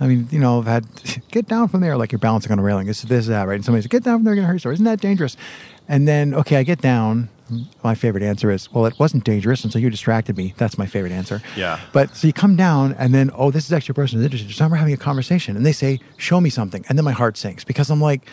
I 0.00 0.06
mean, 0.06 0.28
you 0.30 0.38
know, 0.38 0.58
I've 0.58 0.66
had 0.66 0.86
get 1.30 1.48
down 1.48 1.68
from 1.68 1.80
there 1.80 1.96
like 1.96 2.12
you're 2.12 2.18
balancing 2.18 2.52
on 2.52 2.58
a 2.58 2.62
railing. 2.62 2.86
This 2.86 3.02
is 3.02 3.08
this 3.08 3.20
is 3.20 3.26
that 3.28 3.46
right? 3.48 3.54
And 3.56 3.64
somebody's 3.64 3.86
get 3.86 4.02
down 4.04 4.18
from 4.18 4.24
there, 4.24 4.34
you're 4.34 4.42
gonna 4.42 4.48
hurt 4.48 4.54
yourself. 4.54 4.74
Isn't 4.74 4.84
that 4.84 5.00
dangerous? 5.00 5.36
And 5.88 6.06
then 6.06 6.34
okay, 6.34 6.56
I 6.56 6.62
get 6.62 6.80
down. 6.80 7.28
My 7.82 7.94
favorite 7.94 8.22
answer 8.22 8.50
is, 8.50 8.70
well, 8.74 8.84
it 8.84 8.98
wasn't 8.98 9.24
dangerous 9.24 9.64
until 9.64 9.80
you 9.80 9.88
distracted 9.88 10.36
me. 10.36 10.52
That's 10.58 10.76
my 10.76 10.84
favorite 10.84 11.12
answer. 11.12 11.40
Yeah. 11.56 11.80
But 11.94 12.14
so 12.14 12.26
you 12.26 12.34
come 12.34 12.56
down, 12.56 12.92
and 12.98 13.14
then 13.14 13.30
oh, 13.34 13.50
this 13.50 13.64
is 13.64 13.72
actually 13.72 13.94
a 13.94 13.94
person 13.94 14.18
who's 14.18 14.26
interested. 14.26 14.54
So 14.54 14.68
we're 14.68 14.76
having 14.76 14.92
a 14.92 14.98
conversation, 14.98 15.56
and 15.56 15.64
they 15.64 15.72
say, 15.72 15.98
show 16.18 16.42
me 16.42 16.50
something, 16.50 16.84
and 16.90 16.98
then 16.98 17.06
my 17.06 17.12
heart 17.12 17.38
sinks 17.38 17.64
because 17.64 17.88
I'm 17.90 18.02
like. 18.02 18.28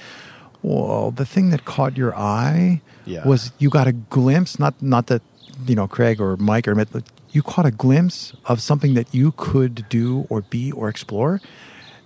Well, 0.66 1.11
the 1.11 1.26
thing 1.26 1.51
that 1.51 1.63
caught 1.66 1.95
your 1.95 2.16
eye 2.18 2.82
Yeah. 3.05 3.28
was 3.28 3.51
you 3.59 3.70
got 3.70 3.88
a 3.88 3.91
glimpse, 3.93 4.57
not 4.57 4.74
not 4.82 5.05
that 5.07 5.22
you 5.68 5.76
know 5.76 5.88
Craig 5.88 6.20
or 6.20 6.38
Mike 6.38 6.68
or 6.68 6.74
Mitt, 6.74 6.89
but 6.91 7.03
you 7.32 7.43
caught 7.43 7.66
a 7.68 7.72
glimpse 7.72 8.34
of 8.45 8.59
something 8.61 8.95
that 8.95 9.13
you 9.13 9.34
could 9.38 9.86
do 9.89 10.26
or 10.30 10.41
be 10.41 10.72
or 10.72 10.89
explore. 10.89 11.39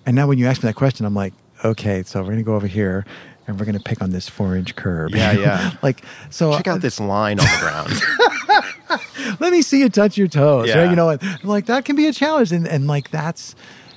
And 0.06 0.14
now 0.16 0.28
when 0.28 0.38
you 0.38 0.46
ask 0.48 0.62
me 0.62 0.68
that 0.68 0.76
question, 0.76 1.06
I'm 1.06 1.16
like, 1.16 1.34
okay, 1.64 2.04
so 2.04 2.22
we're 2.22 2.32
gonna 2.32 2.44
go 2.44 2.56
over 2.56 2.68
here 2.68 3.06
and 3.48 3.58
we're 3.58 3.66
gonna 3.66 3.80
pick 3.80 4.02
on 4.02 4.12
this 4.12 4.28
four 4.28 4.58
inch 4.58 4.76
curb. 4.76 5.16
Yeah, 5.16 5.32
yeah. 5.32 5.72
like 5.82 6.04
so. 6.30 6.52
check 6.58 6.68
out 6.68 6.78
uh, 6.78 6.80
this 6.80 7.00
line 7.00 7.40
on 7.40 7.46
the 7.46 7.60
ground. 7.62 9.40
Let 9.40 9.54
me 9.54 9.62
see 9.62 9.80
you 9.80 9.88
touch 9.90 10.18
your 10.18 10.28
toes. 10.28 10.68
Yeah. 10.68 10.80
Right? 10.82 10.90
You 10.90 10.98
know, 10.98 11.18
like 11.44 11.68
that 11.68 11.86
can 11.86 11.96
be 11.96 12.08
a 12.08 12.14
challenge, 12.14 12.52
and 12.52 12.68
and 12.68 12.88
like 12.88 13.10
that's, 13.10 13.56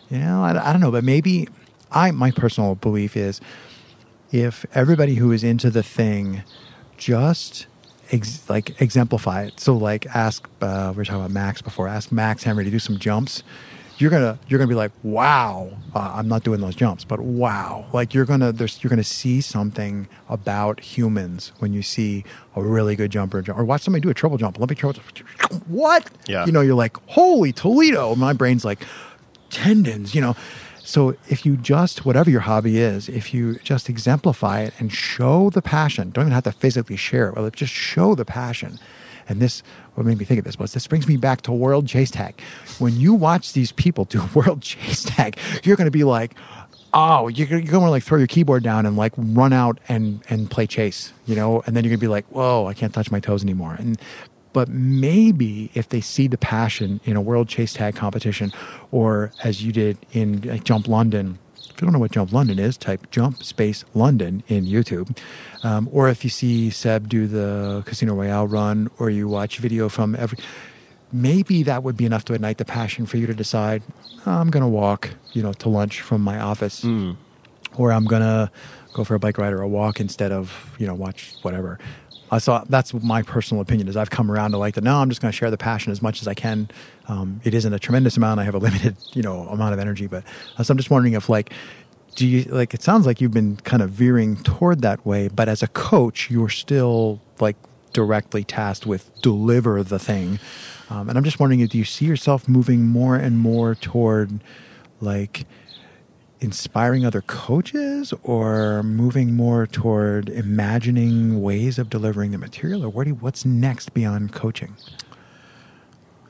you 0.09 0.19
know, 0.19 0.45
I, 0.45 0.69
I 0.69 0.73
don't 0.73 0.81
know, 0.81 0.93
but 0.93 1.03
maybe 1.03 1.49
I 1.91 2.13
my 2.13 2.31
personal 2.31 2.77
belief 2.77 3.17
is 3.17 3.41
if 4.33 4.65
everybody 4.75 5.15
who 5.15 5.31
is 5.31 5.45
into 5.45 5.71
the 5.71 5.83
thing 5.83 6.43
just 6.97 7.67
ex- 8.11 8.49
like 8.49 8.81
exemplify 8.81 9.45
it. 9.45 9.61
So 9.61 9.77
like 9.77 10.07
ask 10.07 10.49
uh, 10.61 10.93
we 10.95 10.99
were 10.99 11.05
talking 11.05 11.21
about 11.21 11.31
Max 11.31 11.63
before. 11.63 11.87
Ask 11.87 12.11
Max 12.11 12.43
Henry 12.43 12.65
to 12.65 12.71
do 12.71 12.79
some 12.79 12.99
jumps. 12.99 13.43
You're 13.99 14.11
gonna 14.11 14.39
you're 14.49 14.59
gonna 14.59 14.69
be 14.69 14.75
like, 14.75 14.91
wow, 15.03 15.71
uh, 15.95 16.13
I'm 16.17 16.27
not 16.27 16.43
doing 16.43 16.61
those 16.61 16.75
jumps, 16.75 17.05
but 17.05 17.21
wow, 17.21 17.85
like 17.93 18.15
you're 18.15 18.25
gonna 18.25 18.51
there's 18.51 18.83
you're 18.83 18.89
gonna 18.89 19.05
see 19.05 19.41
something 19.41 20.09
about 20.29 20.81
humans 20.81 21.53
when 21.59 21.73
you 21.73 21.83
see 21.83 22.25
a 22.57 22.63
really 22.63 22.97
good 22.97 23.13
jumper 23.13 23.43
jump 23.43 23.59
or 23.59 23.65
watch 23.65 23.83
somebody 23.83 24.01
do 24.01 24.09
a 24.09 24.15
triple 24.15 24.39
jump. 24.39 24.59
Let 24.59 24.71
me 24.71 24.75
triple. 24.75 25.01
What? 25.69 26.11
Yeah. 26.27 26.47
You 26.47 26.53
know, 26.53 26.63
you're 26.63 26.75
like, 26.75 26.97
holy 27.07 27.53
Toledo. 27.53 28.15
My 28.17 28.33
brain's 28.33 28.65
like 28.65 28.85
tendons, 29.51 30.15
you 30.15 30.21
know. 30.21 30.35
So 30.85 31.17
if 31.29 31.47
you 31.47 31.57
just 31.57 32.05
whatever 32.05 32.31
your 32.31 32.41
hobby 32.41 32.79
is, 32.79 33.09
if 33.09 33.33
you 33.33 33.57
just 33.57 33.89
exemplify 33.89 34.63
it 34.63 34.75
and 34.79 34.93
show 34.93 35.51
the 35.51 35.63
passion, 35.63 36.11
don't 36.11 36.25
even 36.25 36.33
have 36.33 36.45
to 36.45 36.53
physically 36.53 36.97
share 36.97 37.29
it, 37.29 37.37
well, 37.37 37.49
just 37.51 37.73
show 37.73 38.15
the 38.15 38.25
passion. 38.25 38.79
And 39.29 39.41
this 39.41 39.63
what 39.95 40.07
made 40.07 40.19
me 40.19 40.25
think 40.25 40.39
of 40.39 40.45
this 40.45 40.59
was 40.59 40.73
this 40.73 40.87
brings 40.87 41.07
me 41.07 41.17
back 41.17 41.43
to 41.43 41.53
World 41.53 41.87
Chase 41.87 42.11
Tag. 42.11 42.41
When 42.79 42.97
you 42.97 43.15
watch 43.15 43.53
these 43.53 43.73
people 43.73 44.05
do 44.05 44.23
World 44.35 44.63
Chase 44.63 45.05
Tag, 45.05 45.39
you're 45.63 45.77
going 45.77 45.87
to 45.87 45.93
be 45.93 46.05
like, 46.05 46.35
oh, 46.93 47.29
you're, 47.29 47.49
you're 47.49 47.61
going 47.63 47.85
to 47.85 47.91
like 47.91 48.03
throw 48.03 48.19
your 48.19 48.27
keyboard 48.27 48.63
down 48.63 48.87
and 48.87 48.97
like 48.97 49.13
run 49.17 49.53
out 49.53 49.79
and 49.89 50.23
and 50.29 50.51
play 50.51 50.67
chase, 50.67 51.13
you 51.27 51.35
know, 51.37 51.63
and 51.67 51.77
then 51.77 51.85
you're 51.85 51.91
going 51.91 52.01
to 52.01 52.05
be 52.05 52.09
like, 52.09 52.27
whoa, 52.27 52.67
I 52.67 52.75
can't 52.75 52.93
touch 52.93 53.11
my 53.11 53.21
toes 53.21 53.43
anymore. 53.43 53.77
And 53.79 53.99
but 54.53 54.69
maybe 54.69 55.71
if 55.75 55.89
they 55.89 56.01
see 56.01 56.27
the 56.27 56.39
passion 56.39 57.01
in 57.05 57.17
a 57.17 57.21
world 57.21 57.49
chase 57.49 57.73
tag 57.73 57.95
competition, 57.95 58.53
or 58.91 59.33
as 59.43 59.65
you 59.65 59.73
did 59.73 59.99
in 60.13 60.43
like, 60.43 60.65
Jump 60.65 60.89
London, 60.89 61.39
if 61.57 61.81
you 61.81 61.87
don't 61.87 61.93
know 61.93 61.99
what 61.99 62.13
Jump 62.13 62.33
London 62.33 62.59
is, 62.59 62.77
type 62.77 63.11
Jump 63.11 63.43
Space 63.43 63.85
London 63.95 64.43
in 64.49 64.65
YouTube. 64.67 65.17
Um, 65.63 65.89
or 65.93 66.09
if 66.09 66.25
you 66.25 66.31
see 66.31 66.71
Seb 66.71 67.09
do 67.09 67.27
the 67.27 67.83
Casino 67.87 68.15
Royale 68.15 68.47
run, 68.47 68.91
or 68.99 69.11
you 69.11 69.29
watch 69.29 69.59
video 69.59 69.89
from 69.89 70.15
every, 70.17 70.39
maybe 71.13 71.63
that 71.63 71.83
would 71.83 71.97
be 71.97 72.05
enough 72.05 72.25
to 72.27 72.35
ignite 72.35 72.59
the 72.59 72.65
passion 72.65 73.07
for 73.07 73.17
you 73.17 73.27
to 73.27 73.35
decide, 73.35 73.83
"Oh, 74.27 74.33
I'm 74.33 74.51
going 74.51 74.63
to 74.63 74.69
walk, 74.69 75.11
you 75.33 75.43
know, 75.43 75.53
to 75.55 75.69
lunch 75.69 76.01
from 76.01 76.21
my 76.21 76.39
office 76.39 76.85
or 77.77 77.93
I'm 77.93 78.05
gonna 78.05 78.51
go 78.93 79.05
for 79.05 79.15
a 79.15 79.19
bike 79.19 79.39
ride 79.39 79.53
or 79.53 79.63
a 79.63 79.69
walk 79.69 80.01
instead 80.01 80.33
of 80.33 80.75
you 80.79 80.87
know 80.87 80.95
watch 80.95 81.35
whatever. 81.43 81.79
Uh, 82.33 82.39
so 82.39 82.65
that's 82.71 82.95
my 82.95 83.23
personal 83.23 83.61
opinion. 83.61 83.87
Is 83.87 83.97
I've 83.97 84.11
come 84.11 84.31
around 84.31 84.53
to 84.53 84.59
like 84.59 84.75
that. 84.75 84.83
No, 84.83 84.97
I'm 84.97 85.11
just 85.11 85.21
going 85.21 85.31
to 85.31 85.37
share 85.37 85.51
the 85.51 85.59
passion 85.59 85.93
as 85.93 86.01
much 86.01 86.23
as 86.23 86.27
I 86.27 86.35
can. 86.35 86.69
Um, 87.07 87.41
it 87.45 87.53
isn't 87.53 87.73
a 87.73 87.79
tremendous 87.79 88.17
amount. 88.17 88.41
I 88.41 88.45
have 88.45 88.55
a 88.55 88.59
limited 88.67 88.97
you 89.13 89.23
know 89.23 89.47
amount 89.49 89.75
of 89.75 89.79
energy, 89.79 90.09
but 90.09 90.25
uh, 90.57 90.63
so 90.65 90.73
I'm 90.73 90.79
just 90.79 90.91
wondering 90.91 91.15
if 91.15 91.29
like. 91.29 91.53
Do 92.15 92.27
you 92.27 92.43
like? 92.45 92.75
It 92.75 92.83
sounds 92.83 93.07
like 93.07 93.23
you've 93.23 93.33
been 93.33 93.57
kind 93.57 93.83
of 93.83 93.89
veering 93.89 94.37
toward 94.43 94.83
that 94.83 95.07
way, 95.07 95.29
but 95.29 95.49
as 95.49 95.63
a 95.63 95.69
coach, 95.69 96.31
you're 96.31 96.51
still 96.51 97.23
like 97.41 97.57
directly 97.95 98.45
tasked 98.45 98.85
with 98.85 99.11
deliver 99.23 99.83
the 99.83 99.99
thing. 99.99 100.39
Um, 100.91 101.09
and 101.09 101.17
I'm 101.17 101.25
just 101.25 101.41
wondering, 101.41 101.61
if 101.61 101.71
do 101.71 101.79
you 101.79 101.85
see 101.87 102.05
yourself 102.05 102.47
moving 102.47 102.87
more 102.87 103.17
and 103.17 103.39
more 103.39 103.75
toward 103.75 104.43
like 105.01 105.47
inspiring 106.43 107.07
other 107.07 107.23
coaches 107.23 108.13
or 108.23 108.83
moving 108.83 109.35
more 109.35 109.67
toward 109.67 110.29
imagining 110.29 111.41
ways 111.41 111.79
of 111.79 111.89
delivering 111.89 112.31
the 112.33 112.39
material 112.39 112.85
or 112.85 112.89
what 112.89 113.05
do 113.05 113.11
you, 113.11 113.15
what's 113.17 113.45
next 113.45 113.95
beyond 113.95 114.33
coaching 114.33 114.75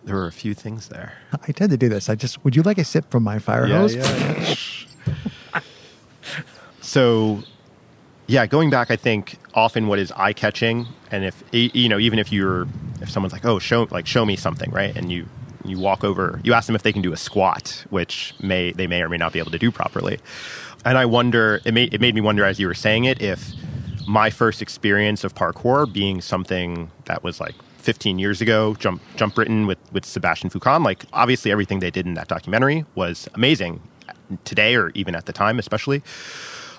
There 0.04 0.14
were 0.16 0.26
a 0.26 0.32
few 0.32 0.52
things 0.54 0.88
there. 0.88 1.14
i 1.48 1.52
tend 1.52 1.70
to 1.70 1.76
do 1.76 1.88
this 1.88 2.08
i 2.10 2.14
just 2.14 2.44
would 2.44 2.54
you 2.54 2.62
like 2.62 2.78
a 2.78 2.84
sip 2.84 3.10
from 3.10 3.22
my 3.22 3.38
fire 3.38 3.66
hose 3.66 3.94
yeah, 3.96 4.54
yeah. 5.54 5.60
So, 6.80 7.42
yeah, 8.26 8.46
going 8.46 8.68
back, 8.68 8.90
I 8.90 8.96
think 8.96 9.38
often 9.54 9.86
what 9.86 9.98
is 9.98 10.12
eye 10.12 10.32
catching, 10.32 10.86
and 11.10 11.24
if 11.24 11.42
you 11.52 11.88
know, 11.88 11.98
even 11.98 12.18
if 12.18 12.32
you're, 12.32 12.66
if 13.00 13.08
someone's 13.10 13.32
like, 13.32 13.44
"Oh, 13.44 13.58
show 13.58 13.86
like 13.90 14.06
show 14.06 14.26
me 14.26 14.36
something," 14.36 14.70
right, 14.70 14.94
and 14.96 15.10
you 15.10 15.26
you 15.64 15.78
walk 15.78 16.04
over, 16.04 16.40
you 16.44 16.52
ask 16.52 16.66
them 16.66 16.76
if 16.76 16.82
they 16.82 16.92
can 16.92 17.02
do 17.02 17.12
a 17.12 17.16
squat, 17.16 17.84
which 17.90 18.34
may 18.40 18.72
they 18.72 18.86
may 18.86 19.02
or 19.02 19.08
may 19.08 19.16
not 19.16 19.32
be 19.32 19.38
able 19.38 19.50
to 19.50 19.58
do 19.58 19.70
properly, 19.70 20.18
and 20.84 20.98
I 20.98 21.06
wonder, 21.06 21.60
it 21.64 21.74
made 21.74 21.94
it 21.94 22.00
made 22.00 22.14
me 22.14 22.20
wonder 22.20 22.44
as 22.44 22.58
you 22.58 22.66
were 22.66 22.74
saying 22.74 23.04
it, 23.04 23.22
if 23.22 23.52
my 24.06 24.30
first 24.30 24.60
experience 24.62 25.24
of 25.24 25.34
parkour 25.34 25.90
being 25.90 26.20
something 26.20 26.90
that 27.04 27.22
was 27.22 27.40
like 27.40 27.54
15 27.78 28.18
years 28.18 28.40
ago, 28.40 28.74
Jump 28.74 29.02
Jump 29.16 29.34
Britain 29.34 29.66
with 29.66 29.78
with 29.92 30.04
Sebastian 30.04 30.50
Foucan, 30.50 30.84
like 30.84 31.04
obviously 31.12 31.50
everything 31.50 31.80
they 31.80 31.90
did 31.90 32.06
in 32.06 32.14
that 32.14 32.28
documentary 32.28 32.84
was 32.94 33.28
amazing 33.34 33.80
today 34.44 34.74
or 34.74 34.90
even 34.90 35.14
at 35.14 35.26
the 35.26 35.32
time, 35.32 35.58
especially. 35.58 36.02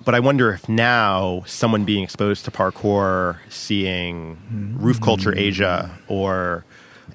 But 0.06 0.16
I 0.16 0.20
wonder 0.20 0.52
if 0.52 0.68
now 0.68 1.44
someone 1.46 1.86
being 1.86 2.04
exposed 2.04 2.44
to 2.46 2.52
parkour, 2.52 3.38
seeing 3.50 4.76
Roof 4.78 5.00
Culture 5.00 5.34
Asia 5.38 5.98
or 6.10 6.66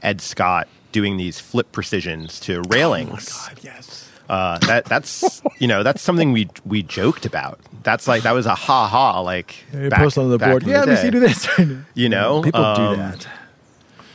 Ed 0.02 0.22
Scott 0.22 0.68
doing 0.92 1.16
these 1.16 1.38
flip 1.40 1.70
precisions 1.72 2.40
to 2.40 2.62
railings, 2.68 3.30
Oh 3.32 3.48
god 3.54 3.60
yes. 3.62 4.04
Uh, 4.28 4.58
that 4.58 4.84
that's 4.84 5.40
you 5.58 5.66
know 5.66 5.82
that's 5.82 6.02
something 6.02 6.32
we 6.32 6.48
we 6.66 6.82
joked 6.82 7.24
about. 7.24 7.58
That's 7.82 8.06
like 8.06 8.24
that 8.24 8.32
was 8.32 8.44
a 8.44 8.54
ha 8.54 8.86
ha 8.86 9.20
like 9.20 9.54
They 9.72 9.88
back- 9.88 10.00
post 10.00 10.18
on 10.18 10.28
the 10.28 10.38
board. 10.38 10.64
yeah 10.64 10.80
let 10.80 10.88
me 10.88 10.96
see 10.96 11.10
do 11.10 11.18
this. 11.20 11.48
You 11.94 12.08
know, 12.10 12.42
people 12.42 12.62
um, 12.64 12.76
do 12.94 12.96
that. 13.00 13.26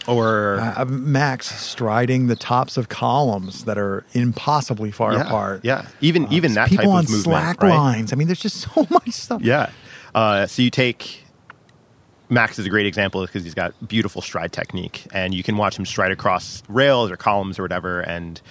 or 0.08 0.60
uh, 0.60 0.86
max 0.86 1.48
striding 1.60 2.28
the 2.28 2.36
tops 2.36 2.78
of 2.78 2.90
columns 2.90 3.64
that 3.66 3.78
are 3.80 4.06
impossibly 4.14 4.92
far 4.92 5.14
yeah, 5.14 5.22
apart. 5.22 5.62
yeah, 5.64 5.88
even 6.02 6.32
even 6.32 6.54
that 6.54 6.70
people 6.70 6.86
type 6.86 6.94
on 6.94 7.00
of 7.06 7.10
movement, 7.10 7.24
slack 7.24 7.64
right? 7.64 7.70
lines. 7.76 8.14
I 8.14 8.16
mean 8.16 8.28
there's 8.28 8.40
just 8.40 8.58
so 8.74 8.86
much 8.92 9.10
stuff. 9.12 9.42
Yeah. 9.42 9.72
Uh, 10.14 10.46
so 10.46 10.62
you 10.62 10.70
take 10.70 11.23
Max 12.30 12.58
is 12.58 12.66
a 12.66 12.70
great 12.70 12.86
example 12.86 13.22
because 13.22 13.44
he's 13.44 13.54
got 13.54 13.74
beautiful 13.88 14.22
stride 14.22 14.52
technique, 14.52 15.06
and 15.14 15.34
you 15.34 15.44
can 15.44 15.58
watch 15.58 15.78
him 15.78 15.86
stride 15.86 16.12
across 16.12 16.64
rails 16.68 17.12
or 17.12 17.18
columns 17.18 17.60
or 17.60 17.62
whatever. 17.62 18.02
And 18.02 18.42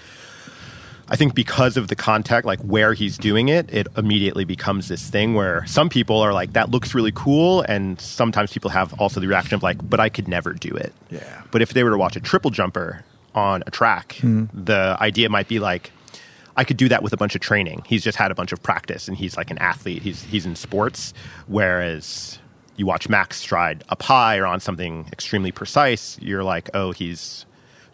I 1.08 1.16
think 1.16 1.34
because 1.34 1.76
of 1.76 1.88
the 1.88 1.96
contact, 1.96 2.46
like 2.46 2.60
where 2.60 2.94
he's 2.94 3.18
doing 3.18 3.48
it, 3.48 3.72
it 3.72 3.86
immediately 3.96 4.44
becomes 4.44 4.88
this 4.88 5.08
thing 5.08 5.34
where 5.34 5.66
some 5.66 5.88
people 5.88 6.20
are 6.20 6.32
like, 6.32 6.52
"That 6.52 6.70
looks 6.70 6.94
really 6.94 7.12
cool," 7.12 7.62
and 7.62 8.00
sometimes 8.00 8.52
people 8.52 8.70
have 8.70 8.92
also 9.00 9.20
the 9.20 9.28
reaction 9.28 9.54
of 9.54 9.62
like, 9.62 9.78
"But 9.88 10.00
I 10.00 10.08
could 10.08 10.28
never 10.28 10.52
do 10.52 10.74
it." 10.74 10.92
Yeah. 11.10 11.42
But 11.50 11.62
if 11.62 11.72
they 11.74 11.82
were 11.82 11.90
to 11.90 11.98
watch 11.98 12.16
a 12.16 12.20
triple 12.20 12.50
jumper 12.50 13.04
on 13.34 13.62
a 13.66 13.70
track, 13.70 14.14
mm-hmm. 14.18 14.64
the 14.64 14.96
idea 15.00 15.28
might 15.28 15.48
be 15.48 15.58
like, 15.58 15.90
I 16.56 16.64
could 16.64 16.76
do 16.76 16.88
that 16.88 17.02
with 17.02 17.12
a 17.12 17.16
bunch 17.16 17.34
of 17.34 17.40
training. 17.40 17.82
He's 17.86 18.04
just 18.04 18.18
had 18.18 18.30
a 18.30 18.34
bunch 18.34 18.52
of 18.52 18.62
practice 18.62 19.08
and 19.08 19.16
he's 19.16 19.36
like 19.36 19.50
an 19.50 19.58
athlete. 19.58 20.02
He's 20.02 20.22
he's 20.22 20.46
in 20.46 20.56
sports. 20.56 21.14
Whereas 21.46 22.38
you 22.76 22.86
watch 22.86 23.08
Max 23.08 23.36
stride 23.38 23.84
up 23.88 24.02
high 24.02 24.38
or 24.38 24.46
on 24.46 24.60
something 24.60 25.08
extremely 25.12 25.52
precise, 25.52 26.18
you're 26.20 26.44
like, 26.44 26.70
oh, 26.74 26.92
he's 26.92 27.46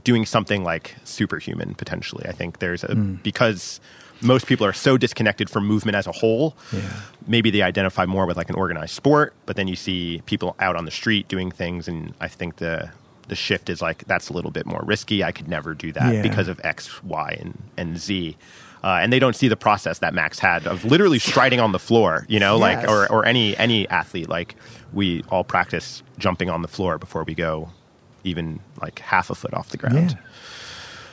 doing 0.05 0.25
something 0.25 0.65
like 0.65 0.95
superhuman 1.05 1.75
potentially. 1.75 2.27
I 2.27 2.33
think 2.33 2.61
there's 2.61 2.85
a 2.85 2.95
hmm. 2.95 3.15
because 3.17 3.81
most 4.21 4.47
people 4.47 4.67
are 4.67 4.73
so 4.73 4.97
disconnected 4.97 5.49
from 5.49 5.67
movement 5.67 5.97
as 5.97 6.07
a 6.07 6.13
whole. 6.13 6.57
Yeah. 6.73 6.81
Maybe 7.27 7.51
they 7.51 7.63
identify 7.63 8.07
more 8.07 8.27
with 8.27 8.37
like 8.37 8.49
an 8.49 8.57
organized 8.57 8.95
sport, 8.95 9.35
but 9.47 9.57
then 9.57 9.69
you 9.69 9.77
see 9.77 10.23
people 10.27 10.57
out 10.59 10.77
on 10.77 10.85
the 10.85 10.91
street 10.91 11.29
doing 11.29 11.51
things, 11.51 11.89
and 11.89 12.15
I 12.21 12.29
think 12.29 12.57
the 12.57 12.91
the 13.29 13.37
shift 13.37 13.69
is 13.69 13.83
like 13.83 14.05
that's 14.07 14.31
a 14.31 14.33
little 14.33 14.51
bit 14.51 14.67
more 14.67 14.83
risky. 14.85 15.23
I 15.23 15.33
could 15.33 15.49
never 15.49 15.75
do 15.75 15.93
that 15.93 16.15
Yeah. 16.15 16.23
because 16.23 16.49
of 16.49 16.61
X, 16.65 17.03
Y, 17.03 17.37
and 17.41 17.63
and 17.77 17.99
Z. 17.99 18.37
Uh, 18.83 18.99
and 19.03 19.13
they 19.13 19.19
don't 19.19 19.35
see 19.35 19.49
the 19.49 19.57
process 19.57 19.99
that 19.99 20.15
Max 20.15 20.39
had 20.39 20.67
of 20.67 20.85
literally 20.85 21.19
striding 21.19 21.61
on 21.61 21.73
the 21.73 21.79
floor, 21.79 22.25
you 22.29 22.39
know, 22.39 22.57
like 22.57 22.89
or 22.89 23.11
or 23.11 23.25
any 23.25 23.57
any 23.57 23.89
athlete. 23.89 24.29
Like 24.29 24.55
we 24.93 25.25
all 25.31 25.45
practice 25.45 26.03
jumping 26.19 26.49
on 26.51 26.63
the 26.63 26.69
floor 26.69 26.99
before 26.99 27.25
we 27.25 27.35
go 27.35 27.71
even 28.25 28.61
like 28.81 29.01
half 29.01 29.31
a 29.31 29.35
foot 29.35 29.55
off 29.55 29.71
the 29.71 29.77
ground. 29.77 30.17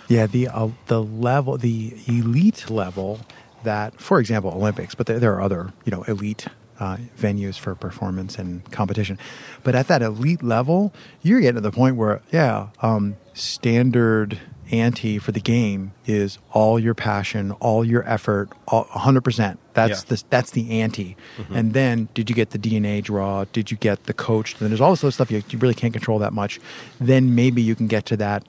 Yeah, 0.07 0.19
yeah. 0.19 0.27
The 0.27 0.47
uh, 0.47 0.69
the 0.87 1.01
level, 1.01 1.57
the 1.57 1.95
elite 2.07 2.69
level 2.69 3.21
that, 3.63 3.99
for 3.99 4.19
example, 4.19 4.51
Olympics, 4.51 4.95
but 4.95 5.07
there, 5.07 5.19
there 5.19 5.33
are 5.33 5.41
other 5.41 5.73
you 5.85 5.91
know 5.91 6.03
elite 6.03 6.47
uh, 6.79 6.97
venues 7.17 7.57
for 7.57 7.75
performance 7.75 8.37
and 8.37 8.69
competition. 8.71 9.17
But 9.63 9.75
at 9.75 9.87
that 9.87 10.01
elite 10.01 10.43
level, 10.43 10.93
you're 11.21 11.39
getting 11.39 11.55
to 11.55 11.61
the 11.61 11.71
point 11.71 11.95
where 11.95 12.21
yeah, 12.31 12.69
um, 12.81 13.15
standard 13.33 14.39
ante 14.71 15.17
for 15.19 15.31
the 15.31 15.39
game 15.39 15.93
is 16.05 16.39
all 16.51 16.79
your 16.79 16.93
passion, 16.95 17.51
all 17.53 17.85
your 17.85 18.07
effort, 18.09 18.49
all, 18.67 18.85
100%. 18.85 19.57
That's 19.73 20.01
Yeah. 20.03 20.15
the 20.15 20.23
that's 20.29 20.51
the 20.51 20.81
ante. 20.81 21.15
Mm-hmm. 21.37 21.55
And 21.55 21.73
then 21.73 22.07
did 22.13 22.29
you 22.29 22.35
get 22.35 22.49
the 22.51 22.57
DNA 22.59 23.03
draw? 23.03 23.45
Did 23.51 23.69
you 23.71 23.77
get 23.77 24.05
the 24.05 24.13
coach? 24.13 24.55
Then 24.55 24.69
there's 24.69 24.81
all 24.81 24.91
this 24.91 25.03
other 25.03 25.11
stuff 25.11 25.29
you, 25.31 25.43
you 25.49 25.59
really 25.59 25.73
can't 25.73 25.93
control 25.93 26.17
that 26.19 26.33
much. 26.33 26.59
Then 26.99 27.35
maybe 27.35 27.61
you 27.61 27.75
can 27.75 27.87
get 27.87 28.05
to 28.07 28.17
that 28.17 28.43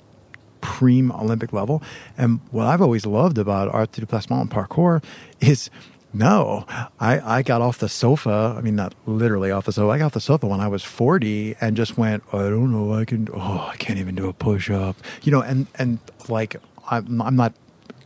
prime 0.60 1.12
Olympic 1.12 1.52
level. 1.52 1.82
And 2.16 2.40
what 2.50 2.66
I've 2.66 2.80
always 2.82 3.04
loved 3.06 3.38
about 3.38 3.68
art 3.74 3.92
du 3.92 4.04
déplacement 4.04 4.40
and 4.40 4.50
parkour 4.50 5.02
is 5.40 5.70
no, 6.12 6.64
I, 6.98 7.38
I 7.38 7.42
got 7.42 7.61
off 7.61 7.78
the 7.78 7.88
sofa. 7.88 8.54
I 8.57 8.61
mean, 8.61 8.76
not 8.76 8.94
literally 9.07 9.50
off 9.50 9.66
the 9.66 9.72
sofa. 9.72 9.90
I 9.90 9.98
got 9.98 10.07
off 10.07 10.12
the 10.12 10.20
sofa 10.20 10.46
when 10.46 10.61
I 10.61 10.68
was 10.68 10.82
40 10.82 11.57
and 11.61 11.76
just 11.76 11.98
went, 11.98 12.22
I 12.32 12.38
don't 12.38 12.72
know, 12.72 12.94
I 12.94 13.04
can, 13.04 13.28
oh, 13.34 13.70
I 13.72 13.76
can't 13.76 13.98
even 13.98 14.14
do 14.14 14.28
a 14.28 14.32
push 14.32 14.70
up. 14.70 14.96
You 15.22 15.32
know, 15.32 15.40
and, 15.42 15.66
and 15.74 15.98
like, 16.28 16.57
I'm, 16.90 17.20
I'm 17.20 17.36
not 17.36 17.52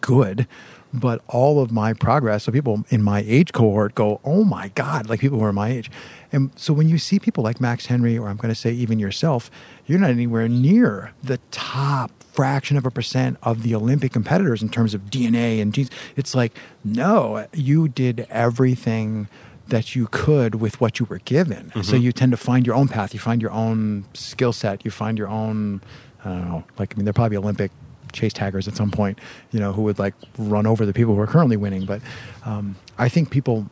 good, 0.00 0.46
but 0.92 1.22
all 1.28 1.60
of 1.60 1.70
my 1.70 1.92
progress, 1.92 2.44
so 2.44 2.52
people 2.52 2.84
in 2.88 3.02
my 3.02 3.24
age 3.26 3.52
cohort 3.52 3.94
go, 3.94 4.20
oh 4.24 4.44
my 4.44 4.68
God, 4.68 5.08
like 5.08 5.20
people 5.20 5.38
who 5.38 5.44
are 5.44 5.52
my 5.52 5.68
age. 5.70 5.90
And 6.32 6.50
so 6.56 6.72
when 6.72 6.88
you 6.88 6.98
see 6.98 7.18
people 7.18 7.44
like 7.44 7.60
Max 7.60 7.86
Henry, 7.86 8.18
or 8.18 8.28
I'm 8.28 8.36
going 8.36 8.52
to 8.52 8.58
say 8.58 8.72
even 8.72 8.98
yourself, 8.98 9.50
you're 9.86 9.98
not 9.98 10.10
anywhere 10.10 10.48
near 10.48 11.12
the 11.22 11.38
top 11.50 12.10
fraction 12.32 12.76
of 12.76 12.86
a 12.86 12.90
percent 12.90 13.36
of 13.42 13.62
the 13.62 13.74
Olympic 13.74 14.12
competitors 14.12 14.62
in 14.62 14.68
terms 14.68 14.94
of 14.94 15.02
DNA 15.02 15.60
and 15.60 15.72
genes. 15.72 15.90
It's 16.16 16.34
like, 16.34 16.56
no, 16.84 17.46
you 17.52 17.88
did 17.88 18.26
everything 18.30 19.28
that 19.68 19.94
you 19.94 20.08
could 20.10 20.56
with 20.56 20.80
what 20.80 20.98
you 20.98 21.06
were 21.06 21.18
given. 21.18 21.70
So 21.74 21.80
mm-hmm. 21.80 21.96
you 21.98 22.12
tend 22.12 22.32
to 22.32 22.36
find 22.36 22.66
your 22.66 22.74
own 22.74 22.88
path. 22.88 23.14
You 23.14 23.20
find 23.20 23.40
your 23.40 23.52
own 23.52 24.04
skill 24.14 24.52
set. 24.52 24.84
You 24.84 24.90
find 24.90 25.16
your 25.16 25.28
own, 25.28 25.80
I 26.24 26.30
don't 26.30 26.48
know, 26.48 26.64
like, 26.78 26.94
I 26.94 26.96
mean, 26.96 27.04
they're 27.04 27.12
probably 27.12 27.36
Olympic 27.36 27.70
chase 28.12 28.32
taggers 28.32 28.66
at 28.68 28.76
some 28.76 28.90
point, 28.90 29.18
you 29.52 29.60
know, 29.60 29.72
who 29.72 29.82
would 29.82 29.98
like 29.98 30.14
run 30.38 30.66
over 30.66 30.84
the 30.86 30.92
people 30.92 31.14
who 31.14 31.20
are 31.20 31.26
currently 31.26 31.56
winning. 31.56 31.84
But 31.84 32.00
um, 32.44 32.76
I 32.98 33.08
think 33.08 33.30
people, 33.30 33.70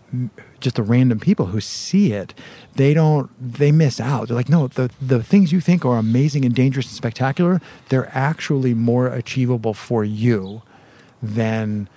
just 0.61 0.77
the 0.77 0.83
random 0.83 1.21
people 1.21 1.47
who 1.47 1.61
see 1.61 2.13
it, 2.13 2.35
they 2.77 2.95
don't, 2.95 3.31
they 3.41 3.73
miss 3.73 4.01
out. 4.01 4.29
They're 4.29 4.37
like, 4.37 4.49
no, 4.49 4.69
the, 4.69 4.91
the 5.01 5.23
things 5.23 5.53
you 5.53 5.61
think 5.61 5.85
are 5.85 5.99
amazing 5.99 6.45
and 6.45 6.55
dangerous 6.55 6.87
and 6.87 6.97
spectacular, 6.97 7.61
they're 7.89 8.11
actually 8.17 8.75
more 8.75 9.09
achievable 9.09 9.75
for 9.75 10.05
you 10.05 10.63
than 11.23 11.89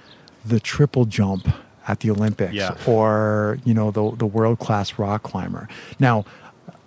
the 0.46 0.60
triple 0.60 1.06
jump 1.06 1.48
at 1.88 2.00
the 2.02 2.10
Olympics 2.12 2.54
Yeah. 2.54 2.76
or, 2.88 3.60
you 3.64 3.74
know, 3.74 3.92
the, 3.92 4.16
the 4.16 4.26
world 4.26 4.60
class 4.60 4.98
rock 5.00 5.24
climber. 5.24 5.68
Now, 6.00 6.26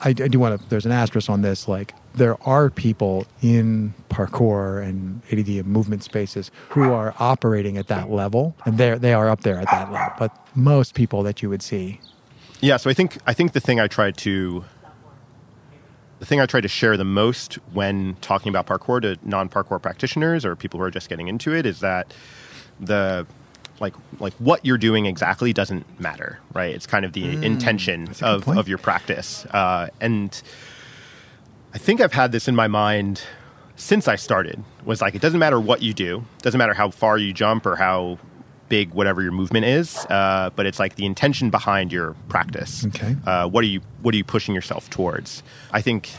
I, 0.00 0.08
I 0.10 0.12
do 0.12 0.38
want 0.38 0.60
to. 0.60 0.68
There's 0.68 0.86
an 0.86 0.92
asterisk 0.92 1.30
on 1.30 1.42
this. 1.42 1.66
Like 1.68 1.94
there 2.14 2.40
are 2.46 2.70
people 2.70 3.26
in 3.42 3.92
parkour 4.08 4.82
and 4.82 5.20
ADD 5.32 5.48
and 5.48 5.66
movement 5.66 6.04
spaces 6.04 6.50
who 6.70 6.92
are 6.92 7.14
operating 7.18 7.76
at 7.76 7.88
that 7.88 8.10
level, 8.10 8.54
and 8.64 8.78
they 8.78 8.96
they 8.96 9.12
are 9.12 9.28
up 9.28 9.40
there 9.40 9.58
at 9.58 9.70
that 9.70 9.90
level. 9.92 10.14
But 10.18 10.36
most 10.56 10.94
people 10.94 11.22
that 11.24 11.42
you 11.42 11.48
would 11.48 11.62
see, 11.62 12.00
Yeah, 12.60 12.76
so 12.76 12.88
I 12.88 12.94
think 12.94 13.18
I 13.26 13.34
think 13.34 13.52
the 13.52 13.60
thing 13.60 13.80
I 13.80 13.88
try 13.88 14.10
to 14.10 14.64
the 16.20 16.26
thing 16.26 16.40
I 16.40 16.46
try 16.46 16.60
to 16.60 16.68
share 16.68 16.96
the 16.96 17.04
most 17.04 17.54
when 17.72 18.16
talking 18.20 18.48
about 18.48 18.66
parkour 18.66 19.02
to 19.02 19.18
non-parkour 19.28 19.82
practitioners 19.82 20.44
or 20.44 20.56
people 20.56 20.78
who 20.78 20.86
are 20.86 20.90
just 20.90 21.08
getting 21.08 21.28
into 21.28 21.52
it 21.52 21.66
is 21.66 21.80
that 21.80 22.14
the 22.80 23.26
like 23.80 23.94
like 24.20 24.32
what 24.34 24.64
you're 24.64 24.78
doing 24.78 25.06
exactly 25.06 25.52
doesn't 25.52 26.00
matter, 26.00 26.38
right? 26.52 26.74
It's 26.74 26.86
kind 26.86 27.04
of 27.04 27.12
the 27.12 27.44
intention 27.44 28.08
of 28.22 28.48
of 28.48 28.68
your 28.68 28.78
practice. 28.78 29.44
Uh, 29.46 29.88
and 30.00 30.40
I 31.74 31.78
think 31.78 32.00
I've 32.00 32.12
had 32.12 32.30
this 32.30 32.46
in 32.46 32.54
my 32.54 32.68
mind 32.68 33.22
since 33.76 34.06
I 34.06 34.14
started. 34.14 34.62
Was 34.84 35.02
like 35.02 35.14
it 35.16 35.20
doesn't 35.20 35.40
matter 35.40 35.60
what 35.60 35.82
you 35.82 35.92
do, 35.92 36.24
doesn't 36.40 36.58
matter 36.58 36.74
how 36.74 36.90
far 36.90 37.18
you 37.18 37.32
jump 37.32 37.66
or 37.66 37.74
how 37.74 38.18
big 38.68 38.94
whatever 38.94 39.22
your 39.22 39.32
movement 39.32 39.66
is, 39.66 39.96
uh, 40.08 40.50
but 40.56 40.66
it's 40.66 40.78
like 40.78 40.94
the 40.94 41.04
intention 41.04 41.50
behind 41.50 41.92
your 41.92 42.14
practice. 42.28 42.86
Okay. 42.86 43.16
Uh, 43.26 43.48
what 43.48 43.64
are 43.64 43.66
you 43.66 43.80
What 44.02 44.14
are 44.14 44.16
you 44.16 44.24
pushing 44.24 44.54
yourself 44.54 44.88
towards? 44.88 45.42
I 45.72 45.82
think. 45.82 46.10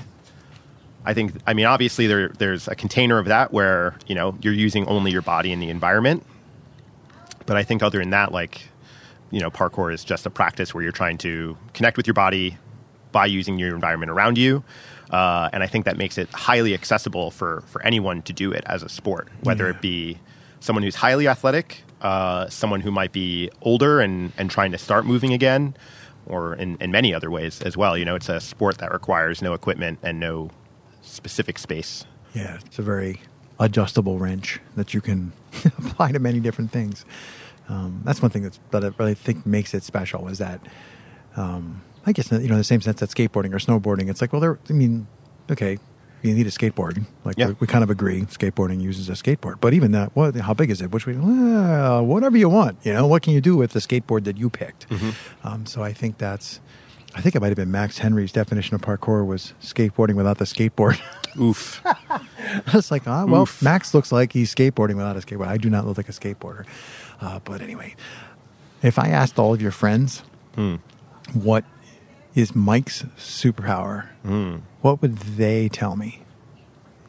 I 1.05 1.13
think. 1.13 1.33
I 1.47 1.53
mean, 1.53 1.65
obviously, 1.65 2.05
there 2.07 2.29
there's 2.29 2.67
a 2.67 2.75
container 2.75 3.17
of 3.17 3.25
that 3.27 3.53
where 3.53 3.95
you 4.07 4.15
know 4.15 4.37
you're 4.41 4.53
using 4.53 4.85
only 4.87 5.11
your 5.11 5.21
body 5.21 5.53
and 5.53 5.61
the 5.61 5.69
environment. 5.69 6.23
But 7.45 7.55
I 7.55 7.63
think 7.63 7.81
other 7.81 7.99
than 7.99 8.09
that, 8.09 8.33
like 8.33 8.67
you 9.31 9.39
know, 9.39 9.49
parkour 9.49 9.93
is 9.93 10.03
just 10.03 10.25
a 10.25 10.29
practice 10.29 10.73
where 10.73 10.83
you're 10.83 10.91
trying 10.91 11.17
to 11.19 11.57
connect 11.73 11.95
with 11.95 12.07
your 12.07 12.13
body 12.13 12.57
by 13.11 13.25
using 13.25 13.57
your 13.57 13.73
environment 13.73 14.11
around 14.11 14.37
you. 14.37 14.63
Uh, 15.11 15.49
and 15.53 15.61
I 15.63 15.67
think 15.67 15.85
that 15.85 15.97
makes 15.97 16.17
it 16.17 16.29
highly 16.31 16.73
accessible 16.73 17.31
for, 17.31 17.61
for 17.67 17.81
anyone 17.83 18.21
to 18.23 18.33
do 18.33 18.51
it 18.51 18.63
as 18.65 18.83
a 18.83 18.89
sport, 18.89 19.29
whether 19.43 19.65
Yeah. 19.65 19.71
it 19.71 19.81
be 19.81 20.19
someone 20.59 20.83
who's 20.83 20.95
highly 20.95 21.27
athletic, 21.27 21.83
uh, 22.01 22.49
someone 22.49 22.81
who 22.81 22.91
might 22.91 23.11
be 23.11 23.49
older 23.61 23.99
and, 24.01 24.31
and 24.37 24.49
trying 24.49 24.71
to 24.71 24.77
start 24.77 25.05
moving 25.05 25.31
again, 25.33 25.75
or 26.25 26.55
in, 26.55 26.75
in 26.81 26.89
many 26.91 27.13
other 27.13 27.29
ways 27.29 27.61
as 27.61 27.77
well. 27.77 27.95
You 27.97 28.03
know, 28.05 28.15
it's 28.15 28.29
a 28.29 28.39
sport 28.39 28.79
that 28.79 28.91
requires 28.91 29.41
no 29.43 29.53
equipment 29.53 29.99
and 30.01 30.19
no 30.19 30.49
specific 31.03 31.59
space. 31.59 32.03
Yeah, 32.33 32.57
it's 32.65 32.79
a 32.79 32.81
very 32.81 33.21
adjustable 33.59 34.17
wrench 34.17 34.59
that 34.75 34.93
you 34.93 35.01
can 35.01 35.31
apply 35.77 36.11
to 36.13 36.19
many 36.19 36.39
different 36.39 36.71
things. 36.71 37.05
Um, 37.69 38.01
that's 38.03 38.21
one 38.21 38.31
thing 38.31 38.43
that's, 38.43 38.59
that 38.71 38.83
I 38.83 38.89
really 38.97 39.13
think 39.13 39.45
makes 39.45 39.73
it 39.73 39.83
special 39.83 40.27
is 40.27 40.39
that, 40.39 40.61
um, 41.35 41.81
I 42.05 42.11
guess, 42.11 42.31
you 42.31 42.47
know, 42.47 42.57
the 42.57 42.63
same 42.63 42.81
sense 42.81 42.99
that 42.99 43.09
skateboarding 43.09 43.53
or 43.53 43.57
snowboarding, 43.59 44.09
it's 44.09 44.21
like, 44.21 44.31
well, 44.31 44.39
there, 44.39 44.59
I 44.69 44.73
mean, 44.73 45.07
okay, 45.49 45.77
you 46.21 46.33
need 46.33 46.47
a 46.47 46.51
skateboard. 46.51 47.05
Like, 47.23 47.37
Yeah. 47.37 47.47
we, 47.49 47.55
we 47.61 47.67
kind 47.67 47.83
of 47.83 47.89
agree 47.89 48.21
skateboarding 48.23 48.81
uses 48.81 49.09
a 49.09 49.13
skateboard. 49.13 49.55
But 49.61 49.73
even 49.73 49.91
that, 49.91 50.15
what, 50.15 50.35
how 50.35 50.53
big 50.53 50.69
is 50.71 50.81
it? 50.81 50.91
Which 50.91 51.05
way? 51.07 51.13
Well, 51.15 52.05
whatever 52.05 52.37
you 52.37 52.49
want. 52.49 52.77
You 52.83 52.93
know, 52.93 53.07
what 53.07 53.21
can 53.23 53.33
you 53.33 53.41
do 53.41 53.55
with 53.57 53.71
the 53.71 53.79
skateboard 53.79 54.23
that 54.25 54.37
you 54.37 54.49
picked? 54.49 54.85
Um, 55.43 55.65
so 55.65 55.83
I 55.83 55.93
think 55.93 56.17
that's, 56.17 56.59
I 57.15 57.21
think 57.21 57.35
it 57.35 57.41
might 57.41 57.47
have 57.47 57.55
been 57.55 57.71
Max 57.71 57.99
Henry's 57.99 58.31
definition 58.31 58.75
of 58.75 58.81
parkour 58.81 59.25
was 59.25 59.53
skateboarding 59.61 60.15
without 60.15 60.37
the 60.37 60.45
skateboard. 60.45 60.99
Oof. 61.39 61.81
I 61.85 62.19
was 62.73 62.91
like, 62.91 63.07
ah, 63.07 63.25
well, 63.25 63.43
Oof. 63.43 63.61
Max 63.61 63.93
looks 63.93 64.11
like 64.11 64.31
he's 64.33 64.53
skateboarding 64.53 64.95
without 64.95 65.15
a 65.17 65.19
skateboard. 65.21 65.47
I 65.47 65.57
do 65.57 65.69
not 65.69 65.85
look 65.87 65.97
like 65.97 66.09
a 66.09 66.11
skateboarder. 66.11 66.65
Uh, 67.21 67.39
but 67.43 67.61
anyway, 67.61 67.95
if 68.83 68.99
I 68.99 69.07
asked 69.09 69.39
all 69.39 69.53
of 69.53 69.61
your 69.61 69.71
friends 69.71 70.23
what 71.33 71.63
is 72.35 72.55
Mike's 72.55 73.03
superpower, 73.17 74.09
hmm. 74.23 74.57
what 74.81 75.01
would 75.01 75.17
they 75.17 75.69
tell 75.69 75.95
me? 75.95 76.21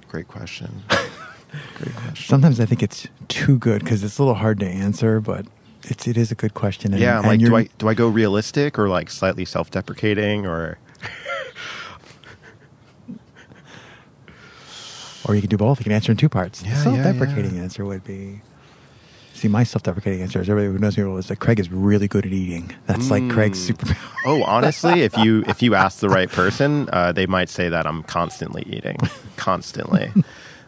Great 0.09 0.29
question. 0.29 0.85
Great 0.89 1.95
question. 1.97 2.27
Sometimes 2.29 2.61
I 2.61 2.67
think 2.67 2.83
it's 2.83 3.09
too 3.29 3.59
good 3.59 3.83
because 3.83 4.05
it's 4.05 4.19
a 4.19 4.23
little 4.23 4.35
hard 4.35 4.61
to 4.61 4.67
answer, 4.67 5.21
but 5.21 5.47
it's 5.85 6.07
it 6.07 6.17
is 6.17 6.31
a 6.31 6.35
good 6.35 6.55
question. 6.55 6.93
And, 6.93 7.01
Yeah, 7.03 7.19
and 7.19 7.27
like, 7.27 7.41
do 7.41 7.57
I 7.57 7.69
do 7.79 7.89
I 7.89 7.95
go 7.95 8.09
realistic 8.09 8.79
or 8.79 8.89
like 8.89 9.11
slightly 9.11 9.45
self-deprecating 9.45 10.47
or 10.47 10.79
Or 15.27 15.35
you 15.35 15.41
can 15.41 15.51
do 15.51 15.57
both. 15.57 15.81
You 15.81 15.85
can 15.85 15.93
answer 15.93 16.13
in 16.13 16.19
two 16.19 16.29
parts. 16.29 16.63
Yeah, 16.63 16.71
the 16.71 16.77
yeah, 16.77 17.03
self-deprecating 17.03 17.57
yeah. 17.57 17.63
answer 17.63 17.85
would 17.85 18.05
be. 18.05 18.43
See, 19.37 19.49
my 19.49 19.65
self-deprecating 19.65 20.23
answer 20.23 20.41
is 20.41 20.49
everybody 20.49 20.73
who 20.73 20.79
knows 20.79 20.97
me 20.97 21.05
well 21.05 21.19
is 21.19 21.27
that 21.27 21.41
Craig 21.41 21.61
is 21.61 21.71
really 21.71 22.09
good 22.09 22.25
at 22.25 22.33
eating. 22.33 22.75
That's 22.87 23.11
like 23.11 23.29
Craig's 23.29 23.69
superpower. 23.69 23.97
Oh, 24.25 24.43
honestly, 24.43 25.03
if 25.03 25.17
you 25.19 25.45
if 25.47 25.63
you 25.63 25.77
ask 25.77 26.01
the 26.01 26.09
right 26.09 26.29
person, 26.29 26.89
uh, 26.93 27.13
they 27.13 27.27
might 27.27 27.49
say 27.49 27.69
that 27.69 27.87
I'm 27.87 28.03
constantly 28.03 28.65
eating, 28.67 28.97
constantly. 29.37 30.13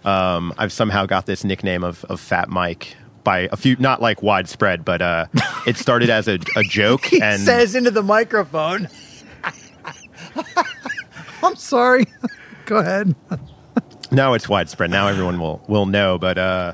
Um, 0.05 0.55
I've 0.57 0.73
somehow 0.73 1.07
got 1.07 1.27
this 1.27 1.43
nickname 1.43 1.83
of, 1.83 2.05
of 2.05 2.21
Fat 2.21 2.49
Mike 2.49 2.97
by 3.25 3.49
a 3.51 3.57
few, 3.57 3.75
not 3.81 4.01
like 4.01 4.23
widespread, 4.23 4.85
but 4.85 5.03
uh, 5.03 5.27
it 5.67 5.77
started 5.77 6.09
as 6.09 6.29
a, 6.29 6.39
a 6.57 6.63
joke. 6.63 7.05
he 7.07 7.21
and 7.21 7.43
says 7.43 7.75
into 7.75 7.91
the 7.91 8.03
microphone. 8.03 8.89
I'm 11.43 11.57
sorry. 11.57 12.07
Go 12.65 12.77
ahead. 12.77 13.17
now 14.13 14.35
it's 14.35 14.49
widespread. 14.49 14.91
Now 14.91 15.09
everyone 15.09 15.41
will 15.41 15.63
will 15.67 15.87
know. 15.87 16.17
But 16.17 16.39
uh, 16.39 16.73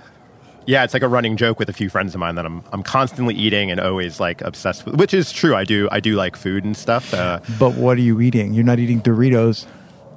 yeah, 0.66 0.84
it's 0.84 0.94
like 0.94 1.02
a 1.02 1.08
running 1.08 1.36
joke 1.36 1.58
with 1.58 1.68
a 1.68 1.72
few 1.72 1.88
friends 1.88 2.14
of 2.14 2.20
mine 2.20 2.34
that 2.36 2.46
I'm 2.46 2.62
I'm 2.72 2.82
constantly 2.82 3.34
eating 3.34 3.70
and 3.70 3.80
always 3.80 4.20
like 4.20 4.40
obsessed 4.42 4.86
with, 4.86 4.96
which 4.96 5.14
is 5.14 5.32
true. 5.32 5.54
I 5.54 5.64
do 5.64 5.88
I 5.92 6.00
do 6.00 6.14
like 6.14 6.36
food 6.36 6.64
and 6.64 6.76
stuff. 6.76 7.12
Uh, 7.14 7.40
But 7.58 7.74
what 7.74 7.96
are 7.98 8.02
you 8.02 8.20
eating? 8.20 8.54
You're 8.54 8.64
not 8.64 8.78
eating 8.78 9.00
Doritos. 9.00 9.66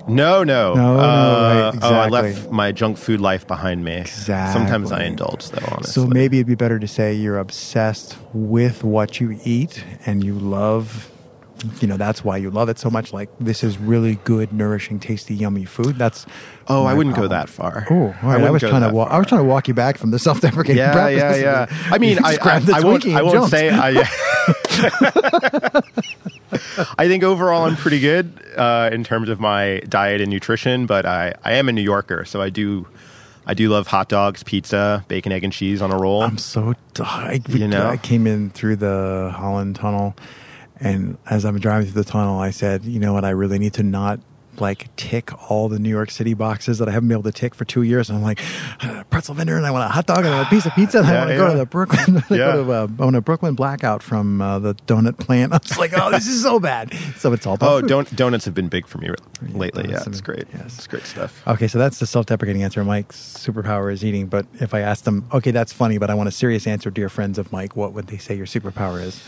No, 0.09 0.41
no. 0.41 0.73
No, 0.73 0.95
no, 0.95 0.99
Uh, 1.01 1.71
right, 1.73 1.79
Oh, 1.83 1.93
I 1.93 2.07
left 2.07 2.49
my 2.49 2.71
junk 2.71 2.97
food 2.97 3.19
life 3.19 3.45
behind 3.45 3.83
me. 3.83 3.97
Exactly. 3.97 4.53
Sometimes 4.53 4.89
I 4.93 5.03
indulge, 5.03 5.49
though, 5.49 5.65
honestly. 5.69 5.91
So 5.91 6.07
maybe 6.07 6.37
it'd 6.37 6.47
be 6.47 6.55
better 6.55 6.79
to 6.79 6.87
say 6.87 7.13
you're 7.13 7.37
obsessed 7.39 8.17
with 8.33 8.85
what 8.85 9.19
you 9.19 9.37
eat 9.43 9.83
and 10.05 10.23
you 10.23 10.33
love 10.33 11.11
you 11.81 11.87
know 11.87 11.97
that's 11.97 12.23
why 12.23 12.37
you 12.37 12.51
love 12.51 12.69
it 12.69 12.77
so 12.77 12.87
much 12.87 13.11
like 13.11 13.29
this 13.39 13.63
is 13.63 13.79
really 13.79 14.13
good 14.23 14.53
nourishing 14.53 14.99
tasty 14.99 15.33
yummy 15.33 15.65
food 15.65 15.97
that's 15.97 16.27
Oh, 16.69 16.85
I 16.85 16.93
wouldn't 16.93 17.15
go 17.15 17.27
that 17.27 17.49
far. 17.49 17.87
Oh, 17.89 18.07
right. 18.07 18.23
I, 18.23 18.35
wouldn't 18.37 18.53
was 18.53 18.61
trying 18.61 18.81
to 18.81 18.89
walk. 18.89 19.09
I 19.11 19.17
was 19.17 19.27
trying 19.27 19.41
to 19.41 19.47
walk 19.47 19.67
you 19.67 19.73
back 19.73 19.97
from 19.97 20.11
the 20.11 20.19
self-deprecating. 20.19 20.77
Yeah, 20.77 21.07
yeah, 21.09 21.35
yeah. 21.35 21.65
I 21.91 21.97
mean, 21.97 22.19
I, 22.19 22.31
just 22.31 22.41
grabbed 22.41 22.65
the 22.65 22.73
I, 22.73 22.79
I 22.79 22.81
won't, 22.81 23.05
I 23.05 23.21
won't 23.21 23.35
jumped. 23.35 23.51
say. 23.51 23.69
I, 23.71 23.91
I 26.97 27.07
think 27.07 27.23
overall 27.23 27.65
I'm 27.65 27.75
pretty 27.75 27.99
good 27.99 28.41
uh, 28.55 28.89
in 28.91 29.03
terms 29.03 29.29
of 29.29 29.39
my 29.39 29.81
diet 29.87 30.21
and 30.21 30.29
nutrition, 30.29 30.85
but 30.85 31.05
I, 31.05 31.33
I 31.43 31.53
am 31.53 31.69
a 31.69 31.71
New 31.71 31.81
Yorker, 31.81 32.25
so 32.25 32.41
I 32.41 32.49
do 32.49 32.87
I 33.45 33.53
do 33.53 33.69
love 33.69 33.87
hot 33.87 34.09
dogs, 34.09 34.43
pizza, 34.43 35.05
bacon, 35.07 35.31
egg, 35.31 35.45
and 35.45 35.53
cheese 35.53 35.81
on 35.81 35.91
a 35.91 35.97
roll. 35.97 36.21
I'm 36.21 36.37
so 36.37 36.73
I, 36.99 37.41
You 37.47 37.67
know? 37.67 37.87
I 37.87 37.95
came 37.95 38.27
in 38.27 38.49
through 38.49 38.75
the 38.75 39.33
Holland 39.33 39.77
Tunnel, 39.77 40.15
and 40.81 41.17
as 41.29 41.45
I'm 41.45 41.57
driving 41.57 41.89
through 41.89 42.03
the 42.03 42.09
tunnel, 42.09 42.39
I 42.39 42.51
said, 42.51 42.83
"You 42.83 42.99
know 42.99 43.13
what? 43.13 43.23
I 43.23 43.29
really 43.29 43.57
need 43.57 43.73
to 43.75 43.83
not 43.83 44.19
like 44.61 44.93
tick 44.95 45.31
all 45.51 45.69
the 45.69 45.79
New 45.79 45.89
York 45.89 46.11
City 46.11 46.33
boxes 46.33 46.77
that 46.79 46.87
I 46.87 46.91
haven't 46.91 47.09
been 47.09 47.15
able 47.17 47.31
to 47.31 47.31
tick 47.31 47.53
for 47.55 47.65
two 47.65 47.81
years." 47.83 48.09
And 48.09 48.17
I'm 48.17 48.23
like, 48.23 48.41
pretzel 49.09 49.35
vendor, 49.35 49.57
and 49.57 49.65
I 49.65 49.71
want 49.71 49.85
a 49.85 49.87
hot 49.89 50.05
dog 50.07 50.19
and 50.19 50.27
I 50.29 50.37
want 50.37 50.47
a 50.47 50.49
piece 50.49 50.65
of 50.65 50.73
pizza, 50.73 50.99
and 50.99 51.07
I 51.07 51.17
want 51.19 51.29
to 51.31 51.35
go 51.37 51.51
to 51.51 51.57
the 51.57 51.65
Brooklyn, 51.65 52.17
I 52.29 52.33
Yeah. 52.35 52.51
go 52.53 52.63
to, 52.65 52.71
uh, 52.71 52.87
I 52.99 53.03
want 53.03 53.15
a 53.15 53.21
Brooklyn 53.21 53.55
blackout 53.55 54.01
from 54.03 54.41
uh, 54.41 54.59
the 54.59 54.75
donut 54.87 55.17
plant. 55.17 55.53
I 55.53 55.59
was 55.61 55.77
like, 55.77 55.91
"Oh, 55.95 56.11
this 56.11 56.27
is 56.27 56.41
so 56.41 56.59
bad." 56.59 56.93
So 57.17 57.33
it's 57.33 57.45
all 57.45 57.55
about 57.55 57.83
oh, 57.83 57.87
don- 57.87 58.07
donuts 58.15 58.45
have 58.45 58.53
been 58.53 58.67
big 58.69 58.87
for 58.87 58.97
me 58.99 59.09
lately. 59.53 59.89
Yeah, 59.89 60.03
it's 60.05 60.21
great. 60.21 60.45
yes. 60.53 60.77
It's 60.77 60.87
great 60.87 61.03
stuff. 61.03 61.41
Okay, 61.47 61.67
so 61.67 61.77
that's 61.77 61.99
the 61.99 62.05
self-deprecating 62.07 62.63
answer. 62.63 62.83
Mike's 62.83 63.17
superpower 63.17 63.91
is 63.91 64.03
eating. 64.05 64.27
But 64.27 64.45
if 64.59 64.73
I 64.73 64.79
asked 64.81 65.05
them, 65.05 65.25
okay, 65.33 65.51
that's 65.51 65.71
funny, 65.73 65.97
but 65.97 66.09
I 66.09 66.13
want 66.13 66.27
a 66.29 66.31
serious 66.31 66.67
answer, 66.67 66.89
dear 66.89 67.09
friends 67.09 67.37
of 67.37 67.51
Mike, 67.51 67.75
what 67.75 67.93
would 67.93 68.07
they 68.07 68.17
say 68.17 68.35
your 68.35 68.45
superpower 68.45 69.01
is? 69.01 69.21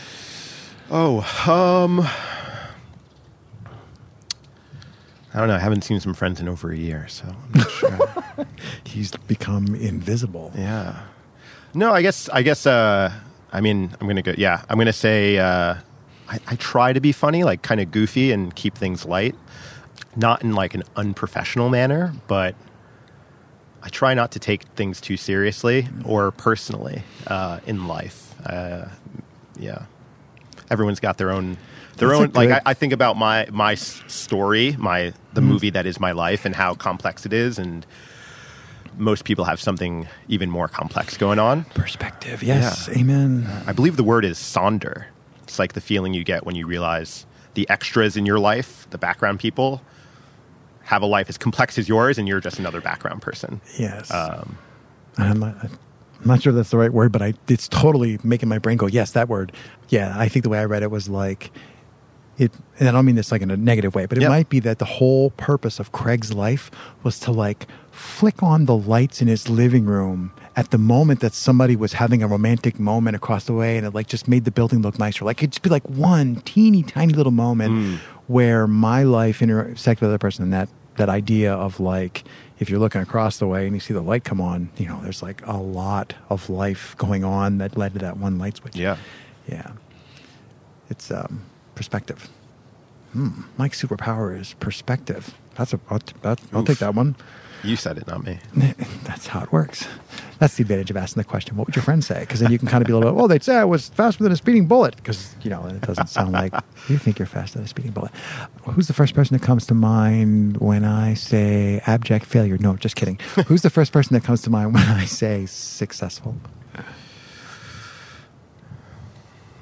Oh, 0.90 1.20
um, 1.46 2.06
I 5.32 5.38
don't 5.38 5.48
know. 5.48 5.54
I 5.54 5.60
haven't 5.60 5.82
seen 5.82 6.00
some 6.00 6.14
friends 6.14 6.40
in 6.40 6.48
over 6.48 6.72
a 6.72 6.76
year, 6.76 7.06
so 7.08 7.24
I'm 7.26 7.52
not 7.60 7.70
sure. 7.70 8.46
He's 8.84 9.12
become 9.12 9.74
invisible. 9.74 10.52
yeah. 10.56 11.02
No, 11.72 11.92
I 11.92 12.02
guess. 12.02 12.28
I 12.30 12.42
guess. 12.42 12.66
Uh, 12.66 13.12
I 13.52 13.60
mean, 13.60 13.94
I'm 14.00 14.06
gonna 14.08 14.22
go. 14.22 14.34
Yeah, 14.36 14.62
I'm 14.68 14.76
gonna 14.76 14.92
say. 14.92 15.38
Uh, 15.38 15.76
I, 16.28 16.38
I 16.48 16.56
try 16.56 16.92
to 16.92 17.00
be 17.00 17.12
funny, 17.12 17.44
like 17.44 17.62
kind 17.62 17.80
of 17.80 17.92
goofy, 17.92 18.32
and 18.32 18.54
keep 18.56 18.74
things 18.76 19.04
light. 19.06 19.36
Not 20.16 20.42
in 20.42 20.54
like 20.54 20.74
an 20.74 20.82
unprofessional 20.96 21.68
manner, 21.68 22.12
but 22.26 22.56
I 23.82 23.88
try 23.88 24.14
not 24.14 24.32
to 24.32 24.40
take 24.40 24.64
things 24.74 25.00
too 25.00 25.16
seriously 25.16 25.86
or 26.04 26.32
personally 26.32 27.04
uh, 27.28 27.60
in 27.66 27.86
life. 27.86 28.34
Uh, 28.44 28.86
yeah, 29.56 29.84
everyone's 30.70 30.98
got 31.00 31.18
their 31.18 31.30
own 31.30 31.56
their 32.00 32.08
That's 32.08 32.20
own. 32.20 32.32
Like 32.32 32.50
I, 32.50 32.60
I 32.66 32.74
think 32.74 32.92
about 32.92 33.16
my 33.16 33.46
my 33.52 33.76
story, 33.76 34.74
my 34.78 35.12
the 35.32 35.40
movie 35.40 35.70
that 35.70 35.86
is 35.86 36.00
my 36.00 36.10
life, 36.10 36.44
and 36.44 36.56
how 36.56 36.74
complex 36.74 37.24
it 37.24 37.32
is, 37.32 37.58
and 37.58 37.86
most 38.96 39.24
people 39.24 39.44
have 39.44 39.60
something 39.60 40.08
even 40.26 40.50
more 40.50 40.66
complex 40.66 41.16
going 41.16 41.38
on. 41.38 41.64
Perspective. 41.74 42.42
Yes. 42.42 42.88
Yeah. 42.88 42.98
Amen. 42.98 43.46
I 43.66 43.72
believe 43.72 43.96
the 43.96 44.04
word 44.04 44.24
is 44.24 44.38
sonder. 44.38 45.04
It's 45.44 45.58
like 45.58 45.74
the 45.74 45.80
feeling 45.80 46.12
you 46.12 46.24
get 46.24 46.44
when 46.44 46.56
you 46.56 46.66
realize 46.66 47.26
the 47.54 47.68
extras 47.70 48.16
in 48.16 48.26
your 48.26 48.38
life, 48.38 48.86
the 48.90 48.98
background 48.98 49.40
people, 49.40 49.80
have 50.82 51.02
a 51.02 51.06
life 51.06 51.28
as 51.28 51.38
complex 51.38 51.78
as 51.78 51.88
yours, 51.88 52.18
and 52.18 52.28
you're 52.28 52.40
just 52.40 52.58
another 52.58 52.80
background 52.80 53.22
person. 53.22 53.60
Yes. 53.78 54.12
Um, 54.12 54.58
I'm, 55.18 55.40
not, 55.40 55.56
I'm 55.64 55.78
not 56.24 56.42
sure 56.42 56.52
that's 56.52 56.70
the 56.70 56.78
right 56.78 56.92
word, 56.92 57.12
but 57.12 57.22
I, 57.22 57.34
it's 57.48 57.68
totally 57.68 58.18
making 58.22 58.48
my 58.48 58.58
brain 58.58 58.76
go, 58.76 58.86
yes, 58.86 59.12
that 59.12 59.28
word. 59.28 59.52
Yeah, 59.88 60.14
I 60.16 60.28
think 60.28 60.42
the 60.42 60.48
way 60.48 60.58
I 60.58 60.64
read 60.64 60.82
it 60.82 60.90
was 60.90 61.08
like, 61.08 61.50
it, 62.40 62.50
and 62.78 62.88
I 62.88 62.92
don't 62.92 63.04
mean 63.04 63.16
this 63.16 63.30
like 63.30 63.42
in 63.42 63.50
a 63.50 63.56
negative 63.56 63.94
way, 63.94 64.06
but 64.06 64.18
it 64.18 64.22
Yep. 64.22 64.30
might 64.30 64.48
be 64.48 64.60
that 64.60 64.78
the 64.78 64.84
whole 64.98 65.30
purpose 65.30 65.78
of 65.78 65.92
Craig's 65.92 66.32
life 66.32 66.70
was 67.02 67.20
to 67.20 67.30
like 67.30 67.66
flick 67.92 68.42
on 68.42 68.64
the 68.64 68.76
lights 68.76 69.20
in 69.22 69.28
his 69.28 69.48
living 69.48 69.84
room 69.84 70.32
at 70.56 70.70
the 70.70 70.78
moment 70.78 71.20
that 71.20 71.34
somebody 71.34 71.76
was 71.76 71.92
having 71.94 72.22
a 72.22 72.26
romantic 72.26 72.80
moment 72.80 73.14
across 73.14 73.44
the 73.44 73.52
way 73.52 73.76
and 73.76 73.86
it 73.86 73.94
like 73.94 74.06
just 74.08 74.26
made 74.26 74.44
the 74.44 74.50
building 74.50 74.80
look 74.82 74.98
nicer. 74.98 75.24
Like 75.24 75.38
it'd 75.42 75.52
just 75.52 75.62
be 75.62 75.70
like 75.70 75.86
one 75.88 76.36
teeny 76.46 76.82
tiny 76.82 77.12
little 77.12 77.32
moment 77.32 78.00
where 78.26 78.66
my 78.66 79.02
life 79.02 79.42
intersected 79.42 80.00
with 80.02 80.10
other 80.10 80.18
person 80.18 80.42
and 80.44 80.52
that 80.52 80.68
that 80.96 81.08
idea 81.08 81.52
of 81.54 81.78
like 81.80 82.24
if 82.58 82.68
you're 82.70 82.78
looking 82.80 83.00
across 83.00 83.38
the 83.38 83.46
way 83.46 83.66
and 83.66 83.74
you 83.74 83.80
see 83.80 83.94
the 83.94 84.02
light 84.02 84.24
come 84.24 84.40
on, 84.40 84.68
you 84.76 84.86
know, 84.86 84.98
there's 85.02 85.22
like 85.22 85.40
a 85.46 85.56
lot 85.56 86.14
of 86.30 86.48
life 86.50 86.94
going 86.98 87.22
on 87.24 87.58
that 87.58 87.76
led 87.76 87.92
to 87.94 87.98
that 88.00 88.16
one 88.16 88.38
light 88.38 88.56
switch. 88.56 88.76
yeah. 88.76 88.96
Yeah. 89.48 89.72
It's 90.90 91.10
um, 91.10 91.42
perspective. 91.80 92.28
Hmm. 93.14 93.40
Mike's 93.56 93.82
superpower 93.82 94.38
is 94.38 94.52
perspective. 94.60 95.34
That's 95.54 95.72
a. 95.72 95.80
I'll, 95.88 95.98
that, 96.20 96.38
I'll 96.52 96.62
take 96.62 96.76
that 96.80 96.94
one. 96.94 97.16
You 97.64 97.76
said 97.76 97.96
it, 97.96 98.06
not 98.06 98.22
me. 98.22 98.38
That's 99.04 99.26
how 99.28 99.40
it 99.40 99.50
works. 99.50 99.88
That's 100.38 100.56
the 100.56 100.62
advantage 100.62 100.90
of 100.90 100.98
asking 100.98 101.22
the 101.22 101.24
question. 101.24 101.56
What 101.56 101.66
would 101.66 101.76
your 101.76 101.82
friends 101.82 102.06
say? 102.06 102.20
Because 102.20 102.40
then 102.40 102.52
you 102.52 102.58
can 102.58 102.68
kind 102.68 102.82
of 102.82 102.86
be 102.86 102.92
a 102.92 102.98
little. 102.98 103.14
Well, 103.14 103.28
they'd 103.28 103.42
say 103.42 103.56
I 103.56 103.64
was 103.64 103.88
faster 103.88 104.22
than 104.22 104.30
a 104.30 104.36
speeding 104.36 104.66
bullet. 104.66 104.94
Because 104.96 105.34
you 105.40 105.48
know, 105.48 105.64
it 105.68 105.80
doesn't 105.80 106.10
sound 106.10 106.32
like 106.32 106.52
you 106.90 106.98
think 106.98 107.18
you're 107.18 107.24
faster 107.24 107.56
than 107.56 107.64
a 107.64 107.68
speeding 107.68 107.92
bullet. 107.92 108.12
Who's 108.64 108.86
the 108.86 108.92
first 108.92 109.14
person 109.14 109.38
that 109.38 109.42
comes 109.42 109.66
to 109.68 109.74
mind 109.74 110.58
when 110.58 110.84
I 110.84 111.14
say 111.14 111.80
abject 111.86 112.26
failure? 112.26 112.58
No, 112.58 112.76
just 112.76 112.94
kidding. 112.94 113.18
Who's 113.46 113.62
the 113.62 113.70
first 113.70 113.90
person 113.90 114.12
that 114.12 114.22
comes 114.22 114.42
to 114.42 114.50
mind 114.50 114.74
when 114.74 114.84
I 114.84 115.06
say 115.06 115.46
successful? 115.46 116.36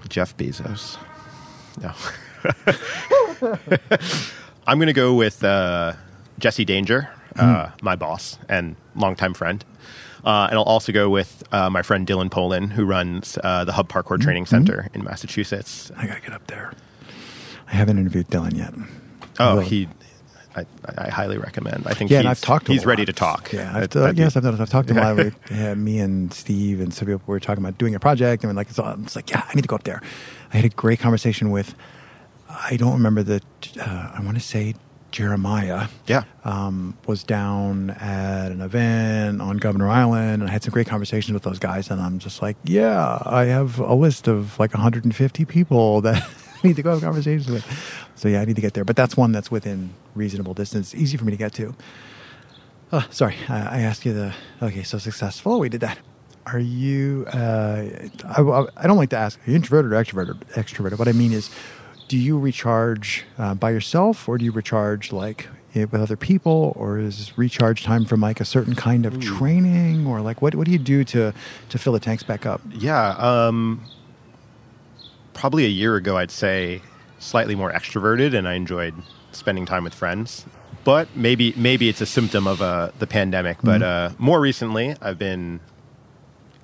Jeff 0.08 0.36
Bezos. 0.36 0.96
No. 1.82 1.92
I'm 4.66 4.78
going 4.78 4.86
to 4.88 4.92
go 4.92 5.14
with 5.14 5.42
uh, 5.44 5.94
Jesse 6.38 6.64
Danger, 6.64 7.10
uh, 7.36 7.70
my 7.82 7.96
boss 7.96 8.38
and 8.48 8.76
longtime 8.94 9.34
friend. 9.34 9.64
Uh, 10.24 10.48
and 10.50 10.58
I'll 10.58 10.64
also 10.64 10.92
go 10.92 11.08
with 11.08 11.42
uh, 11.52 11.70
my 11.70 11.82
friend 11.82 12.06
Dylan 12.06 12.30
Poland, 12.30 12.72
who 12.72 12.84
runs 12.84 13.38
uh, 13.42 13.64
the 13.64 13.72
Hub 13.72 13.88
Parkour 13.88 14.20
Training 14.20 14.46
Center 14.46 14.88
in 14.92 15.04
Massachusetts. 15.04 15.90
I 15.96 16.06
gotta 16.06 16.20
get 16.20 16.32
up 16.32 16.46
there. 16.48 16.72
I 17.68 17.72
haven't 17.72 17.98
interviewed 17.98 18.28
Dylan 18.28 18.56
yet. 18.56 18.74
Oh, 19.38 19.60
he. 19.60 19.88
I, 20.56 20.64
I 20.96 21.08
highly 21.08 21.38
recommend. 21.38 21.86
I 21.86 21.94
think 21.94 22.10
Yeah, 22.10 22.18
and 22.18 22.28
I've 22.28 22.40
talked 22.40 22.66
to 22.66 22.72
he's 22.72 22.84
ready 22.84 23.04
to 23.04 23.12
talk. 23.12 23.52
Yeah, 23.52 23.70
I've, 23.76 23.94
uh, 23.94 24.12
yes, 24.16 24.36
I've, 24.36 24.44
I've 24.44 24.68
talked 24.68 24.88
to 24.88 24.94
him 24.94 24.98
a 24.98 25.02
Yeah. 25.02 25.12
lot. 25.12 25.32
We, 25.50 25.56
yeah, 25.56 25.74
me 25.74 25.98
and 26.00 26.34
Steve 26.34 26.80
and 26.80 26.92
some 26.92 27.06
people 27.06 27.22
were 27.26 27.38
talking 27.38 27.62
about 27.62 27.78
doing 27.78 27.94
a 27.94 28.00
project, 28.00 28.42
and 28.42 28.56
like 28.56 28.68
it's, 28.70 28.78
all, 28.78 28.96
it's 29.02 29.14
like, 29.14 29.30
yeah, 29.30 29.44
I 29.48 29.54
need 29.54 29.62
to 29.62 29.68
go 29.68 29.76
up 29.76 29.84
there. 29.84 30.02
I 30.52 30.56
had 30.56 30.64
a 30.64 30.70
great 30.70 30.98
conversation 30.98 31.50
with, 31.50 31.74
I 32.48 32.76
don't 32.76 32.94
remember 32.94 33.22
the, 33.22 33.42
uh, 33.80 34.12
I 34.14 34.20
want 34.22 34.36
to 34.36 34.42
say 34.42 34.74
Jeremiah. 35.10 35.88
Yeah. 36.06 36.24
Um, 36.44 36.96
was 37.06 37.24
down 37.24 37.90
at 37.90 38.52
an 38.52 38.60
event 38.60 39.40
on 39.40 39.56
Governor 39.56 39.88
Island, 39.88 40.42
and 40.42 40.48
I 40.48 40.52
had 40.52 40.62
some 40.62 40.72
great 40.72 40.86
conversations 40.86 41.32
with 41.32 41.42
those 41.42 41.58
guys. 41.58 41.90
And 41.90 42.00
I'm 42.00 42.18
just 42.18 42.42
like, 42.42 42.56
yeah, 42.64 43.18
I 43.24 43.44
have 43.46 43.78
a 43.78 43.94
list 43.94 44.28
of 44.28 44.58
like 44.58 44.74
150 44.74 45.44
people 45.44 46.00
that 46.02 46.22
I 46.22 46.66
need 46.66 46.76
to 46.76 46.82
go 46.82 46.92
have 46.92 47.02
conversations 47.02 47.48
with. 47.48 47.64
So 48.14 48.28
yeah, 48.28 48.40
I 48.40 48.44
need 48.44 48.56
to 48.56 48.62
get 48.62 48.74
there. 48.74 48.84
But 48.84 48.96
that's 48.96 49.16
one 49.16 49.32
that's 49.32 49.50
within 49.50 49.90
reasonable 50.14 50.54
distance, 50.54 50.94
easy 50.94 51.16
for 51.16 51.24
me 51.24 51.32
to 51.32 51.38
get 51.38 51.52
to. 51.54 51.74
Oh, 52.90 53.06
sorry, 53.10 53.36
I, 53.48 53.58
I 53.58 53.80
asked 53.80 54.06
you 54.06 54.14
the. 54.14 54.34
Okay, 54.62 54.82
so 54.82 54.98
successful. 54.98 55.60
We 55.60 55.68
did 55.68 55.82
that. 55.82 55.98
Are 56.52 56.58
you? 56.58 57.26
Uh, 57.32 57.84
I, 58.24 58.66
I 58.76 58.86
don't 58.86 58.96
like 58.96 59.10
to 59.10 59.16
ask. 59.16 59.38
Are 59.46 59.50
you 59.50 59.56
introverted 59.56 59.92
or 59.92 59.96
extroverted? 59.96 60.38
Extroverted. 60.54 60.98
What 60.98 61.08
I 61.08 61.12
mean 61.12 61.32
is, 61.32 61.50
do 62.08 62.16
you 62.16 62.38
recharge 62.38 63.24
uh, 63.38 63.54
by 63.54 63.70
yourself, 63.70 64.28
or 64.28 64.38
do 64.38 64.44
you 64.44 64.52
recharge 64.52 65.12
like 65.12 65.48
eh, 65.74 65.84
with 65.84 66.00
other 66.00 66.16
people, 66.16 66.72
or 66.76 66.98
is 66.98 67.36
recharge 67.36 67.84
time 67.84 68.04
from 68.04 68.20
like 68.20 68.40
a 68.40 68.44
certain 68.44 68.74
kind 68.74 69.04
of 69.06 69.20
training, 69.20 70.06
or 70.06 70.20
like 70.20 70.40
what? 70.40 70.54
What 70.54 70.64
do 70.66 70.72
you 70.72 70.78
do 70.78 71.04
to 71.04 71.34
to 71.68 71.78
fill 71.78 71.92
the 71.92 72.00
tanks 72.00 72.22
back 72.22 72.46
up? 72.46 72.60
Yeah. 72.70 73.10
Um, 73.18 73.82
probably 75.34 75.64
a 75.64 75.68
year 75.68 75.96
ago, 75.96 76.16
I'd 76.16 76.30
say 76.30 76.82
slightly 77.18 77.54
more 77.54 77.72
extroverted, 77.72 78.34
and 78.34 78.48
I 78.48 78.54
enjoyed 78.54 78.94
spending 79.32 79.66
time 79.66 79.84
with 79.84 79.94
friends. 79.94 80.46
But 80.84 81.08
maybe 81.14 81.52
maybe 81.56 81.88
it's 81.88 82.00
a 82.00 82.06
symptom 82.06 82.46
of 82.46 82.62
uh, 82.62 82.90
the 82.98 83.06
pandemic. 83.06 83.58
But 83.62 83.82
uh, 83.82 84.10
more 84.18 84.40
recently, 84.40 84.94
I've 85.02 85.18
been, 85.18 85.60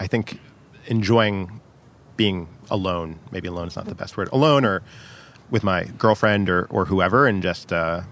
I 0.01 0.07
think, 0.07 0.41
enjoying 0.87 1.61
being 2.17 2.49
alone. 2.71 3.19
Maybe 3.31 3.49
alone 3.49 3.69
is 3.69 3.77
not 3.77 3.87
the 3.87 3.95
best 3.95 4.17
word. 4.17 4.29
Alone 4.33 4.65
or 4.65 4.83
with 5.51 5.63
my 5.65 5.85
girlfriend 5.99 6.49
or, 6.49 6.67
or 6.67 6.87
whoever, 6.87 7.27
and 7.27 7.43
just 7.43 7.73
uh, 7.73 8.03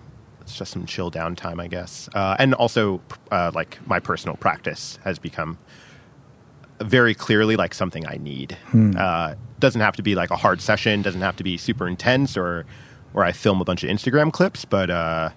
it's 0.40 0.56
just 0.56 0.72
some 0.72 0.86
chill 0.86 1.10
downtime, 1.10 1.60
I 1.60 1.68
guess. 1.68 2.08
Uh, 2.14 2.36
and 2.38 2.54
also, 2.54 3.00
uh, 3.30 3.50
like 3.54 3.78
my 3.86 4.00
personal 4.00 4.36
practice 4.36 4.98
has 5.04 5.18
become 5.18 5.58
very 6.80 7.14
clearly 7.14 7.56
like 7.56 7.74
something 7.74 8.06
I 8.06 8.16
need. 8.16 8.56
Uh, 8.96 9.34
doesn't 9.60 9.80
have 9.80 9.94
to 9.96 10.02
be 10.02 10.14
like 10.14 10.30
a 10.30 10.36
hard 10.36 10.60
session. 10.60 11.02
Doesn't 11.02 11.20
have 11.20 11.36
to 11.36 11.44
be 11.44 11.56
super 11.56 11.86
intense 11.86 12.36
or 12.36 12.66
where 13.12 13.24
I 13.24 13.32
film 13.32 13.60
a 13.60 13.64
bunch 13.64 13.84
of 13.84 13.90
Instagram 13.90 14.32
clips. 14.32 14.64
But 14.64 14.90
uh, 14.90 15.30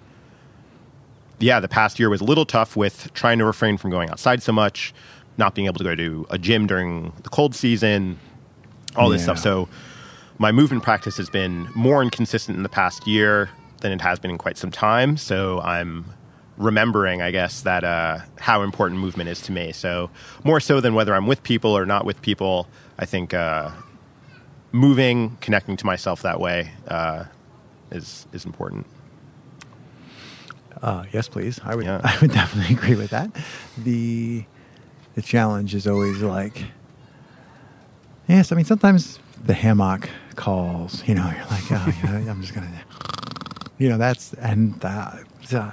yeah, 1.38 1.60
the 1.60 1.68
past 1.68 1.98
year 1.98 2.10
was 2.10 2.20
a 2.20 2.24
little 2.24 2.46
tough 2.46 2.76
with 2.76 3.12
trying 3.14 3.38
to 3.38 3.44
refrain 3.44 3.76
from 3.76 3.90
going 3.90 4.10
outside 4.10 4.42
so 4.42 4.52
much, 4.52 4.92
not 5.38 5.54
being 5.54 5.66
able 5.66 5.78
to 5.78 5.84
go 5.84 5.94
to 5.94 6.26
a 6.30 6.38
gym 6.38 6.66
during 6.66 7.12
the 7.22 7.28
cold 7.28 7.54
season, 7.54 8.18
all 8.96 9.08
this 9.10 9.20
Yeah. 9.20 9.34
stuff. 9.34 9.38
So 9.38 9.68
my 10.38 10.52
movement 10.52 10.82
practice 10.82 11.16
has 11.18 11.28
been 11.30 11.68
more 11.74 12.02
inconsistent 12.02 12.56
in 12.56 12.62
the 12.62 12.68
past 12.68 13.06
year 13.06 13.50
than 13.80 13.92
it 13.92 14.00
has 14.00 14.18
been 14.18 14.30
in 14.30 14.38
quite 14.38 14.56
some 14.56 14.70
time. 14.70 15.16
So 15.16 15.60
I'm 15.60 16.06
remembering, 16.56 17.20
I 17.20 17.30
guess, 17.30 17.60
that 17.62 17.84
uh, 17.84 18.20
how 18.38 18.62
important 18.62 19.00
movement 19.00 19.28
is 19.28 19.40
to 19.42 19.52
me. 19.52 19.72
So 19.72 20.10
more 20.44 20.58
so 20.60 20.80
than 20.80 20.94
whether 20.94 21.14
I'm 21.14 21.26
with 21.26 21.42
people 21.42 21.76
or 21.76 21.84
not 21.84 22.06
with 22.06 22.22
people, 22.22 22.66
I 22.98 23.04
think 23.04 23.34
uh, 23.34 23.70
moving, 24.72 25.36
connecting 25.42 25.76
to 25.76 25.84
myself 25.86 26.22
that 26.22 26.40
way 26.40 26.70
uh, 26.88 27.24
is 27.90 28.26
is 28.32 28.46
important. 28.46 28.86
Uh, 30.82 31.04
yes, 31.12 31.28
please. 31.28 31.60
I 31.64 31.74
would. 31.74 31.84
Yeah. 31.84 32.00
I 32.04 32.16
would 32.20 32.32
definitely 32.32 32.74
agree 32.74 32.94
with 32.96 33.10
that. 33.10 33.30
The 33.78 34.44
the 35.16 35.22
challenge 35.22 35.74
is 35.74 35.86
always 35.86 36.22
like, 36.22 36.64
yes. 38.28 38.52
I 38.52 38.54
mean, 38.54 38.64
sometimes 38.64 39.18
the 39.44 39.54
hammock 39.54 40.08
calls. 40.36 41.02
You 41.08 41.16
know, 41.16 41.24
you're 41.36 41.46
like, 41.46 41.72
oh, 41.72 41.92
yeah, 42.04 42.30
I'm 42.30 42.40
just 42.40 42.54
gonna, 42.54 42.70
you 43.78 43.88
know, 43.88 43.98
that's 43.98 44.32
and 44.34 44.82
uh, 44.84 45.10
uh, 45.52 45.72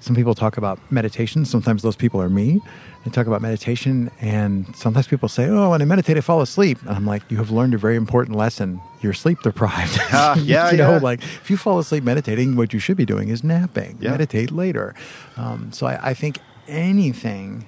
some 0.00 0.14
people 0.14 0.34
talk 0.34 0.56
about 0.56 0.78
meditation. 0.92 1.44
Sometimes 1.44 1.82
those 1.82 1.96
people 1.96 2.20
are 2.20 2.28
me. 2.28 2.60
They 3.04 3.10
talk 3.12 3.28
about 3.28 3.40
meditation, 3.40 4.10
and 4.20 4.74
sometimes 4.74 5.06
people 5.06 5.28
say, 5.28 5.48
"Oh, 5.48 5.70
when 5.70 5.80
I 5.80 5.84
meditate, 5.84 6.16
I 6.16 6.20
fall 6.20 6.40
asleep." 6.40 6.80
And 6.82 6.90
I'm 6.90 7.06
like, 7.06 7.22
"You 7.30 7.36
have 7.36 7.52
learned 7.52 7.72
a 7.74 7.78
very 7.78 7.94
important 7.94 8.36
lesson. 8.36 8.80
You're 9.00 9.12
sleep 9.12 9.42
deprived. 9.42 9.98
Ah, 10.12 10.34
yeah, 10.40 10.70
you 10.70 10.76
know, 10.76 10.92
yeah. 10.92 10.98
like 10.98 11.22
if 11.22 11.50
you 11.50 11.56
fall 11.56 11.78
asleep 11.78 12.02
meditating, 12.02 12.56
what 12.56 12.72
you 12.72 12.80
should 12.80 12.96
be 12.96 13.04
doing 13.04 13.28
is 13.28 13.44
napping. 13.44 13.98
Yeah. 14.00 14.10
Meditate 14.10 14.50
later. 14.50 14.94
Um, 15.36 15.70
so 15.72 15.86
I, 15.86 16.10
I 16.10 16.14
think 16.14 16.38
anything, 16.68 17.66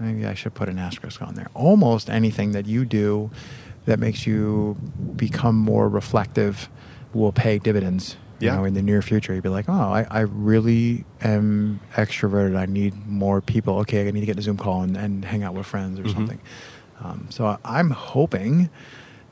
maybe 0.00 0.26
I 0.26 0.34
should 0.34 0.54
put 0.54 0.68
an 0.68 0.78
asterisk 0.78 1.22
on 1.22 1.34
there. 1.34 1.48
Almost 1.54 2.10
anything 2.10 2.52
that 2.52 2.66
you 2.66 2.84
do 2.84 3.30
that 3.86 3.98
makes 3.98 4.26
you 4.26 4.76
become 5.16 5.56
more 5.56 5.88
reflective 5.88 6.68
will 7.14 7.32
pay 7.32 7.58
dividends. 7.58 8.16
You 8.38 8.50
know, 8.50 8.64
in 8.64 8.74
the 8.74 8.82
near 8.82 9.00
future, 9.00 9.32
you'd 9.32 9.42
be 9.42 9.48
like, 9.48 9.64
"Oh, 9.66 9.72
I, 9.72 10.06
I 10.10 10.20
really 10.20 11.06
am 11.22 11.80
extroverted. 11.94 12.54
I 12.54 12.66
need 12.66 13.06
more 13.06 13.40
people. 13.40 13.78
Okay, 13.78 14.06
I 14.06 14.10
need 14.10 14.20
to 14.20 14.26
get 14.26 14.38
a 14.38 14.42
Zoom 14.42 14.58
call 14.58 14.82
and, 14.82 14.94
and 14.94 15.24
hang 15.24 15.42
out 15.42 15.54
with 15.54 15.64
friends 15.64 15.98
or 15.98 16.02
Mhm. 16.02 16.12
something." 16.14 16.40
Um, 17.02 17.28
so 17.30 17.58
I'm 17.64 17.90
hoping. 17.90 18.68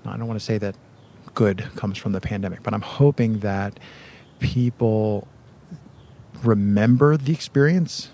I 0.07 0.17
don't 0.17 0.27
want 0.27 0.41
to 0.41 0.45
say 0.45 0.57
that 0.57 0.75
good 1.35 1.65
comes 1.77 1.99
from 1.99 2.13
the 2.13 2.21
pandemic, 2.21 2.63
but 2.63 2.73
I'm 2.73 2.81
hoping 2.81 3.41
that 3.41 3.79
people 4.39 5.29
remember 6.43 7.17
the 7.17 7.33
experience 7.33 8.11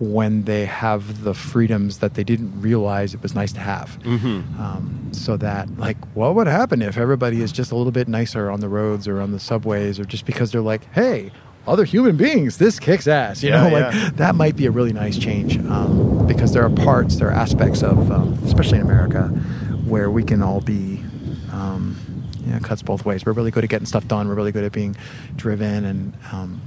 when 0.00 0.44
they 0.44 0.64
have 0.64 1.22
the 1.22 1.34
freedoms 1.34 1.98
that 1.98 2.14
they 2.14 2.24
didn't 2.24 2.60
realize 2.60 3.14
it 3.14 3.22
was 3.22 3.34
nice 3.34 3.52
to 3.52 3.60
have. 3.60 3.98
Mm-hmm. 4.02 4.60
Um, 4.60 5.08
so 5.12 5.36
that, 5.36 5.78
like, 5.78 5.96
what 6.14 6.34
would 6.34 6.46
happen 6.48 6.82
if 6.82 6.96
everybody 6.98 7.40
is 7.42 7.52
just 7.52 7.70
a 7.70 7.76
little 7.76 7.92
bit 7.92 8.08
nicer 8.08 8.50
on 8.50 8.60
the 8.60 8.68
roads 8.68 9.06
or 9.06 9.20
on 9.20 9.30
the 9.32 9.38
subways, 9.40 10.00
or 10.00 10.04
just 10.04 10.26
because 10.26 10.50
they're 10.50 10.60
like, 10.60 10.84
hey, 10.92 11.30
other 11.66 11.84
human 11.84 12.16
beings, 12.16 12.58
this 12.58 12.78
kicks 12.80 13.06
ass. 13.06 13.42
You 13.42 13.50
Yeah, 13.50 13.68
know, 13.68 13.74
like 13.78 13.94
yeah. 13.94 14.10
that 14.16 14.34
might 14.34 14.56
be 14.56 14.66
a 14.66 14.70
really 14.70 14.92
nice 14.92 15.16
change 15.16 15.58
um, 15.66 16.26
because 16.26 16.52
there 16.52 16.64
are 16.64 16.70
parts, 16.70 17.16
there 17.16 17.28
are 17.28 17.32
aspects 17.32 17.82
of, 17.82 18.10
um, 18.10 18.34
especially 18.44 18.78
in 18.80 18.84
America, 18.84 19.28
where 19.86 20.10
we 20.10 20.22
can 20.24 20.42
all 20.42 20.60
be. 20.60 21.02
Um, 21.52 21.96
you 22.44 22.52
know, 22.52 22.58
cuts 22.58 22.82
both 22.82 23.06
ways. 23.06 23.24
We're 23.24 23.32
really 23.32 23.50
good 23.50 23.64
at 23.64 23.70
getting 23.70 23.86
stuff 23.86 24.06
done. 24.06 24.28
We're 24.28 24.34
really 24.34 24.52
good 24.52 24.64
at 24.64 24.72
being 24.72 24.96
driven, 25.36 25.84
and 25.86 26.12
um, 26.30 26.60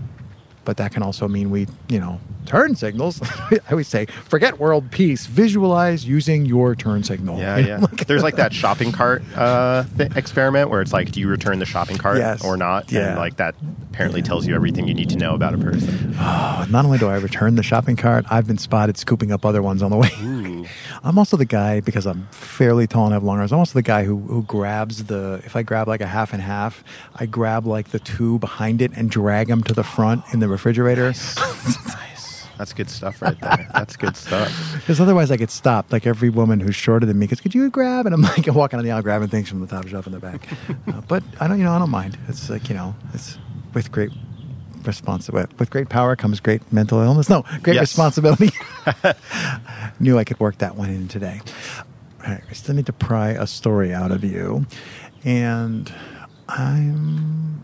but 0.68 0.76
that 0.76 0.92
can 0.92 1.02
also 1.02 1.30
mean 1.30 1.50
we, 1.50 1.66
you 1.88 1.98
know, 1.98 2.20
turn 2.46 2.76
signals. 2.76 3.22
I 3.24 3.60
always 3.72 3.88
say, 3.88 4.06
forget 4.26 4.60
world 4.60 4.92
peace. 4.92 5.26
Visualize 5.26 6.06
using 6.06 6.46
your 6.46 6.76
turn 6.76 7.04
signal. 7.04 7.40
Yeah, 7.40 7.58
yeah. 7.70 7.78
There's 8.06 8.22
like 8.22 8.36
that 8.36 8.52
shopping 8.54 8.92
cart 8.92 9.24
uh, 9.38 9.86
th- 9.98 10.12
experiment 10.18 10.70
where 10.70 10.82
it's 10.82 10.92
like, 10.92 11.14
do 11.14 11.22
you 11.22 11.30
return 11.30 11.60
the 11.60 11.66
shopping 11.66 11.96
cart 11.98 12.18
Yes. 12.18 12.44
or 12.44 12.58
not? 12.58 12.92
Yeah. 12.92 13.12
And 13.12 13.18
like 13.18 13.38
that 13.38 13.56
apparently 13.94 14.20
Yeah. 14.20 14.26
tells 14.28 14.46
you 14.46 14.56
everything 14.56 14.90
you 14.90 14.94
need 14.94 15.10
to 15.12 15.18
know 15.18 15.36
about 15.36 15.54
a 15.54 15.58
person. 15.58 16.14
Oh, 16.20 16.68
not 16.70 16.84
only 16.84 16.98
do 16.98 17.08
I 17.08 17.16
return 17.16 17.56
the 17.56 17.64
shopping 17.64 17.96
cart, 17.96 18.26
I've 18.30 18.46
been 18.46 18.58
spotted 18.58 18.98
scooping 18.98 19.32
up 19.32 19.46
other 19.46 19.62
ones 19.62 19.82
on 19.82 19.90
the 19.90 19.96
way. 19.98 20.10
I'm 21.04 21.18
also 21.18 21.38
the 21.38 21.46
guy 21.46 21.80
because 21.80 22.06
I'm 22.06 22.28
fairly 22.32 22.88
tall 22.88 23.06
and 23.06 23.14
have 23.14 23.24
long 23.24 23.40
arms. 23.40 23.52
I'm 23.52 23.60
also 23.60 23.74
the 23.74 23.82
guy 23.84 24.04
who 24.04 24.18
who 24.20 24.44
grabs 24.44 25.06
the. 25.06 25.42
If 25.46 25.56
I 25.56 25.64
grab 25.64 25.88
like 25.88 26.02
a 26.02 26.08
half 26.08 26.34
and 26.34 26.42
half, 26.42 26.84
I 27.16 27.26
grab 27.26 27.66
like 27.66 27.90
the 27.90 28.00
two 28.00 28.40
behind 28.40 28.82
it 28.82 28.92
and 28.96 29.10
drag 29.10 29.48
them 29.48 29.64
to 29.64 29.74
the 29.74 29.84
front 29.84 30.24
in 30.34 30.40
the 30.40 30.48
refrigerator. 30.48 31.08
nice. 31.08 32.48
That's 32.58 32.74
good 32.74 32.90
stuff 32.90 33.22
right 33.22 33.40
there. 33.40 33.70
That's 33.74 33.96
good 33.96 34.18
stuff. 34.18 34.52
Because 34.88 35.00
otherwise, 35.02 35.32
I 35.32 35.38
get 35.38 35.52
stopped. 35.52 35.92
Like 35.92 36.08
every 36.08 36.30
woman 36.30 36.60
who's 36.60 36.76
shorter 36.76 37.06
than 37.06 37.20
me, 37.20 37.28
goes, 37.28 37.42
"Could 37.42 37.54
you 37.54 37.70
grab?" 37.70 38.06
And 38.06 38.16
I'm 38.16 38.22
like 38.22 38.48
walking 38.54 38.80
on 38.80 38.86
the 38.86 38.92
aisle, 38.92 39.02
grabbing 39.04 39.28
things 39.28 39.50
from 39.50 39.60
the 39.60 39.68
top 39.68 39.88
shelf 39.88 40.08
in 40.08 40.14
the 40.14 40.20
back. 40.20 40.48
uh, 40.88 41.02
but 41.08 41.24
I 41.40 41.48
don't, 41.48 41.60
you 41.60 41.66
know, 41.66 41.74
I 41.74 41.80
don't 41.80 41.90
mind. 41.92 42.18
It's 42.28 42.50
like 42.50 42.70
you 42.70 42.76
know, 42.76 42.96
it's 43.14 43.38
with 43.74 43.92
great 43.92 44.12
responsibility. 44.88 45.54
With 45.60 45.70
great 45.70 45.90
power 45.90 46.16
comes 46.16 46.40
great 46.40 46.62
mental 46.74 47.00
illness. 47.00 47.30
No, 47.30 47.44
great 47.62 47.76
Yes. 47.76 47.82
responsibility. 47.82 48.50
Knew 50.00 50.18
I 50.18 50.24
could 50.24 50.40
work 50.40 50.58
that 50.60 50.76
one 50.76 50.90
in 50.90 51.08
today. 51.08 51.42
All 52.26 52.34
right, 52.34 52.42
I 52.50 52.54
still 52.54 52.76
need 52.76 52.86
to 52.88 52.94
pry 52.94 53.30
a 53.30 53.46
story 53.48 53.94
out 53.94 54.12
of 54.12 54.24
you, 54.24 54.66
and 55.24 55.94
I'm 56.50 57.64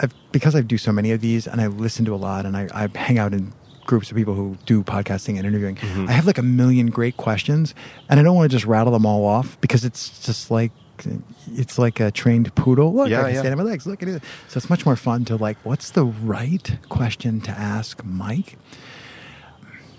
I've, 0.00 0.14
because 0.32 0.54
I 0.54 0.60
do 0.60 0.78
so 0.78 0.92
many 0.92 1.10
of 1.12 1.20
these 1.20 1.46
and 1.48 1.60
I 1.60 1.66
listen 1.66 2.04
to 2.04 2.14
a 2.14 2.16
lot 2.16 2.46
and 2.46 2.56
I, 2.56 2.68
I 2.72 2.88
hang 2.96 3.18
out 3.18 3.32
in 3.34 3.52
groups 3.86 4.10
of 4.10 4.16
people 4.16 4.34
who 4.34 4.56
do 4.66 4.84
podcasting 4.84 5.36
and 5.38 5.46
interviewing, 5.46 5.74
Mm-hmm. 5.76 6.08
I 6.08 6.12
have 6.12 6.26
like 6.26 6.38
a 6.38 6.42
million 6.42 6.86
great 6.88 7.16
questions 7.16 7.74
and 8.08 8.20
I 8.20 8.22
don't 8.22 8.36
want 8.36 8.48
to 8.50 8.54
just 8.56 8.66
rattle 8.66 8.92
them 8.92 9.04
all 9.04 9.24
off 9.24 9.60
because 9.60 9.84
it's 9.84 10.24
just 10.24 10.50
like 10.52 10.70
it's 11.52 11.78
like 11.78 12.00
a 12.00 12.10
trained 12.10 12.54
poodle. 12.54 12.94
Look, 12.94 13.08
Yeah, 13.08 13.20
I 13.20 13.24
can 13.24 13.34
yeah. 13.34 13.40
stand 13.40 13.52
on 13.52 13.58
my 13.64 13.70
legs. 13.70 13.86
Look 13.86 14.02
at 14.02 14.08
it. 14.08 14.22
So 14.48 14.58
it's 14.58 14.70
much 14.70 14.84
more 14.86 14.96
fun 14.96 15.24
to 15.26 15.36
like, 15.36 15.56
what's 15.64 15.90
the 15.90 16.04
right 16.04 16.78
question 16.88 17.40
to 17.42 17.50
ask 17.50 18.04
Mike? 18.04 18.56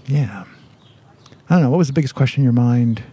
Yeah. 0.06 0.46
I 1.50 1.56
don't 1.56 1.64
know. 1.64 1.70
What 1.70 1.78
was 1.78 1.88
the 1.88 1.94
biggest 1.94 2.16
question 2.16 2.42
in 2.42 2.44
your 2.44 2.54
mind 2.54 3.04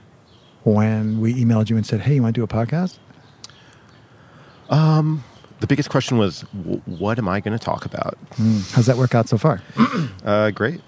when 0.64 1.20
we 1.20 1.34
emailed 1.34 1.70
you 1.70 1.76
and 1.76 1.87
said, 1.87 2.01
hey, 2.01 2.14
you 2.16 2.22
want 2.22 2.34
to 2.34 2.41
do 2.41 2.45
a 2.45 2.49
podcast? 2.49 2.99
Um, 4.68 5.22
The 5.61 5.66
biggest 5.66 5.89
question 5.91 6.18
was, 6.18 6.45
w- 6.57 6.82
what 6.87 7.18
am 7.18 7.28
I 7.28 7.41
going 7.41 7.57
to 7.57 7.64
talk 7.64 7.84
about? 7.84 8.18
How's 8.72 8.87
that 8.87 8.97
work 8.97 9.14
out 9.14 9.28
so 9.28 9.39
far? 9.39 9.62
Uh, 10.26 10.51
great. 10.51 10.80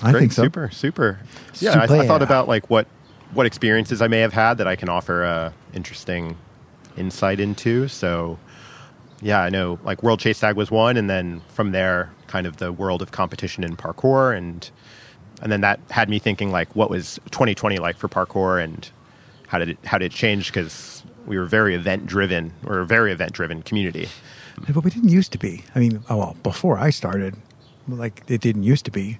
I 0.00 0.12
Great, 0.12 0.20
think 0.20 0.32
so. 0.32 0.44
Super, 0.44 0.70
super. 0.72 1.18
Yeah, 1.58 1.72
I, 1.80 1.84
I 2.02 2.06
thought 2.06 2.22
about 2.22 2.46
like 2.46 2.70
what 2.70 2.86
what 3.32 3.44
experiences 3.44 4.00
I 4.00 4.06
may 4.06 4.20
have 4.20 4.32
had 4.32 4.58
that 4.58 4.68
I 4.68 4.76
can 4.76 4.88
offer 4.88 5.24
uh, 5.24 5.52
interesting 5.76 6.36
insight 6.96 7.38
into. 7.38 7.86
So, 7.88 8.38
yeah, 9.20 9.40
I 9.40 9.50
know 9.50 9.78
like 9.84 10.02
World 10.02 10.20
Chase 10.20 10.40
Tag 10.40 10.56
was 10.56 10.70
one, 10.70 10.96
and 10.96 11.08
then 11.08 11.42
from 11.48 11.72
there, 11.72 12.10
kind 12.26 12.46
of 12.46 12.56
the 12.56 12.72
world 12.72 13.02
of 13.02 13.12
competition 13.12 13.62
in 13.62 13.76
parkour, 13.76 14.36
and 14.36 14.68
and 15.42 15.52
then 15.52 15.60
that 15.60 15.78
had 15.90 16.08
me 16.08 16.18
thinking 16.18 16.50
like, 16.50 16.74
what 16.74 16.90
was 16.90 17.20
2020 17.30 17.78
like 17.78 17.96
for 17.96 18.08
parkour, 18.08 18.62
and 18.62 18.88
how 19.48 19.58
did 19.58 19.68
it 19.68 19.78
how 19.84 19.98
did 19.98 20.06
it 20.06 20.16
change? 20.16 20.48
Because 20.48 21.02
we 21.26 21.38
were 21.38 21.44
very 21.44 21.74
event 21.74 22.06
driven. 22.06 22.52
We're 22.64 22.80
a 22.80 22.86
very 22.86 23.12
event 23.12 23.32
driven 23.32 23.62
community. 23.62 24.08
But 24.68 24.84
we 24.84 24.90
didn't 24.90 25.10
used 25.10 25.32
to 25.32 25.38
be. 25.38 25.64
I 25.74 25.80
mean, 25.80 26.02
oh, 26.08 26.16
well, 26.16 26.36
before 26.42 26.78
I 26.78 26.88
started, 26.90 27.34
like 27.88 28.22
it 28.28 28.40
didn't 28.40 28.62
used 28.62 28.84
to 28.86 28.90
be. 28.90 29.18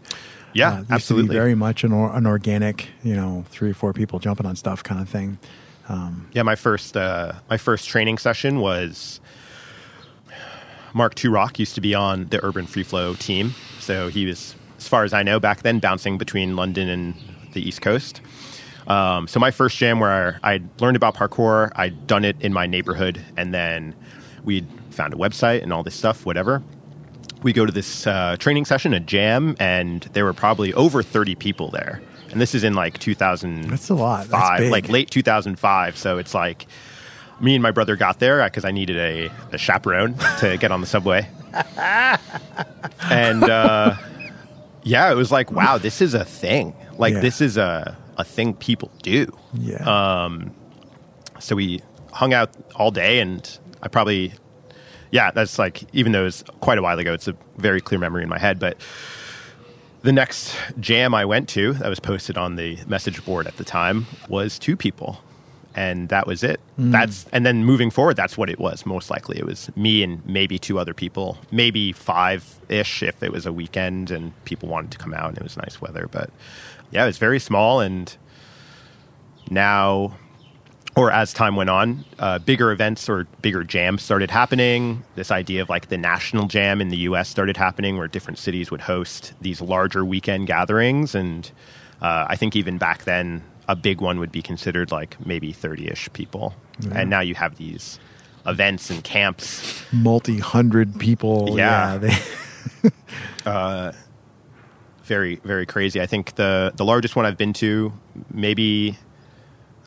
Yeah, 0.55 0.69
Uh, 0.69 0.73
it 0.73 0.77
used 0.77 0.87
to 0.87 0.89
be 0.89 0.95
absolutely. 0.95 1.37
very 1.37 1.55
much 1.55 1.85
an, 1.85 1.93
or, 1.93 2.15
an 2.17 2.27
organic, 2.27 2.89
you 3.03 3.15
know, 3.15 3.45
three 3.51 3.71
or 3.71 3.75
four 3.75 3.93
people 3.93 4.19
jumping 4.19 4.47
on 4.47 4.57
stuff 4.57 4.83
kind 4.83 5.01
of 5.03 5.09
thing. 5.09 5.39
Um, 5.89 6.29
Yeah, 6.33 6.43
my 6.43 6.57
first 6.57 6.97
uh, 6.97 7.33
my 7.49 7.57
first 7.57 7.89
training 7.89 8.19
session 8.19 8.61
was 8.61 9.21
Mark 10.93 11.15
Toorock 11.15 11.59
used 11.59 11.75
to 11.75 11.81
be 11.81 11.95
on 11.95 12.27
the 12.27 12.43
Urban 12.45 12.67
Free 12.67 12.83
Flow 12.83 13.15
team, 13.15 13.55
so 13.81 14.09
he 14.09 14.25
was, 14.27 14.55
as 14.79 14.89
far 14.89 15.05
as 15.05 15.13
I 15.13 15.23
know, 15.23 15.39
back 15.39 15.63
then 15.63 15.79
bouncing 15.79 16.17
between 16.19 16.57
London 16.57 16.89
and 16.89 17.15
the 17.53 17.61
East 17.67 17.83
Coast. 17.83 18.21
Um, 18.87 19.27
so 19.29 19.41
my 19.41 19.51
first 19.51 19.77
jam 19.77 20.01
where 20.01 20.39
I 20.43 20.63
learned 20.81 20.97
about 20.97 21.15
parkour, 21.15 21.71
I'd 21.75 22.07
done 22.07 22.25
it 22.25 22.37
in 22.41 22.53
my 22.53 22.67
neighborhood, 22.67 23.21
and 23.37 23.53
then 23.53 23.95
we'd 24.45 24.67
found 24.91 25.13
a 25.13 25.17
website 25.17 25.63
and 25.63 25.73
all 25.73 25.83
this 25.83 25.95
stuff, 25.95 26.25
whatever. 26.25 26.63
We 27.43 27.53
go 27.53 27.67
to 27.67 27.73
this 27.73 28.07
uh, 28.07 28.37
training 28.39 28.65
session, 28.65 28.95
a 28.95 29.01
jam, 29.01 29.57
and 29.59 30.03
there 30.15 30.25
were 30.25 30.33
probably 30.33 30.73
over 30.75 31.03
30 31.03 31.35
people 31.35 31.71
there. 31.71 32.01
And 32.31 32.41
this 32.41 32.55
is 32.55 32.65
in 32.65 32.75
like 32.75 32.99
2000. 32.99 33.65
That's 33.71 33.89
a 33.91 33.95
lot. 33.95 34.29
That's 34.29 34.61
big. 34.61 34.71
like 34.73 34.89
late 34.89 35.11
2005. 35.11 35.97
So 35.97 36.19
it's 36.19 36.35
like 36.35 36.67
me 37.41 37.55
and 37.55 37.63
my 37.63 37.71
brother 37.71 37.97
got 37.97 38.19
there 38.19 38.43
because 38.45 38.65
I 38.65 38.71
needed 38.73 38.97
a, 38.97 39.31
a 39.53 39.59
chaperone 39.59 40.15
to 40.41 40.57
get 40.59 40.71
on 40.73 40.81
the 40.81 40.87
subway. 40.87 41.29
and 43.11 43.45
uh, 43.45 43.95
yeah, 44.83 45.11
it 45.11 45.15
was 45.15 45.31
like, 45.33 45.51
wow, 45.53 45.79
this 45.79 46.01
is 46.01 46.15
a 46.15 46.25
thing. 46.25 46.75
Like, 46.99 47.15
Yeah. 47.15 47.21
this 47.21 47.41
is 47.41 47.57
a, 47.57 47.97
a 48.17 48.25
thing 48.25 48.55
people 48.55 48.91
do. 49.03 49.27
yeah. 49.55 49.85
Um, 50.25 50.53
So 51.39 51.55
we 51.55 51.81
hung 52.13 52.33
out 52.33 52.51
all 52.77 52.91
day, 52.91 53.21
and 53.21 53.59
I 53.83 53.89
probably, 53.89 54.33
yeah, 55.11 55.31
that's 55.31 55.59
like, 55.59 55.85
even 55.93 56.13
though 56.13 56.23
it 56.23 56.25
was 56.25 56.45
quite 56.61 56.79
a 56.79 56.83
while 56.83 56.99
ago, 56.99 57.13
it's 57.13 57.29
a 57.29 57.37
very 57.59 57.81
clear 57.81 57.99
memory 58.01 58.23
in 58.23 58.29
my 58.29 58.39
head. 58.39 58.59
But 58.59 58.79
the 60.07 60.13
next 60.13 60.57
jam 60.79 61.17
I 61.17 61.25
went 61.25 61.49
to 61.49 61.73
that 61.75 61.89
was 61.89 61.99
posted 61.99 62.39
on 62.39 62.55
the 62.55 62.79
message 62.87 63.25
board 63.25 63.49
at 63.49 63.57
the 63.57 63.65
time 63.65 64.07
was 64.29 64.57
two 64.57 64.77
people. 64.77 65.21
And 65.75 66.09
that 66.11 66.29
was 66.29 66.45
it. 66.45 66.61
Mm. 66.79 66.93
That's 66.93 67.27
and 67.33 67.45
then 67.45 67.65
moving 67.65 67.91
forward, 67.91 68.17
that's 68.17 68.39
what 68.39 68.49
it 68.49 68.61
was. 68.61 68.87
Most 68.87 69.11
likely, 69.11 69.37
it 69.37 69.45
was 69.45 69.69
me 69.77 70.05
and 70.05 70.25
maybe 70.25 70.61
two 70.61 70.79
other 70.79 70.95
people, 70.95 71.39
maybe 71.51 71.91
five 71.91 72.61
ish 72.69 73.03
if 73.03 73.21
it 73.21 73.33
was 73.33 73.47
a 73.47 73.53
weekend 73.53 74.13
and 74.13 74.33
people 74.45 74.69
wanted 74.69 74.93
to 74.93 74.99
come 74.99 75.13
out 75.13 75.29
and 75.29 75.39
it 75.39 75.43
was 75.43 75.57
nice 75.57 75.81
weather. 75.81 76.09
But 76.09 76.31
yeah, 76.93 77.03
it 77.03 77.07
was 77.07 77.19
very 77.19 77.41
small. 77.41 77.81
And 77.81 78.17
now 79.51 80.17
or 80.97 81.11
as 81.13 81.35
time 81.35 81.57
went 81.57 81.69
on, 81.69 82.05
uh, 82.19 82.39
bigger 82.39 82.73
events 82.73 83.07
or 83.09 83.25
bigger 83.43 83.63
jams 83.63 84.03
started 84.03 84.31
happening. 84.31 85.05
This 85.15 85.31
idea 85.31 85.61
of 85.61 85.69
like 85.69 85.89
the 85.89 85.99
national 85.99 86.47
jam 86.47 86.81
in 86.81 86.89
the 86.89 86.97
US 86.99 87.29
started 87.29 87.57
happening 87.59 87.99
where 87.99 88.09
different 88.09 88.39
cities 88.39 88.71
would 88.71 88.81
host 88.81 89.35
these 89.43 89.61
larger 89.61 90.07
weekend 90.07 90.47
gatherings. 90.47 91.15
And 91.15 91.51
uh, 92.01 92.25
I 92.29 92.37
think 92.37 92.57
even 92.57 92.79
back 92.79 93.05
then, 93.05 93.45
a 93.69 93.77
big 93.77 94.01
one 94.01 94.19
would 94.21 94.33
be 94.33 94.41
considered 94.41 94.91
like 94.91 95.17
maybe 95.25 95.53
30 95.53 95.89
ish 95.91 96.11
people. 96.15 96.55
And 96.95 97.11
now 97.11 97.21
you 97.21 97.35
have 97.35 97.57
these 97.57 98.01
events 98.47 98.89
and 98.91 99.05
camps. 99.05 99.85
Multi 99.93 100.39
hundred 100.39 100.99
people. 100.99 101.57
Yeah. 101.59 101.99
they, 102.83 102.91
Very, 105.03 105.37
very 105.37 105.67
crazy. 105.67 106.01
I 106.01 106.07
think 106.07 106.37
the, 106.37 106.73
the 106.75 106.85
largest 106.85 107.17
one 107.17 107.27
I've 107.27 107.37
been 107.37 107.53
to, 107.55 107.93
maybe, 108.33 108.97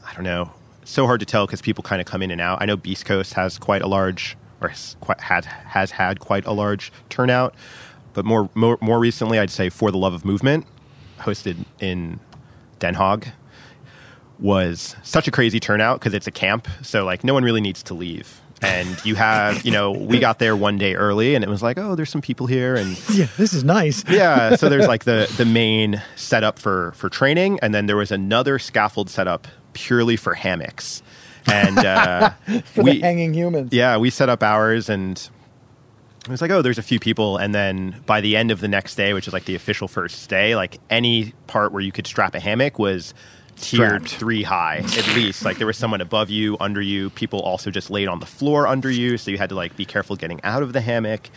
I 0.05 0.14
don't 0.14 0.24
know, 0.24 0.51
so 0.90 1.06
hard 1.06 1.20
to 1.20 1.26
tell 1.26 1.46
because 1.46 1.62
people 1.62 1.84
kind 1.84 2.02
of 2.02 2.08
come 2.08 2.22
in 2.22 2.32
and 2.32 2.42
out. 2.42 2.62
I 2.62 2.66
know 2.66 2.76
Beast 2.76 3.06
Coast 3.06 3.34
has 3.34 3.58
quite 3.58 3.82
a 3.82 3.88
large, 3.88 4.38
or 4.62 4.70
has, 4.70 4.96
quite, 5.00 5.22
had, 5.22 5.46
has 5.46 5.92
had 5.92 6.20
quite 6.20 6.46
a 6.46 6.52
large 6.52 6.92
turnout. 7.10 7.56
But 8.14 8.26
more, 8.26 8.50
more, 8.56 8.78
more 8.82 9.00
recently, 9.00 9.40
I'd 9.40 9.52
say 9.52 9.70
For 9.70 9.92
the 9.92 9.98
Love 9.98 10.14
of 10.14 10.26
Movement, 10.26 10.66
hosted 11.20 11.66
in 11.80 12.20
Den 12.80 12.96
Haag, 12.96 13.32
was 14.40 14.96
such 15.04 15.28
a 15.28 15.32
crazy 15.32 15.60
turnout 15.60 16.00
because 16.00 16.14
it's 16.14 16.28
a 16.28 16.32
camp. 16.32 16.68
So, 16.82 17.06
like, 17.06 17.24
no 17.24 17.34
one 17.34 17.44
really 17.44 17.62
needs 17.62 17.84
to 17.84 17.94
leave. 17.94 18.42
And 18.62 19.06
you 19.06 19.16
have, 19.16 19.64
you 19.66 19.72
know, 19.72 19.92
we 19.92 20.20
got 20.20 20.40
there 20.40 20.54
one 20.54 20.78
day 20.78 20.96
early 20.96 21.34
and 21.34 21.46
it 21.46 21.50
was 21.50 21.64
like, 21.64 21.78
oh, 21.78 21.96
there's 21.96 22.10
some 22.10 22.22
people 22.22 22.46
here. 22.46 22.76
And 22.76 23.00
yeah, 23.14 23.28
this 23.38 23.54
is 23.54 23.64
nice. 23.64 24.04
yeah 24.10 24.56
so 24.56 24.68
there's 24.68 24.88
like 24.88 25.06
the 25.06 25.34
the 25.38 25.46
main 25.46 26.02
setup 26.16 26.60
for 26.60 26.92
for 26.94 27.10
training 27.10 27.60
and 27.62 27.74
then 27.74 27.86
there 27.86 27.96
was 27.96 28.12
another 28.12 28.60
scaffold 28.60 29.10
setup 29.10 29.48
purely 29.88 30.15
for 30.17 30.34
hammocks. 30.34 31.01
And 31.47 31.77
uh 31.80 32.30
For 32.75 32.84
we 32.84 32.91
the 32.93 32.99
hanging 33.01 33.34
humans. 33.34 33.71
yeah 33.73 33.97
we 33.97 34.09
set 34.09 34.30
up 34.30 34.43
ours 34.43 34.89
and 34.89 35.17
it 36.25 36.30
was 36.30 36.41
like 36.41 36.51
oh 36.51 36.61
there's 36.61 36.77
a 36.77 36.84
few 36.84 36.99
people. 36.99 37.38
And 37.38 37.55
then 37.55 38.01
by 38.05 38.21
the 38.21 38.36
end 38.36 38.51
of 38.51 38.59
the 38.59 38.67
next 38.67 38.95
day 38.95 39.13
which 39.13 39.27
is 39.27 39.34
like 39.34 39.45
the 39.45 39.55
official 39.55 39.88
first 39.88 40.30
day 40.30 40.55
like 40.55 40.80
any 40.89 41.34
part 41.47 41.71
where 41.71 41.82
you 41.82 41.91
could 41.91 42.05
strap 42.07 42.36
a 42.36 42.39
hammock 42.39 42.77
was 42.77 43.13
tiered 43.55 44.07
Strapped. 44.07 44.19
three 44.19 44.43
high 44.43 44.77
at 44.77 45.07
least. 45.15 45.43
Like 45.45 45.57
there 45.57 45.67
was 45.67 45.77
someone 45.77 46.01
above 46.01 46.30
you 46.30 46.55
under 46.59 46.82
you. 46.82 47.09
People 47.11 47.39
also 47.41 47.71
just 47.71 47.89
laid 47.89 48.07
on 48.07 48.19
the 48.19 48.25
floor 48.25 48.67
under 48.67 48.89
you 48.91 49.17
so 49.17 49.32
you 49.32 49.38
had 49.38 49.49
to 49.49 49.55
like 49.55 49.75
be 49.75 49.86
careful 49.86 50.15
getting 50.15 50.39
out 50.43 50.61
of 50.63 50.73
the 50.73 50.82
hammock. 50.82 51.30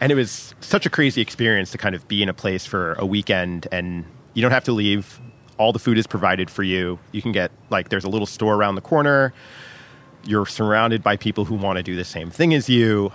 And 0.00 0.12
it 0.12 0.16
was 0.16 0.54
such 0.60 0.86
a 0.86 0.90
crazy 0.90 1.20
experience 1.22 1.70
to 1.72 1.78
kind 1.78 1.94
of 1.94 2.06
be 2.08 2.22
in 2.22 2.28
a 2.28 2.34
place 2.34 2.66
for 2.66 2.92
a 2.94 3.06
weekend 3.06 3.66
and 3.72 4.04
you 4.34 4.42
don't 4.42 4.50
have 4.52 4.64
to 4.64 4.72
leave 4.72 5.20
all 5.64 5.72
the 5.72 5.78
food 5.78 5.98
is 5.98 6.06
provided 6.06 6.50
for 6.50 6.62
you 6.62 6.98
you 7.12 7.22
can 7.22 7.32
get 7.32 7.50
like 7.70 7.88
there's 7.88 8.04
a 8.04 8.08
little 8.08 8.26
store 8.26 8.54
around 8.54 8.74
the 8.74 8.80
corner 8.80 9.32
you're 10.24 10.46
surrounded 10.46 11.02
by 11.02 11.16
people 11.16 11.44
who 11.44 11.54
want 11.54 11.76
to 11.76 11.82
do 11.82 11.96
the 11.96 12.04
same 12.04 12.30
thing 12.30 12.54
as 12.54 12.68
you 12.68 13.12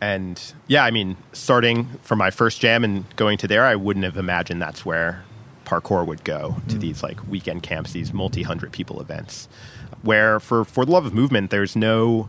and 0.00 0.54
yeah 0.66 0.84
i 0.84 0.90
mean 0.90 1.16
starting 1.32 1.84
from 2.02 2.18
my 2.18 2.30
first 2.30 2.60
jam 2.60 2.84
and 2.84 3.04
going 3.16 3.38
to 3.38 3.46
there 3.46 3.64
i 3.64 3.74
wouldn't 3.74 4.04
have 4.04 4.16
imagined 4.16 4.60
that's 4.60 4.84
where 4.84 5.24
parkour 5.64 6.06
would 6.06 6.24
go 6.24 6.56
to 6.68 6.76
mm. 6.76 6.80
these 6.80 7.02
like 7.02 7.26
weekend 7.28 7.62
camps 7.62 7.92
these 7.92 8.12
multi-hundred 8.12 8.72
people 8.72 9.00
events 9.00 9.48
where 10.02 10.40
for 10.40 10.64
for 10.64 10.84
the 10.84 10.90
love 10.90 11.06
of 11.06 11.14
movement 11.14 11.50
there's 11.50 11.76
no 11.76 12.28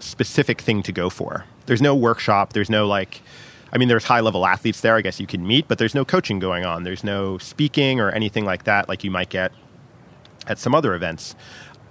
specific 0.00 0.60
thing 0.60 0.82
to 0.84 0.92
go 0.92 1.10
for. 1.10 1.44
There's 1.66 1.82
no 1.82 1.94
workshop. 1.94 2.52
There's 2.52 2.70
no 2.70 2.86
like, 2.86 3.22
I 3.72 3.78
mean, 3.78 3.88
there's 3.88 4.04
high 4.04 4.20
level 4.20 4.46
athletes 4.46 4.80
there, 4.80 4.96
I 4.96 5.02
guess 5.02 5.20
you 5.20 5.26
can 5.26 5.46
meet, 5.46 5.68
but 5.68 5.78
there's 5.78 5.94
no 5.94 6.04
coaching 6.04 6.38
going 6.38 6.64
on. 6.64 6.84
There's 6.84 7.04
no 7.04 7.38
speaking 7.38 8.00
or 8.00 8.10
anything 8.10 8.44
like 8.44 8.64
that, 8.64 8.88
like 8.88 9.04
you 9.04 9.10
might 9.10 9.28
get 9.28 9.52
at 10.46 10.58
some 10.58 10.74
other 10.74 10.94
events. 10.94 11.34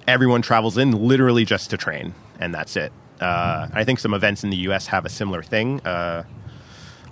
Everyone 0.07 0.41
travels 0.41 0.77
in 0.77 0.91
literally 0.91 1.45
just 1.45 1.69
to 1.69 1.77
train, 1.77 2.15
and 2.39 2.53
that's 2.53 2.75
it. 2.75 2.91
Uh, 3.21 3.67
I 3.73 3.83
think 3.83 3.99
some 3.99 4.13
events 4.13 4.43
in 4.43 4.49
the 4.49 4.57
US 4.57 4.87
have 4.87 5.05
a 5.05 5.09
similar 5.09 5.43
thing. 5.43 5.81
Uh, 5.81 6.23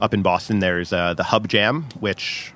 up 0.02 0.14
in 0.14 0.22
Boston, 0.22 0.60
there's 0.60 0.92
uh, 0.92 1.14
the 1.14 1.24
Hub 1.24 1.48
Jam, 1.48 1.84
which 2.00 2.54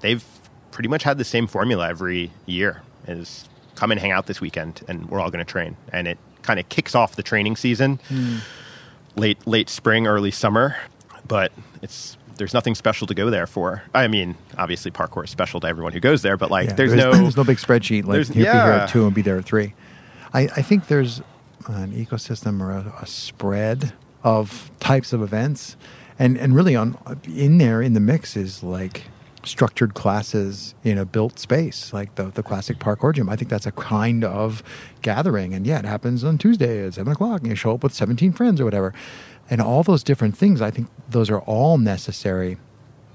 they've 0.00 0.24
pretty 0.70 0.88
much 0.88 1.02
had 1.04 1.18
the 1.18 1.24
same 1.24 1.46
formula 1.46 1.88
every 1.88 2.32
year 2.46 2.82
is 3.06 3.48
come 3.76 3.90
and 3.92 4.00
hang 4.00 4.10
out 4.10 4.26
this 4.26 4.40
weekend 4.40 4.82
and 4.88 5.08
we're 5.08 5.20
all 5.20 5.30
going 5.30 5.44
to 5.44 5.50
train 5.50 5.76
and 5.92 6.08
it 6.08 6.18
kind 6.42 6.58
of 6.58 6.68
kicks 6.68 6.94
off 6.94 7.16
the 7.16 7.22
training 7.22 7.54
season 7.56 7.98
late 9.16 9.46
late 9.46 9.68
spring, 9.68 10.06
early 10.06 10.30
summer, 10.30 10.76
but 11.26 11.52
it's 11.82 12.16
there's 12.36 12.52
nothing 12.54 12.74
special 12.74 13.06
to 13.06 13.14
go 13.14 13.30
there 13.30 13.46
for. 13.46 13.82
I 13.94 14.08
mean, 14.08 14.36
obviously 14.58 14.90
parkour 14.90 15.24
is 15.24 15.30
special 15.30 15.60
to 15.60 15.66
everyone 15.68 15.92
who 15.92 16.00
goes 16.00 16.22
there, 16.22 16.36
but 16.36 16.50
like 16.50 16.68
Yeah, 16.70 16.74
there's, 16.74 16.90
there's, 16.90 17.02
no 17.04 17.12
there's 17.22 17.36
no 17.36 17.44
big 17.44 17.58
spreadsheet 17.58 18.04
like 18.04 18.14
there's- 18.14 18.28
here, 18.28 18.44
be 18.44 18.50
here 18.50 18.58
at 18.72 18.88
two 18.88 19.06
and 19.06 19.14
be 19.14 19.22
there 19.22 19.38
at 19.38 19.44
three. 19.44 19.74
I, 20.32 20.42
I 20.42 20.62
think 20.62 20.88
there's 20.88 21.20
an 21.68 21.92
ecosystem 21.92 22.60
or 22.60 22.70
a, 22.72 22.94
a 23.02 23.06
spread 23.06 23.92
of 24.24 24.70
types 24.80 25.12
of 25.12 25.22
events, 25.22 25.76
and 26.18 26.36
and 26.36 26.54
really 26.54 26.74
on 26.76 26.96
in 27.24 27.58
there 27.58 27.80
in 27.80 27.92
the 27.92 28.00
mix 28.00 28.36
is 28.36 28.62
like 28.62 29.04
structured 29.44 29.92
classes 29.92 30.74
in 30.84 30.96
a 30.96 31.04
built 31.04 31.38
space 31.38 31.92
like 31.92 32.14
the 32.14 32.24
the 32.24 32.42
classic 32.42 32.78
parkour 32.78 33.14
gym. 33.14 33.28
I 33.28 33.36
think 33.36 33.50
that's 33.50 33.66
a 33.66 33.72
kind 33.72 34.24
of 34.24 34.62
gathering, 35.02 35.54
and 35.54 35.66
yeah, 35.66 35.78
it 35.78 35.84
happens 35.84 36.24
on 36.24 36.38
Tuesday 36.38 36.84
at 36.86 36.94
seven 36.94 37.12
o'clock, 37.12 37.42
and 37.42 37.50
you 37.50 37.54
show 37.54 37.74
up 37.74 37.82
with 37.84 37.94
seventeen 37.94 38.32
friends 38.32 38.60
or 38.60 38.64
whatever, 38.64 38.92
and 39.50 39.60
all 39.60 39.82
those 39.82 40.02
different 40.02 40.36
things. 40.36 40.60
I 40.60 40.70
think 40.70 40.88
those 41.08 41.30
are 41.30 41.40
all 41.40 41.78
necessary 41.78 42.58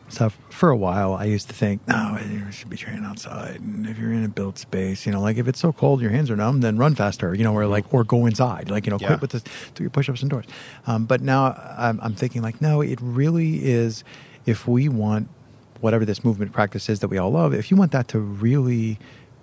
so 0.09 0.29
for 0.49 0.69
a 0.69 0.75
while, 0.75 1.13
I 1.13 1.25
used 1.25 1.47
to 1.49 1.53
think, 1.53 1.87
no, 1.87 2.17
you 2.27 2.51
should 2.51 2.69
be 2.69 2.77
training 2.77 3.05
outside. 3.05 3.61
And 3.61 3.85
if 3.87 3.97
you're 3.97 4.11
in 4.11 4.25
a 4.25 4.27
built 4.27 4.57
space, 4.57 5.05
you 5.05 5.11
know, 5.11 5.21
like 5.21 5.37
if 5.37 5.47
it's 5.47 5.59
so 5.59 5.71
cold, 5.71 6.01
your 6.01 6.09
hands 6.09 6.31
are 6.31 6.35
numb, 6.35 6.61
then 6.61 6.77
run 6.77 6.95
faster, 6.95 7.35
you 7.35 7.43
know, 7.43 7.53
or 7.53 7.67
like, 7.67 7.85
or 7.93 8.03
go 8.03 8.25
inside, 8.25 8.69
like, 8.71 8.87
you 8.87 8.89
know, 8.89 8.97
Yeah. 8.99 9.07
quit 9.07 9.21
with 9.21 9.31
the, 9.31 9.41
do 9.75 9.83
your 9.83 9.91
push-ups 9.91 10.23
indoors. 10.23 10.45
Um, 10.87 11.05
but 11.05 11.21
now 11.21 11.53
I'm, 11.77 11.99
I'm 12.01 12.15
thinking 12.15 12.41
like, 12.41 12.59
no, 12.59 12.81
it 12.81 12.99
really 13.01 13.63
is, 13.63 14.03
if 14.47 14.67
we 14.67 14.89
want 14.89 15.29
whatever 15.79 16.05
this 16.05 16.23
movement 16.25 16.53
practice 16.53 16.89
is 16.89 17.01
that 17.01 17.07
we 17.09 17.17
all 17.19 17.31
love, 17.31 17.53
if 17.53 17.69
you 17.69 17.77
want 17.77 17.91
that 17.91 18.07
to 18.09 18.19
really 18.19 18.97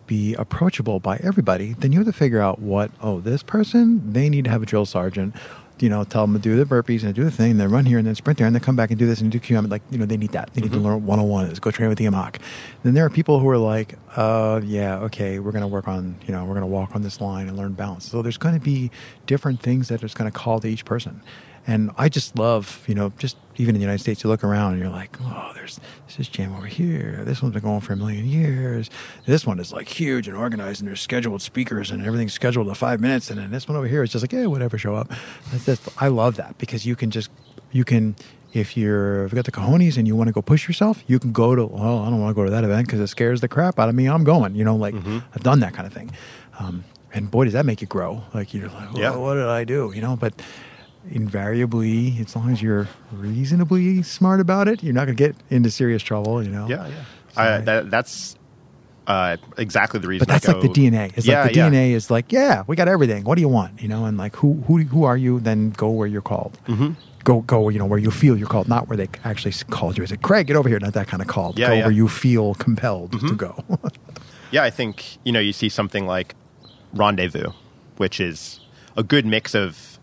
be 0.09 0.34
approachable 0.34 0.99
by 0.99 1.16
everybody, 1.22 1.74
then 1.74 1.93
you 1.93 1.99
have 2.01 2.07
to 2.07 2.12
figure 2.12 2.41
out 2.41 2.59
what, 2.59 2.91
oh, 3.01 3.20
this 3.20 3.43
person, 3.43 4.12
they 4.12 4.28
need 4.28 4.45
to 4.45 4.51
have 4.51 4.62
a 4.62 4.66
drill 4.66 4.87
sergeant. 4.87 5.34
You 5.79 5.91
know, 5.91 6.05
tell 6.05 6.22
them 6.22 6.33
to 6.35 6.39
do 6.39 6.57
the 6.57 6.64
burpees 6.64 7.05
and 7.05 7.14
do 7.14 7.24
the 7.24 7.31
thing, 7.31 7.53
and 7.53 7.61
then 7.61 7.70
run 7.70 7.85
here 7.85 7.99
and 7.99 8.07
then 8.07 8.14
sprint 8.14 8.39
there, 8.39 8.47
and 8.47 8.57
then 8.57 8.62
come 8.62 8.77
back 8.77 8.91
and 8.91 8.99
do 8.99 9.07
this 9.07 9.20
and 9.20 9.31
do 9.31 9.39
QM. 9.39 9.70
Like, 9.70 9.83
you 9.91 9.99
know, 9.99 10.07
they 10.07 10.16
need 10.16 10.33
that. 10.33 10.53
They 10.55 10.62
need 10.62 10.72
to 10.72 10.79
learn 10.79 11.05
101 11.05 11.47
is 11.47 11.61
go 11.61 11.70
train 11.70 11.89
with 11.89 11.99
the 11.99 12.07
Amok. 12.07 12.39
Then 12.83 12.95
there 12.95 13.05
are 13.05 13.11
people 13.11 13.41
who 13.41 13.49
are 13.49 13.59
like, 13.59 13.99
uh, 14.16 14.61
yeah, 14.64 14.99
okay, 15.01 15.39
we're 15.39 15.53
going 15.53 15.62
to 15.62 15.68
work 15.68 15.87
on, 15.87 16.16
you 16.27 16.33
know, 16.33 16.45
we're 16.45 16.55
going 16.55 16.61
to 16.62 16.66
walk 16.66 16.95
on 16.95 17.03
this 17.03 17.20
line 17.20 17.49
and 17.49 17.57
learn 17.57 17.72
balance. 17.74 18.09
So 18.11 18.22
there's 18.22 18.39
going 18.39 18.55
to 18.55 18.61
be 18.61 18.91
different 19.27 19.61
things 19.61 19.89
that 19.89 20.03
it's 20.03 20.14
going 20.14 20.31
to 20.31 20.37
call 20.37 20.61
to 20.61 20.68
each 20.68 20.85
person. 20.85 21.20
And 21.67 21.91
I 21.99 22.09
just 22.09 22.39
love, 22.39 22.85
you 22.87 22.95
know, 22.95 23.12
just 23.19 23.37
even 23.57 23.75
in 23.75 23.81
the 23.81 23.85
United 23.85 24.01
States, 24.01 24.23
you 24.23 24.31
look 24.31 24.45
around 24.45 24.75
and 24.75 24.83
you're 24.83 24.91
like, 24.91 25.17
oh, 25.21 25.51
there's 25.55 25.81
this 26.17 26.29
gym 26.29 26.55
over 26.55 26.67
here. 26.67 27.23
This 27.25 27.43
one's 27.43 27.55
been 27.55 27.62
going 27.64 27.81
for 27.81 27.93
a 27.95 27.97
million 27.97 28.25
years. 28.27 28.89
This 29.25 29.45
one 29.45 29.59
is 29.59 29.73
like 29.73 29.89
huge 29.89 30.29
and 30.29 30.37
organized, 30.37 30.81
and 30.81 30.89
there's 30.89 31.01
scheduled 31.01 31.43
speakers 31.43 31.91
and 31.91 32.05
everything's 32.07 32.35
scheduled 32.35 32.69
to 32.69 32.75
five 32.77 33.01
minutes. 33.01 33.31
And 33.31 33.39
then 33.41 33.51
this 33.51 33.67
one 33.67 33.77
over 33.77 33.89
here 33.89 34.03
is 34.05 34.11
just 34.12 34.23
like, 34.23 34.33
yeah, 34.33 34.47
whatever, 34.47 34.79
show 34.79 34.95
up. 34.95 35.11
That's 35.51 35.67
just, 35.67 35.89
I 36.01 36.07
love 36.09 36.37
that 36.37 36.57
because 36.59 36.87
you 36.87 36.95
can 36.95 37.11
just, 37.11 37.31
you 37.73 37.85
can, 37.85 38.14
if 38.53 38.77
you're 38.77 39.25
if 39.27 39.33
you 39.33 39.37
got 39.37 39.45
the 39.45 39.53
cojones 39.53 39.99
and 39.99 40.07
you 40.07 40.14
want 40.17 40.29
to 40.29 40.33
go 40.33 40.41
push 40.41 40.67
yourself, 40.69 41.03
you 41.09 41.19
can 41.19 41.33
go 41.33 41.55
to. 41.57 41.67
Well, 41.67 41.99
I 41.99 42.09
don't 42.11 42.21
want 42.21 42.31
to 42.31 42.35
go 42.41 42.45
to 42.45 42.51
that 42.53 42.62
event 42.64 42.87
because 42.87 43.01
it 43.01 43.09
scares 43.09 43.41
the 43.43 43.49
crap 43.49 43.79
out 43.79 43.89
of 43.89 43.95
me. 43.95 44.07
I'm 44.09 44.25
going. 44.25 44.55
You 44.55 44.64
know, 44.64 44.77
like 44.77 44.95
I've 44.95 45.43
done 45.43 45.61
that 45.61 45.75
kind 45.75 45.87
of 45.87 45.93
thing. 45.93 46.11
Um, 46.59 46.85
and 47.12 47.31
boy, 47.31 47.45
does 47.45 47.53
that 47.55 47.67
make 47.67 47.81
you 47.83 47.87
grow. 47.87 48.23
Like 48.33 48.55
you're 48.55 48.69
like, 48.69 48.93
well, 48.95 49.03
Yeah. 49.03 49.17
what 49.17 49.35
did 49.35 49.45
I 49.47 49.64
do? 49.64 49.93
You 49.95 50.01
know, 50.01 50.17
but 50.17 50.41
invariably, 51.11 52.16
as 52.20 52.34
long 52.34 52.50
as 52.50 52.62
you're 52.62 52.88
reasonably 53.12 54.02
smart 54.02 54.40
about 54.40 54.68
it, 54.68 54.82
you're 54.82 54.94
not 54.94 55.07
going 55.07 55.16
to 55.16 55.28
get 55.28 55.36
into 55.50 55.70
serious 55.70 56.02
trouble. 56.02 56.42
You 56.42 56.50
know. 56.50 56.68
Yeah, 56.68 56.86
yeah. 56.86 57.04
So 57.34 57.42
I, 57.42 57.59
that, 57.59 57.90
that's 57.90 58.36
uh, 59.07 59.36
exactly 59.57 60.00
the 60.00 60.09
reason. 60.09 60.26
But 60.26 60.32
that's 60.32 60.48
like 60.48 60.61
the 60.61 60.68
DNA. 60.68 61.16
It's 61.16 61.26
yeah, 61.26 61.42
like 61.42 61.52
the 61.52 61.59
yeah. 61.59 61.70
DNA 61.70 61.90
is 61.92 62.11
like, 62.11 62.32
yeah, 62.32 62.64
we 62.66 62.76
got 62.76 62.88
everything. 62.88 63.24
What 63.24 63.36
do 63.36 63.40
you 63.40 63.48
want? 63.48 63.80
You 63.80 63.88
know, 63.88 64.04
and 64.04 64.16
like 64.18 64.36
who 64.36 64.54
who 64.66 64.78
who 64.78 65.04
are 65.04 65.16
you? 65.16 65.40
Then 65.40 65.70
go 65.70 65.90
where 65.90 66.07
you're 66.07 66.22
called. 66.22 66.59
Mm-hmm. 66.66 66.92
Go 67.24 67.40
go. 67.42 67.68
You 67.68 67.78
know 67.78 67.86
where 67.86 67.98
you 67.98 68.11
feel 68.11 68.36
you're 68.36 68.48
called, 68.48 68.68
not 68.68 68.88
where 68.88 68.96
they 68.96 69.09
actually 69.24 69.52
called 69.70 69.98
you. 69.98 70.04
Is 70.04 70.12
it 70.12 70.22
Craig? 70.22 70.46
Get 70.46 70.57
over 70.57 70.68
here. 70.68 70.78
Not 70.78 70.94
that 70.94 71.09
kind 71.09 71.22
of 71.22 71.28
call. 71.28 71.54
Yeah, 71.57 71.68
go 71.68 71.72
yeah. 71.72 71.78
Mm-hmm. 71.78 71.86
where 71.86 71.96
you 71.96 72.09
feel 72.09 72.54
compelled 72.54 73.12
to 73.20 73.34
go. 73.34 73.64
Yeah, 74.52 74.62
I 74.62 74.70
think 74.70 75.18
you 75.24 75.32
know 75.32 75.40
you 75.40 75.52
see 75.52 75.68
something 75.68 76.07
like 76.07 76.34
Rendezvous, 76.92 77.50
which 77.96 78.20
is 78.20 78.61
a 78.96 79.02
good 79.02 79.26
mix 79.26 79.54
of 79.54 79.95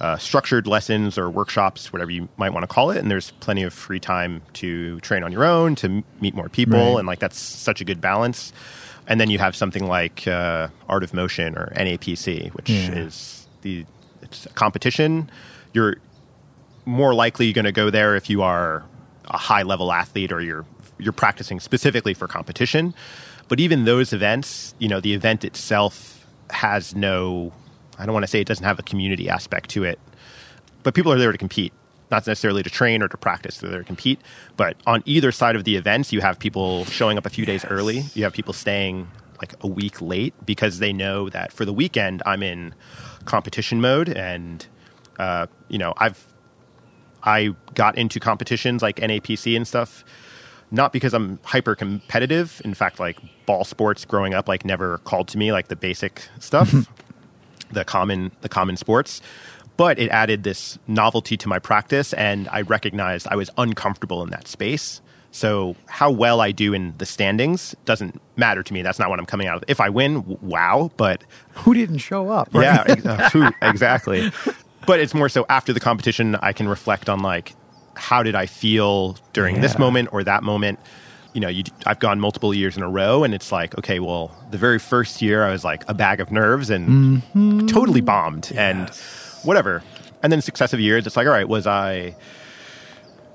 uh, 0.00 0.16
structured 0.16 0.66
lessons 0.66 1.18
or 1.18 1.28
workshops, 1.28 1.92
whatever 1.92 2.10
you 2.10 2.28
might 2.38 2.50
want 2.54 2.62
to 2.62 2.66
call 2.66 2.90
it, 2.90 2.98
and 2.98 3.10
there's 3.10 3.32
plenty 3.32 3.62
of 3.62 3.72
free 3.72 4.00
time 4.00 4.40
to 4.54 4.98
train 5.00 5.22
on 5.22 5.30
your 5.30 5.44
own, 5.44 5.74
to 5.76 6.02
meet 6.20 6.34
more 6.34 6.48
people, 6.48 6.78
Right. 6.78 6.98
and 6.98 7.06
like 7.06 7.18
that's 7.18 7.38
such 7.38 7.80
a 7.80 7.84
good 7.84 8.00
balance. 8.00 8.52
And 9.06 9.20
then 9.20 9.28
you 9.28 9.38
have 9.38 9.54
something 9.56 9.86
like 9.86 10.26
uh, 10.26 10.68
Art 10.88 11.02
of 11.02 11.12
Motion 11.12 11.56
or 11.58 11.72
NAPC, 11.76 12.50
which 12.54 12.70
Yeah. 12.70 12.92
is 12.92 13.46
the 13.62 13.84
it's 14.22 14.46
a 14.46 14.50
competition. 14.50 15.30
You're 15.74 15.96
more 16.86 17.12
likely 17.14 17.52
going 17.52 17.64
to 17.64 17.72
go 17.72 17.90
there 17.90 18.16
if 18.16 18.30
you 18.30 18.42
are 18.42 18.84
a 19.26 19.36
high 19.36 19.62
level 19.62 19.92
athlete 19.92 20.32
or 20.32 20.40
you're 20.40 20.64
you're 20.98 21.12
practicing 21.12 21.60
specifically 21.60 22.14
for 22.14 22.26
competition. 22.28 22.94
But 23.48 23.58
even 23.60 23.84
those 23.84 24.12
events, 24.12 24.74
you 24.78 24.86
know, 24.88 25.00
the 25.00 25.12
event 25.14 25.44
itself 25.44 26.26
has 26.50 26.94
no 26.94 27.52
I 28.00 28.06
don't 28.06 28.12
want 28.12 28.24
to 28.24 28.28
say 28.28 28.40
it 28.40 28.46
doesn't 28.46 28.64
have 28.64 28.78
a 28.78 28.82
community 28.82 29.28
aspect 29.28 29.70
to 29.70 29.84
it. 29.84 30.00
But 30.82 30.94
people 30.94 31.12
are 31.12 31.18
there 31.18 31.32
to 31.32 31.38
compete, 31.38 31.72
not 32.10 32.26
necessarily 32.26 32.62
to 32.62 32.70
train 32.70 33.02
or 33.02 33.08
to 33.08 33.16
practice. 33.16 33.58
They're 33.58 33.70
there 33.70 33.80
to 33.80 33.84
compete. 33.84 34.20
But 34.56 34.76
on 34.86 35.02
either 35.04 35.30
side 35.32 35.56
of 35.56 35.64
the 35.64 35.76
events, 35.76 36.12
you 36.12 36.20
have 36.22 36.38
people 36.38 36.86
showing 36.86 37.18
up 37.18 37.26
a 37.26 37.30
few 37.30 37.44
days 37.44 37.64
early. 37.66 38.04
You 38.14 38.24
have 38.24 38.32
people 38.32 38.54
staying 38.54 39.08
like 39.40 39.54
a 39.60 39.66
week 39.66 40.00
late 40.00 40.34
because 40.44 40.78
they 40.78 40.92
know 40.92 41.28
that 41.30 41.52
for 41.52 41.64
the 41.64 41.72
weekend 41.72 42.22
I'm 42.26 42.42
in 42.42 42.74
competition 43.24 43.80
mode 43.80 44.08
and 44.08 44.66
uh, 45.18 45.46
you 45.68 45.78
know, 45.78 45.92
I've 45.98 46.26
I 47.22 47.54
got 47.74 47.98
into 47.98 48.18
competitions 48.18 48.80
like 48.80 48.96
NAPC 48.96 49.54
and 49.54 49.68
stuff, 49.68 50.04
not 50.70 50.92
because 50.92 51.12
I'm 51.12 51.38
hyper 51.44 51.74
competitive. 51.74 52.62
In 52.64 52.72
fact, 52.72 52.98
like 52.98 53.18
ball 53.44 53.64
sports 53.64 54.06
growing 54.06 54.32
up, 54.32 54.48
like 54.48 54.64
never 54.64 54.98
called 54.98 55.28
to 55.28 55.38
me 55.38 55.52
like 55.52 55.68
the 55.68 55.76
basic 55.76 56.28
stuff, 56.38 56.72
the 57.72 57.84
common 57.84 58.32
the 58.40 58.48
common 58.48 58.76
sports. 58.76 59.20
But 59.76 59.98
it 59.98 60.10
added 60.10 60.42
this 60.42 60.78
novelty 60.86 61.36
to 61.38 61.48
my 61.48 61.58
practice, 61.58 62.12
and 62.12 62.48
I 62.50 62.60
recognized 62.62 63.26
I 63.30 63.36
was 63.36 63.48
uncomfortable 63.56 64.22
in 64.22 64.28
that 64.30 64.46
space. 64.46 65.00
So 65.32 65.76
how 65.86 66.10
well 66.10 66.40
I 66.40 66.50
do 66.52 66.74
in 66.74 66.92
the 66.98 67.06
standings 67.06 67.74
doesn't 67.84 68.20
matter 68.36 68.62
to 68.64 68.72
me. 68.74 68.82
That's 68.82 68.98
not 68.98 69.08
what 69.10 69.18
I'm 69.20 69.26
coming 69.26 69.46
out 69.46 69.56
of. 69.56 69.64
If 69.68 69.80
I 69.80 69.88
win, 69.88 70.24
wow! 70.42 70.90
But 70.96 71.22
who 71.54 71.72
didn't 71.72 71.98
show 71.98 72.28
up? 72.30 72.48
right? 72.52 72.64
yeah, 72.64 72.84
ex- 73.14 73.32
who- 73.32 73.48
exactly. 73.62 74.30
But 74.86 74.98
it's 75.00 75.14
more 75.14 75.28
so 75.28 75.46
after 75.48 75.72
the 75.72 75.80
competition, 75.80 76.34
I 76.36 76.52
can 76.52 76.68
reflect 76.68 77.08
on 77.08 77.20
like, 77.20 77.54
how 77.94 78.22
did 78.22 78.34
I 78.34 78.46
feel 78.46 79.16
during 79.32 79.60
this 79.60 79.78
moment 79.78 80.08
or 80.12 80.24
that 80.24 80.42
moment? 80.42 80.78
You 81.32 81.40
know, 81.40 81.48
you, 81.48 81.62
I've 81.86 82.00
gone 82.00 82.18
multiple 82.18 82.52
years 82.52 82.76
in 82.76 82.82
a 82.82 82.88
row, 82.88 83.22
and 83.22 83.34
it's 83.34 83.52
like, 83.52 83.78
okay, 83.78 84.00
well, 84.00 84.36
the 84.50 84.58
very 84.58 84.78
first 84.78 85.22
year 85.22 85.44
I 85.44 85.52
was 85.52 85.64
like 85.64 85.84
a 85.88 85.94
bag 85.94 86.20
of 86.20 86.32
nerves 86.32 86.70
and 86.70 87.22
mm-hmm. 87.22 87.66
totally 87.66 88.00
bombed, 88.00 88.52
and 88.56 88.90
whatever. 89.44 89.82
And 90.22 90.32
then 90.32 90.42
successive 90.42 90.80
years, 90.80 91.06
it's 91.06 91.16
like, 91.16 91.26
all 91.26 91.32
right, 91.32 91.48
was 91.48 91.66
I 91.66 92.16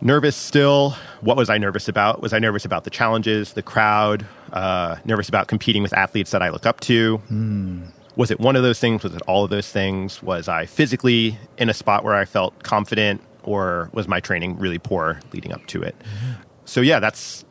nervous 0.02 0.36
still? 0.36 0.92
What 1.22 1.38
was 1.38 1.50
I 1.50 1.58
nervous 1.58 1.88
about? 1.88 2.22
Was 2.22 2.34
I 2.34 2.40
nervous 2.40 2.66
about 2.66 2.84
the 2.84 2.90
challenges, 2.90 3.54
the 3.54 3.64
crowd? 3.64 4.26
Uh, 4.52 4.98
nervous 5.06 5.30
about 5.30 5.48
competing 5.48 5.82
with 5.82 5.94
athletes 5.94 6.32
that 6.32 6.42
I 6.42 6.50
look 6.50 6.66
up 6.66 6.80
to? 6.82 7.18
Hmm. 7.18 7.84
Was 8.16 8.32
it 8.32 8.40
one 8.40 8.56
of 8.56 8.64
those 8.64 8.80
things? 8.80 9.04
Was 9.04 9.14
it 9.16 9.22
all 9.28 9.44
of 9.44 9.50
those 9.50 9.72
things? 9.72 10.22
Was 10.22 10.48
I 10.48 10.66
physically 10.66 11.38
in 11.58 11.70
a 11.70 11.74
spot 11.74 12.04
where 12.04 12.16
I 12.16 12.26
felt 12.26 12.64
confident, 12.64 13.22
or 13.44 13.90
was 13.94 14.08
my 14.08 14.20
training 14.20 14.58
really 14.58 14.80
poor 14.80 15.20
leading 15.34 15.52
up 15.54 15.66
to 15.68 15.82
it? 15.82 15.96
Mm-hmm. 16.00 16.42
So, 16.66 16.82
yeah, 16.82 17.00
that's 17.00 17.45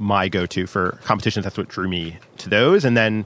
my 0.00 0.28
go 0.28 0.46
to 0.46 0.66
for 0.66 0.98
competitions. 1.04 1.44
That's 1.44 1.56
what 1.56 1.68
drew 1.68 1.86
me 1.88 2.16
to 2.38 2.48
those. 2.48 2.84
And 2.84 2.96
then, 2.96 3.24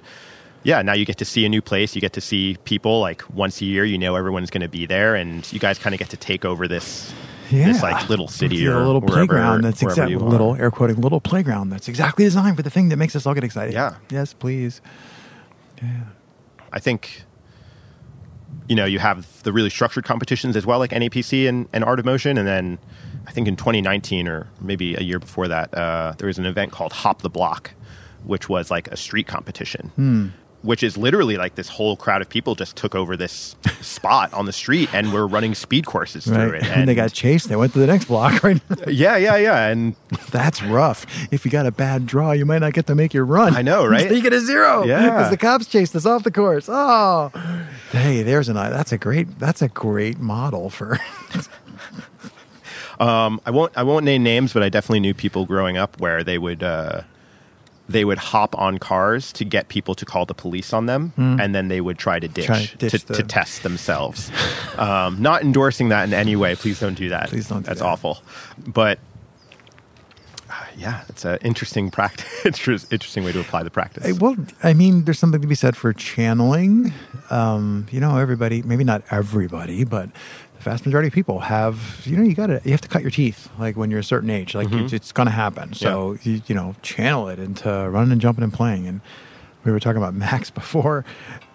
yeah, 0.64 0.82
now 0.82 0.92
you 0.92 1.06
get 1.06 1.16
to 1.18 1.24
see 1.24 1.46
a 1.46 1.48
new 1.48 1.62
place. 1.62 1.94
You 1.94 2.00
get 2.02 2.12
to 2.14 2.20
see 2.20 2.58
people 2.64 3.00
like 3.00 3.22
once 3.32 3.62
a 3.62 3.64
year. 3.64 3.84
You 3.86 3.96
know 3.96 4.16
everyone's 4.16 4.50
going 4.50 4.60
to 4.62 4.68
be 4.68 4.84
there, 4.84 5.14
and 5.14 5.50
you 5.52 5.58
guys 5.58 5.78
kind 5.78 5.94
of 5.94 5.98
get 5.98 6.10
to 6.10 6.16
take 6.18 6.44
over 6.44 6.66
this 6.68 7.14
Yeah. 7.50 7.66
this 7.66 7.82
like 7.82 8.08
little 8.08 8.26
city 8.28 8.66
or 8.66 8.76
little 8.84 9.00
wherever- 9.00 9.26
playground. 9.26 9.62
That's 9.62 9.82
exactly 9.82 10.12
you 10.14 10.18
are. 10.20 10.28
little 10.28 10.56
air 10.56 10.70
quoting 10.70 10.96
little 11.00 11.20
playground. 11.20 11.70
That's 11.70 11.88
exactly 11.88 12.24
designed 12.24 12.56
for 12.56 12.62
the 12.62 12.70
thing 12.70 12.88
that 12.90 12.96
makes 12.96 13.14
us 13.16 13.24
all 13.26 13.34
get 13.34 13.44
excited. 13.44 13.72
Yeah. 13.72 13.94
Yes, 14.10 14.32
please. 14.34 14.80
Yeah. 15.82 15.88
I 16.72 16.80
think 16.80 17.22
you 18.68 18.74
know 18.74 18.84
you 18.84 18.98
have 18.98 19.42
the 19.44 19.52
really 19.52 19.70
structured 19.70 20.04
competitions 20.04 20.56
as 20.56 20.66
well, 20.66 20.78
like 20.78 20.90
NAPC 20.90 21.48
and, 21.48 21.68
and 21.72 21.84
Art 21.84 21.98
of 22.00 22.04
Motion, 22.04 22.36
and 22.38 22.48
then 22.48 22.78
I 23.26 23.30
think 23.32 23.48
in 23.48 23.56
2019 23.56 24.28
or 24.28 24.46
maybe 24.60 24.94
a 24.94 25.00
year 25.00 25.18
before 25.18 25.48
that, 25.48 25.72
uh, 25.74 26.14
there 26.18 26.26
was 26.28 26.38
an 26.38 26.46
event 26.46 26.72
called 26.72 26.92
Hop 26.92 27.22
the 27.22 27.30
Block, 27.30 27.72
which 28.24 28.48
was 28.48 28.70
like 28.70 28.88
a 28.88 28.96
street 28.96 29.26
competition. 29.26 29.90
Hmm. 29.96 30.28
Which 30.62 30.82
is 30.82 30.96
literally 30.96 31.36
like 31.36 31.56
this 31.56 31.68
whole 31.68 31.94
crowd 31.94 32.22
of 32.22 32.30
people 32.30 32.54
just 32.54 32.74
took 32.74 32.94
over 32.94 33.18
this 33.18 33.54
spot 33.82 34.32
on 34.32 34.46
the 34.46 34.52
street 34.52 34.88
and 34.94 35.12
were 35.12 35.26
running 35.26 35.54
speed 35.54 35.84
courses 35.84 36.24
through 36.24 36.52
Right. 36.52 36.62
it. 36.62 36.64
And 36.64 36.88
they 36.88 36.94
got 36.94 37.12
chased. 37.12 37.50
They 37.50 37.56
went 37.56 37.74
to 37.74 37.78
the 37.80 37.86
next 37.86 38.06
block. 38.06 38.42
Right. 38.42 38.62
yeah, 38.86 39.18
yeah, 39.18 39.36
yeah. 39.36 39.66
And 39.68 39.94
That's 40.30 40.62
rough. 40.62 41.04
If 41.30 41.44
you 41.44 41.50
got 41.50 41.66
a 41.66 41.70
bad 41.70 42.06
draw, 42.06 42.32
you 42.32 42.46
might 42.46 42.60
not 42.60 42.72
get 42.72 42.86
to 42.86 42.94
make 42.94 43.12
your 43.12 43.26
run. 43.26 43.54
I 43.54 43.60
know, 43.60 43.84
right? 43.84 44.10
you 44.10 44.22
get 44.22 44.32
a 44.32 44.40
zero. 44.40 44.84
Yeah. 44.84 45.02
Because 45.10 45.28
the 45.28 45.36
cops 45.36 45.66
chased 45.66 45.94
us 45.96 46.06
off 46.06 46.22
the 46.24 46.30
course. 46.30 46.66
Oh. 46.70 47.30
Hey, 47.92 48.22
there's 48.22 48.48
an 48.48 48.56
eye 48.56 48.70
that's 48.70 48.90
a 48.92 48.96
great 48.98 49.38
that's 49.38 49.60
a 49.60 49.68
great 49.68 50.18
model 50.18 50.70
for 50.70 50.98
Um, 53.00 53.40
I 53.46 53.50
won't 53.50 53.72
I 53.76 53.82
won't 53.82 54.04
name 54.04 54.22
names, 54.22 54.52
but 54.52 54.62
I 54.62 54.68
definitely 54.68 55.00
knew 55.00 55.14
people 55.14 55.46
growing 55.46 55.76
up 55.76 56.00
where 56.00 56.22
they 56.22 56.38
would 56.38 56.62
uh, 56.62 57.02
they 57.88 58.04
would 58.04 58.18
hop 58.18 58.56
on 58.58 58.78
cars 58.78 59.32
to 59.34 59.44
get 59.44 59.68
people 59.68 59.94
to 59.94 60.04
call 60.04 60.24
the 60.24 60.34
police 60.34 60.72
on 60.72 60.86
them, 60.86 61.12
and 61.16 61.54
then 61.54 61.68
they 61.68 61.80
would 61.80 61.98
try 61.98 62.18
to 62.18 62.28
ditch. 62.28 62.46
Try 62.46 62.64
to 62.64 62.76
ditch 62.76 63.04
to, 63.04 63.14
to 63.14 63.22
test 63.22 63.62
themselves. 63.62 64.30
um, 64.78 65.20
not 65.20 65.42
endorsing 65.42 65.90
that 65.90 66.04
in 66.04 66.14
any 66.14 66.36
way. 66.36 66.54
Please 66.54 66.80
don't 66.80 66.94
do 66.94 67.10
that. 67.10 67.28
Please 67.28 67.48
don't 67.48 67.62
do 67.62 67.66
That's 67.66 67.80
that. 67.80 67.86
awful. 67.86 68.22
But 68.58 68.98
uh, 70.48 70.64
yeah, 70.76 71.02
it's 71.08 71.24
an 71.24 71.38
interesting 71.42 71.90
practice. 71.90 72.46
interesting 72.90 73.24
way 73.24 73.32
to 73.32 73.40
apply 73.40 73.62
the 73.64 73.70
practice. 73.70 74.04
Hey, 74.04 74.12
well, 74.12 74.36
I 74.62 74.72
mean, 74.72 75.04
there's 75.04 75.18
something 75.18 75.40
to 75.40 75.48
be 75.48 75.54
said 75.54 75.76
for 75.76 75.92
channeling. 75.92 76.92
Um, 77.30 77.86
you 77.90 78.00
know, 78.00 78.16
everybody, 78.16 78.62
maybe 78.62 78.84
not 78.84 79.02
everybody, 79.10 79.84
but 79.84 80.10
vast 80.64 80.84
majority 80.84 81.08
of 81.08 81.14
people 81.14 81.40
have, 81.40 82.02
you 82.04 82.16
know, 82.16 82.22
you 82.22 82.34
got 82.34 82.48
to, 82.48 82.60
you 82.64 82.72
have 82.72 82.80
to 82.80 82.88
cut 82.88 83.02
your 83.02 83.10
teeth 83.10 83.48
like 83.58 83.76
when 83.76 83.90
you're 83.90 84.00
a 84.00 84.04
certain 84.04 84.30
age. 84.30 84.54
Like 84.54 84.68
mm-hmm. 84.68 84.84
it's, 84.84 84.92
it's 84.92 85.12
going 85.12 85.26
to 85.26 85.32
happen. 85.32 85.72
So, 85.74 86.16
you, 86.22 86.42
you 86.46 86.54
know, 86.54 86.74
channel 86.82 87.28
it 87.28 87.38
into 87.38 87.68
running 87.68 88.12
and 88.12 88.20
jumping 88.20 88.44
and 88.44 88.52
playing. 88.52 88.86
And 88.86 89.00
we 89.64 89.72
were 89.72 89.80
talking 89.80 89.98
about 89.98 90.14
Max 90.14 90.50
before. 90.50 91.04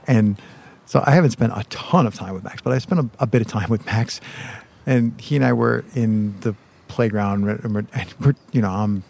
And 0.08 0.42
so 0.86 1.04
I 1.06 1.12
haven't 1.12 1.32
spent 1.32 1.54
a 1.56 1.64
ton 1.66 2.08
of 2.08 2.16
time 2.16 2.34
with 2.34 2.44
Max, 2.44 2.62
but 2.62 2.74
I 2.74 2.78
spent 2.78 3.02
a, 3.02 3.10
a 3.20 3.28
bit 3.28 3.42
of 3.42 3.48
time 3.48 3.70
with 3.70 3.86
Max. 3.86 4.22
And 4.86 5.20
he 5.20 5.36
and 5.36 5.46
I 5.46 5.54
were 5.54 5.84
in 5.94 6.40
the 6.40 6.56
playground, 6.90 7.48
and 7.48 7.74
we're, 7.74 7.86
and 7.94 8.14
we're 8.20 8.36
you 8.52 8.62
know, 8.62 8.70
I'm 8.70 9.04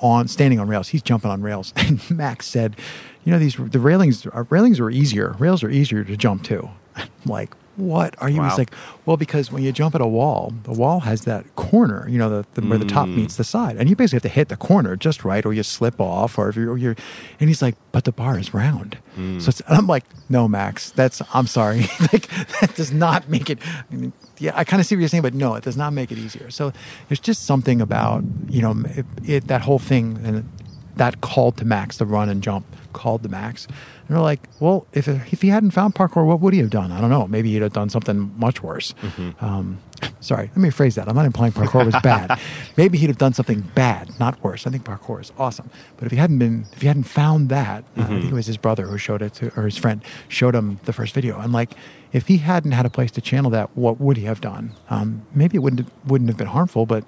on 0.00 0.28
standing 0.28 0.60
on 0.60 0.68
rails. 0.68 0.88
He's 0.88 1.02
jumping 1.02 1.30
on 1.30 1.40
rails, 1.40 1.72
and 1.76 2.10
Max 2.10 2.46
said, 2.46 2.76
"You 3.24 3.32
know, 3.32 3.38
these 3.38 3.56
the 3.56 3.78
railings 3.78 4.26
uh, 4.26 4.44
railings 4.50 4.78
are 4.78 4.90
easier. 4.90 5.36
Rails 5.38 5.62
are 5.62 5.70
easier 5.70 6.04
to 6.04 6.16
jump 6.16 6.42
to." 6.44 6.68
I'm 6.96 7.08
like, 7.24 7.54
what 7.76 8.14
are 8.18 8.28
you? 8.28 8.38
Wow. 8.40 8.48
He's 8.50 8.58
like, 8.58 8.72
well, 9.06 9.16
because 9.16 9.50
when 9.50 9.62
you 9.62 9.72
jump 9.72 9.94
at 9.94 10.00
a 10.00 10.06
wall, 10.06 10.52
the 10.64 10.72
wall 10.72 11.00
has 11.00 11.22
that 11.24 11.54
corner, 11.56 12.06
you 12.08 12.18
know, 12.18 12.28
the, 12.42 12.46
the 12.60 12.66
where 12.66 12.78
the 12.78 12.84
top 12.84 13.08
Mm. 13.08 13.16
meets 13.16 13.36
the 13.36 13.44
side, 13.44 13.76
and 13.76 13.88
you 13.88 13.96
basically 13.96 14.16
have 14.16 14.22
to 14.22 14.28
hit 14.28 14.48
the 14.48 14.56
corner 14.56 14.96
just 14.96 15.24
right, 15.24 15.44
or 15.46 15.52
you 15.54 15.62
slip 15.62 16.00
off, 16.00 16.36
or 16.38 16.48
if 16.48 16.56
you're, 16.56 16.70
or 16.72 16.76
you're 16.78 16.96
and 17.38 17.48
he's 17.48 17.62
like, 17.62 17.76
but 17.92 18.04
the 18.04 18.12
bar 18.12 18.38
is 18.38 18.52
round. 18.52 18.98
Mm. 19.16 19.40
So 19.40 19.48
it's, 19.48 19.60
and 19.62 19.76
I'm 19.78 19.86
like, 19.86 20.04
no, 20.28 20.46
Max, 20.48 20.90
that's 20.90 21.22
I'm 21.32 21.46
sorry, 21.46 21.80
like 22.12 22.28
that 22.60 22.72
does 22.76 22.92
not 22.92 23.28
make 23.28 23.48
it. 23.48 23.58
I 23.90 23.94
mean, 23.94 24.12
yeah, 24.38 24.52
I 24.54 24.64
kind 24.64 24.80
of 24.80 24.86
see 24.86 24.94
what 24.96 25.00
you're 25.00 25.08
saying, 25.08 25.22
but 25.22 25.34
no, 25.34 25.54
it 25.54 25.64
does 25.64 25.76
not 25.76 25.92
make 25.92 26.10
it 26.12 26.18
easier. 26.18 26.50
So 26.50 26.72
there's 27.08 27.20
just 27.20 27.44
something 27.46 27.80
about 27.80 28.24
you 28.48 28.62
know 28.62 28.74
it, 28.86 29.06
it, 29.24 29.46
that 29.48 29.62
whole 29.62 29.78
thing 29.78 30.20
and 30.24 30.48
that 30.96 31.20
called 31.22 31.56
to 31.58 31.64
Max, 31.64 31.96
the 31.96 32.04
run 32.06 32.28
and 32.28 32.42
jump 32.42 32.66
called 32.92 33.22
to 33.22 33.28
Max. 33.28 33.66
And 34.10 34.16
they're 34.16 34.24
like, 34.24 34.48
well, 34.58 34.88
if, 34.92 35.06
if 35.06 35.40
he 35.40 35.50
hadn't 35.50 35.70
found 35.70 35.94
parkour, 35.94 36.26
what 36.26 36.40
would 36.40 36.52
he 36.52 36.58
have 36.58 36.70
done? 36.70 36.90
I 36.90 37.00
don't 37.00 37.10
know. 37.10 37.28
Maybe 37.28 37.52
he'd 37.52 37.62
have 37.62 37.72
done 37.72 37.88
something 37.90 38.36
much 38.36 38.60
worse. 38.60 38.92
Um, 39.38 39.78
sorry, 40.18 40.48
let 40.48 40.56
me 40.56 40.68
rephrase 40.68 40.96
that. 40.96 41.08
I'm 41.08 41.14
not 41.14 41.26
implying 41.26 41.52
parkour 41.52 41.86
was 41.86 41.94
bad. 42.02 42.36
Maybe 42.76 42.98
he'd 42.98 43.06
have 43.06 43.18
done 43.18 43.34
something 43.34 43.60
bad, 43.76 44.18
not 44.18 44.42
worse. 44.42 44.66
I 44.66 44.70
think 44.70 44.82
parkour 44.82 45.20
is 45.20 45.30
awesome. 45.38 45.70
But 45.96 46.06
if 46.06 46.10
he 46.10 46.18
hadn't 46.18 46.40
been, 46.40 46.66
if 46.72 46.80
he 46.80 46.88
hadn't 46.88 47.04
found 47.04 47.50
that, 47.50 47.84
uh, 47.96 48.00
I 48.02 48.06
think 48.06 48.24
it 48.24 48.32
was 48.32 48.46
his 48.46 48.56
brother 48.56 48.88
who 48.88 48.98
showed 48.98 49.22
it 49.22 49.34
to, 49.34 49.56
or 49.56 49.62
his 49.62 49.76
friend 49.76 50.02
showed 50.26 50.56
him 50.56 50.80
the 50.86 50.92
first 50.92 51.14
video. 51.14 51.38
And 51.38 51.52
like, 51.52 51.70
if 52.12 52.26
he 52.26 52.38
hadn't 52.38 52.72
had 52.72 52.86
a 52.86 52.90
place 52.90 53.12
to 53.12 53.20
channel 53.20 53.52
that, 53.52 53.76
what 53.76 54.00
would 54.00 54.16
he 54.16 54.24
have 54.24 54.40
done? 54.40 54.74
Um, 54.88 55.24
maybe 55.32 55.54
it 55.54 55.60
wouldn't 55.60 55.82
have, 55.86 56.10
wouldn't 56.10 56.28
have 56.30 56.36
been 56.36 56.48
harmful, 56.48 56.84
but 56.84 57.04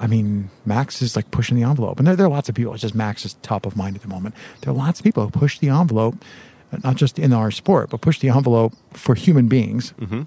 I 0.00 0.06
mean, 0.06 0.50
Max 0.64 1.02
is 1.02 1.14
like 1.14 1.30
pushing 1.30 1.56
the 1.56 1.62
envelope, 1.62 1.98
and 1.98 2.06
there, 2.08 2.16
there 2.16 2.26
are 2.26 2.30
lots 2.30 2.48
of 2.48 2.54
people. 2.54 2.72
It's 2.72 2.82
just 2.82 2.94
Max 2.94 3.24
is 3.26 3.34
top 3.42 3.66
of 3.66 3.76
mind 3.76 3.96
at 3.96 4.02
the 4.02 4.08
moment. 4.08 4.34
There 4.62 4.72
are 4.72 4.76
lots 4.76 4.98
of 5.00 5.04
people 5.04 5.22
who 5.24 5.30
push 5.30 5.58
the 5.58 5.68
envelope, 5.68 6.16
uh, 6.72 6.78
not 6.82 6.96
just 6.96 7.18
in 7.18 7.32
our 7.32 7.50
sport, 7.50 7.90
but 7.90 8.00
push 8.00 8.18
the 8.18 8.30
envelope 8.30 8.72
for 8.94 9.14
human 9.14 9.46
beings. 9.48 9.92
Mm-hmm. 10.00 10.22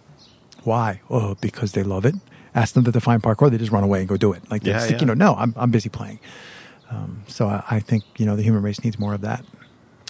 Why? 0.64 1.02
Oh, 1.10 1.36
because 1.42 1.72
they 1.74 1.84
love 1.84 2.06
it. 2.06 2.16
Ask 2.56 2.76
them 2.76 2.84
to 2.84 2.92
define 2.92 3.20
parkour, 3.20 3.50
they 3.50 3.58
just 3.58 3.72
run 3.72 3.84
away 3.84 4.00
and 4.00 4.08
go 4.08 4.16
do 4.16 4.32
it. 4.32 4.44
Like, 4.52 4.64
Yeah, 4.64 4.86
yeah. 4.86 5.00
you 5.00 5.06
know, 5.08 5.16
no, 5.16 5.34
I'm, 5.36 5.54
I'm 5.58 5.72
busy 5.72 5.90
playing. 5.90 6.20
Um, 6.92 7.24
so 7.28 7.48
I, 7.48 7.64
I 7.72 7.80
think 7.80 8.04
you 8.18 8.26
know 8.28 8.36
the 8.36 8.44
human 8.44 8.62
race 8.62 8.84
needs 8.84 9.00
more 9.00 9.16
of 9.16 9.22
that. 9.22 9.44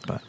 But 0.05 0.22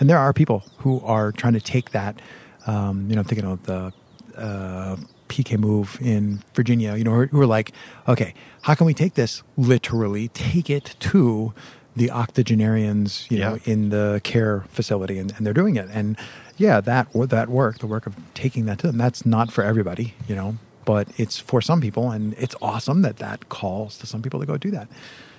and 0.00 0.08
there 0.08 0.18
are 0.18 0.32
people 0.32 0.64
who 0.78 1.00
are 1.04 1.30
trying 1.32 1.52
to 1.52 1.60
take 1.60 1.90
that. 1.90 2.20
Um, 2.66 3.06
you 3.10 3.14
know, 3.16 3.20
I'm 3.20 3.26
thinking 3.26 3.46
of 3.46 3.62
the 3.66 3.92
uh, 4.36 4.96
PK 5.28 5.58
move 5.58 5.98
in 6.00 6.42
Virginia. 6.54 6.96
You 6.96 7.04
know, 7.04 7.10
who 7.10 7.20
are- 7.20 7.26
who 7.26 7.40
are 7.42 7.46
like, 7.46 7.72
okay, 8.06 8.32
how 8.68 8.74
can 8.74 8.86
we 8.86 8.92
take 8.92 9.14
this 9.14 9.42
literally, 9.56 10.28
take 10.28 10.68
it 10.68 10.94
to 11.00 11.54
the 11.96 12.10
octogenarians, 12.10 13.26
you 13.30 13.38
know, 13.38 13.58
in 13.64 13.88
the 13.88 14.20
care 14.24 14.66
facility, 14.68 15.18
and, 15.18 15.32
and 15.34 15.46
they're 15.46 15.54
doing 15.54 15.76
it. 15.76 15.88
And 15.90 16.18
yeah, 16.58 16.82
that 16.82 17.08
or 17.14 17.26
that 17.28 17.48
work, 17.48 17.78
the 17.78 17.86
work 17.86 18.06
of 18.06 18.14
taking 18.34 18.66
that 18.66 18.78
to 18.80 18.88
them, 18.88 18.98
that's 18.98 19.24
not 19.24 19.50
for 19.50 19.64
everybody, 19.64 20.12
you 20.28 20.36
know, 20.36 20.58
but 20.84 21.08
it's 21.16 21.38
for 21.38 21.62
some 21.62 21.80
people, 21.80 22.10
and 22.10 22.34
it's 22.34 22.54
awesome 22.60 23.00
that 23.00 23.16
that 23.16 23.48
calls 23.48 23.96
to 24.00 24.06
some 24.06 24.20
people 24.20 24.38
to 24.38 24.44
go 24.44 24.58
do 24.58 24.70
that. 24.72 24.86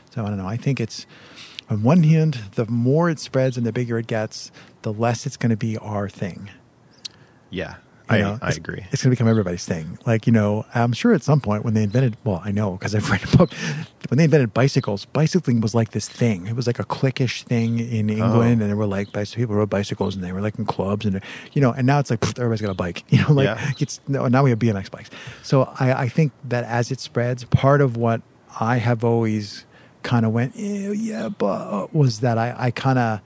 So 0.09 0.25
I 0.25 0.29
don't 0.29 0.37
know. 0.39 0.47
I 0.47 0.57
think 0.57 0.79
it's 0.79 1.05
on 1.69 1.83
one 1.83 2.01
hand, 2.01 2.39
the 2.55 2.65
more 2.65 3.11
it 3.11 3.19
spreads 3.19 3.57
and 3.57 3.65
the 3.65 3.71
bigger 3.71 3.99
it 3.99 4.07
gets, 4.07 4.51
the 4.81 4.91
less 4.91 5.27
it's 5.27 5.37
going 5.37 5.51
to 5.51 5.55
be 5.55 5.77
our 5.77 6.09
thing. 6.09 6.49
yeah, 7.51 7.75
I, 8.09 8.21
know, 8.21 8.39
I 8.41 8.49
agree. 8.49 8.85
It's 8.91 9.03
going 9.03 9.11
to 9.11 9.15
become 9.15 9.27
everybody's 9.27 9.65
thing. 9.65 9.99
Like, 10.05 10.25
you 10.25 10.33
know, 10.33 10.65
I'm 10.73 10.93
sure 10.93 11.13
at 11.13 11.21
some 11.21 11.39
point 11.39 11.63
when 11.63 11.75
they 11.75 11.83
invented, 11.83 12.17
well, 12.23 12.41
I 12.43 12.51
know 12.51 12.71
because 12.71 12.95
I've 12.95 13.09
read 13.11 13.23
a 13.23 13.37
book, 13.37 13.53
when 14.09 14.17
they 14.17 14.23
invented 14.23 14.53
bicycles, 14.53 15.05
bicycling 15.05 15.61
was 15.61 15.75
like 15.75 15.91
this 15.91 16.09
thing. 16.09 16.47
It 16.47 16.55
was 16.55 16.65
like 16.67 16.79
a 16.79 16.83
cliquish 16.83 17.43
thing 17.43 17.79
in 17.79 18.09
oh. 18.09 18.25
England. 18.25 18.61
And 18.61 18.69
there 18.69 18.75
were 18.75 18.87
like 18.87 19.13
people 19.13 19.55
rode 19.55 19.69
bicycles 19.69 20.15
and 20.15 20.23
they 20.23 20.31
were 20.31 20.41
like 20.41 20.57
in 20.57 20.65
clubs 20.65 21.05
and, 21.05 21.21
you 21.53 21.61
know, 21.61 21.71
and 21.71 21.85
now 21.85 21.99
it's 21.99 22.09
like 22.09 22.19
pfft, 22.21 22.39
everybody's 22.39 22.61
got 22.61 22.71
a 22.71 22.75
bike. 22.75 23.03
You 23.09 23.21
know, 23.23 23.33
like 23.33 23.45
Yeah. 23.45 23.71
it's 23.79 23.99
no, 24.07 24.27
now 24.27 24.43
we 24.43 24.49
have 24.51 24.59
BMX 24.59 24.89
bikes. 24.89 25.09
So 25.43 25.73
I, 25.79 26.03
I 26.03 26.09
think 26.09 26.31
that 26.45 26.63
as 26.63 26.91
it 26.91 26.99
spreads, 26.99 27.43
part 27.45 27.81
of 27.81 27.97
what 27.97 28.21
I 28.59 28.77
have 28.77 29.03
always 29.03 29.65
kind 30.03 30.25
of 30.25 30.31
went, 30.31 30.55
"Ew, 30.55 30.93
yeah, 30.93 31.29
but 31.29 31.93
was 31.93 32.21
that 32.21 32.37
I, 32.37 32.55
I 32.57 32.71
kind 32.71 32.97
of, 32.97 33.19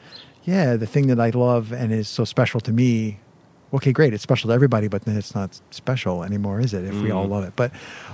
yeah, 0.44 0.76
the 0.76 0.88
thing 0.88 1.08
that 1.08 1.20
I 1.20 1.30
love 1.30 1.72
and 1.72 1.94
is 1.94 2.08
so 2.08 2.26
special 2.26 2.60
to 2.62 2.72
me 2.72 3.20
okay, 3.74 3.92
great, 3.92 4.14
it's 4.14 4.22
special 4.22 4.50
to 4.50 4.54
everybody, 4.54 4.88
but 4.88 5.04
then 5.04 5.18
it's 5.18 5.34
not 5.34 5.60
special 5.72 6.24
anymore, 6.24 6.60
is 6.60 6.74
it? 6.74 6.84
If 6.86 6.94
we 7.02 7.10
all 7.12 7.26
love 7.26 7.44
it. 7.44 7.54
But 7.56 7.72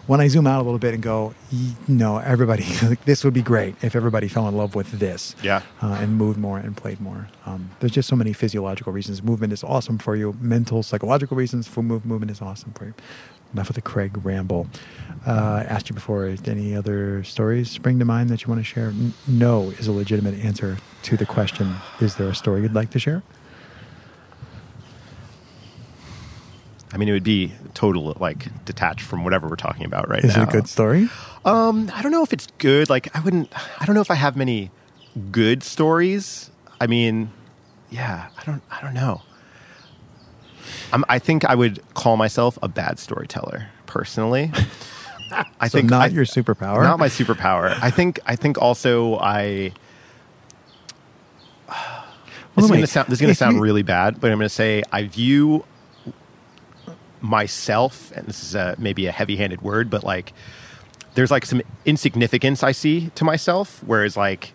when 0.07 0.21
I 0.21 0.27
zoom 0.29 0.47
out 0.47 0.61
a 0.61 0.63
little 0.63 0.79
bit 0.79 0.93
and 0.93 1.03
go, 1.03 1.33
no, 1.87 2.17
everybody, 2.19 2.63
like, 2.83 3.03
this 3.05 3.23
would 3.23 3.33
be 3.33 3.41
great 3.41 3.75
if 3.83 3.95
everybody 3.95 4.27
fell 4.29 4.47
in 4.47 4.55
love 4.55 4.73
with 4.73 4.91
this. 4.99 5.35
Yeah. 5.43 5.61
Uh, 5.81 5.97
and 5.99 6.17
moved 6.17 6.39
more 6.39 6.57
and 6.57 6.77
played 6.77 7.01
more. 7.01 7.27
Um, 7.45 7.71
there's 7.79 7.91
just 7.91 8.07
so 8.07 8.15
many 8.15 8.31
physiological 8.31 8.93
reasons. 8.93 9.21
Movement 9.21 9.51
is 9.51 9.63
awesome 9.63 9.97
for 9.97 10.15
you. 10.15 10.35
Mental, 10.39 10.81
psychological 10.81 11.35
reasons 11.35 11.67
for 11.67 11.83
move, 11.83 12.05
movement 12.05 12.31
is 12.31 12.41
awesome 12.41 12.71
for 12.71 12.85
you. 12.85 12.93
Enough 13.53 13.69
of 13.69 13.75
the 13.75 13.81
Craig 13.81 14.23
ramble. 14.23 14.67
Uh, 15.27 15.31
I 15.31 15.63
asked 15.63 15.89
you 15.89 15.95
before, 15.95 16.33
any 16.45 16.75
other 16.75 17.23
stories 17.23 17.69
spring 17.69 17.99
to 17.99 18.05
mind 18.05 18.29
that 18.29 18.43
you 18.43 18.47
want 18.47 18.59
to 18.59 18.63
share? 18.65 18.89
N- 18.89 19.13
no 19.27 19.71
is 19.71 19.87
a 19.87 19.91
legitimate 19.91 20.35
answer 20.35 20.77
to 21.03 21.17
the 21.17 21.25
question. 21.25 21.75
Is 21.99 22.15
there 22.15 22.29
a 22.29 22.35
story 22.35 22.61
you'd 22.61 22.75
like 22.75 22.91
to 22.91 22.99
share? 22.99 23.23
I 26.91 26.97
mean, 26.97 27.07
it 27.07 27.11
would 27.11 27.23
be 27.23 27.51
total 27.75 28.15
like 28.19 28.47
detached 28.65 29.01
from 29.01 29.23
whatever 29.23 29.47
we're 29.47 29.55
talking 29.55 29.85
about 29.85 30.09
right 30.09 30.23
Is 30.23 30.35
now. 30.35 30.43
it 30.43 30.49
a 30.49 30.51
good 30.51 30.67
story? 30.67 31.07
Um, 31.45 31.91
I 31.93 32.01
don't 32.01 32.11
know 32.11 32.23
if 32.23 32.33
it's 32.33 32.47
good. 32.57 32.89
Like, 32.89 33.15
I 33.15 33.19
wouldn't. 33.19 33.51
I 33.81 33.85
don't 33.85 33.93
know 33.95 34.01
if 34.01 34.09
I 34.11 34.15
have 34.15 34.35
many 34.35 34.71
good 35.31 35.61
stories. 35.63 36.49
I 36.81 36.87
mean, 36.87 37.31
yeah, 37.91 38.29
I 38.37 38.43
don't. 38.43 38.61
I 38.71 38.81
don't 38.81 38.93
know. 38.95 39.21
I'm, 40.91 41.05
I 41.09 41.19
think 41.19 41.45
I 41.45 41.53
would 41.55 41.79
call 41.93 42.17
myself 42.17 42.57
a 42.63 42.67
bad 42.67 42.97
storyteller 42.99 43.67
personally. 43.85 44.51
I 45.59 45.67
So 45.67 45.77
think 45.77 45.91
not 45.91 46.01
I- 46.09 46.13
your 46.13 46.25
superpower? 46.25 46.81
Not 46.81 46.97
my 46.97 47.07
superpower. 47.09 47.77
I 47.81 47.91
think. 47.91 48.19
I 48.25 48.35
think 48.35 48.59
also 48.59 49.17
I. 49.19 49.73
This 52.55 52.65
is 52.65 52.71
going 52.71 52.81
to 52.81 52.87
sound, 52.87 53.07
this 53.07 53.19
is 53.19 53.21
gonna 53.21 53.35
sound 53.35 53.55
you- 53.57 53.61
really 53.61 53.83
bad, 53.83 54.19
but 54.19 54.31
I'm 54.31 54.37
going 54.39 54.45
to 54.49 54.53
say 54.53 54.83
I 54.91 55.03
view 55.03 55.63
myself, 57.21 58.11
and 58.15 58.27
this 58.27 58.43
is 58.43 58.55
a, 58.55 58.75
maybe 58.77 59.07
a 59.07 59.11
heavy-handed 59.11 59.61
word, 59.61 59.89
but 59.89 60.03
like 60.03 60.33
there's 61.15 61.31
like 61.31 61.45
some 61.45 61.61
insignificance 61.85 62.63
I 62.63 62.71
see 62.71 63.09
to 63.15 63.23
myself, 63.23 63.81
whereas 63.85 64.15
like 64.15 64.53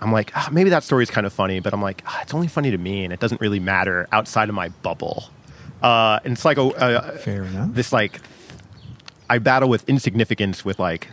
I'm 0.00 0.12
like 0.12 0.32
ah, 0.34 0.48
maybe 0.52 0.70
that 0.70 0.84
story 0.84 1.02
is 1.02 1.10
kind 1.10 1.26
of 1.26 1.32
funny, 1.32 1.60
but 1.60 1.72
I'm 1.72 1.82
like 1.82 2.02
ah, 2.06 2.20
it's 2.22 2.34
only 2.34 2.48
funny 2.48 2.70
to 2.70 2.78
me, 2.78 3.04
and 3.04 3.12
it 3.12 3.20
doesn't 3.20 3.40
really 3.40 3.60
matter 3.60 4.08
outside 4.12 4.48
of 4.48 4.54
my 4.54 4.68
bubble. 4.68 5.30
Uh, 5.82 6.20
and 6.24 6.32
it's 6.32 6.44
like 6.44 6.56
a, 6.58 6.68
a 6.68 7.18
Fair 7.18 7.44
enough. 7.44 7.74
this 7.74 7.92
like 7.92 8.20
I 9.28 9.38
battle 9.38 9.68
with 9.68 9.88
insignificance 9.88 10.64
with 10.64 10.78
like 10.78 11.08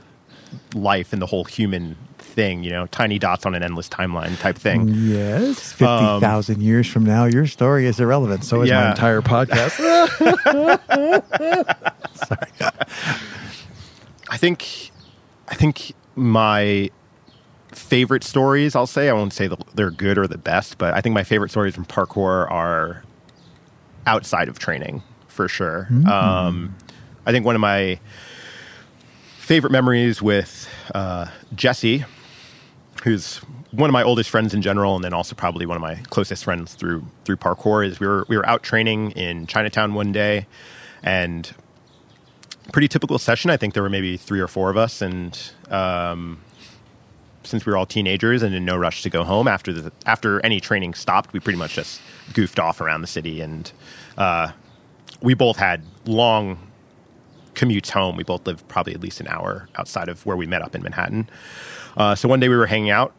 life 0.76 1.14
and 1.14 1.22
the 1.22 1.26
whole 1.26 1.44
human 1.44 1.96
thing, 2.34 2.64
you 2.64 2.72
know, 2.72 2.88
tiny 2.88 3.20
dots 3.20 3.46
on 3.46 3.56
an 3.56 3.64
endless 3.64 3.88
timeline 3.88 4.38
type 4.40 4.58
thing. 4.58 4.90
Yes. 4.90 5.72
50,000 5.72 6.62
years 6.62 6.88
from 6.88 7.06
now, 7.06 7.26
your 7.26 7.48
story 7.48 7.86
is 7.86 8.00
irrelevant. 8.00 8.44
So 8.44 8.62
is 8.62 8.72
my 8.72 8.92
entire 8.92 9.22
podcast. 9.22 9.80
I 14.30 14.38
think 14.38 14.92
I 15.48 15.56
think 15.56 15.94
my 16.16 16.90
favorite 17.72 18.24
stories, 18.24 18.76
I'll 18.76 18.88
say, 18.88 19.10
I 19.10 19.14
won't 19.14 19.34
say 19.34 19.50
they're 19.76 19.92
good 19.92 20.18
or 20.18 20.28
the 20.28 20.38
best, 20.38 20.78
but 20.78 20.94
I 20.94 21.02
think 21.02 21.14
my 21.14 21.24
favorite 21.24 21.52
stories 21.52 21.76
from 21.76 21.86
parkour 21.86 22.50
are 22.52 23.04
outside 24.06 24.50
of 24.50 24.60
training 24.60 25.04
for 25.28 25.48
sure. 25.48 25.88
Mm-hmm. 25.92 26.08
Um, 26.08 26.76
I 27.26 27.32
think 27.32 27.46
one 27.46 27.56
of 27.56 27.62
my 27.62 28.00
favorite 29.38 29.72
memories 29.72 30.22
with 30.22 30.70
uh, 30.96 31.28
Jesse, 31.54 32.06
who's 33.04 33.38
one 33.72 33.90
of 33.90 33.94
my 33.94 34.04
oldest 34.04 34.30
friends 34.30 34.54
in 34.54 34.62
general, 34.62 34.96
and 34.96 35.04
then 35.04 35.14
also 35.14 35.36
probably 35.36 35.66
one 35.66 35.76
of 35.76 35.82
my 35.82 35.96
closest 36.10 36.44
friends 36.44 36.74
through 36.74 37.06
through 37.26 37.38
parkour, 37.38 37.86
is 37.86 38.00
we 38.00 38.08
were 38.08 38.26
we 38.30 38.38
were 38.38 38.46
out 38.48 38.64
training 38.64 39.12
in 39.12 39.46
Chinatown 39.48 39.94
one 39.94 40.12
day, 40.12 40.48
and 41.02 41.54
pretty 42.72 42.88
typical 42.88 43.20
session. 43.20 43.52
I 43.52 43.58
think 43.58 43.74
there 43.74 43.84
were 43.84 43.90
maybe 43.90 44.18
three 44.18 44.40
or 44.40 44.48
four 44.48 44.70
of 44.70 44.78
us, 44.78 45.02
and 45.02 45.38
um, 45.70 46.40
since 47.44 47.66
we 47.66 47.72
were 47.72 47.78
all 47.78 47.86
teenagers 47.86 48.42
and 48.42 48.56
in 48.56 48.64
no 48.64 48.78
rush 48.78 49.02
to 49.04 49.10
go 49.10 49.24
home 49.24 49.48
after 49.48 49.74
the 49.74 49.92
after 50.06 50.40
any 50.46 50.60
training 50.60 50.94
stopped, 50.94 51.34
we 51.34 51.40
pretty 51.40 51.60
much 51.60 51.76
just 51.76 52.02
goofed 52.34 52.60
off 52.60 52.80
around 52.80 53.02
the 53.02 53.08
city, 53.08 53.42
and 53.42 53.72
uh, 54.18 54.52
we 55.22 55.34
both 55.34 55.58
had 55.58 55.84
long 56.06 56.58
commutes 57.54 57.90
home. 57.90 58.16
We 58.16 58.24
both 58.24 58.48
lived 58.48 58.68
probably 58.68 58.94
at 58.94 59.02
least 59.02 59.20
an 59.20 59.28
hour 59.28 59.68
outside 59.76 60.10
of 60.10 60.26
where 60.26 60.38
we 60.38 60.46
met 60.46 60.62
up 60.62 60.74
in 60.74 60.82
Manhattan. 60.84 61.30
Uh, 61.98 62.16
so 62.16 62.28
one 62.28 62.40
day 62.40 62.50
we 62.50 62.56
were 62.56 62.68
hanging 62.68 62.90
out. 62.90 63.14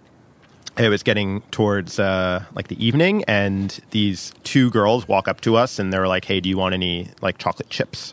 It 0.76 0.88
was 0.88 1.05
getting 1.05 1.42
towards 1.52 2.01
uh, 2.01 2.44
like 2.55 2.66
the 2.68 2.84
evening, 2.84 3.22
and 3.28 3.78
these 3.90 4.32
two 4.42 4.70
girls 4.70 5.06
walk 5.06 5.28
up 5.28 5.40
to 5.42 5.56
us, 5.56 5.78
and 5.78 5.92
they're 5.92 6.09
like, 6.09 6.24
"Hey, 6.24 6.40
do 6.40 6.48
you 6.48 6.59
want 6.59 6.74
any 6.74 7.10
like 7.22 7.38
chocolate 7.38 7.70
chips?" 7.70 8.12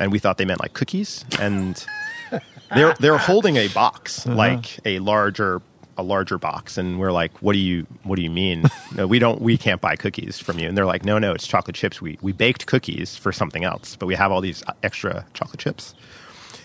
And 0.00 0.10
we 0.10 0.18
thought 0.18 0.38
they 0.38 0.44
meant 0.44 0.60
like 0.60 0.72
cookies, 0.72 1.24
and 1.38 1.84
they're 2.74 2.94
they're 2.94 3.18
holding 3.18 3.56
a 3.56 3.68
box, 3.68 4.26
like 4.26 4.80
a 4.84 4.98
larger 4.98 5.62
a 5.96 6.02
larger 6.02 6.36
box, 6.36 6.76
and 6.76 6.98
we're 6.98 7.12
like, 7.12 7.30
"What 7.42 7.52
do 7.52 7.60
you 7.60 7.86
what 8.02 8.16
do 8.16 8.22
you 8.22 8.30
mean? 8.30 8.64
no, 8.96 9.06
we 9.06 9.20
don't 9.20 9.40
we 9.40 9.56
can't 9.56 9.80
buy 9.80 9.94
cookies 9.94 10.40
from 10.40 10.58
you." 10.58 10.66
And 10.66 10.76
they're 10.76 10.86
like, 10.86 11.04
"No, 11.04 11.20
no, 11.20 11.32
it's 11.32 11.46
chocolate 11.46 11.76
chips. 11.76 12.02
We 12.02 12.18
we 12.20 12.32
baked 12.32 12.66
cookies 12.66 13.16
for 13.16 13.30
something 13.30 13.62
else, 13.62 13.94
but 13.94 14.06
we 14.06 14.16
have 14.16 14.32
all 14.32 14.40
these 14.40 14.64
extra 14.82 15.26
chocolate 15.34 15.60
chips." 15.60 15.94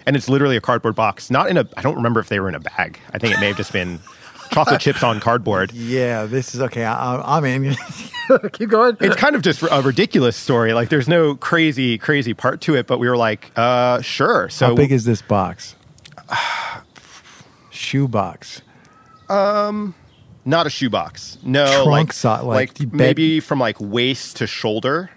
And 0.05 0.15
it's 0.15 0.29
literally 0.29 0.57
a 0.57 0.61
cardboard 0.61 0.95
box, 0.95 1.29
not 1.29 1.49
in 1.49 1.57
a. 1.57 1.67
I 1.77 1.81
don't 1.81 1.95
remember 1.95 2.19
if 2.19 2.29
they 2.29 2.39
were 2.39 2.49
in 2.49 2.55
a 2.55 2.59
bag. 2.59 2.99
I 3.13 3.17
think 3.19 3.33
it 3.33 3.39
may 3.39 3.47
have 3.47 3.57
just 3.57 3.73
been 3.73 3.99
chocolate 4.51 4.81
chips 4.81 5.03
on 5.03 5.19
cardboard. 5.19 5.71
Yeah, 5.73 6.25
this 6.25 6.55
is 6.55 6.61
okay. 6.61 6.83
I, 6.85 7.37
I'm 7.37 7.45
in. 7.45 7.75
Keep 8.53 8.69
going. 8.69 8.97
It's 8.99 9.15
kind 9.15 9.35
of 9.35 9.41
just 9.41 9.61
a 9.63 9.81
ridiculous 9.81 10.35
story. 10.35 10.73
Like, 10.73 10.89
there's 10.89 11.07
no 11.07 11.35
crazy, 11.35 11.97
crazy 11.97 12.33
part 12.33 12.61
to 12.61 12.75
it. 12.75 12.87
But 12.87 12.99
we 12.99 13.07
were 13.09 13.17
like, 13.17 13.51
uh, 13.55 14.01
sure. 14.01 14.49
So 14.49 14.67
How 14.67 14.75
big 14.75 14.91
is 14.91 15.05
this 15.05 15.21
box? 15.21 15.75
Shoe 17.71 18.07
box. 18.07 18.61
not 19.29 19.93
a 20.67 20.69
shoebox. 20.69 21.37
No, 21.43 21.65
Trunk 21.83 21.87
like, 21.87 22.13
si- 22.13 22.27
like, 22.27 22.79
like 22.81 22.93
maybe 22.93 23.39
from 23.39 23.59
like 23.59 23.77
waist 23.79 24.37
to 24.37 24.47
shoulder 24.47 25.09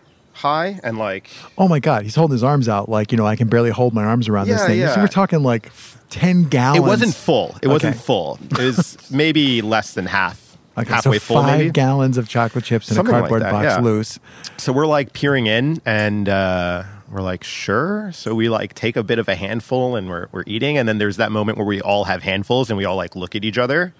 high, 0.43 0.78
and 0.85 0.98
like 0.98 1.28
Oh 1.56 1.69
my 1.69 1.78
God, 1.81 2.02
he's 2.02 2.14
holding 2.14 2.32
his 2.35 2.44
arms 2.44 2.69
out 2.69 2.89
like 2.89 3.12
you 3.12 3.19
know 3.19 3.27
I 3.27 3.36
can 3.36 3.48
barely 3.48 3.70
hold 3.70 3.94
my 3.94 4.05
arms 4.05 4.28
around 4.28 4.48
this 4.48 4.64
thing. 4.66 4.78
yeah. 4.78 4.94
So 4.94 5.01
we're 5.01 5.06
talking 5.09 5.43
like 5.43 5.70
ten 6.10 6.44
gallons. 6.44 6.78
it 6.85 6.86
wasn't 6.86 7.14
full. 7.14 7.56
It 7.62 7.69
wasn't 7.69 7.97
full. 7.97 8.39
It 8.51 8.59
was 8.59 8.98
maybe 9.10 9.62
less 9.62 9.94
than 9.94 10.06
half, 10.06 10.59
Okay, 10.77 10.93
halfway 10.93 11.19
so 11.19 11.24
full, 11.24 11.43
five 11.43 11.59
maybe. 11.59 11.70
gallons 11.70 12.19
of 12.19 12.28
chocolate 12.28 12.64
chips 12.64 12.89
in 12.90 12.97
Something 12.97 13.14
a 13.14 13.20
like 13.20 13.28
cardboard 13.31 13.43
that, 13.43 13.52
box 13.52 13.64
yeah. 13.64 13.81
loose. 13.81 14.19
So 14.59 14.73
we're 14.73 14.86
like 14.86 15.12
peering 15.14 15.47
in, 15.47 15.81
and 15.86 16.28
uh, 16.28 16.82
we're 17.10 17.23
like, 17.23 17.44
sure. 17.44 18.10
So 18.12 18.35
we 18.35 18.48
like 18.48 18.74
take 18.74 18.97
a 18.97 19.02
bit 19.02 19.19
of 19.19 19.28
a 19.28 19.35
handful, 19.35 19.97
and 19.97 20.09
we're 20.09 20.28
we're 20.32 20.44
eating, 20.47 20.77
and 20.78 20.89
then 20.89 20.98
there's 20.98 21.16
that 21.19 21.32
moment 21.32 21.56
where 21.59 21.66
we 21.66 21.81
all 21.81 22.05
have 22.05 22.23
handfuls, 22.23 22.69
and 22.70 22.77
we 22.77 22.85
all 22.85 22.97
like 22.97 23.14
look 23.16 23.35
at 23.35 23.44
each 23.44 23.59
other. 23.59 23.94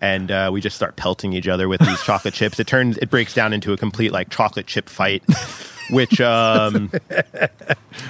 And 0.00 0.30
uh, 0.30 0.50
we 0.52 0.60
just 0.60 0.76
start 0.76 0.96
pelting 0.96 1.32
each 1.32 1.48
other 1.48 1.68
with 1.68 1.80
these 1.80 2.00
chocolate 2.04 2.34
chips. 2.34 2.60
It 2.60 2.66
turns, 2.66 2.98
it 2.98 3.10
breaks 3.10 3.34
down 3.34 3.52
into 3.52 3.72
a 3.72 3.76
complete 3.76 4.12
like 4.12 4.30
chocolate 4.30 4.66
chip 4.66 4.88
fight, 4.88 5.24
which, 5.90 6.20
um, 6.20 6.90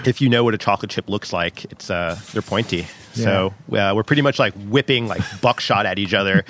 if 0.05 0.21
you 0.21 0.29
know 0.29 0.45
what 0.45 0.55
a 0.55 0.59
chocolate 0.59 0.91
chip 0.91 1.09
looks 1.09 1.33
like, 1.33 1.65
it's 1.67 1.91
uh, 1.91 2.19
they're 2.33 2.43
pointy. 2.43 2.87
So 3.15 3.55
uh, 3.73 3.93
we're 3.95 4.05
pretty 4.05 4.23
much 4.23 4.39
like 4.39 4.55
whipping 4.55 5.09
like 5.09 5.23
buckshot 5.41 5.87
at 5.87 5.99
each 5.99 6.15
other 6.15 6.45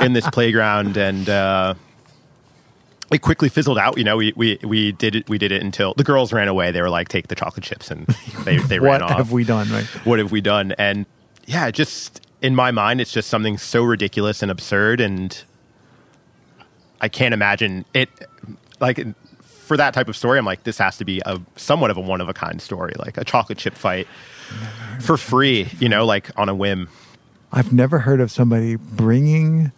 in 0.00 0.12
this 0.12 0.28
playground, 0.32 0.96
and 0.96 1.28
uh, 1.28 1.74
it 3.10 3.22
quickly 3.22 3.48
fizzled 3.48 3.78
out. 3.78 3.98
You 3.98 4.04
know, 4.04 4.16
we, 4.16 4.32
we, 4.36 4.58
we 4.62 4.92
did 4.92 5.16
it. 5.16 5.28
We 5.28 5.38
did 5.38 5.52
it 5.52 5.62
until 5.62 5.94
the 5.94 6.04
girls 6.04 6.32
ran 6.32 6.48
away. 6.48 6.70
They 6.70 6.80
were 6.80 6.90
like, 6.90 7.08
"Take 7.08 7.28
the 7.28 7.34
chocolate 7.34 7.64
chips," 7.64 7.90
and 7.90 8.06
they 8.44 8.58
they 8.58 8.78
ran 8.78 9.02
off. 9.02 9.10
What 9.10 9.18
have 9.18 9.32
we 9.32 9.44
done? 9.44 9.70
Right. 9.70 9.84
What 10.04 10.18
have 10.18 10.30
we 10.30 10.40
done? 10.40 10.72
And 10.78 11.06
yeah, 11.46 11.70
just 11.70 12.20
in 12.42 12.56
my 12.56 12.72
mind, 12.72 13.00
it's 13.00 13.12
just 13.12 13.30
something 13.30 13.56
so 13.56 13.84
ridiculous 13.84 14.42
and 14.42 14.50
absurd, 14.50 15.00
and 15.00 15.42
I 17.00 17.08
can't 17.08 17.32
imagine 17.32 17.84
it. 17.94 18.10
Like 18.80 19.06
for 19.44 19.76
that 19.76 19.94
type 19.94 20.08
of 20.08 20.16
story, 20.16 20.38
I'm 20.38 20.44
like, 20.44 20.64
this 20.64 20.76
has 20.78 20.96
to 20.98 21.04
be 21.04 21.22
a 21.24 21.40
somewhat 21.56 21.90
of 21.92 21.96
a 21.96 22.00
one 22.00 22.20
of 22.20 22.28
a 22.28 22.34
kind 22.34 22.60
story, 22.60 22.92
like 22.98 23.16
a 23.16 23.24
chocolate 23.24 23.58
chip 23.58 23.74
fight 23.74 24.08
for 25.00 25.16
free. 25.16 25.68
You 25.78 25.88
know, 25.88 26.04
like 26.04 26.36
on 26.36 26.48
a 26.48 26.54
whim. 26.54 26.88
I've 27.52 27.72
never 27.72 28.00
heard 28.00 28.20
of 28.20 28.30
somebody 28.30 28.76
bringing 28.76 29.72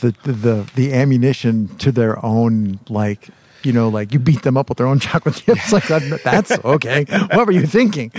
the 0.00 0.14
the 0.22 0.70
the 0.74 0.92
ammunition 0.92 1.68
to 1.78 1.90
their 1.90 2.22
own 2.24 2.78
like 2.88 3.30
you 3.64 3.72
know 3.72 3.88
like 3.88 4.12
you 4.12 4.18
beat 4.18 4.42
them 4.42 4.56
up 4.56 4.68
with 4.68 4.78
their 4.78 4.86
own 4.86 4.98
chocolate 5.08 5.34
chips 5.36 5.72
like 5.72 5.86
that, 5.88 6.20
that's 6.24 6.52
okay 6.64 7.04
what 7.32 7.46
were 7.46 7.52
you 7.52 7.66
thinking 7.66 8.10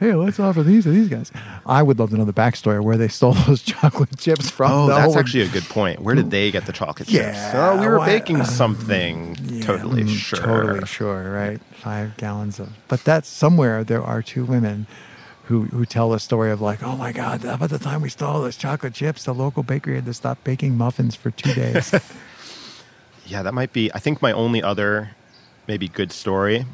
hey 0.00 0.14
let's 0.14 0.38
offer 0.40 0.62
these 0.62 0.84
to 0.84 0.90
these 0.90 1.08
guys 1.08 1.30
i 1.66 1.82
would 1.82 1.98
love 1.98 2.10
to 2.10 2.16
know 2.16 2.24
the 2.24 2.32
backstory 2.32 2.82
where 2.82 2.96
they 2.96 3.08
stole 3.08 3.32
those 3.46 3.62
chocolate 3.62 4.16
chips 4.18 4.50
from 4.50 4.72
Oh, 4.72 4.86
that's 4.88 5.04
whole- 5.12 5.18
actually 5.18 5.42
a 5.42 5.48
good 5.48 5.64
point. 5.64 6.00
Where 6.00 6.14
did 6.14 6.30
they 6.30 6.50
get 6.50 6.66
the 6.66 6.72
chocolate 6.72 7.08
Yeah, 7.10 7.32
chips? 7.32 7.54
Oh, 7.54 7.80
we 7.80 7.86
were 7.88 7.98
baking 8.04 8.44
something. 8.44 9.36
Yeah, 9.44 9.64
totally 9.64 10.04
mm, 10.04 10.08
sure. 10.08 10.38
Totally 10.40 10.86
sure, 10.86 11.30
right? 11.32 11.60
Five 11.82 12.16
gallons 12.16 12.58
of. 12.60 12.68
But 12.88 13.04
that's 13.04 13.28
somewhere 13.28 13.82
there 13.84 14.02
are 14.02 14.22
two 14.22 14.44
women 14.44 14.86
who 15.44 15.64
who 15.66 15.84
tell 15.86 16.12
a 16.12 16.20
story 16.20 16.50
of 16.50 16.60
like, 16.60 16.82
oh 16.82 16.96
my 16.96 17.12
god, 17.12 17.44
about 17.44 17.70
the 17.70 17.78
time 17.78 18.02
we 18.02 18.08
stole 18.10 18.42
those 18.42 18.56
chocolate 18.56 18.94
chips, 18.94 19.24
the 19.24 19.32
local 19.34 19.62
bakery 19.62 19.94
had 19.96 20.04
to 20.04 20.14
stop 20.14 20.42
baking 20.44 20.76
muffins 20.76 21.14
for 21.14 21.30
two 21.30 21.54
days. 21.54 21.94
Yeah, 23.28 23.42
that 23.42 23.54
might 23.54 23.72
be. 23.72 23.92
I 23.94 23.98
think 23.98 24.20
my 24.20 24.32
only 24.32 24.62
other 24.62 25.10
maybe 25.66 25.88
good 25.88 26.12
story, 26.12 26.66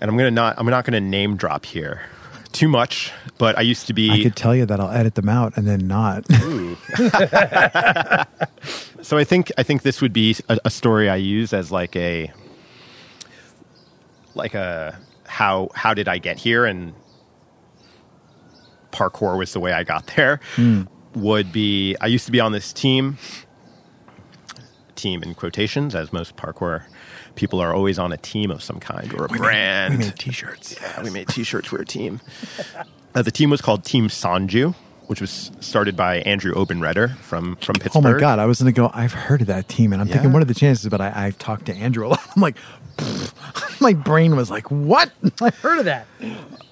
and 0.00 0.10
I'm 0.10 0.16
gonna 0.16 0.30
not. 0.30 0.54
I'm 0.58 0.66
not 0.66 0.84
gonna 0.84 1.00
name 1.00 1.36
drop 1.36 1.66
here 1.66 2.02
too 2.52 2.68
much. 2.68 3.12
But 3.36 3.58
I 3.58 3.62
used 3.62 3.86
to 3.88 3.92
be. 3.92 4.10
I 4.10 4.22
could 4.22 4.36
tell 4.36 4.54
you 4.54 4.64
that 4.66 4.80
I'll 4.80 4.90
edit 4.90 5.16
them 5.16 5.28
out 5.28 5.56
and 5.56 5.66
then 5.66 5.86
not. 5.86 6.24
So 9.04 9.18
I 9.18 9.24
think 9.24 9.52
I 9.58 9.62
think 9.62 9.82
this 9.82 10.00
would 10.00 10.14
be 10.14 10.34
a, 10.48 10.58
a 10.64 10.70
story 10.70 11.10
I 11.10 11.16
use 11.16 11.52
as 11.52 11.70
like 11.70 11.94
a 11.94 12.32
like 14.34 14.54
a 14.54 14.98
how 15.26 15.68
how 15.74 15.92
did 15.92 16.08
I 16.08 16.16
get 16.16 16.38
here 16.38 16.64
and 16.64 16.94
parkour 18.92 19.36
was 19.36 19.52
the 19.52 19.60
way 19.60 19.74
I 19.74 19.84
got 19.84 20.06
there. 20.16 20.40
Hmm. 20.54 20.84
Would 21.16 21.52
be 21.52 21.96
I 22.00 22.06
used 22.06 22.24
to 22.26 22.32
be 22.32 22.40
on 22.40 22.52
this 22.52 22.72
team 22.72 23.18
team 25.04 25.22
in 25.22 25.34
quotations 25.34 25.94
as 25.94 26.12
most 26.12 26.36
parkour 26.36 26.84
people 27.34 27.60
are 27.60 27.74
always 27.74 27.98
on 27.98 28.10
a 28.12 28.16
team 28.16 28.50
of 28.50 28.62
some 28.62 28.78
kind 28.80 29.12
or 29.14 29.24
a 29.26 29.28
brand. 29.28 29.98
we 29.98 30.04
made 30.04 30.16
t-shirts. 30.18 30.76
Yeah, 30.80 31.02
we 31.02 31.10
made 31.10 31.28
T-shirts. 31.28 31.70
We're 31.72 31.82
a 31.82 31.86
team. 31.86 32.20
Uh, 33.16 33.22
the 33.22 33.30
team 33.30 33.48
was 33.48 33.60
called 33.62 33.84
Team 33.84 34.08
Sanju, 34.08 34.74
which 35.06 35.20
was 35.20 35.52
started 35.60 35.94
by 35.96 36.16
Andrew 36.32 36.52
Obenredder 36.52 37.16
from 37.18 37.54
from 37.66 37.74
Pittsburgh. 37.76 38.04
Oh 38.04 38.12
my 38.12 38.18
god, 38.18 38.40
I 38.40 38.46
was 38.46 38.58
gonna 38.58 38.72
go. 38.72 38.90
I've 38.92 39.12
heard 39.12 39.40
of 39.42 39.46
that 39.46 39.68
team, 39.68 39.92
and 39.92 40.02
I'm 40.02 40.08
thinking, 40.08 40.30
Yeah. 40.30 40.34
what 40.34 40.42
are 40.42 40.46
the 40.46 40.60
chances? 40.64 40.88
But 40.88 41.00
I, 41.00 41.12
I've 41.26 41.38
talked 41.38 41.66
to 41.66 41.72
Andrew 41.76 42.06
a 42.06 42.08
lot. 42.08 42.20
I'm 42.34 42.42
like, 42.42 42.56
my 43.80 43.92
brain 43.92 44.34
was 44.34 44.50
like, 44.50 44.68
what? 44.68 45.12
I've 45.40 45.56
heard 45.58 45.78
of 45.78 45.84
that. 45.84 46.08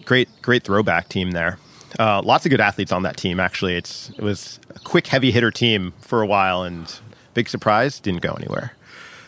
Great, 0.05 0.29
great 0.43 0.65
throwback 0.65 1.09
team 1.09 1.31
there. 1.31 1.59
Uh, 2.01 2.21
lots 2.25 2.45
of 2.45 2.51
good 2.51 2.61
athletes 2.61 2.91
on 2.91 3.05
that 3.05 3.17
team. 3.17 3.39
Actually, 3.39 3.77
it's 3.77 4.11
it 4.11 4.23
was 4.23 4.59
a 4.75 4.81
quick, 4.81 5.07
heavy 5.07 5.31
hitter 5.31 5.53
team 5.53 5.93
for 6.01 6.23
a 6.23 6.27
while, 6.27 6.65
and 6.65 6.93
big 7.35 7.49
surprise 7.49 8.01
didn't 8.01 8.21
go 8.21 8.33
anywhere. 8.33 8.73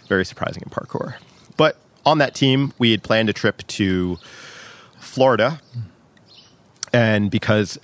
Very 0.08 0.24
surprising 0.24 0.62
in 0.64 0.70
parkour. 0.70 1.14
But 1.56 1.76
on 2.04 2.18
that 2.18 2.34
team, 2.34 2.72
we 2.78 2.90
had 2.90 3.02
planned 3.02 3.28
a 3.28 3.32
trip 3.32 3.66
to 3.68 4.18
Florida, 4.98 5.60
and 6.92 7.30
because 7.30 7.78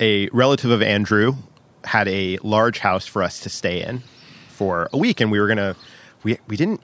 a 0.00 0.28
relative 0.28 0.70
of 0.70 0.82
Andrew 0.82 1.36
had 1.84 2.08
a 2.08 2.38
large 2.38 2.78
house 2.78 3.06
for 3.06 3.22
us 3.22 3.40
to 3.40 3.48
stay 3.48 3.82
in 3.82 4.02
for 4.48 4.88
a 4.92 4.98
week, 4.98 5.20
and 5.20 5.30
we 5.30 5.38
were 5.38 5.48
gonna 5.48 5.76
we 6.22 6.38
we 6.48 6.56
didn't 6.56 6.80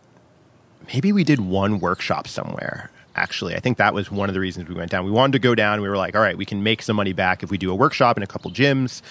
maybe 0.93 1.13
we 1.13 1.25
did 1.25 1.41
one 1.41 1.81
workshop 1.81 2.29
somewhere 2.29 2.91
actually. 3.15 3.55
I 3.55 3.61
think 3.61 3.79
that 3.79 3.95
was 3.95 4.11
one 4.11 4.29
of 4.29 4.35
the 4.35 4.41
reasons 4.41 4.69
we 4.69 4.75
went 4.75 4.91
down. 4.91 5.05
We 5.05 5.11
wanted 5.11 5.33
to 5.33 5.39
go 5.39 5.55
down. 5.55 5.81
We 5.81 5.89
were 5.89 5.97
like 5.97 6.15
all 6.15 6.23
right 6.23 6.37
we 6.37 6.45
can 6.45 6.63
make 6.63 6.83
some 6.83 6.97
money 6.97 7.13
back 7.13 7.43
if 7.43 7.51
we 7.51 7.59
do 7.59 7.71
a 7.71 7.75
workshop 7.75 8.17
in 8.17 8.23
a 8.23 8.27
couple 8.27 8.51
gyms 8.51 9.03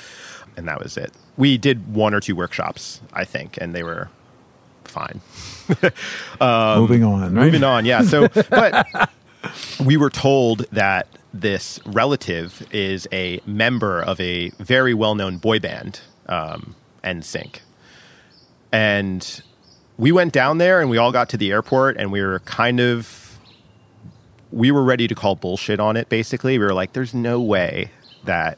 and 0.57 0.67
that 0.67 0.81
was 0.81 0.97
it 0.97 1.11
we 1.37 1.57
did 1.57 1.93
one 1.93 2.13
or 2.13 2.19
two 2.19 2.35
workshops 2.35 3.01
i 3.13 3.23
think 3.23 3.57
and 3.61 3.73
they 3.73 3.83
were 3.83 4.09
fine 4.83 5.21
Moving 6.41 7.03
on, 7.03 7.21
right? 7.21 7.31
moving 7.31 7.63
on 7.63 7.85
yeah 7.85 8.01
so 8.03 8.27
but 8.49 9.09
we 9.83 9.97
were 9.97 10.09
told 10.09 10.59
that 10.71 11.07
this 11.33 11.79
relative 11.85 12.65
is 12.71 13.07
a 13.11 13.41
member 13.45 14.01
of 14.01 14.19
a 14.21 14.49
very 14.59 14.93
well-known 14.93 15.37
boy 15.37 15.59
band 15.59 16.01
um, 16.27 16.75
NSYNC. 17.03 17.59
and 18.71 19.41
we 19.97 20.11
went 20.11 20.33
down 20.33 20.57
there 20.57 20.81
and 20.81 20.89
we 20.89 20.97
all 20.97 21.11
got 21.11 21.29
to 21.29 21.37
the 21.37 21.51
airport 21.51 21.97
and 21.97 22.11
we 22.11 22.21
were 22.21 22.39
kind 22.39 22.79
of 22.79 23.37
we 24.51 24.71
were 24.71 24.83
ready 24.83 25.07
to 25.07 25.15
call 25.15 25.35
bullshit 25.35 25.79
on 25.79 25.97
it 25.97 26.09
basically. 26.09 26.57
We 26.57 26.65
were 26.65 26.73
like 26.73 26.93
there's 26.93 27.13
no 27.13 27.41
way 27.41 27.91
that 28.23 28.57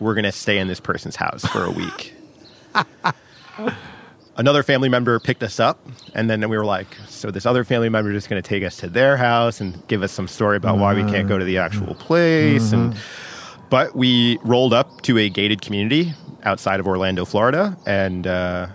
we're 0.00 0.14
going 0.14 0.24
to 0.24 0.32
stay 0.32 0.58
in 0.58 0.68
this 0.68 0.80
person's 0.80 1.16
house 1.16 1.44
for 1.46 1.64
a 1.64 1.70
week. 1.70 2.14
Another 4.36 4.62
family 4.62 4.88
member 4.88 5.18
picked 5.18 5.42
us 5.42 5.58
up, 5.58 5.84
and 6.14 6.30
then 6.30 6.48
we 6.48 6.56
were 6.56 6.64
like, 6.64 6.86
so 7.08 7.32
this 7.32 7.44
other 7.44 7.64
family 7.64 7.88
member 7.88 8.10
is 8.12 8.18
just 8.18 8.30
going 8.30 8.40
to 8.40 8.48
take 8.48 8.62
us 8.62 8.76
to 8.76 8.88
their 8.88 9.16
house 9.16 9.60
and 9.60 9.84
give 9.88 10.04
us 10.04 10.12
some 10.12 10.28
story 10.28 10.56
about 10.56 10.78
why 10.78 10.94
we 10.94 11.02
can't 11.10 11.26
go 11.26 11.38
to 11.38 11.44
the 11.44 11.58
actual 11.58 11.96
place. 11.96 12.70
And 12.72 12.94
but 13.68 13.96
we 13.96 14.38
rolled 14.44 14.72
up 14.72 15.02
to 15.02 15.18
a 15.18 15.28
gated 15.28 15.60
community 15.60 16.12
outside 16.44 16.78
of 16.78 16.86
Orlando, 16.86 17.24
Florida, 17.24 17.76
and 17.84 18.28
uh, 18.28 18.68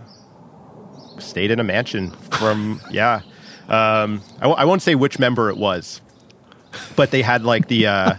stayed 1.18 1.50
in 1.50 1.62
a 1.62 1.64
mansion 1.64 2.12
from 2.12 2.82
yeah. 2.92 3.22
Um, 3.70 4.22
I 4.40 4.42
w- 4.42 4.58
I 4.58 4.66
won't 4.66 4.82
say 4.82 4.96
which 4.96 5.18
member 5.18 5.50
it 5.50 5.56
was, 5.56 6.02
but 6.96 7.12
they 7.12 7.22
had 7.22 7.44
like 7.44 7.68
the 7.68 7.88
uh, 7.88 8.16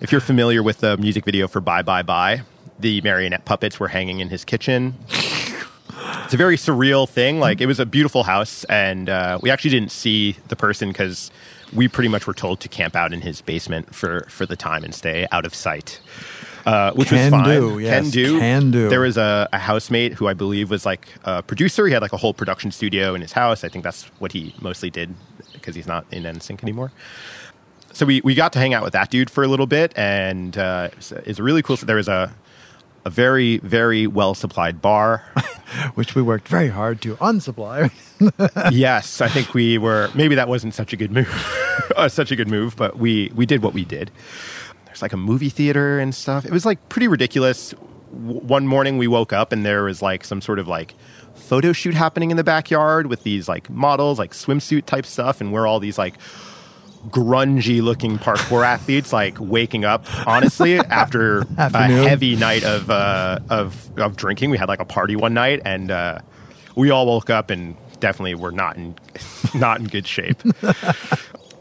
if 0.00 0.12
you're 0.12 0.20
familiar 0.20 0.62
with 0.62 0.78
the 0.78 0.96
music 0.96 1.24
video 1.24 1.48
for 1.48 1.60
Bye 1.60 1.82
Bye 1.82 2.02
Bye, 2.02 2.42
the 2.78 3.00
marionette 3.02 3.44
puppets 3.44 3.78
were 3.80 3.88
hanging 3.88 4.20
in 4.20 4.28
his 4.28 4.44
kitchen. 4.44 4.94
It's 6.24 6.34
a 6.34 6.36
very 6.36 6.56
surreal 6.56 7.08
thing. 7.08 7.40
Like 7.40 7.60
it 7.60 7.66
was 7.66 7.80
a 7.80 7.86
beautiful 7.86 8.22
house, 8.22 8.64
and 8.64 9.08
uh, 9.08 9.38
we 9.42 9.50
actually 9.50 9.70
didn't 9.70 9.92
see 9.92 10.36
the 10.48 10.56
person 10.56 10.90
because 10.90 11.30
we 11.72 11.88
pretty 11.88 12.08
much 12.08 12.26
were 12.26 12.34
told 12.34 12.60
to 12.60 12.68
camp 12.68 12.94
out 12.96 13.12
in 13.12 13.20
his 13.20 13.40
basement 13.40 13.94
for 13.94 14.26
for 14.28 14.46
the 14.46 14.56
time 14.56 14.84
and 14.84 14.94
stay 14.94 15.26
out 15.32 15.44
of 15.46 15.54
sight. 15.54 16.00
Uh, 16.66 16.92
which 16.92 17.08
Can 17.08 17.32
was 17.32 17.40
fine. 17.40 17.60
do, 17.60 17.78
yes, 17.78 18.02
Can 18.02 18.10
do. 18.10 18.38
can 18.38 18.70
do. 18.70 18.88
There 18.90 19.00
was 19.00 19.16
a, 19.16 19.48
a 19.54 19.58
housemate 19.58 20.12
who 20.12 20.26
I 20.26 20.34
believe 20.34 20.70
was 20.70 20.84
like 20.84 21.08
a 21.24 21.42
producer. 21.42 21.86
He 21.86 21.94
had 21.94 22.02
like 22.02 22.12
a 22.12 22.18
whole 22.18 22.34
production 22.34 22.72
studio 22.72 23.14
in 23.14 23.22
his 23.22 23.32
house. 23.32 23.64
I 23.64 23.70
think 23.70 23.84
that's 23.84 24.04
what 24.18 24.32
he 24.32 24.54
mostly 24.60 24.90
did 24.90 25.14
because 25.54 25.74
he's 25.74 25.86
not 25.86 26.04
in 26.10 26.24
NSYNC 26.24 26.62
anymore 26.62 26.92
so 27.92 28.06
we, 28.06 28.20
we 28.22 28.34
got 28.34 28.52
to 28.54 28.58
hang 28.58 28.74
out 28.74 28.82
with 28.82 28.92
that 28.92 29.10
dude 29.10 29.30
for 29.30 29.42
a 29.42 29.48
little 29.48 29.66
bit, 29.66 29.92
and 29.96 30.56
uh, 30.56 30.90
it's, 30.92 31.12
it's 31.12 31.40
really 31.40 31.62
cool. 31.62 31.76
So 31.76 31.86
there 31.86 31.96
was 31.96 32.08
a 32.08 32.34
a 33.04 33.10
very 33.10 33.58
very 33.58 34.06
well 34.06 34.34
supplied 34.34 34.82
bar. 34.82 35.24
which 35.94 36.14
we 36.14 36.22
worked 36.22 36.48
very 36.48 36.68
hard 36.68 37.00
to 37.02 37.16
unsupply. 37.20 37.90
yes, 38.70 39.20
I 39.20 39.28
think 39.28 39.54
we 39.54 39.78
were. 39.78 40.10
Maybe 40.14 40.34
that 40.34 40.48
wasn't 40.48 40.74
such 40.74 40.92
a 40.92 40.96
good 40.96 41.12
move, 41.12 41.28
uh, 41.96 42.08
such 42.08 42.30
a 42.30 42.36
good 42.36 42.48
move, 42.48 42.76
but 42.76 42.98
we 42.98 43.30
we 43.34 43.46
did 43.46 43.62
what 43.62 43.74
we 43.74 43.84
did. 43.84 44.10
There's 44.86 45.02
like 45.02 45.12
a 45.12 45.18
movie 45.18 45.50
theater 45.50 45.98
and 45.98 46.14
stuff. 46.14 46.44
It 46.44 46.52
was 46.52 46.64
like 46.64 46.88
pretty 46.88 47.08
ridiculous. 47.08 47.74
W- 48.12 48.40
one 48.40 48.66
morning 48.66 48.98
we 48.98 49.06
woke 49.06 49.32
up 49.32 49.52
and 49.52 49.64
there 49.64 49.84
was 49.84 50.00
like 50.00 50.24
some 50.24 50.40
sort 50.40 50.58
of 50.58 50.66
like 50.66 50.94
photo 51.34 51.72
shoot 51.72 51.94
happening 51.94 52.30
in 52.30 52.36
the 52.36 52.44
backyard 52.44 53.06
with 53.06 53.22
these 53.22 53.48
like 53.48 53.68
models, 53.68 54.18
like 54.18 54.32
swimsuit 54.32 54.86
type 54.86 55.06
stuff, 55.06 55.40
and 55.40 55.52
we're 55.52 55.66
all 55.66 55.80
these 55.80 55.98
like 55.98 56.14
grungy 57.10 57.80
looking 57.80 58.18
parkour 58.18 58.64
athletes 58.66 59.12
like 59.12 59.36
waking 59.38 59.84
up 59.84 60.04
honestly 60.26 60.78
after 60.90 61.46
Afternoon. 61.56 62.04
a 62.04 62.08
heavy 62.08 62.34
night 62.36 62.64
of 62.64 62.90
uh 62.90 63.38
of 63.48 63.88
of 63.98 64.16
drinking. 64.16 64.50
We 64.50 64.58
had 64.58 64.68
like 64.68 64.80
a 64.80 64.84
party 64.84 65.14
one 65.16 65.32
night 65.34 65.62
and 65.64 65.90
uh 65.90 66.18
we 66.74 66.90
all 66.90 67.06
woke 67.06 67.30
up 67.30 67.50
and 67.50 67.76
definitely 68.00 68.34
were 68.34 68.52
not 68.52 68.76
in 68.76 68.96
not 69.54 69.80
in 69.80 69.86
good 69.86 70.06
shape. 70.06 70.42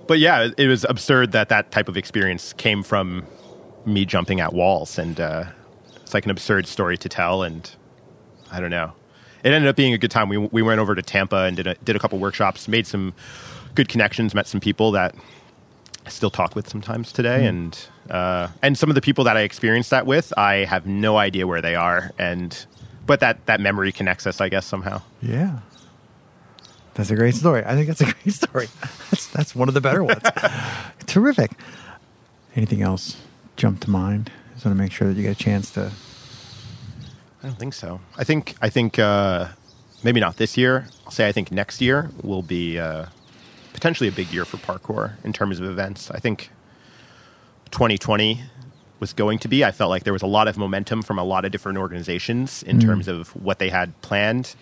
But 0.07 0.19
yeah 0.19 0.45
it, 0.45 0.53
it 0.57 0.68
was 0.68 0.85
absurd 0.85 1.34
that 1.34 1.49
that 1.49 1.72
type 1.72 1.89
of 1.89 1.97
experience 1.97 2.53
came 2.53 2.81
from 2.81 3.26
me 3.85 4.05
jumping 4.05 4.39
at 4.39 4.53
walls 4.53 4.97
and 4.97 5.19
uh 5.19 5.43
it's 5.97 6.14
like 6.14 6.23
an 6.23 6.31
absurd 6.31 6.65
story 6.65 6.97
to 6.97 7.09
tell 7.09 7.43
and 7.43 7.69
i 8.51 8.59
don't 8.61 8.72
know. 8.72 8.93
It 9.43 9.51
ended 9.53 9.69
up 9.69 9.76
being 9.76 9.93
a 9.93 9.97
good 9.97 10.09
time. 10.11 10.30
We, 10.30 10.38
we 10.38 10.61
went 10.61 10.80
over 10.80 10.95
to 10.95 11.01
tampa 11.01 11.43
and 11.43 11.55
did 11.57 11.68
a, 11.68 11.76
did 11.76 11.95
a 11.95 11.99
couple 11.99 12.18
workshops 12.19 12.68
made 12.68 12.88
some 12.88 13.14
good 13.78 13.88
connections 13.88 14.34
met 14.34 14.48
some 14.48 14.60
people 14.60 14.91
that 14.91 15.14
I 16.06 16.10
still 16.10 16.32
talk 16.32 16.56
with 16.56 16.68
sometimes 16.68 17.12
today, 17.12 17.45
and 17.45 17.78
uh, 18.10 18.48
and 18.64 18.76
some 18.78 18.90
of 18.90 18.95
the 18.95 19.02
people 19.02 19.24
that 19.26 19.38
I 19.38 19.41
experienced 19.41 19.91
that 19.91 20.06
with, 20.08 20.34
I 20.36 20.66
have 20.66 20.88
no 20.88 21.18
idea 21.18 21.45
where 21.45 21.62
they 21.62 21.76
are, 21.76 22.12
and 22.18 22.66
but 23.06 23.20
that 23.20 23.45
that 23.45 23.62
memory 23.62 23.91
connects 23.91 24.26
us, 24.26 24.41
I 24.41 24.49
guess 24.49 24.66
somehow. 24.66 25.02
yeah. 25.22 25.60
That's 26.95 27.12
a 27.12 27.16
great 27.16 27.36
story. 27.36 27.64
I 27.64 27.76
think 27.76 27.86
that's 27.86 28.02
a 28.02 28.06
great 28.12 28.34
story. 28.34 28.68
That's 29.12 29.28
that's 29.28 29.56
one 29.56 29.68
of 29.68 29.76
the 29.76 29.82
better 29.82 30.04
ones. 30.04 30.24
Terrific. 31.06 31.52
Anything 32.56 32.82
else 32.82 33.18
jump 33.56 33.82
to 33.82 33.91
mind? 33.91 34.32
Just 34.54 34.66
want 34.66 34.76
to 34.76 34.82
make 34.84 34.91
sure 34.91 35.08
that 35.08 35.14
you 35.14 35.22
get 35.22 35.40
a 35.40 35.44
chance 35.44 35.70
to. 35.72 35.91
I 37.44 37.48
don't 37.48 37.60
think 37.60 37.76
so. 37.76 37.99
I 38.18 38.24
think 38.24 38.56
I 38.64 38.70
think 38.70 38.98
uh, 38.98 39.49
maybe 40.04 40.20
not 40.20 40.38
this 40.38 40.58
year. 40.58 40.88
I'll 41.06 41.12
say 41.12 41.28
I 41.28 41.32
think 41.32 41.52
next 41.52 41.82
year 41.82 42.10
will 42.24 42.41
be 42.41 42.80
uh, 42.80 43.06
potentially 43.78 44.10
a 44.10 44.12
big 44.12 44.34
year 44.34 44.44
for 44.44 44.58
parkour 44.58 45.24
in 45.24 45.32
terms 45.32 45.60
of 45.60 45.70
events. 45.70 46.10
I 46.10 46.18
think 46.18 46.49
2020 47.70 48.41
was 48.99 49.14
going 49.14 49.38
to 49.38 49.48
be. 49.48 49.64
I 49.64 49.72
felt 49.72 49.91
like 49.91 50.04
there 50.04 50.14
was 50.14 50.24
a 50.24 50.28
lot 50.28 50.48
of 50.48 50.58
momentum 50.58 51.04
from 51.04 51.20
a 51.20 51.24
lot 51.24 51.45
of 51.45 51.52
different 51.52 51.78
organizations 51.78 52.64
in 52.64 52.80
terms 52.80 53.08
of 53.08 53.30
what 53.36 53.60
they 53.60 53.70
had 53.70 53.94
planned. 54.02 54.56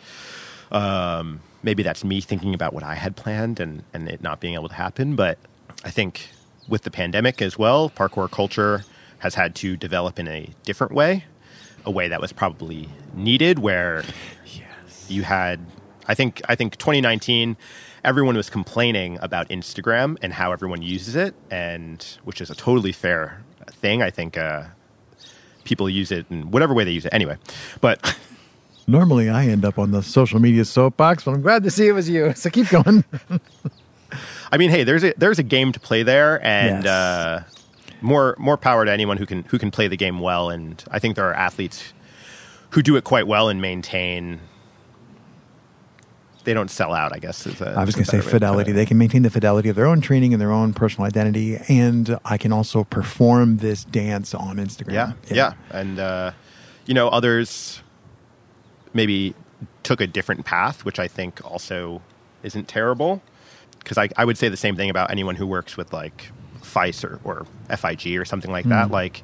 Um, 0.70 1.40
maybe 1.64 1.82
that's 1.82 2.04
me 2.04 2.20
thinking 2.20 2.54
about 2.54 2.74
what 2.74 2.84
I 2.84 2.96
had 2.96 3.16
planned 3.16 3.62
and, 3.62 3.84
and 3.94 4.10
it 4.10 4.22
not 4.22 4.42
being 4.42 4.56
able 4.56 4.68
to 4.68 4.76
happen. 4.76 5.16
But 5.16 5.38
I 5.86 5.92
think 5.92 6.32
with 6.68 6.82
the 6.82 6.92
pandemic 6.92 7.42
as 7.42 7.58
well, 7.58 7.90
parkour 7.90 8.30
culture 8.30 8.84
has 9.20 9.36
had 9.36 9.56
to 9.56 9.78
develop 9.78 10.20
in 10.20 10.28
a 10.28 10.50
different 10.64 10.92
way, 10.92 11.24
a 11.86 11.90
way 11.90 12.10
that 12.10 12.20
was 12.20 12.34
probably 12.34 12.90
needed, 13.14 13.60
where 13.60 14.04
you 15.08 15.24
had 15.24 15.62
I 16.06 16.16
think 16.16 16.42
I 16.50 16.56
think 16.56 16.76
2019 16.78 17.58
everyone 18.06 18.38
was 18.38 18.50
complaining 18.50 19.18
about 19.22 19.50
Instagram 19.50 20.18
and 20.22 20.32
how 20.34 20.52
everyone 20.54 20.82
uses 20.82 21.16
it 21.16 21.34
and 21.52 22.18
which 22.24 22.40
is 22.42 22.50
a 22.50 22.56
totally 22.56 22.92
fair 22.92 23.42
thing 23.72 24.02
I 24.02 24.10
think 24.12 24.38
uh, 24.38 24.64
people 25.64 25.90
use 25.90 26.12
it 26.12 26.26
in 26.30 26.52
whatever 26.52 26.74
way 26.74 26.84
they 26.86 26.92
use 26.92 27.06
it 27.06 27.14
anyway 27.14 27.38
but 27.82 28.18
Normally, 28.88 29.30
I 29.32 29.48
end 29.48 29.66
up 29.66 29.80
on 29.80 29.90
the 29.90 30.04
social 30.04 30.40
media 30.40 30.64
soapbox, 30.64 31.24
but 31.24 31.32
I'm 31.32 31.42
glad 31.42 31.64
to 31.64 31.72
see 31.72 31.88
it 31.88 31.94
was 31.94 32.08
you. 32.08 32.34
So 32.36 32.52
keep 32.52 32.70
going. 32.70 33.04
I 34.52 34.58
mean 34.58 34.70
hey 34.70 34.84
there's 34.84 35.04
a 35.04 35.14
there's 35.18 35.40
a 35.40 35.44
game 35.44 35.72
to 35.72 35.80
play 35.80 36.04
there 36.04 36.40
and 36.46 36.84
Yes. 36.84 36.86
uh, 36.86 37.44
more 38.02 38.36
more 38.38 38.58
power 38.58 38.86
to 38.86 38.92
anyone 38.92 39.18
who 39.18 39.26
can 39.26 39.42
who 39.46 39.58
can 39.58 39.72
play 39.72 39.88
the 39.88 39.98
game 39.98 40.20
well 40.20 40.52
and 40.52 40.84
I 40.92 41.00
think 41.00 41.16
there 41.16 41.26
are 41.28 41.34
athletes 41.34 41.94
who 42.72 42.84
do 42.84 42.96
it 42.96 43.04
quite 43.04 43.26
well 43.26 43.50
and 43.50 43.60
maintain 43.60 44.40
they 46.46 46.54
don't 46.54 46.70
sell 46.72 46.94
out 46.94 47.12
I 47.14 47.20
guess 47.20 47.46
is 47.46 47.60
a, 47.62 47.72
I 47.72 47.84
was 47.84 47.96
going 47.96 48.06
to 48.06 48.12
say 48.12 48.22
fidelity. 48.22 48.72
They 48.72 48.86
can 48.86 48.98
maintain 48.98 49.24
the 49.24 49.30
fidelity 49.30 49.68
of 49.70 49.76
their 49.76 49.86
own 49.86 50.00
training 50.02 50.34
and 50.34 50.40
their 50.42 50.52
own 50.52 50.74
personal 50.74 51.06
identity, 51.08 51.58
and 51.68 52.18
I 52.24 52.38
can 52.38 52.54
also 52.54 52.84
perform 52.86 53.58
this 53.58 53.84
dance 53.84 54.34
on 54.34 54.58
Instagram. 54.58 54.94
Yeah, 54.94 55.14
yeah, 55.30 55.54
and 55.72 56.00
uh, 56.00 56.32
you 56.86 56.94
know 56.94 57.10
others 57.10 57.82
maybe 58.94 59.36
took 59.84 60.02
a 60.02 60.08
different 60.08 60.46
path, 60.46 60.86
which 60.86 61.00
I 61.00 61.08
think 61.08 61.44
also 61.44 62.02
isn't 62.44 62.68
terrible. 62.68 63.22
Because 63.80 63.98
I, 64.00 64.10
I 64.18 64.26
would 64.26 64.38
say 64.38 64.50
the 64.50 64.58
same 64.58 64.76
thing 64.76 64.90
about 64.90 65.12
anyone 65.12 65.36
who 65.36 65.46
works 65.46 65.78
with 65.78 65.94
like 65.94 66.32
FISE 66.64 67.04
or, 67.04 67.20
or 67.24 67.46
FIG 67.70 68.18
or 68.18 68.26
something 68.26 68.52
like 68.52 68.66
Mm. 68.66 68.70
that. 68.70 68.90
Like 68.92 69.22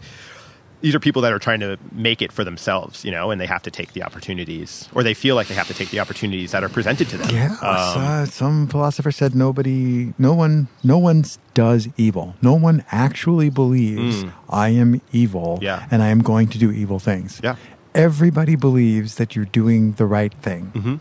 these 0.81 0.95
are 0.95 0.99
people 0.99 1.21
that 1.21 1.31
are 1.31 1.39
trying 1.39 1.59
to 1.61 1.77
make 1.91 2.21
it 2.21 2.31
for 2.31 2.43
themselves, 2.43 3.05
you 3.05 3.11
know, 3.11 3.31
and 3.31 3.39
they 3.39 3.45
have 3.45 3.61
to 3.63 3.71
take 3.71 3.93
the 3.93 4.03
opportunities, 4.03 4.89
or 4.93 5.03
they 5.03 5.13
feel 5.13 5.35
like 5.35 5.47
they 5.47 5.53
have 5.55 5.67
to 5.67 5.73
take 5.73 5.89
the 5.91 5.99
opportunities 5.99 6.51
that 6.51 6.63
are 6.63 6.69
presented 6.69 7.07
to 7.09 7.17
them. 7.17 7.29
Yeah, 7.35 7.51
Um, 7.61 8.01
uh, 8.01 8.25
some 8.25 8.67
philosopher 8.67 9.11
said 9.11 9.35
nobody, 9.35 10.13
no 10.17 10.33
one, 10.33 10.67
no 10.83 10.97
one 10.97 11.23
does 11.53 11.87
evil. 11.97 12.35
No 12.41 12.53
one 12.53 12.83
actually 12.91 13.49
believes 13.49 14.25
I 14.49 14.69
am 14.69 15.01
evil 15.11 15.57
Mm. 15.59 15.63
Yeah. 15.63 15.87
and 15.91 16.01
I 16.01 16.07
am 16.07 16.21
going 16.21 16.47
to 16.49 16.57
do 16.57 16.71
evil 16.71 16.99
things. 16.99 17.39
Yeah. 17.43 17.55
everybody 17.93 18.55
believes 18.55 19.15
that 19.15 19.35
you're 19.35 19.51
doing 19.51 19.91
the 19.93 20.05
right 20.05 20.33
thing. 20.41 20.71
Mhm. 20.73 20.99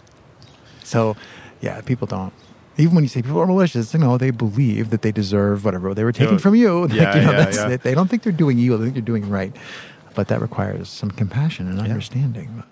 So, 0.82 1.14
yeah, 1.60 1.80
people 1.82 2.06
don't. 2.08 2.32
Even 2.80 2.94
when 2.94 3.04
you 3.04 3.08
say 3.08 3.22
people 3.22 3.38
are 3.40 3.46
malicious, 3.46 3.92
you 3.94 4.00
know 4.00 4.18
they 4.18 4.30
believe 4.30 4.90
that 4.90 5.02
they 5.02 5.12
deserve 5.12 5.64
whatever 5.64 5.94
they 5.94 6.04
were 6.04 6.12
taking 6.12 6.38
from 6.38 6.54
you. 6.54 6.82
Like, 6.86 6.92
Yeah, 6.92 7.14
you 7.16 7.22
know, 7.22 7.30
yeah, 7.32 7.36
that's, 7.36 7.56
yeah. 7.56 7.76
They, 7.76 7.94
don't 7.94 8.08
think 8.08 8.22
they're 8.22 8.32
doing 8.32 8.58
evil; 8.58 8.78
they 8.78 8.84
think 8.84 8.94
they're 8.94 9.02
doing 9.02 9.28
right. 9.28 9.54
But 10.14 10.28
that 10.28 10.40
requires 10.40 10.88
some 10.88 11.10
compassion 11.10 11.68
and 11.68 11.78
understanding. 11.80 12.62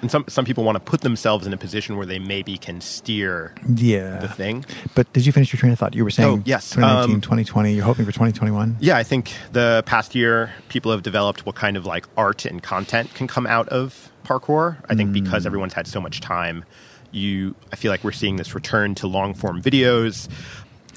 and 0.00 0.10
some 0.10 0.24
some 0.28 0.44
people 0.44 0.62
want 0.62 0.76
to 0.76 0.80
put 0.80 1.00
themselves 1.00 1.44
in 1.46 1.52
a 1.52 1.56
position 1.56 1.96
where 1.96 2.06
they 2.06 2.20
maybe 2.20 2.56
can 2.56 2.80
steer 2.80 3.52
Yeah. 3.74 4.18
the 4.18 4.28
thing. 4.28 4.64
But 4.94 5.12
did 5.12 5.26
you 5.26 5.32
finish 5.32 5.52
your 5.52 5.58
train 5.58 5.72
of 5.72 5.78
thought? 5.80 5.94
You 5.94 6.04
were 6.04 6.10
saying 6.10 6.28
Oh, 6.38 6.42
yes. 6.44 6.70
2019, 6.70 7.14
Um, 7.16 7.20
2020. 7.20 7.74
You're 7.74 7.84
hoping 7.84 8.04
for 8.06 8.12
2021. 8.12 8.76
Yeah, 8.78 8.96
I 8.96 9.02
think 9.02 9.32
the 9.52 9.82
past 9.86 10.14
year 10.14 10.52
people 10.68 10.92
have 10.92 11.02
developed 11.02 11.44
what 11.46 11.56
kind 11.56 11.76
of 11.76 11.84
like 11.84 12.06
art 12.16 12.44
and 12.44 12.62
content 12.62 13.12
can 13.14 13.26
come 13.26 13.46
out 13.46 13.68
of 13.70 14.12
parkour. 14.24 14.76
I 14.88 14.94
think 14.94 15.12
because 15.12 15.46
everyone's 15.46 15.72
had 15.74 15.86
so 15.88 16.00
much 16.00 16.20
time, 16.20 16.64
you 17.10 17.54
I 17.72 17.76
feel 17.76 17.90
like 17.90 18.04
we're 18.04 18.12
seeing 18.12 18.36
this 18.36 18.54
return 18.54 18.94
to 18.96 19.06
long 19.06 19.34
form 19.34 19.62
videos. 19.62 20.28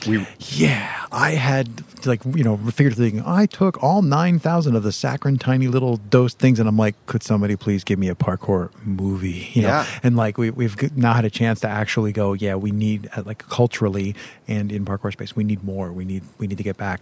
We 0.08 0.26
Yeah, 0.40 1.06
I 1.12 1.32
had 1.32 1.84
like 2.08 2.26
you 2.26 2.44
know 2.44 2.58
figuratively. 2.58 3.22
I 3.24 3.46
took 3.46 3.82
all 3.84 4.02
nine 4.02 4.40
thousand 4.40 4.76
of 4.76 4.82
the 4.82 4.92
saccharine 4.92 5.38
tiny 5.38 5.68
little 5.68 5.98
dose 5.98 6.34
things, 6.34 6.60
and 6.60 6.68
I'm 6.68 6.76
like, 6.78 6.96
could 7.06 7.22
somebody 7.22 7.56
please 7.56 7.84
give 7.84 8.00
me 8.00 8.10
a 8.10 8.16
parkour 8.16 8.72
movie? 8.84 9.50
You 9.54 9.62
know, 9.62 9.68
Yeah. 9.68 9.86
and 10.02 10.16
like 10.16 10.40
we, 10.40 10.50
we've 10.50 10.98
now 10.98 11.14
had 11.14 11.24
a 11.24 11.30
chance 11.30 11.60
to 11.60 11.68
actually 11.68 12.12
go. 12.14 12.34
Yeah, 12.34 12.56
we 12.56 12.72
need 12.72 13.10
uh, 13.16 13.22
like 13.26 13.48
culturally 13.48 14.16
and 14.48 14.72
in 14.72 14.86
parkour 14.86 15.12
space, 15.12 15.36
we 15.36 15.44
need 15.44 15.64
more. 15.64 15.92
We 15.94 16.04
need 16.04 16.24
we 16.40 16.48
need 16.48 16.58
to 16.58 16.64
get 16.64 16.78
back 16.78 17.02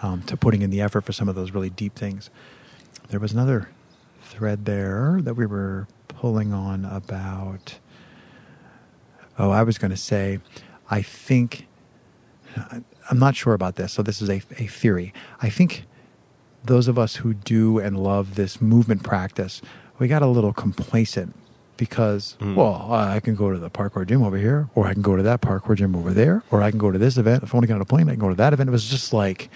um, 0.00 0.22
to 0.22 0.36
putting 0.36 0.62
in 0.62 0.70
the 0.70 0.80
effort 0.80 1.04
for 1.04 1.12
some 1.12 1.28
of 1.28 1.34
those 1.34 1.50
really 1.50 1.70
deep 1.70 1.94
things. 1.96 2.30
There 3.10 3.20
was 3.20 3.32
another 3.32 3.68
thread 4.22 4.64
there 4.64 5.18
that 5.22 5.34
we 5.34 5.44
were 5.44 5.86
pulling 6.08 6.54
on 6.54 6.86
about. 6.86 7.78
Oh, 9.38 9.50
I 9.50 9.62
was 9.62 9.78
going 9.78 9.90
to 9.92 9.96
say, 9.96 10.40
I 10.90 11.02
think 11.02 11.66
I'm 13.10 13.18
not 13.18 13.36
sure 13.36 13.54
about 13.54 13.76
this, 13.76 13.92
so 13.92 14.02
this 14.02 14.20
is 14.20 14.28
a, 14.28 14.42
a 14.58 14.66
theory. 14.66 15.12
I 15.40 15.48
think 15.50 15.84
those 16.64 16.88
of 16.88 16.98
us 16.98 17.16
who 17.16 17.34
do 17.34 17.78
and 17.78 17.98
love 17.98 18.34
this 18.34 18.60
movement 18.60 19.02
practice, 19.04 19.62
we 19.98 20.08
got 20.08 20.22
a 20.22 20.26
little 20.26 20.52
complacent 20.52 21.34
because, 21.76 22.36
Mm. 22.40 22.56
well, 22.56 22.92
I 22.92 23.20
can 23.20 23.36
go 23.36 23.52
to 23.52 23.58
the 23.58 23.70
parkour 23.70 24.04
gym 24.04 24.22
over 24.24 24.36
here, 24.36 24.68
or 24.74 24.86
I 24.88 24.92
can 24.92 25.02
go 25.02 25.14
to 25.16 25.22
that 25.22 25.40
parkour 25.40 25.76
gym 25.76 25.94
over 25.94 26.12
there, 26.12 26.42
or 26.50 26.60
I 26.60 26.70
can 26.70 26.78
go 26.78 26.90
to 26.90 26.98
this 26.98 27.16
event. 27.16 27.44
If 27.44 27.54
I 27.54 27.56
want 27.56 27.62
to 27.62 27.68
get 27.68 27.74
on 27.74 27.80
a 27.80 27.84
plane, 27.84 28.08
I 28.08 28.12
can 28.12 28.20
go 28.20 28.28
to 28.28 28.34
that 28.34 28.52
event. 28.52 28.68
It 28.68 28.72
was 28.72 28.88
just 28.90 29.12
like 29.12 29.48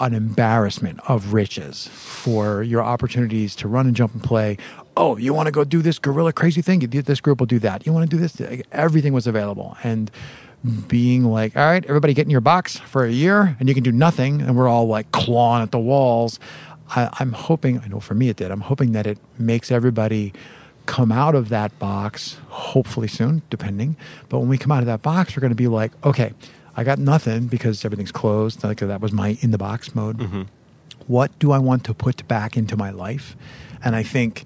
an 0.00 0.14
embarrassment 0.14 1.00
of 1.08 1.34
riches 1.34 1.88
for 1.88 2.62
your 2.62 2.82
opportunities 2.82 3.54
to 3.56 3.68
run 3.68 3.86
and 3.86 3.94
jump 3.94 4.14
and 4.14 4.22
play. 4.22 4.56
Oh, 5.00 5.16
you 5.16 5.32
want 5.32 5.46
to 5.46 5.52
go 5.52 5.62
do 5.62 5.80
this 5.80 6.00
gorilla 6.00 6.32
crazy 6.32 6.60
thing? 6.60 6.80
This 6.80 7.20
group 7.20 7.38
will 7.38 7.46
do 7.46 7.60
that. 7.60 7.86
You 7.86 7.92
want 7.92 8.10
to 8.10 8.16
do 8.16 8.20
this? 8.20 8.42
Everything 8.72 9.12
was 9.12 9.28
available. 9.28 9.76
And 9.84 10.10
being 10.88 11.24
like, 11.24 11.56
all 11.56 11.64
right, 11.64 11.84
everybody 11.84 12.14
get 12.14 12.26
in 12.26 12.30
your 12.30 12.40
box 12.40 12.78
for 12.78 13.04
a 13.04 13.12
year 13.12 13.56
and 13.60 13.68
you 13.68 13.76
can 13.76 13.84
do 13.84 13.92
nothing. 13.92 14.42
And 14.42 14.56
we're 14.56 14.66
all 14.66 14.88
like 14.88 15.12
clawing 15.12 15.62
at 15.62 15.70
the 15.70 15.78
walls. 15.78 16.40
I, 16.96 17.08
I'm 17.20 17.32
hoping, 17.32 17.78
I 17.78 17.86
know 17.86 18.00
for 18.00 18.14
me 18.14 18.28
it 18.28 18.38
did, 18.38 18.50
I'm 18.50 18.62
hoping 18.62 18.90
that 18.92 19.06
it 19.06 19.18
makes 19.38 19.70
everybody 19.70 20.32
come 20.86 21.12
out 21.12 21.36
of 21.36 21.48
that 21.50 21.78
box, 21.78 22.38
hopefully 22.48 23.06
soon, 23.06 23.42
depending. 23.50 23.96
But 24.28 24.40
when 24.40 24.48
we 24.48 24.58
come 24.58 24.72
out 24.72 24.80
of 24.80 24.86
that 24.86 25.02
box, 25.02 25.36
we're 25.36 25.42
going 25.42 25.52
to 25.52 25.54
be 25.54 25.68
like, 25.68 25.92
okay, 26.04 26.32
I 26.76 26.82
got 26.82 26.98
nothing 26.98 27.46
because 27.46 27.84
everything's 27.84 28.10
closed. 28.10 28.64
Like 28.64 28.80
that 28.80 29.00
was 29.00 29.12
my 29.12 29.38
in 29.42 29.52
the 29.52 29.58
box 29.58 29.94
mode. 29.94 30.18
Mm-hmm. 30.18 30.42
What 31.06 31.38
do 31.38 31.52
I 31.52 31.58
want 31.58 31.84
to 31.84 31.94
put 31.94 32.26
back 32.26 32.56
into 32.56 32.76
my 32.76 32.90
life? 32.90 33.36
And 33.84 33.94
I 33.94 34.02
think, 34.02 34.44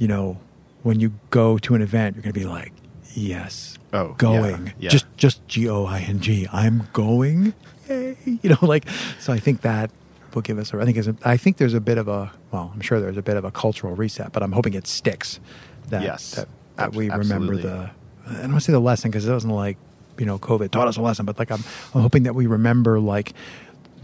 you 0.00 0.08
know, 0.08 0.38
when 0.82 0.98
you 0.98 1.12
go 1.30 1.56
to 1.58 1.74
an 1.76 1.82
event, 1.82 2.16
you're 2.16 2.22
going 2.22 2.32
to 2.34 2.40
be 2.40 2.46
like, 2.46 2.72
yes, 3.14 3.76
Oh, 3.92 4.14
going, 4.18 4.66
yeah, 4.68 4.72
yeah. 4.78 4.88
just 4.90 5.06
just 5.16 5.46
G 5.48 5.68
O 5.68 5.84
I 5.84 6.00
N 6.00 6.20
G. 6.20 6.46
I'm 6.52 6.88
going. 6.92 7.54
Yay. 7.88 8.16
You 8.42 8.50
know, 8.50 8.58
like 8.62 8.88
so. 9.18 9.32
I 9.32 9.38
think 9.40 9.60
that 9.62 9.90
will 10.32 10.42
give 10.42 10.58
us. 10.58 10.72
A, 10.72 10.78
I 10.78 10.84
think. 10.84 10.96
A, 10.96 11.14
I 11.28 11.36
think 11.36 11.56
there's 11.58 11.74
a 11.74 11.80
bit 11.80 11.98
of 11.98 12.06
a. 12.08 12.30
Well, 12.52 12.70
I'm 12.72 12.80
sure 12.80 13.00
there's 13.00 13.16
a 13.16 13.22
bit 13.22 13.36
of 13.36 13.44
a 13.44 13.50
cultural 13.50 13.94
reset, 13.96 14.32
but 14.32 14.42
I'm 14.44 14.52
hoping 14.52 14.74
it 14.74 14.86
sticks. 14.86 15.40
That 15.88 16.02
Yes. 16.02 16.30
that, 16.36 16.48
that 16.76 16.92
we 16.94 17.10
remember 17.10 17.54
absolutely. 17.54 17.62
the. 17.62 17.90
I 18.28 18.32
don't 18.42 18.52
want 18.52 18.54
to 18.54 18.60
say 18.60 18.72
the 18.72 18.78
lesson 18.80 19.10
because 19.10 19.26
it 19.28 19.32
wasn't 19.32 19.54
like 19.54 19.76
you 20.18 20.24
know 20.26 20.38
COVID 20.38 20.70
taught 20.70 20.86
us 20.86 20.96
a 20.96 21.02
lesson, 21.02 21.26
but 21.26 21.36
like 21.38 21.50
I'm, 21.50 21.64
I'm 21.94 22.02
hoping 22.02 22.22
that 22.22 22.34
we 22.36 22.46
remember 22.46 23.00
like 23.00 23.32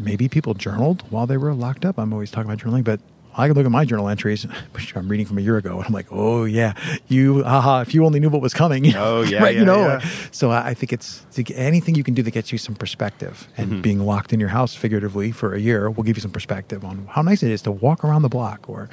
maybe 0.00 0.28
people 0.28 0.54
journaled 0.54 1.04
while 1.10 1.28
they 1.28 1.36
were 1.36 1.54
locked 1.54 1.84
up. 1.84 1.96
I'm 1.96 2.12
always 2.12 2.32
talking 2.32 2.50
about 2.50 2.58
journaling, 2.64 2.82
but 2.82 3.00
I 3.38 3.46
can 3.48 3.56
look 3.56 3.66
at 3.66 3.70
my 3.72 3.84
journal 3.84 4.08
entries, 4.08 4.44
which 4.72 4.96
I'm 4.96 5.08
reading 5.08 5.26
from 5.26 5.36
a 5.38 5.40
year 5.42 5.56
ago, 5.58 5.76
and 5.76 5.84
I'm 5.86 5.92
like, 5.92 6.06
oh 6.10 6.44
yeah, 6.44 6.72
you, 7.08 7.42
haha, 7.44 7.80
if 7.82 7.94
you 7.94 8.04
only 8.06 8.18
knew 8.18 8.30
what 8.30 8.40
was 8.40 8.54
coming. 8.54 8.94
Oh, 8.96 9.22
yeah, 9.22 9.42
right, 9.42 9.54
yeah, 9.54 9.60
you 9.60 9.66
know. 9.66 9.86
yeah. 9.86 10.08
so 10.30 10.50
I 10.50 10.72
think 10.74 10.92
it's 10.92 11.24
anything 11.54 11.94
you 11.96 12.02
can 12.02 12.14
do 12.14 12.22
that 12.22 12.30
gets 12.30 12.50
you 12.50 12.58
some 12.58 12.74
perspective, 12.74 13.46
and 13.56 13.66
Mm-hmm. 13.70 13.80
being 13.82 14.00
locked 14.06 14.32
in 14.32 14.40
your 14.40 14.48
house 14.50 14.74
figuratively 14.74 15.32
for 15.32 15.54
a 15.54 15.60
year 15.60 15.90
will 15.90 16.02
give 16.04 16.16
you 16.16 16.20
some 16.22 16.30
perspective 16.30 16.84
on 16.84 17.06
how 17.10 17.22
nice 17.22 17.42
it 17.42 17.50
is 17.50 17.62
to 17.62 17.70
walk 17.72 18.04
around 18.04 18.22
the 18.22 18.28
block 18.28 18.68
or, 18.70 18.88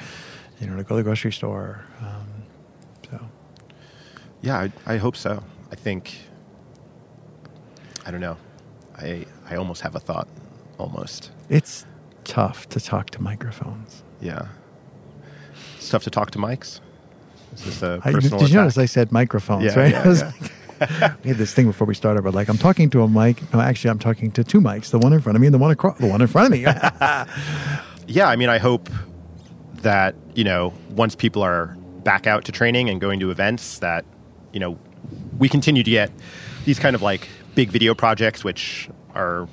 you 0.60 0.68
know, 0.68 0.76
to 0.76 0.84
go 0.84 0.90
to 0.90 0.96
the 0.96 1.04
grocery 1.04 1.32
store. 1.32 1.86
Um, 2.02 2.28
so 3.10 3.20
Yeah, 4.42 4.58
I, 4.60 4.72
I 4.96 4.98
hope 4.98 5.16
so. 5.16 5.42
I 5.72 5.76
think. 5.76 6.18
I 8.06 8.12
don't 8.12 8.20
know. 8.22 8.38
I 8.98 9.26
I 9.50 9.56
almost 9.56 9.82
have 9.82 9.96
a 9.96 10.00
thought. 10.00 10.28
Almost. 10.78 11.32
it's 11.50 11.86
tough 12.26 12.68
to 12.70 12.80
talk 12.80 13.10
to 13.12 13.22
microphones. 13.22 14.03
Yeah. 14.24 14.48
It's 15.78 15.90
tough 15.90 16.04
to 16.04 16.10
talk 16.10 16.32
to 16.32 16.40
mics. 16.40 16.80
Is 17.56 17.66
this 17.66 17.82
a 17.84 18.00
I, 18.04 18.12
did 18.12 18.16
personal 18.22 18.40
you 18.42 18.46
attack? 18.48 18.56
notice 18.56 18.78
I 18.78 18.86
said 18.86 19.12
microphones, 19.12 19.66
Yeah, 19.66 19.80
right? 19.80 19.92
yeah, 19.92 20.04
yeah. 20.14 20.32
like- 20.40 20.52
we 21.24 21.30
had 21.30 21.38
this 21.38 21.54
thing 21.54 21.68
before 21.68 21.86
we 21.88 21.94
started, 21.94 22.24
but 22.24 22.34
like 22.34 22.50
I'm 22.50 22.58
talking 22.58 22.90
to 22.92 23.04
a 23.04 23.08
mic. 23.08 23.42
No, 23.54 23.62
actually, 23.62 23.92
I'm 23.92 24.00
talking 24.00 24.32
to 24.32 24.44
two 24.44 24.60
mics: 24.60 24.90
the 24.90 24.98
one 25.00 25.14
in 25.14 25.22
front 25.22 25.36
of 25.36 25.42
me 25.42 25.48
and 25.48 25.54
the 25.54 25.58
one 25.60 25.72
across, 25.72 25.98
the 26.00 26.08
one 26.08 26.20
in 26.22 26.28
front 26.28 26.48
of 26.48 26.52
me. 26.60 26.62
yeah, 28.08 28.28
I 28.28 28.36
mean, 28.36 28.50
I 28.50 28.58
hope 28.58 28.90
that 29.76 30.16
you 30.36 30.44
know 30.44 30.74
once 30.90 31.16
people 31.16 31.42
are 31.42 31.76
back 32.04 32.28
out 32.28 32.44
to 32.46 32.52
training 32.52 32.90
and 32.90 33.00
going 33.00 33.20
to 33.22 33.32
events, 33.32 33.80
that 33.80 34.04
you 34.52 34.60
know 34.60 34.78
we 35.38 35.48
continue 35.48 35.84
to 35.84 35.92
get 35.92 36.12
these 36.66 36.80
kind 36.80 36.96
of 36.96 37.02
like 37.02 37.30
big 37.56 37.70
video 37.70 37.94
projects, 37.94 38.44
which 38.44 38.90
are 39.16 39.48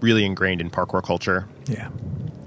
really 0.00 0.24
ingrained 0.24 0.60
in 0.60 0.70
parkour 0.70 1.02
culture. 1.02 1.46
yeah, 1.66 1.88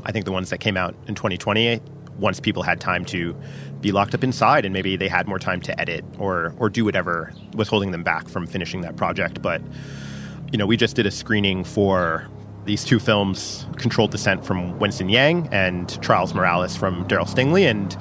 I 0.04 0.12
think 0.12 0.26
the 0.26 0.32
ones 0.32 0.50
that 0.50 0.60
came 0.60 0.78
out 0.78 0.96
in 1.08 1.16
2020, 1.16 1.82
once 2.18 2.40
people 2.40 2.64
had 2.64 2.82
time 2.82 3.06
to 3.06 3.36
be 3.82 3.92
locked 3.92 4.14
up 4.14 4.24
inside 4.24 4.66
and 4.66 4.74
maybe 4.74 4.96
they 4.98 5.08
had 5.08 5.28
more 5.28 5.40
time 5.40 5.62
to 5.62 5.80
edit 5.80 6.04
or 6.18 6.54
or 6.60 6.70
do 6.70 6.84
whatever 6.84 7.34
was 7.54 7.70
holding 7.70 7.92
them 7.92 8.04
back 8.04 8.28
from 8.28 8.46
finishing 8.46 8.82
that 8.82 8.96
project. 8.96 9.42
But 9.42 9.62
you 10.52 10.58
know, 10.58 10.66
we 10.66 10.78
just 10.78 10.96
did 10.96 11.06
a 11.06 11.12
screening 11.12 11.64
for 11.64 12.28
these 12.66 12.84
two 12.84 13.00
films, 13.00 13.66
Controlled 13.78 14.12
Descent 14.12 14.46
from 14.46 14.78
Winston 14.80 15.10
Yang 15.10 15.48
and 15.52 16.02
Trials 16.02 16.34
Morales 16.34 16.76
from 16.76 17.08
Daryl 17.08 17.28
Stingley, 17.28 17.70
and 17.70 17.98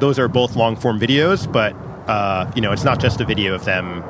those 0.00 0.18
are 0.18 0.28
both 0.28 0.56
long 0.56 0.76
form 0.76 0.98
videos. 0.98 1.50
But 1.50 1.74
uh, 2.08 2.50
you 2.54 2.60
know, 2.60 2.72
it's 2.72 2.84
not 2.84 3.00
just 3.00 3.20
a 3.20 3.24
video 3.24 3.54
of 3.54 3.64
them 3.64 4.02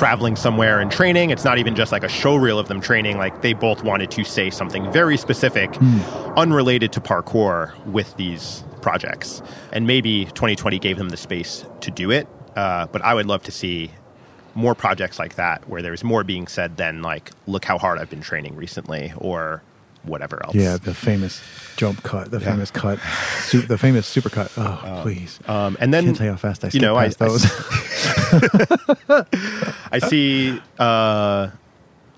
traveling 0.00 0.34
somewhere 0.34 0.80
and 0.80 0.90
training. 0.90 1.28
It's 1.28 1.44
not 1.44 1.58
even 1.58 1.76
just 1.76 1.92
like 1.92 2.02
a 2.02 2.08
show 2.08 2.34
reel 2.34 2.58
of 2.58 2.68
them 2.68 2.80
training. 2.80 3.18
Like 3.18 3.42
they 3.42 3.52
both 3.52 3.84
wanted 3.84 4.10
to 4.12 4.24
say 4.24 4.48
something 4.48 4.90
very 4.90 5.18
specific, 5.18 5.76
unrelated 6.38 6.90
to 6.92 7.02
parkour 7.02 7.76
with 7.84 8.16
these 8.16 8.64
projects. 8.80 9.42
And 9.74 9.86
maybe 9.86 10.24
2020 10.24 10.78
gave 10.78 10.96
them 10.96 11.10
the 11.10 11.18
space 11.18 11.66
to 11.82 11.90
do 11.90 12.10
it. 12.10 12.26
Uh, 12.56 12.86
but 12.86 13.02
I 13.02 13.12
would 13.12 13.26
love 13.26 13.42
to 13.42 13.52
see 13.52 13.90
more 14.54 14.74
projects 14.74 15.18
like 15.18 15.34
that 15.34 15.68
where 15.68 15.82
there's 15.82 16.02
more 16.02 16.24
being 16.24 16.46
said 16.46 16.78
than 16.78 17.02
like, 17.02 17.30
look 17.46 17.66
how 17.66 17.76
hard 17.76 17.98
I've 17.98 18.08
been 18.08 18.22
training 18.22 18.56
recently 18.56 19.12
or 19.18 19.62
whatever 20.02 20.42
else. 20.44 20.54
yeah. 20.54 20.76
The 20.76 20.94
famous 20.94 21.40
jump 21.76 22.02
cut, 22.02 22.30
the 22.30 22.38
Yeah. 22.40 22.52
famous 22.52 22.70
cut, 22.70 22.98
su- 23.42 23.62
the 23.62 23.78
famous 23.78 24.06
super 24.06 24.30
cut. 24.30 24.50
Oh, 24.56 25.00
please! 25.02 25.38
Um, 25.46 25.76
and 25.80 25.92
then 25.92 26.04
Can't 26.04 26.16
tell 26.16 26.26
you 26.26 26.32
how 26.32 26.38
fast 26.38 26.64
I 26.64 26.70
you 26.72 26.80
know, 26.80 26.96
I- 26.96 27.08
past 27.08 27.22
I 27.22 27.26
those. 27.28 27.44
I 29.92 29.98
see 29.98 30.60
uh, 30.78 31.50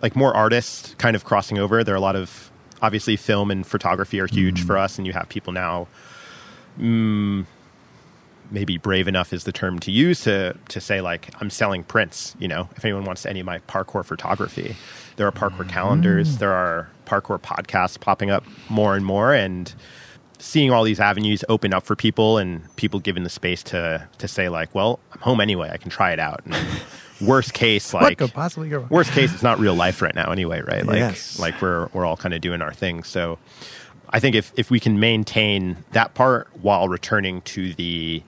like 0.02 0.16
more 0.16 0.34
artists 0.34 0.94
kind 0.98 1.16
of 1.16 1.24
crossing 1.24 1.58
over. 1.58 1.84
There 1.84 1.94
are 1.94 1.98
a 1.98 2.00
lot 2.00 2.16
of 2.16 2.50
obviously 2.80 3.16
film 3.16 3.50
and 3.50 3.66
photography 3.66 4.20
are 4.20 4.26
huge 4.26 4.64
for 4.64 4.76
us, 4.76 4.98
and 4.98 5.06
you 5.06 5.12
have 5.12 5.28
people 5.28 5.52
now. 5.52 5.86
Mm, 6.80 7.46
maybe 8.52 8.76
brave 8.76 9.08
enough 9.08 9.32
is 9.32 9.44
the 9.44 9.52
term 9.52 9.78
to 9.80 9.90
use 9.90 10.22
to 10.22 10.56
to 10.68 10.80
say 10.80 11.00
like 11.00 11.30
I'm 11.40 11.50
selling 11.50 11.82
prints. 11.82 12.36
You 12.38 12.48
know, 12.48 12.68
if 12.76 12.84
anyone 12.84 13.04
wants 13.04 13.26
any 13.26 13.40
of 13.40 13.46
my 13.46 13.58
parkour 13.60 14.04
photography, 14.04 14.76
there 15.16 15.26
are 15.26 15.32
parkour 15.32 15.64
mm. 15.64 15.68
calendars, 15.68 16.38
there 16.38 16.52
are 16.52 16.90
parkour 17.06 17.40
podcasts 17.40 17.98
popping 17.98 18.30
up 18.30 18.44
more 18.68 18.94
and 18.94 19.04
more, 19.04 19.32
and 19.32 19.74
seeing 20.38 20.70
all 20.70 20.82
these 20.84 21.00
avenues 21.00 21.44
open 21.48 21.72
up 21.72 21.84
for 21.84 21.94
people 21.94 22.36
and 22.36 22.74
people 22.76 23.00
given 23.00 23.22
the 23.22 23.30
space 23.30 23.62
to 23.62 24.06
to 24.18 24.28
say 24.28 24.48
like, 24.48 24.74
well, 24.74 25.00
I'm 25.12 25.20
home 25.20 25.40
anyway, 25.40 25.70
I 25.72 25.76
can 25.78 25.90
try 25.90 26.12
it 26.12 26.18
out. 26.18 26.42
And 26.44 26.54
worst 27.20 27.54
case, 27.54 27.94
like 27.94 28.18
could 28.18 28.32
possibly 28.34 28.68
go 28.68 28.78
wrong? 28.80 28.88
worst 28.90 29.12
case, 29.12 29.32
it's 29.32 29.42
not 29.42 29.58
real 29.58 29.74
life 29.74 30.02
right 30.02 30.14
now 30.14 30.30
anyway, 30.30 30.60
right? 30.60 30.84
Like 30.84 30.98
Yes. 30.98 31.38
like 31.38 31.60
we're 31.62 31.88
we're 31.92 32.04
all 32.04 32.16
kind 32.16 32.34
of 32.34 32.40
doing 32.40 32.60
our 32.60 32.72
thing. 32.72 33.02
So 33.04 33.38
I 34.10 34.20
think 34.20 34.36
if 34.36 34.52
if 34.56 34.70
we 34.70 34.78
can 34.78 35.00
maintain 35.00 35.78
that 35.92 36.14
part 36.14 36.48
while 36.60 36.88
returning 36.88 37.40
to 37.42 37.72
the 37.74 38.22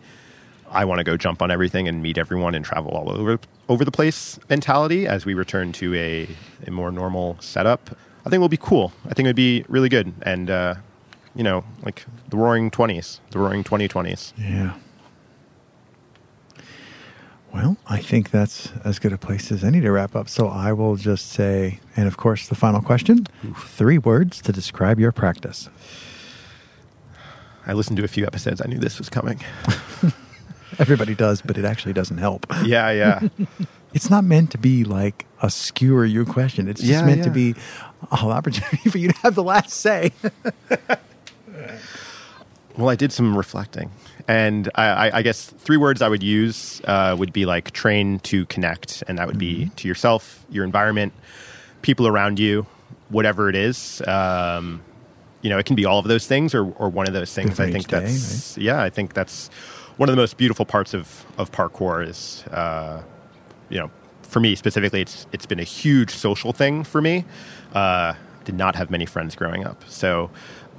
I 0.74 0.84
want 0.84 0.98
to 0.98 1.04
go 1.04 1.16
jump 1.16 1.40
on 1.40 1.50
everything 1.50 1.88
and 1.88 2.02
meet 2.02 2.18
everyone 2.18 2.54
and 2.54 2.64
travel 2.64 2.90
all 2.90 3.10
over 3.10 3.38
over 3.68 3.84
the 3.84 3.90
place 3.90 4.38
mentality 4.50 5.06
as 5.06 5.24
we 5.24 5.32
return 5.34 5.72
to 5.72 5.94
a, 5.94 6.28
a 6.66 6.70
more 6.70 6.90
normal 6.90 7.36
setup, 7.40 7.96
I 8.26 8.30
think 8.30 8.40
will 8.40 8.48
be 8.48 8.56
cool. 8.56 8.92
I 9.06 9.14
think 9.14 9.26
it 9.26 9.30
would 9.30 9.36
be 9.36 9.64
really 9.68 9.88
good. 9.88 10.12
And 10.22 10.50
uh, 10.50 10.74
you 11.34 11.42
know, 11.42 11.64
like 11.82 12.04
the 12.28 12.36
roaring 12.36 12.70
twenties, 12.70 13.20
the 13.30 13.38
roaring 13.38 13.64
twenty 13.64 13.88
twenties. 13.88 14.34
Yeah. 14.36 14.74
Well, 17.52 17.76
I 17.86 18.00
think 18.00 18.32
that's 18.32 18.72
as 18.84 18.98
good 18.98 19.12
a 19.12 19.18
place 19.18 19.52
as 19.52 19.62
any 19.62 19.80
to 19.80 19.92
wrap 19.92 20.16
up. 20.16 20.28
So 20.28 20.48
I 20.48 20.72
will 20.72 20.96
just 20.96 21.30
say, 21.30 21.78
and 21.96 22.08
of 22.08 22.16
course, 22.16 22.48
the 22.48 22.56
final 22.56 22.82
question 22.82 23.28
three 23.56 23.96
words 23.96 24.42
to 24.42 24.52
describe 24.52 24.98
your 24.98 25.12
practice. 25.12 25.68
I 27.64 27.72
listened 27.72 27.96
to 27.98 28.04
a 28.04 28.08
few 28.08 28.26
episodes. 28.26 28.60
I 28.60 28.66
knew 28.66 28.78
this 28.78 28.98
was 28.98 29.08
coming. 29.08 29.40
Everybody 30.78 31.14
does, 31.14 31.42
but 31.42 31.58
it 31.58 31.64
actually 31.64 31.92
doesn't 31.92 32.18
help. 32.18 32.46
yeah, 32.64 32.90
yeah. 32.90 33.28
it's 33.94 34.10
not 34.10 34.24
meant 34.24 34.50
to 34.52 34.58
be 34.58 34.84
like 34.84 35.26
a 35.42 35.50
skewer 35.50 36.04
you 36.04 36.24
question. 36.24 36.68
It's 36.68 36.80
just 36.80 36.90
Yeah, 36.90 37.06
meant 37.06 37.24
to 37.24 37.30
be 37.30 37.54
a 38.10 38.16
whole 38.16 38.32
opportunity 38.32 38.90
for 38.90 38.98
you 38.98 39.08
to 39.08 39.16
have 39.18 39.34
the 39.34 39.44
last 39.44 39.70
say. 39.70 40.12
Well, 42.76 42.88
I 42.88 42.96
did 42.96 43.12
some 43.12 43.36
reflecting, 43.36 43.92
and 44.26 44.68
I, 44.74 45.18
I, 45.18 45.22
guess 45.22 45.46
three 45.46 45.76
words 45.76 46.02
I 46.02 46.08
would 46.08 46.24
use 46.24 46.80
uh, 46.86 47.14
would 47.16 47.32
be 47.32 47.46
like 47.46 47.70
train 47.70 48.18
to 48.20 48.46
connect, 48.46 49.04
and 49.06 49.16
that 49.16 49.28
would 49.28 49.38
be 49.38 49.70
to 49.76 49.86
yourself, 49.86 50.44
your 50.50 50.64
environment, 50.64 51.12
people 51.82 52.08
around 52.08 52.40
you, 52.40 52.66
whatever 53.10 53.48
it 53.48 53.54
is. 53.54 54.02
Um, 54.08 54.82
you 55.40 55.50
know, 55.50 55.58
it 55.58 55.66
can 55.66 55.76
be 55.76 55.84
all 55.84 56.00
of 56.00 56.06
those 56.06 56.26
things 56.26 56.52
or, 56.52 56.68
or 56.72 56.88
one 56.88 57.06
of 57.06 57.12
those 57.12 57.32
things. 57.32 57.50
Different 57.50 57.70
I 57.70 57.72
think 57.74 57.88
day, 57.88 58.00
that's 58.00 58.58
yeah. 58.58 58.82
I 58.82 58.90
think 58.90 59.14
that's 59.14 59.50
one 59.96 60.08
of 60.08 60.14
the 60.14 60.20
most 60.20 60.36
beautiful 60.36 60.64
parts 60.64 60.94
of 60.94 61.24
of 61.38 61.50
parkour 61.52 62.06
is 62.06 62.44
uh, 62.50 63.02
you 63.68 63.78
know 63.78 63.90
for 64.22 64.40
me 64.40 64.54
specifically 64.54 65.00
it's 65.00 65.26
it's 65.32 65.46
been 65.46 65.60
a 65.60 65.64
huge 65.64 66.10
social 66.10 66.52
thing 66.52 66.84
for 66.84 67.00
me. 67.00 67.24
Uh, 67.74 68.14
did 68.44 68.54
not 68.56 68.74
have 68.76 68.90
many 68.90 69.06
friends 69.06 69.34
growing 69.34 69.64
up. 69.64 69.82
So 69.88 70.30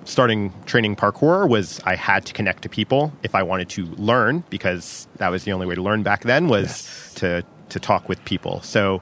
starting 0.03 0.53
training 0.67 0.95
parkour 0.95 1.49
was 1.49 1.81
i 1.83 1.95
had 1.95 2.23
to 2.27 2.31
connect 2.31 2.61
to 2.61 2.69
people 2.69 3.11
if 3.23 3.33
i 3.33 3.41
wanted 3.41 3.67
to 3.67 3.85
learn 3.97 4.43
because 4.51 5.07
that 5.17 5.29
was 5.29 5.45
the 5.45 5.51
only 5.51 5.65
way 5.65 5.73
to 5.73 5.81
learn 5.81 6.03
back 6.03 6.21
then 6.21 6.47
was 6.47 6.63
Yes. 6.67 7.13
to 7.15 7.43
to 7.69 7.79
talk 7.79 8.07
with 8.07 8.23
people. 8.23 8.61
So 8.61 9.01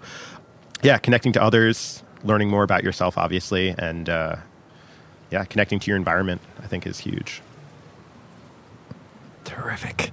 yeah 0.81 0.97
connecting 0.97 1.33
to 1.33 1.41
others 1.43 2.03
learning 2.23 2.49
more 2.49 2.63
about 2.63 2.83
yourself 2.85 3.17
obviously 3.17 3.75
and 3.77 4.07
uh, 4.09 4.37
yeah 5.29 5.43
connecting 5.43 5.77
to 5.79 5.87
your 5.91 5.97
environment 5.97 6.39
i 6.63 6.67
think 6.67 6.87
is 6.87 6.99
huge 6.99 7.41
Terrific. 9.53 10.11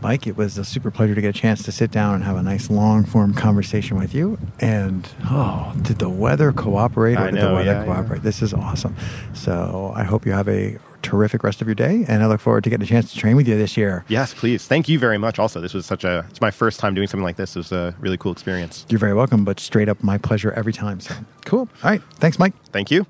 Mike, 0.00 0.28
it 0.28 0.36
was 0.36 0.56
a 0.58 0.64
super 0.64 0.92
pleasure 0.92 1.14
to 1.14 1.20
get 1.20 1.34
a 1.34 1.38
chance 1.38 1.64
to 1.64 1.72
sit 1.72 1.90
down 1.90 2.14
and 2.14 2.24
have 2.24 2.36
a 2.36 2.42
nice 2.42 2.70
long 2.70 3.04
form 3.04 3.34
conversation 3.34 3.98
with 3.98 4.14
you. 4.14 4.38
And 4.60 5.08
oh, 5.24 5.74
did 5.82 5.98
the 5.98 6.08
weather 6.08 6.52
cooperate 6.52 7.16
or 7.16 7.22
I 7.22 7.30
did 7.32 7.40
the 7.40 7.52
weather 7.52 7.72
yeah, 7.72 7.80
yeah. 7.80 7.84
cooperate? 7.84 8.22
This 8.22 8.40
is 8.40 8.54
awesome. 8.54 8.94
So 9.34 9.92
I 9.96 10.04
hope 10.04 10.24
you 10.24 10.32
have 10.32 10.48
a 10.48 10.78
terrific 11.02 11.42
rest 11.42 11.60
of 11.60 11.66
your 11.66 11.74
day. 11.74 12.04
And 12.06 12.22
I 12.22 12.26
look 12.26 12.40
forward 12.40 12.62
to 12.64 12.70
getting 12.70 12.84
a 12.84 12.88
chance 12.88 13.12
to 13.12 13.18
train 13.18 13.34
with 13.34 13.48
you 13.48 13.56
this 13.56 13.76
year. 13.76 14.04
Yes, 14.06 14.34
please. 14.34 14.68
Thank 14.68 14.88
you 14.88 15.00
very 15.00 15.18
much. 15.18 15.40
Also, 15.40 15.60
this 15.60 15.74
was 15.74 15.84
such 15.84 16.04
a, 16.04 16.24
it's 16.30 16.40
my 16.40 16.52
first 16.52 16.78
time 16.78 16.94
doing 16.94 17.08
something 17.08 17.24
like 17.24 17.36
this. 17.36 17.56
It 17.56 17.60
was 17.60 17.72
a 17.72 17.96
really 17.98 18.16
cool 18.16 18.30
experience. 18.30 18.86
You're 18.88 19.00
very 19.00 19.14
welcome, 19.14 19.44
but 19.44 19.58
straight 19.58 19.88
up 19.88 20.02
my 20.04 20.18
pleasure 20.18 20.52
every 20.52 20.72
time. 20.72 21.00
So 21.00 21.14
cool. 21.44 21.68
All 21.82 21.90
right. 21.90 22.02
Thanks, 22.14 22.38
Mike. 22.38 22.54
Thank 22.70 22.92
you. 22.92 23.04